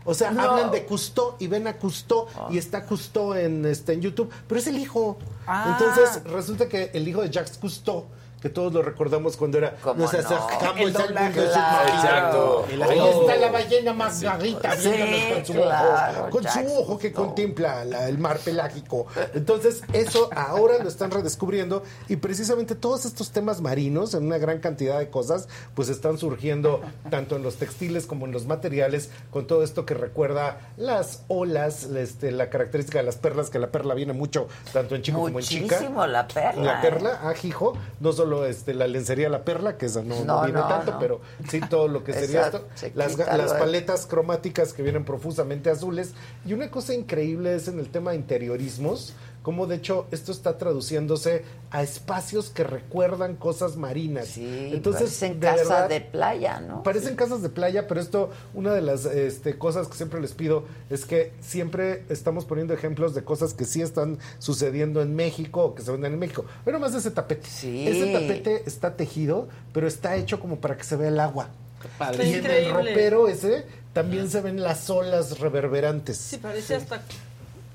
[0.05, 0.41] o sea, No.
[0.41, 4.59] hablan de Cousteau y ven a Cousteau y está Cousteau en, este, en YouTube, pero
[4.59, 5.17] es el hijo.
[5.47, 5.77] Ah.
[5.79, 8.05] Entonces, resulta que el hijo de Jacques Cousteau,
[8.43, 10.19] que todos lo recordamos cuando era ¿Cómo nos no?
[10.19, 11.33] El doblaje.
[11.33, 11.95] submarino.
[11.95, 12.65] Exacto.
[12.89, 17.85] Ahí está la ballena margarita Sí, viéndonos con su ojo, con su ojo que contempla
[17.85, 19.07] la- el mar pelágico.
[19.33, 24.59] Entonces, eso ahora lo están redescubriendo y precisamente todos estos temas marinos, en una gran
[24.59, 29.47] cantidad de cosas, pues están surgiendo tanto en los textiles como en los materiales, con
[29.47, 33.93] todo esto que recuerda las olas, este, la característica de las perlas, que la perla
[33.93, 35.75] viene mucho tanto en chico como en chica.
[35.77, 36.61] Muchísimo la perla.
[36.63, 40.43] La perla, ajijo, no solo este, la lencería La Perla, que esa no, no No,
[40.43, 42.87] viene no, tanto, pero sí todo lo que sería Exacto, esto.
[42.87, 46.13] se Las, las paletas cromáticas que vienen profusamente azules.
[46.45, 49.13] Y una cosa increíble es en el tema de interiorismos,
[49.43, 54.29] como de hecho esto está traduciéndose a espacios que recuerdan cosas marinas.
[54.29, 56.81] Sí, Entonces, en de casa verdad, de playa, ¿no?
[56.81, 60.63] Parecen casas de playa, pero esto, una de las este, cosas que siempre les pido
[60.89, 65.75] es que siempre estamos poniendo ejemplos de cosas que sí están sucediendo en México o
[65.75, 66.45] que se venden en México.
[66.63, 67.47] Pero más de ese tapete.
[67.49, 67.87] Sí.
[67.87, 71.49] Ese tapete está tejido, pero está hecho como para que se vea el agua.
[71.97, 72.29] padre.
[72.29, 76.17] Y en el ropero ese también se ven las olas reverberantes.
[76.17, 77.01] Sí, parece hasta...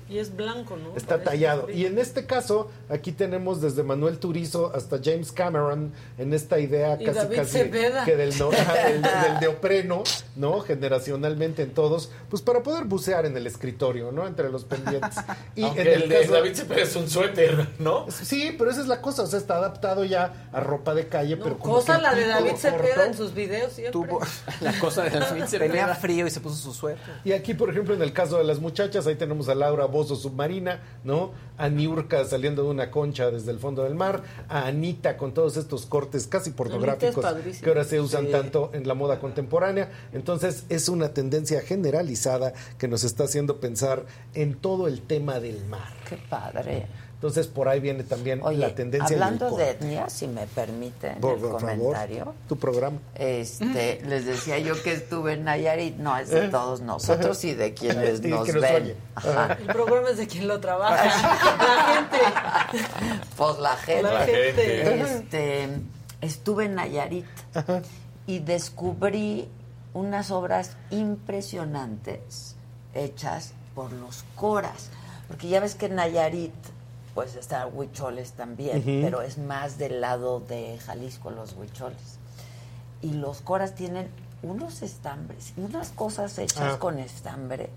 [0.09, 0.95] Y es blanco, ¿no?
[0.97, 1.69] Está Parece tallado.
[1.69, 6.97] Y en este caso, aquí tenemos desde Manuel Turizo hasta James Cameron en esta idea
[6.99, 8.05] Y casi David casi Cepeda.
[8.05, 8.49] que del, no-
[8.85, 10.03] del, del neopreno,
[10.35, 10.61] ¿no?
[10.61, 14.25] Generacionalmente en todos, pues para poder bucear en el escritorio, ¿no?
[14.27, 15.15] Entre los pendientes.
[15.55, 18.05] Y Aunque en el, el de caso- David Cepeda es un suéter, ¿no?
[18.09, 21.35] Sí, pero esa es la cosa, o sea, está adaptado ya a ropa de calle,
[21.35, 23.03] No, pero como cosa la de David Cepeda corto.
[23.03, 23.91] en sus videos siempre.
[23.91, 24.19] Tuvo
[24.61, 25.95] La cosa de David tenía Cepeda.
[25.95, 26.99] frío y se puso su suéter.
[27.23, 30.81] Y aquí, por ejemplo, en el caso de las muchachas, ahí tenemos a Laura Submarina,
[31.03, 31.31] ¿no?
[31.57, 35.57] A Niurka saliendo de una concha desde el fondo del mar, a Anita con todos
[35.57, 37.25] estos cortes casi pornográficos
[37.61, 38.31] que ahora se usan Sí.
[38.31, 39.89] tanto en la moda contemporánea.
[40.13, 45.65] Entonces, es una tendencia generalizada que nos está haciendo pensar en todo el tema del
[45.65, 45.93] mar.
[46.07, 46.87] Qué padre.
[47.19, 51.19] Entonces, por ahí viene también Oye, la tendencia del hablando de etnia, si me permiten
[51.19, 52.33] Por el comentario.
[52.47, 52.97] tu programa.
[53.13, 56.47] Este, les decía yo que estuve en Nayarit, no es de ¿Eh?
[56.47, 58.95] todos nosotros y de quienes nos que nos ven.
[59.15, 59.57] Ajá.
[59.59, 61.05] El programa es de quien lo trabaja.
[61.59, 62.17] La gente.
[63.35, 64.03] Pues la gente.
[64.03, 65.01] La gente.
[65.01, 65.69] Este,
[66.21, 67.25] estuve en Nayarit
[68.27, 69.49] y descubrí
[69.93, 72.55] unas obras impresionantes
[72.93, 74.89] hechas por los coras.
[75.27, 76.53] Porque ya ves que en Nayarit,
[77.15, 82.17] pues están huicholes también, pero es más del lado de Jalisco los huicholes.
[83.01, 84.09] y los coras tienen
[84.43, 86.79] unos estambres y unas cosas hechas Ah.
[86.79, 87.69] con estambre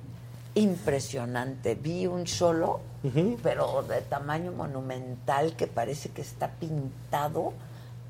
[0.55, 1.75] impresionante.
[1.75, 2.81] Vi un solo,
[3.43, 7.53] pero de tamaño monumental que parece que está pintado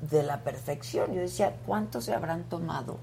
[0.09, 1.13] de la perfección.
[1.13, 2.97] Yo decía, ¿cuántos se habrán tomado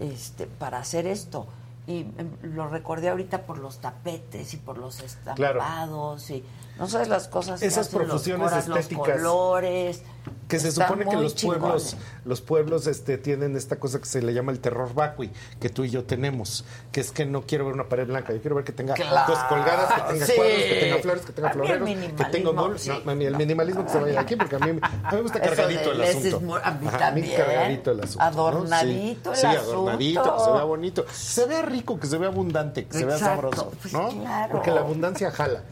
[0.00, 1.46] este para hacer esto?
[1.86, 6.44] Y em, lo recordé ahorita por los tapetes y por los estampados y
[6.78, 9.16] no sabes las cosas que Esas los profusiones los estéticas.
[9.18, 10.02] colores.
[10.48, 11.58] Que se Está supone que los chingón.
[11.58, 15.70] pueblos, los pueblos este, tienen esta cosa que se le llama el terror vacui, que
[15.70, 18.54] tú y yo tenemos, que es que no quiero ver una pared blanca, yo quiero
[18.54, 20.32] ver que tenga Claro, cosas colgadas, que tenga sí.
[20.36, 22.78] cuadros, que tenga flores, que tenga floreros, que tenga gol.
[22.78, 22.90] sí.
[23.04, 25.40] No, el minimalismo que se vaya de aquí, porque a mí, a mí me gusta
[25.40, 26.40] cargadito el asunto.
[26.40, 27.36] muy- a mí Ajá, también.
[27.36, 28.22] cargadito el asunto.
[28.22, 30.54] Adornadito sí, el sí, adornadito, que se asunto.
[30.54, 33.92] vea bonito, que se vea rico, que se vea abundante, que se vea sabroso, pues
[33.92, 34.08] ¿no?
[34.10, 34.52] claro.
[34.52, 35.62] Porque la abundancia jala.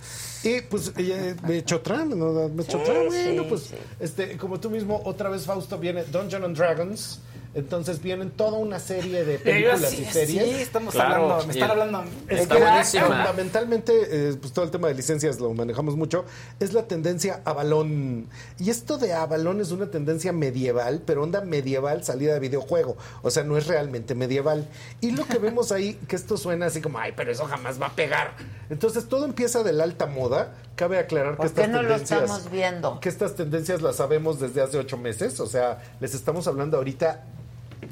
[0.45, 2.49] Y pues eh, me echó tram, ¿no?
[2.51, 3.75] Me echó Sí, tram, bueno, sí, pues sí.
[3.99, 7.21] este, como tú mismo, otra vez Fausto viene Dungeon and Dragons.
[7.55, 10.45] Entonces vienen toda una serie de películas sí, y series.
[10.45, 13.07] sí, estamos hablando, me están hablando Está que buenísima.
[13.07, 16.25] fundamentalmente, eh, pues todo el tema de licencias lo manejamos mucho,
[16.59, 18.27] es la tendencia Avalón.
[18.59, 22.97] Y esto de Avalón es una tendencia medieval, pero onda medieval salida de videojuego.
[23.23, 24.67] O sea, no es realmente medieval.
[25.01, 27.87] Y lo que vemos ahí, que esto suena así como, ay, pero eso jamás va
[27.87, 28.33] a pegar.
[28.69, 30.55] Entonces todo empieza de la alta moda.
[30.75, 32.23] Cabe aclarar que ¿Por qué estas no lo tendencias...
[32.23, 32.99] estamos viendo?
[32.99, 35.39] Que estas tendencias las sabemos desde hace ocho meses.
[35.39, 37.23] O sea, les estamos hablando ahorita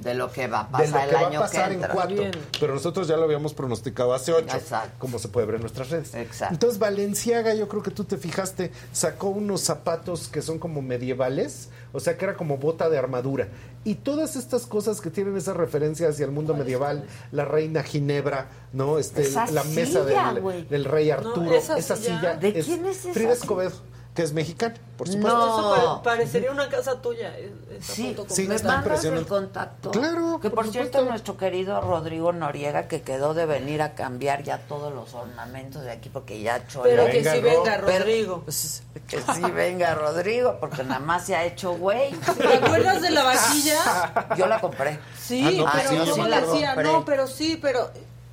[0.02, 1.74] De lo que va a de lo pasar que el va año a pasar que
[1.74, 1.92] en entra.
[1.94, 2.24] cuatro.
[2.60, 4.58] Pero nosotros ya lo habíamos pronosticado hace ocho,
[4.98, 6.14] como se puede ver en nuestras redes.
[6.14, 6.54] Exacto.
[6.54, 11.68] Entonces Valenciaga, yo creo que tú te fijaste, sacó unos zapatos que son como medievales,
[11.92, 13.48] o sea que era como bota de armadura.
[13.84, 18.48] Y todas estas cosas que tienen esa referencia hacia el mundo medieval, la reina Ginebra,
[18.72, 18.98] ¿no?
[18.98, 22.34] Este, Esa la mesa del, rey No, Arturo, esa esa, silla- silla.
[22.36, 23.32] ¿De quién es esa Frida silla?
[23.32, 23.72] Escobedo,
[24.14, 25.38] que es mexicana, por supuesto.
[25.38, 27.36] Eso pare- parecería una casa tuya.
[27.38, 29.90] e- esa Sí, sí, ¿me mandas el contacto?
[29.90, 34.42] Claro, Que por por, cierto, nuestro querido Rodrigo Noriega, que quedó de venir a cambiar
[34.42, 36.90] ya todos los ornamentos de aquí, porque ya chole.
[36.90, 38.44] Pero que sí venga Pero- Rodrigo.
[38.44, 42.10] que sí venga Rodrigo, porque nada más se ha hecho güey.
[42.12, 44.34] ¿Te acuerdas de la vaquilla?
[44.36, 44.98] Yo la compré.
[45.18, 46.52] Sí, Ah, no, pues pero sí, yo yo me me acuerdo.
[46.52, 46.92] decía, compré.
[46.92, 47.90] no, pero sí, pero...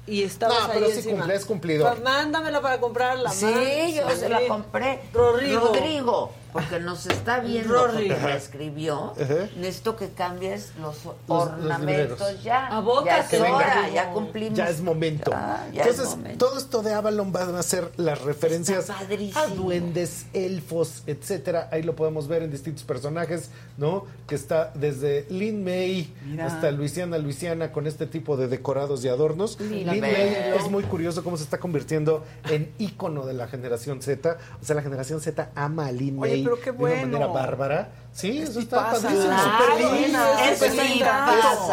[0.09, 1.17] Y estabas No, ahí pero sí encima.
[1.19, 1.89] cumple, es cumplidor.
[1.91, 3.29] Pues mándamela para comprarla.
[3.31, 3.91] Sí, man.
[3.93, 5.01] yo se la compré.
[5.13, 5.59] Rodrigo.
[5.67, 8.09] Rodrigo, porque nos está viendo, Rory.
[8.09, 9.13] porque me escribió.
[9.57, 12.67] Necesito que cambies los, los ornamentos ya.
[12.67, 13.55] A boca ya es que venga.
[13.55, 14.57] hora, ya cumplimos.
[14.57, 15.31] Ya es momento.
[15.31, 16.45] Ya, ya es Entonces, momento.
[16.45, 21.69] todo esto de Avalon van a ser las referencias a duendes, elfos, etcétera.
[21.71, 24.05] Ahí lo podemos ver en distintos personajes, ¿no?
[24.27, 26.47] Que está desde Lin May Mira.
[26.47, 29.59] hasta Luisiana, Luisiana, con este tipo de decorados y adornos.
[29.59, 29.99] Lin Lin May.
[30.01, 34.37] May es muy curioso cómo se está convirtiendo en ícono de la generación Z.
[34.61, 37.33] O sea, la generación Z ama a Lin Oye, Pero qué de una manera bueno.
[37.33, 37.89] bárbara.
[38.11, 39.21] Sí, eso está padrísimo.
[39.21, 40.61] Claro, es.
[40.61, 40.71] Es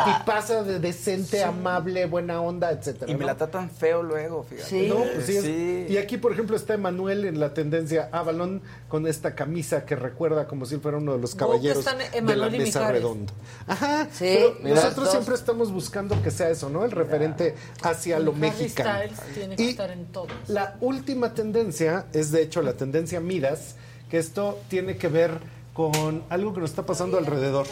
[0.05, 3.11] tipaza de decente, amable, buena onda, etcétera.
[3.11, 3.27] Y me ¿no?
[3.27, 4.69] la tratan feo luego, fíjate.
[4.69, 4.87] Sí.
[4.89, 5.91] No, pues sí, es-.
[5.91, 10.47] Y aquí, por ejemplo, está Emanuel en la tendencia Avalon con esta camisa que recuerda
[10.47, 13.33] como si fuera uno de los caballeros de la y mesa redonda.
[13.67, 14.07] Ajá.
[14.13, 15.11] Sí, pero mira, nosotros dos.
[15.13, 16.85] siempre estamos buscando que sea eso, ¿no?
[16.85, 18.91] El referente hacia lo mexicano.
[19.01, 20.31] Styles tiene que Y estar en todos.
[20.49, 23.77] la última tendencia es, de hecho, la tendencia Midas,
[24.11, 25.39] que esto tiene que ver
[25.73, 27.67] con algo que nos está pasando alrededor.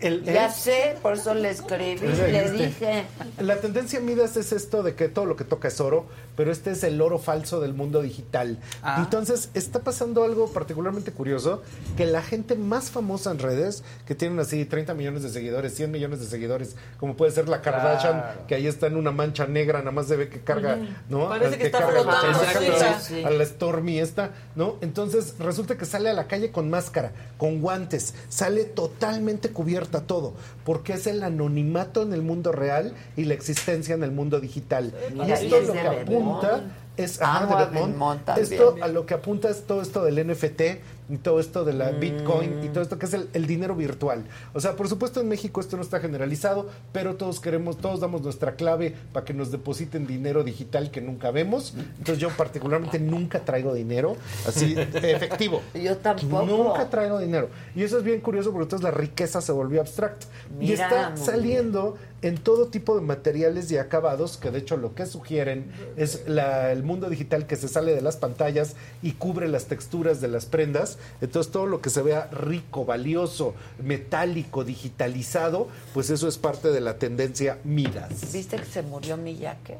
[0.00, 3.04] El, Ya el- sé, por eso le escribí, ¿Ya le dije.
[3.38, 6.06] La tendencia Midas es esto de que todo lo que toca es oro,
[6.36, 8.58] pero este es el oro falso del mundo digital.
[8.82, 9.02] Ah.
[9.04, 11.62] Entonces, está pasando algo particularmente curioso,
[11.96, 15.90] que la gente más famosa en redes, que tienen así 30 millones de seguidores, 100
[15.90, 18.46] millones de seguidores, como puede ser la Kardashian, Claro.
[18.46, 20.78] que ahí está en una mancha negra, nada más se ve que carga,
[21.10, 21.28] ¿no?
[21.28, 23.24] Parece que está carga flotando, la- sí, Exacto, sí.
[23.24, 24.76] a la Stormy esta, ¿no?
[24.80, 29.50] Entonces resulta que sale a la calle con máscara, con guantes, sale totalmente
[29.90, 34.40] todo, porque es el anonimato en el mundo real y la existencia en el mundo
[34.40, 34.94] digital.
[35.12, 36.62] Mira, esto es lo que apunta
[37.04, 37.96] es Amo ajá, de también.
[38.38, 40.60] Esto a lo que apunta es todo esto del NFT
[41.08, 41.78] y todo esto de Mm.
[41.78, 44.24] la Bitcoin y todo esto que es el, el dinero virtual.
[44.54, 48.22] O sea, por supuesto en México esto no está generalizado, pero todos queremos, todos damos
[48.22, 51.74] nuestra clave para que nos depositen dinero digital que nunca vemos.
[51.98, 55.62] Entonces yo particularmente nunca traigo dinero así efectivo.
[55.74, 56.46] Yo tampoco.
[56.46, 57.48] Nunca traigo dinero.
[57.74, 60.26] Y eso es bien curioso porque entonces la riqueza se volvió abstracta.
[60.60, 65.06] y está saliendo en todo tipo de materiales y acabados, que de hecho lo que
[65.06, 69.64] sugieren es la- el mundo digital que se sale de las pantallas y cubre las
[69.66, 70.98] texturas de las prendas.
[71.20, 76.80] Entonces todo lo que se vea rico, valioso, metálico, digitalizado, pues eso es parte de
[76.80, 78.32] la tendencia Midas.
[78.32, 79.78] ¿Viste que se murió Miyake?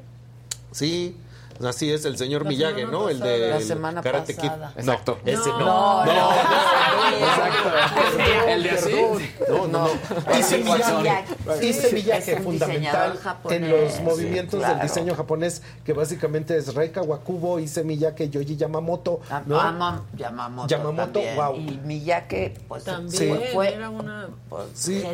[0.73, 1.17] Sí,
[1.65, 3.09] Así es, el señor semana ¿no?
[3.09, 4.49] El de La semana Karate Kid.
[4.49, 4.73] pasada.
[4.77, 5.19] No, Exacto.
[5.27, 5.59] ese no.
[5.59, 6.31] No, No, no,
[8.49, 8.93] El de así.
[9.49, 10.39] No, no, no.
[10.39, 10.63] Ise
[11.91, 13.19] sí, Ise un fundamental
[13.51, 14.75] en los sí, movimientos claro.
[14.79, 19.61] del diseño japonés, que básicamente es Rei Kawakubo, Ise Miyake, Yoji Yamamoto, ¿no?
[19.61, 21.37] Ama- Yamamoto, Yamamoto, también.
[21.37, 21.57] wow.
[21.57, 24.29] Y Miyake, pues También fue, fue era una...
[24.49, 25.05] pues, Sí,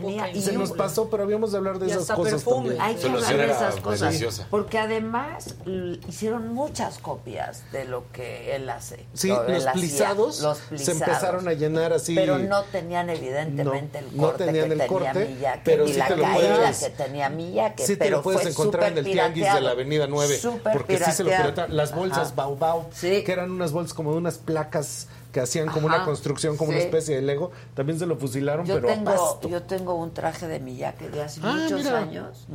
[0.41, 2.69] se nos pasó, pero habíamos de hablar de Y esas hasta cosas perfume.
[2.77, 2.83] también.
[2.83, 4.01] Hay que hablar de esas cosas.
[4.01, 4.47] deliciosa.
[4.51, 5.99] Porque además l-
[6.37, 9.07] hicieron muchas copias de lo que él hace.
[9.15, 11.01] Sí, Lo- los hacía, plisados, los se plisados.
[11.03, 12.15] empezaron a llenar así.
[12.15, 15.87] Pero no tenían evidentemente No, el no corte tenían que el tenía corte, Miyake, pero
[15.87, 17.87] sí la te lo caída puedes- que tenía Miyake.
[17.87, 19.69] Sí te pero lo puedes encontrar en el tianguis de la pirateado.
[19.71, 21.73] Avenida 9, Súper porque sí se lo pirateado.
[21.73, 22.35] Las bolsas.
[22.35, 23.23] Baobao, Sí.
[23.25, 26.71] que eran unas bolsas como de unas placas que hacían como Ajá, una construcción, como
[26.71, 26.77] sí.
[26.79, 29.49] una especie de Lego, también se lo fusilaron, Yo pero tengo, pasto.
[29.51, 31.99] yo tengo un traje de Miyake de hace Ah, muchos mira.
[31.99, 32.47] años.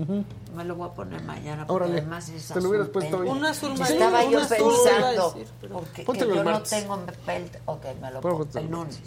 [0.55, 1.99] Me lo voy a poner mañana porque Órale.
[1.99, 3.27] además es Te lo hubieras puesto hoy.
[3.27, 6.99] Un azul Sí, marino, Estaba un yo pensando decir, pero- porque que yo no tengo
[7.23, 7.55] pelt.
[7.65, 8.99] Ok, me lo pongo el lunes.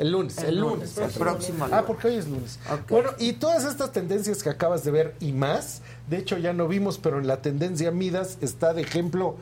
[0.00, 0.96] El lunes, el, El lunes.
[0.96, 1.84] lunes, el próximo Ah, lunes.
[1.86, 2.58] porque hoy es lunes.
[2.88, 6.66] Bueno, y todas estas tendencias que acabas de ver y más, de hecho ya no
[6.66, 9.36] vimos, pero en la tendencia Midas está de ejemplo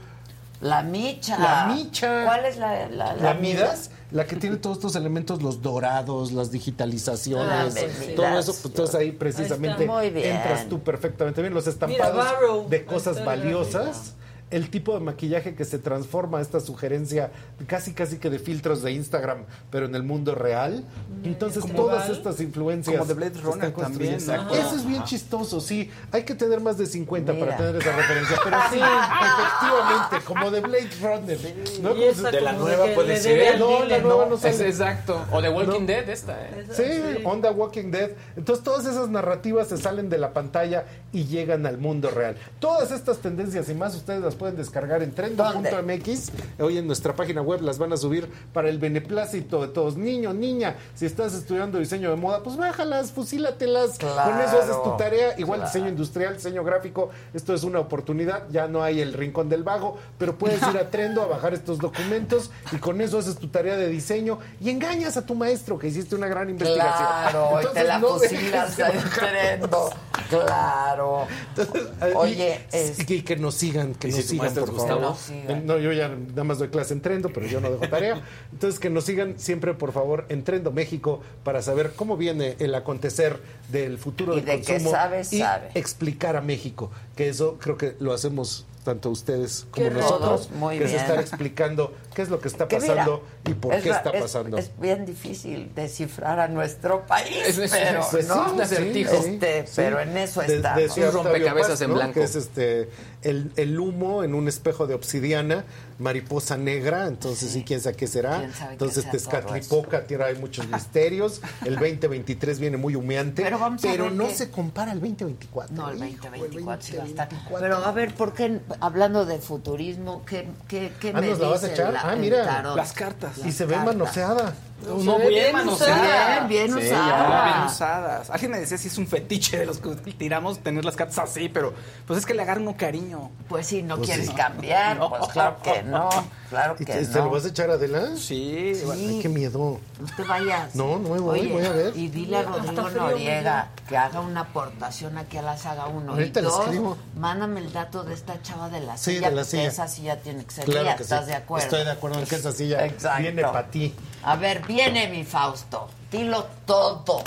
[0.60, 1.39] La micha.
[1.39, 2.24] La micha.
[2.24, 6.50] ¿Cuál es la, la, la Midas, la que tiene todos estos elementos, los dorados, las
[6.50, 9.84] digitalizaciones, Ah, sí, todo eso, pues entonces ahí precisamente
[10.30, 11.55] entras tú perfectamente bien.
[11.55, 12.68] Los Mira, estampados Barrow.
[12.68, 14.14] de cosas valiosas.
[14.51, 17.31] El tipo de maquillaje que se transforma, esta sugerencia
[17.69, 20.85] casi casi que de filtros de Instagram, pero en el mundo real.
[21.23, 24.55] Entonces Como todas Val, estas influencias como de Blade Runner también, ¿no?
[24.55, 25.91] Eso es bien chistoso, sí.
[26.12, 27.47] Hay que tener más de 50 Mira.
[27.47, 31.39] para tener esa referencia, pero sí, efectivamente, como de Blade Runner.
[31.83, 31.91] ¿no?
[31.95, 33.59] Esa se- De la nueva puede ser.
[33.59, 34.67] No, la nueva no sale.
[34.69, 35.25] exacto.
[35.33, 36.67] O The Walking Dead, esta, ¿eh?
[36.73, 38.11] Sí, Onda Walking Dead.
[38.37, 42.37] Entonces todas esas narrativas se salen de la pantalla y llegan al mundo real.
[42.59, 46.31] Todas estas tendencias y más ustedes las pueden descargar en trendo.mx.
[46.59, 49.99] Hoy en nuestra página web las van a subir para el beneplácito de todos.
[49.99, 53.99] Niño, niña, si estás estudiando diseño de moda, pues bájalas, fusílatelas.
[53.99, 55.35] Claro, Con eso haces tu tarea.
[55.39, 55.70] Igual claro.
[55.73, 57.10] diseño industrial, diseño gráfico.
[57.35, 58.44] Esto es una oportunidad.
[58.51, 61.78] Ya no hay el rincón del vago, pero puedes ir a Trendo a bajar estos
[61.78, 65.89] documentos y con eso haces tu tarea de diseño y engañas a tu maestro que
[65.89, 67.07] hiciste una gran investigación.
[67.07, 69.91] Claro, y te Entonces, la no fusilas bajar trendo.
[70.31, 71.27] Claro.
[71.55, 74.76] Entonces, Oye, y, es- que, que nos sigan, que ¿Y nos si sigan, por es
[74.89, 75.17] favor.
[75.17, 75.67] Sigan.
[75.67, 78.23] No, yo ya nada más doy clase en Trendo, pero yo no dejo tarea.
[78.52, 82.75] Entonces, que nos sigan siempre, por favor, en Trendo México para saber cómo viene el
[82.75, 85.68] acontecer del futuro Y del de que consumo sabe, y sabe.
[85.75, 90.78] explicar a México, que eso creo que lo hacemos tanto ustedes como nosotros, todos, muy
[90.78, 91.02] que es bien.
[91.02, 94.10] estar explicando qué es lo que está Que mira, pasando y por es qué está
[94.10, 94.59] es- pasando.
[94.59, 99.12] Es, bien difícil descifrar a nuestro país, Es- es- pero, pues es un acertijo.
[99.15, 99.73] Este, Sí.
[99.77, 101.94] pero en eso De- decía Un Octavio rompecabezas Paz, en ¿no?
[101.94, 102.15] blanco.
[102.15, 102.91] Que es este
[103.23, 105.65] el, el humo en un espejo de obsidiana,
[105.99, 108.39] mariposa negra, entonces sí, quién sabe qué será.
[108.39, 111.41] Quién sabe entonces Tezcatlipoca tierra hay muchos misterios.
[111.65, 115.75] El 2023 viene muy humeante, Pero vamos a ver no se compara al 2024.
[115.77, 117.28] No, el Hijo, 2024 sí va a estar.
[117.28, 117.60] 2024.
[117.60, 121.49] Pero a ver, ¿por qué hablando de futurismo, qué, qué, qué Ah, me ¿nos la
[121.49, 121.93] vas a dice echar?
[121.93, 122.62] la- Ah, mira.
[122.75, 123.30] Las cartas.
[123.44, 124.52] Y se ve manoseada.
[124.86, 126.47] No, ve bien bien manoseada.
[126.47, 127.09] Bien, bien Sí, usada.
[127.09, 128.31] ya, bien usadas.
[128.31, 131.49] Alguien me decía si es un fetiche de los que tiramos tener las cartas así,
[131.49, 131.75] pero
[132.07, 133.31] pues es que le agarran uno cariño.
[133.49, 134.33] Pues sí, no Pues quieres sí.
[134.34, 135.10] cambiar, No.
[135.10, 136.09] pues claro que no,
[136.49, 137.09] claro ¿Y que te, no.
[137.12, 138.17] te lo vas a echar Adela?
[138.17, 138.84] Sí, Sí.
[138.91, 139.78] Ay, qué miedo.
[140.00, 140.75] No te vayas.
[140.75, 141.97] No, no me voy, Oye, voy a ver.
[141.97, 146.12] Y dile a Rodrigo Noriega que haga una aportación aquí a la saga 1.
[146.12, 146.97] Ahorita y le dos, escribo.
[147.17, 149.68] mándame el dato de esta chava de la Sí, silla, de la porque silla.
[149.68, 151.31] esa silla tiene que ser Claro mía, que ¿estás sí.
[151.31, 151.65] de acuerdo?
[151.65, 153.23] Estoy de acuerdo en que esa silla Exacto.
[153.23, 153.94] viene para ti.
[154.23, 157.23] A ver, viene mi Fausto, dilo todo.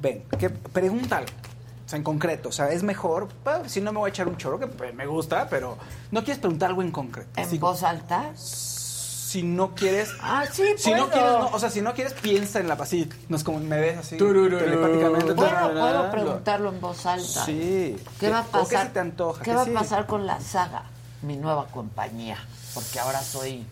[0.00, 1.26] Ven, que pregúntalo.
[1.26, 4.26] O sea, en concreto, o sea, es mejor, pa, si no me voy a echar
[4.26, 5.76] un choro, que pues, me gusta, pero
[6.10, 7.30] no quieres preguntar algo en concreto.
[7.36, 8.32] ¿En Si- voz alta?
[8.36, 10.10] Si no quieres...
[10.20, 11.10] Ah, sí, Si no puedo.
[11.10, 13.78] quieres, no, o sea, si no quieres, piensa en la así, no es como me
[13.80, 14.58] ves así Turururu.
[14.58, 15.34] telepáticamente.
[15.34, 15.80] ¿Puedo, turururu.
[15.80, 17.44] puedo preguntarlo en voz alta?
[17.44, 17.96] Sí.
[18.20, 18.86] ¿Qué va a ¿O qué pasar?
[18.86, 19.38] se te antoja?
[19.42, 19.70] ¿Qué ¿Qué va a sí?
[19.72, 20.84] pasar con la saga,
[21.22, 22.38] mi nueva compañía?
[22.74, 23.66] Porque ahora soy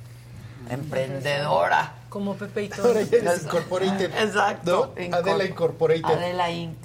[0.69, 1.93] emprendedora.
[2.13, 2.89] Como Pepe y todo.
[2.89, 4.11] Ahora ya eres Incorporated.
[4.23, 4.93] Exacto.
[4.97, 5.17] ¿no?
[5.17, 6.05] Adela Incorporated.
[6.05, 6.77] Adela Inc.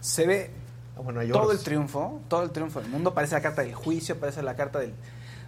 [0.00, 0.50] Se ve
[0.96, 3.12] Ah, bueno, hay todo el triunfo, todo el triunfo del mundo.
[3.14, 4.92] Parece la carta del juicio, parece la carta del,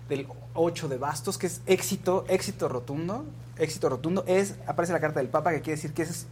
[0.08, 3.24] del 8 de bastos, que es éxito, éxito rotundo.
[3.58, 6.26] Éxito rotundo es, aparece la carta del Papa, que quiere decir que es,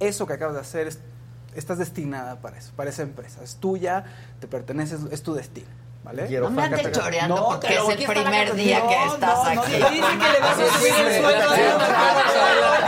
[0.00, 0.98] eso que acabas de hacer, es-
[1.54, 3.42] estás destinada para eso, para esa empresa.
[3.44, 4.04] Es tuya,
[4.40, 5.68] te pertenece, es tu destino.
[6.04, 6.28] ¿Vale?
[6.40, 9.72] No me andes choreando No, porque es el primer día que estás no, no, aquí.
[9.72, 11.50] dice que le vas a subir el sueldo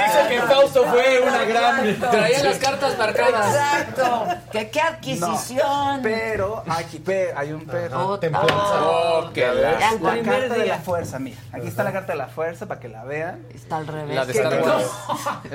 [0.06, 1.96] Dice que Fausto fue una gran...
[1.98, 3.54] Traía las cartas marcadas.
[3.54, 4.26] Exacto.
[4.52, 5.96] Que qué adquisición.
[5.96, 7.02] No, pero aquí
[7.36, 8.12] hay un pero.
[8.12, 11.36] Oh, Oh, que la, la- carta de la fuerza, mira.
[11.52, 13.46] Aquí está la carta de la fuerza para que la vean.
[13.54, 14.14] Está al revés.
[14.14, 14.90] La de Star Wars.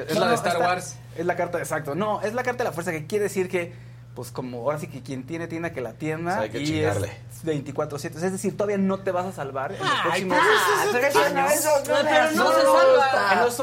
[0.07, 0.95] Es la de Star Wars.
[1.15, 1.95] Es la carta, exacto.
[1.95, 3.73] No, es la carta de la fuerza que quiere decir que,
[4.15, 6.31] pues como ahora sí que quien tiene tienda que la tienda.
[6.31, 7.07] O sea, hay que y chingarle.
[7.31, 8.15] es 24-7.
[8.15, 11.63] Es decir, todavía no te vas a salvar en los próximos años.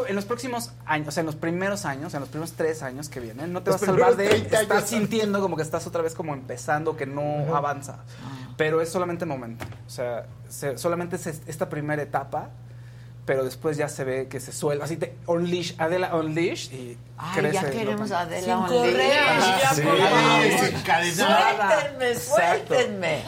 [0.08, 3.08] En los, próximos años, o sea, en los primeros años, en los primeros tres años
[3.08, 5.62] que vienen, no te Los vas a salvar de primeros 30 estar sintiendo como que
[5.62, 7.98] estás otra vez como empezando, que no avanza.
[8.56, 9.64] Pero es solamente momento.
[9.86, 12.50] O sea, se- solamente es- esta primera etapa,
[13.28, 14.86] pero después ya se ve que se suelva.
[14.86, 17.54] Así te unleash, Adela unleash y Ay, crece.
[17.56, 18.90] ya queremos a Adela Sin Unleash.
[18.90, 19.82] correa, ya, Sí.
[21.12, 23.22] Suéltenme, suéltenme.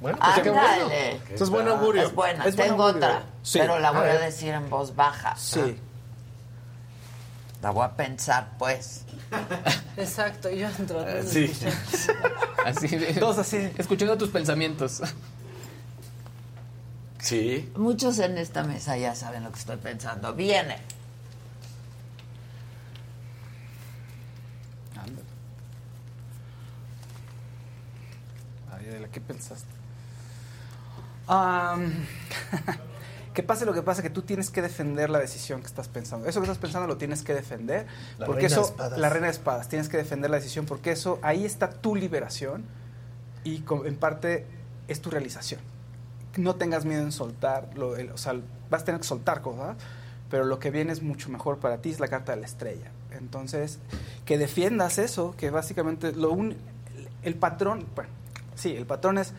[0.00, 0.88] Bueno, pues qué bueno.
[1.30, 2.02] Eso es buen augurio.
[2.04, 2.44] Es buena.
[2.46, 3.06] Es Tengo augurio.
[3.08, 3.58] otra, Sí.
[3.58, 5.36] pero la voy a decir en voz baja.
[5.36, 5.76] Sí.
[7.60, 9.04] La voy a pensar, pues.
[9.98, 11.04] Exacto, yo entro.
[11.26, 11.52] Sí.
[12.64, 12.88] Así
[13.20, 13.70] Todos así.
[13.76, 15.02] Escuchando tus pensamientos.
[17.22, 17.70] Sí.
[17.76, 20.34] Muchos en esta mesa ya saben lo que estoy pensando.
[20.34, 20.76] Viene.
[24.96, 25.22] Ándale.
[28.72, 29.70] Ay, Adela, ¿qué pensaste?
[31.28, 31.92] Am,
[33.34, 36.28] que pase lo que pase, que tú tienes que defender la decisión que estás pensando.
[36.28, 37.86] Eso que estás pensando lo tienes que defender.
[38.18, 38.98] La porque reina de eso, espadas.
[38.98, 42.64] la reina de espadas, tienes que defender la decisión porque eso, ahí está tu liberación
[43.44, 44.44] y en parte
[44.88, 45.60] es tu realización.
[46.36, 48.34] No tengas miedo en soltar, lo- el- o sea,
[48.70, 49.76] vas a tener que soltar cosas,
[50.30, 52.90] pero lo que viene es mucho mejor para ti, es la carta de la estrella.
[53.10, 53.78] Entonces,
[54.24, 56.56] que defiendas eso, que básicamente lo un,
[57.22, 58.10] el patrón, bueno,
[58.54, 59.32] sí, el patrón es,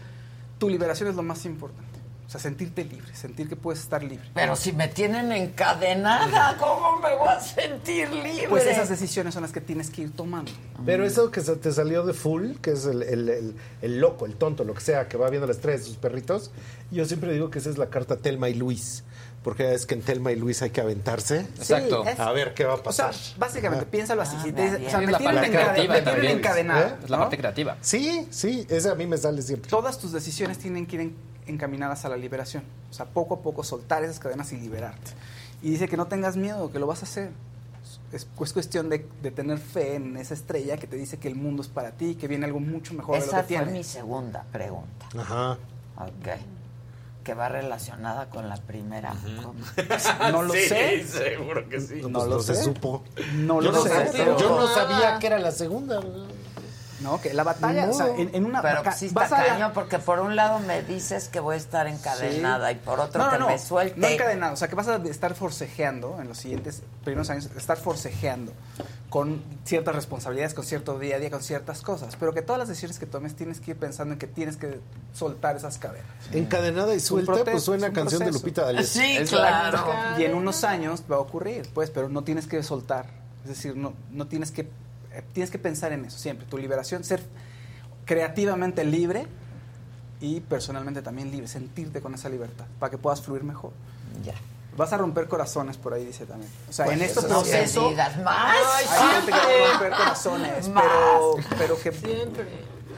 [0.59, 1.92] tu liberación es lo más importante.
[2.25, 4.27] O sea, sentirte libre, sentir que puedes estar libre.
[4.33, 8.47] Pero si me tienen encadenada, ¿cómo me voy a sentir libre?
[8.49, 10.51] Pues esas decisiones son las que tienes que ir tomando.
[10.85, 14.25] Pero eso que se te salió de full, que es el, el- el- el loco,
[14.25, 16.51] el tonto, lo que sea, que va viendo las estrellas de sus perritos,
[16.91, 19.03] yo siempre digo que esa es la carta Telma y Luis.
[19.43, 21.41] Porque es que en Telma y Luis hay que aventarse.
[21.41, 22.05] Exacto.
[22.05, 23.37] es- A ver qué va a O sea, pasar.
[23.37, 23.91] básicamente, Ah.
[23.91, 24.37] piénsalo así.
[24.39, 26.95] Ah, si me te- o sea, me Es la tienen, encadenado.
[27.03, 27.23] Es la ¿no?
[27.23, 27.77] parte creativa.
[27.81, 29.69] Sí, sí, ese a mí me sale siempre.
[29.69, 32.63] Todas tus decisiones tienen que ir en- encaminadas a la liberación.
[32.89, 35.11] O sea, poco a poco soltar esas cadenas y liberarte.
[35.61, 37.31] Y dice que no tengas miedo, que lo vas a hacer.
[38.11, 41.35] Es, es cuestión de, de tener fe en esa estrella que te dice que el
[41.35, 43.73] mundo es para ti, que viene algo mucho mejor de Esa lo que fue tienes.
[43.73, 45.07] mi segunda pregunta.
[45.17, 45.51] Ajá.
[45.97, 46.27] Ok.
[47.23, 49.13] Que va relacionada con la primera.
[50.31, 51.03] No lo Sí, sé.
[51.07, 52.01] seguro que sí.
[52.01, 52.63] No pues lo se sé.
[52.63, 53.03] supo.
[53.35, 53.89] No Yo lo no, sé.
[53.89, 56.01] sé, pero- yo no sabía que era la segunda.
[57.03, 58.61] No, que la batalla, o sea, en, en una...
[58.61, 61.39] Pero acá- sí está vas a la- cañón, porque por un lado me dices que
[61.39, 63.99] voy a estar encadenada y por otro que me suelte.
[63.99, 67.77] No encadenado, o sea, que vas a estar forcejeando en los siguientes primeros años, estar
[67.77, 68.53] forcejeando
[69.09, 72.67] con ciertas responsabilidades, con cierto día a día, con ciertas cosas, pero que todas las
[72.67, 74.79] decisiones que tomes tienes que ir pensando en que tienes que
[75.13, 76.07] soltar esas cadenas.
[76.31, 78.31] Encadenada y suelta, pues suena canción de.
[78.31, 79.01] Lupita D'Alessio.
[79.03, 79.85] Sí, claro.
[80.17, 83.05] Y en unos años va a ocurrir, pues, pero no tienes que soltar.
[83.43, 84.67] Es decir, no, no tienes que
[85.33, 86.45] tienes que pensar en eso siempre.
[86.47, 87.21] Tu liberación, ser
[88.05, 89.27] creativamente libre
[90.19, 93.71] y personalmente también libre, sentirte con esa libertad para que puedas fluir mejor.
[94.23, 94.33] Ya.
[94.75, 96.49] Vas a romper corazones por ahí, dice también.
[96.69, 98.55] O sea, Pues en este no proceso digas más.
[98.75, 98.85] hay
[99.15, 100.83] gente que va a romper corazones, Más.
[100.83, 102.47] pero, pero que, Siempre.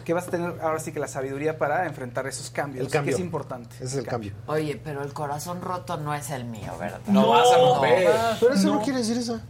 [0.06, 3.12] que vas a tener ahora sí que la sabiduría para enfrentar esos cambios, El cambio.
[3.12, 3.76] que es importante.
[3.76, 4.32] Ese es el cambio.
[4.48, 7.02] Oye, pero el corazón roto no es el mío, ¿verdad?
[7.08, 8.10] No vas a romper.
[8.40, 9.42] Pero eso no, quiere decir eso.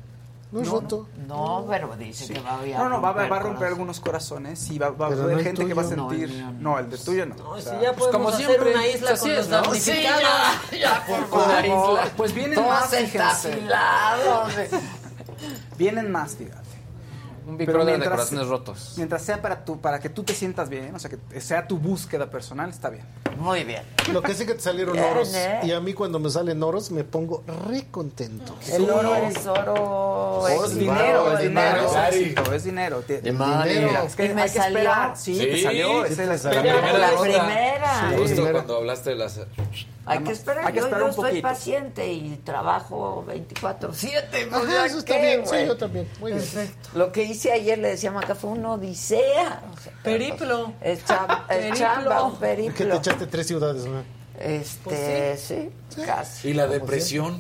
[0.56, 1.08] No es roto.
[1.28, 4.70] No, pero dice que va a No, no, va, a- va a romper algunos corazones
[4.72, 5.98] y va, va a haber gente que va a tuyo.
[5.98, 6.38] No, el sentir.
[6.38, 6.80] mío No, no.
[6.80, 7.36] el de tuyo no.
[7.36, 9.78] No, O si ya podemos como hacer siempre, una isla con es, los.
[9.78, 10.20] Sí, ya,
[10.80, 11.28] ya, por Una
[11.62, 11.66] favor.
[11.66, 12.12] isla.
[12.16, 13.60] Pues vienen más, fíjense.
[15.78, 16.65] Vienen más, fíjate.
[17.48, 18.94] Un Big Pero Brother de mientras- corazones rotos.
[18.98, 21.78] Mientras sea para, tu, para que tú te sientas bien, o sea, que sea tu
[21.78, 23.06] búsqueda personal, está bien.
[23.38, 23.84] Muy bien.
[24.12, 25.34] Lo que sí que te salieron Bien, oros.
[25.36, 25.60] ¿eh?
[25.64, 28.56] Y a mí cuando me salen oros me pongo re contento.
[28.72, 30.48] El oro es oro.
[30.48, 33.04] Es es dinero, es dinero, es éxito, es dinero.
[33.08, 34.04] Dinero.
[34.08, 34.78] Es que ¿Y me hay que salió?
[34.80, 35.18] esperar.
[35.18, 36.06] Sí, Sí, te salió.
[36.08, 36.62] sí es la salió.
[36.62, 38.12] primera La primera.
[38.18, 38.52] Justo primera.
[38.54, 39.40] cuando hablaste de las...
[40.08, 40.68] Hay que esperar.
[40.68, 41.48] hay que yo esperar yo un soy poquito.
[41.48, 44.30] paciente y trabajo 24-7.
[44.30, 45.48] pues, Ajá, ¿ya eso está qué, bien.
[45.48, 46.08] Sí, yo también.
[46.20, 46.44] Muy bien.
[46.94, 49.62] Lo que hice ayer, le decía a Maca, fue una odisea.
[49.74, 50.74] O sea, Periplo.
[50.82, 51.76] Es, cham- es Periplo.
[51.78, 52.88] chamba, un Que periplo.
[52.88, 54.04] te echaste tres ciudades, ¿no?
[54.40, 55.70] Este, sí,
[56.06, 56.50] casi.
[56.50, 57.40] Y la depresión.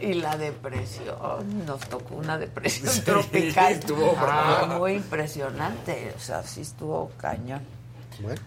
[0.00, 3.72] Y la depresión, nos tocó una depresión tropical.
[3.72, 7.62] estuvo Ah, muy impresionante, o sea, sí estuvo cañón.
[8.20, 8.40] Bueno.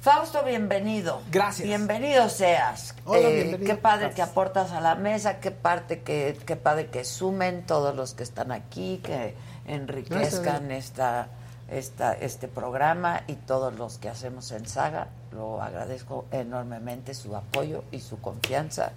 [0.00, 1.20] Fausto, bienvenido.
[1.30, 1.66] Gracias.
[1.68, 2.94] Bienvenido seas.
[3.04, 3.66] Hola, Eh, bienvenido.
[3.74, 4.14] Qué padre Gracias.
[4.26, 8.22] que aportas a la mesa, qué parte que qué padre que sumen todos los que
[8.22, 9.34] están aquí, que
[9.68, 11.28] enriquezcan esta,
[11.70, 15.08] esta este programa y todos los que hacemos en Saga.
[15.32, 18.92] Lo agradezco enormemente su apoyo y su confianza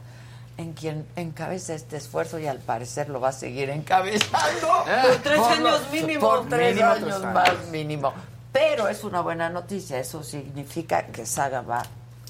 [0.58, 4.67] en quien encabeza este esfuerzo y al parecer lo va a seguir encabezando.
[5.03, 6.19] Por tres Por años lo- mínimo.
[6.30, 7.33] Por tres Mínimo años tres años.
[7.33, 8.14] más mínimo.
[8.51, 9.98] Pero es una buena noticia.
[9.98, 11.83] Eso significa que Saga va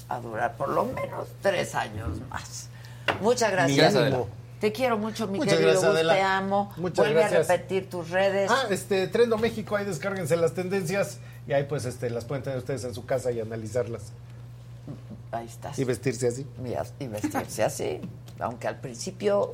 [0.08, 2.68] a durar por lo menos tres años más.
[3.20, 3.94] Muchas gracias.
[4.62, 6.14] Te quiero mucho, mi Muchas querido gracias.
[6.14, 6.72] Te amo.
[6.76, 7.50] Muchas Vuelve gracias.
[7.50, 8.48] a repetir tus redes.
[8.48, 11.18] Ah, este, Trendo México, ahí descárguense las tendencias
[11.48, 14.12] y ahí pues este, las pueden tener ustedes en su casa y analizarlas.
[15.32, 15.76] Ahí estás.
[15.80, 16.46] Y vestirse así.
[16.64, 18.00] Y, y vestirse así.
[18.38, 19.50] Aunque al principio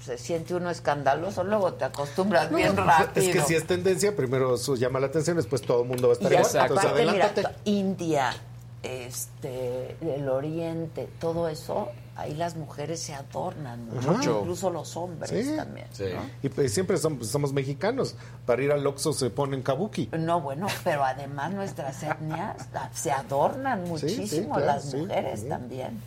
[0.00, 3.26] se siente uno escandaloso, luego te acostumbras No, bien pues, rápido.
[3.26, 6.14] Es que si es tendencia, primero eso llama la atención, después todo el mundo va
[6.14, 6.36] a estar Y.
[6.36, 7.48] Entonces, mira, adelántate.
[7.64, 8.36] India,
[8.84, 14.22] este, el Oriente, todo eso, ahí las mujeres se adornan mucho, Ajá.
[14.40, 15.56] incluso los hombres Sí.
[15.56, 15.86] también.
[15.98, 16.22] ¿no?
[16.42, 18.14] Y pues, siempre somos, somos mexicanos.
[18.46, 20.10] Para ir al Oxxo se ponen kabuki.
[20.18, 22.56] No, bueno, pero además nuestras etnias
[22.92, 25.48] se adornan Sí, sí, muchísimo, claro, las mujeres sí.
[25.48, 26.00] también.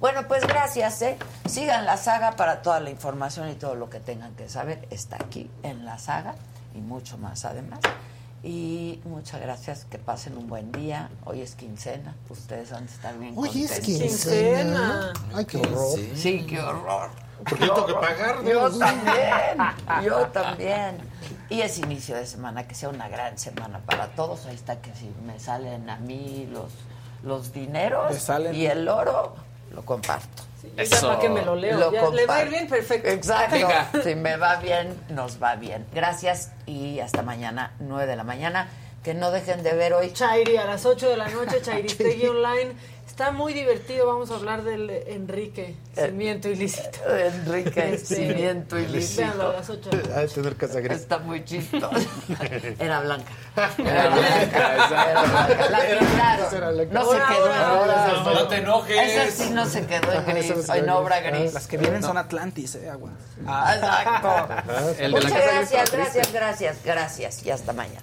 [0.00, 1.16] Bueno, pues gracias, ¿eh?
[1.46, 4.86] Sigan la saga para toda la información y todo lo que tengan que saber.
[4.90, 6.34] Está aquí en la saga
[6.74, 7.78] y mucho más además.
[8.44, 11.08] Y muchas gracias, que pasen un buen día.
[11.24, 15.14] Hoy es quincena, ustedes van a estar bien Hoy es quincena.
[15.34, 15.98] Ay, qué horror.
[16.14, 17.08] Sí, qué horror.
[17.38, 20.98] Porque yo tengo que pagar, Yo también, yo también.
[21.48, 24.44] Y es inicio de semana, que sea una gran semana para todos.
[24.44, 26.70] Ahí está que si me salen a mí los,
[27.22, 29.36] los dineros y el oro,
[29.74, 30.42] lo comparto.
[30.76, 31.92] Ya para que me lo leo.
[31.92, 33.08] Ya, le va a ir bien perfecto.
[33.08, 33.54] Exacto.
[33.54, 33.90] Venga.
[34.02, 35.86] Si me va bien, nos va bien.
[35.94, 38.68] Gracias y hasta mañana, 9 de la mañana.
[39.02, 40.12] Que no dejen de ver hoy.
[40.12, 42.74] Chairi, a las 8 de la noche, Chairistegui Online.
[43.14, 44.08] Está muy divertido.
[44.08, 46.98] Vamos a hablar del Enrique, cimiento ilícito.
[47.16, 49.22] Enrique, Este, cimiento ilícito.
[49.22, 50.34] Véanlo a las 8 de la noche.
[50.34, 50.98] Tener casa gris.
[50.98, 51.94] Está muy chistoso.
[52.80, 53.30] Era blanca.
[53.78, 55.10] Era blanca.
[55.10, 55.70] Era blanca.
[55.70, 56.92] La pintaron.
[56.92, 58.22] No se quedó en obra.
[58.34, 59.12] No te enojes.
[59.12, 61.54] Esa sí no se quedó en gris, en obra gris.
[61.54, 63.10] Las que vienen son Atlantis, eh, agua.
[63.38, 64.48] Exacto.
[64.98, 67.46] El de la Muchas gracias, gracias, gracias, gracias.
[67.46, 68.02] Y hasta mañana.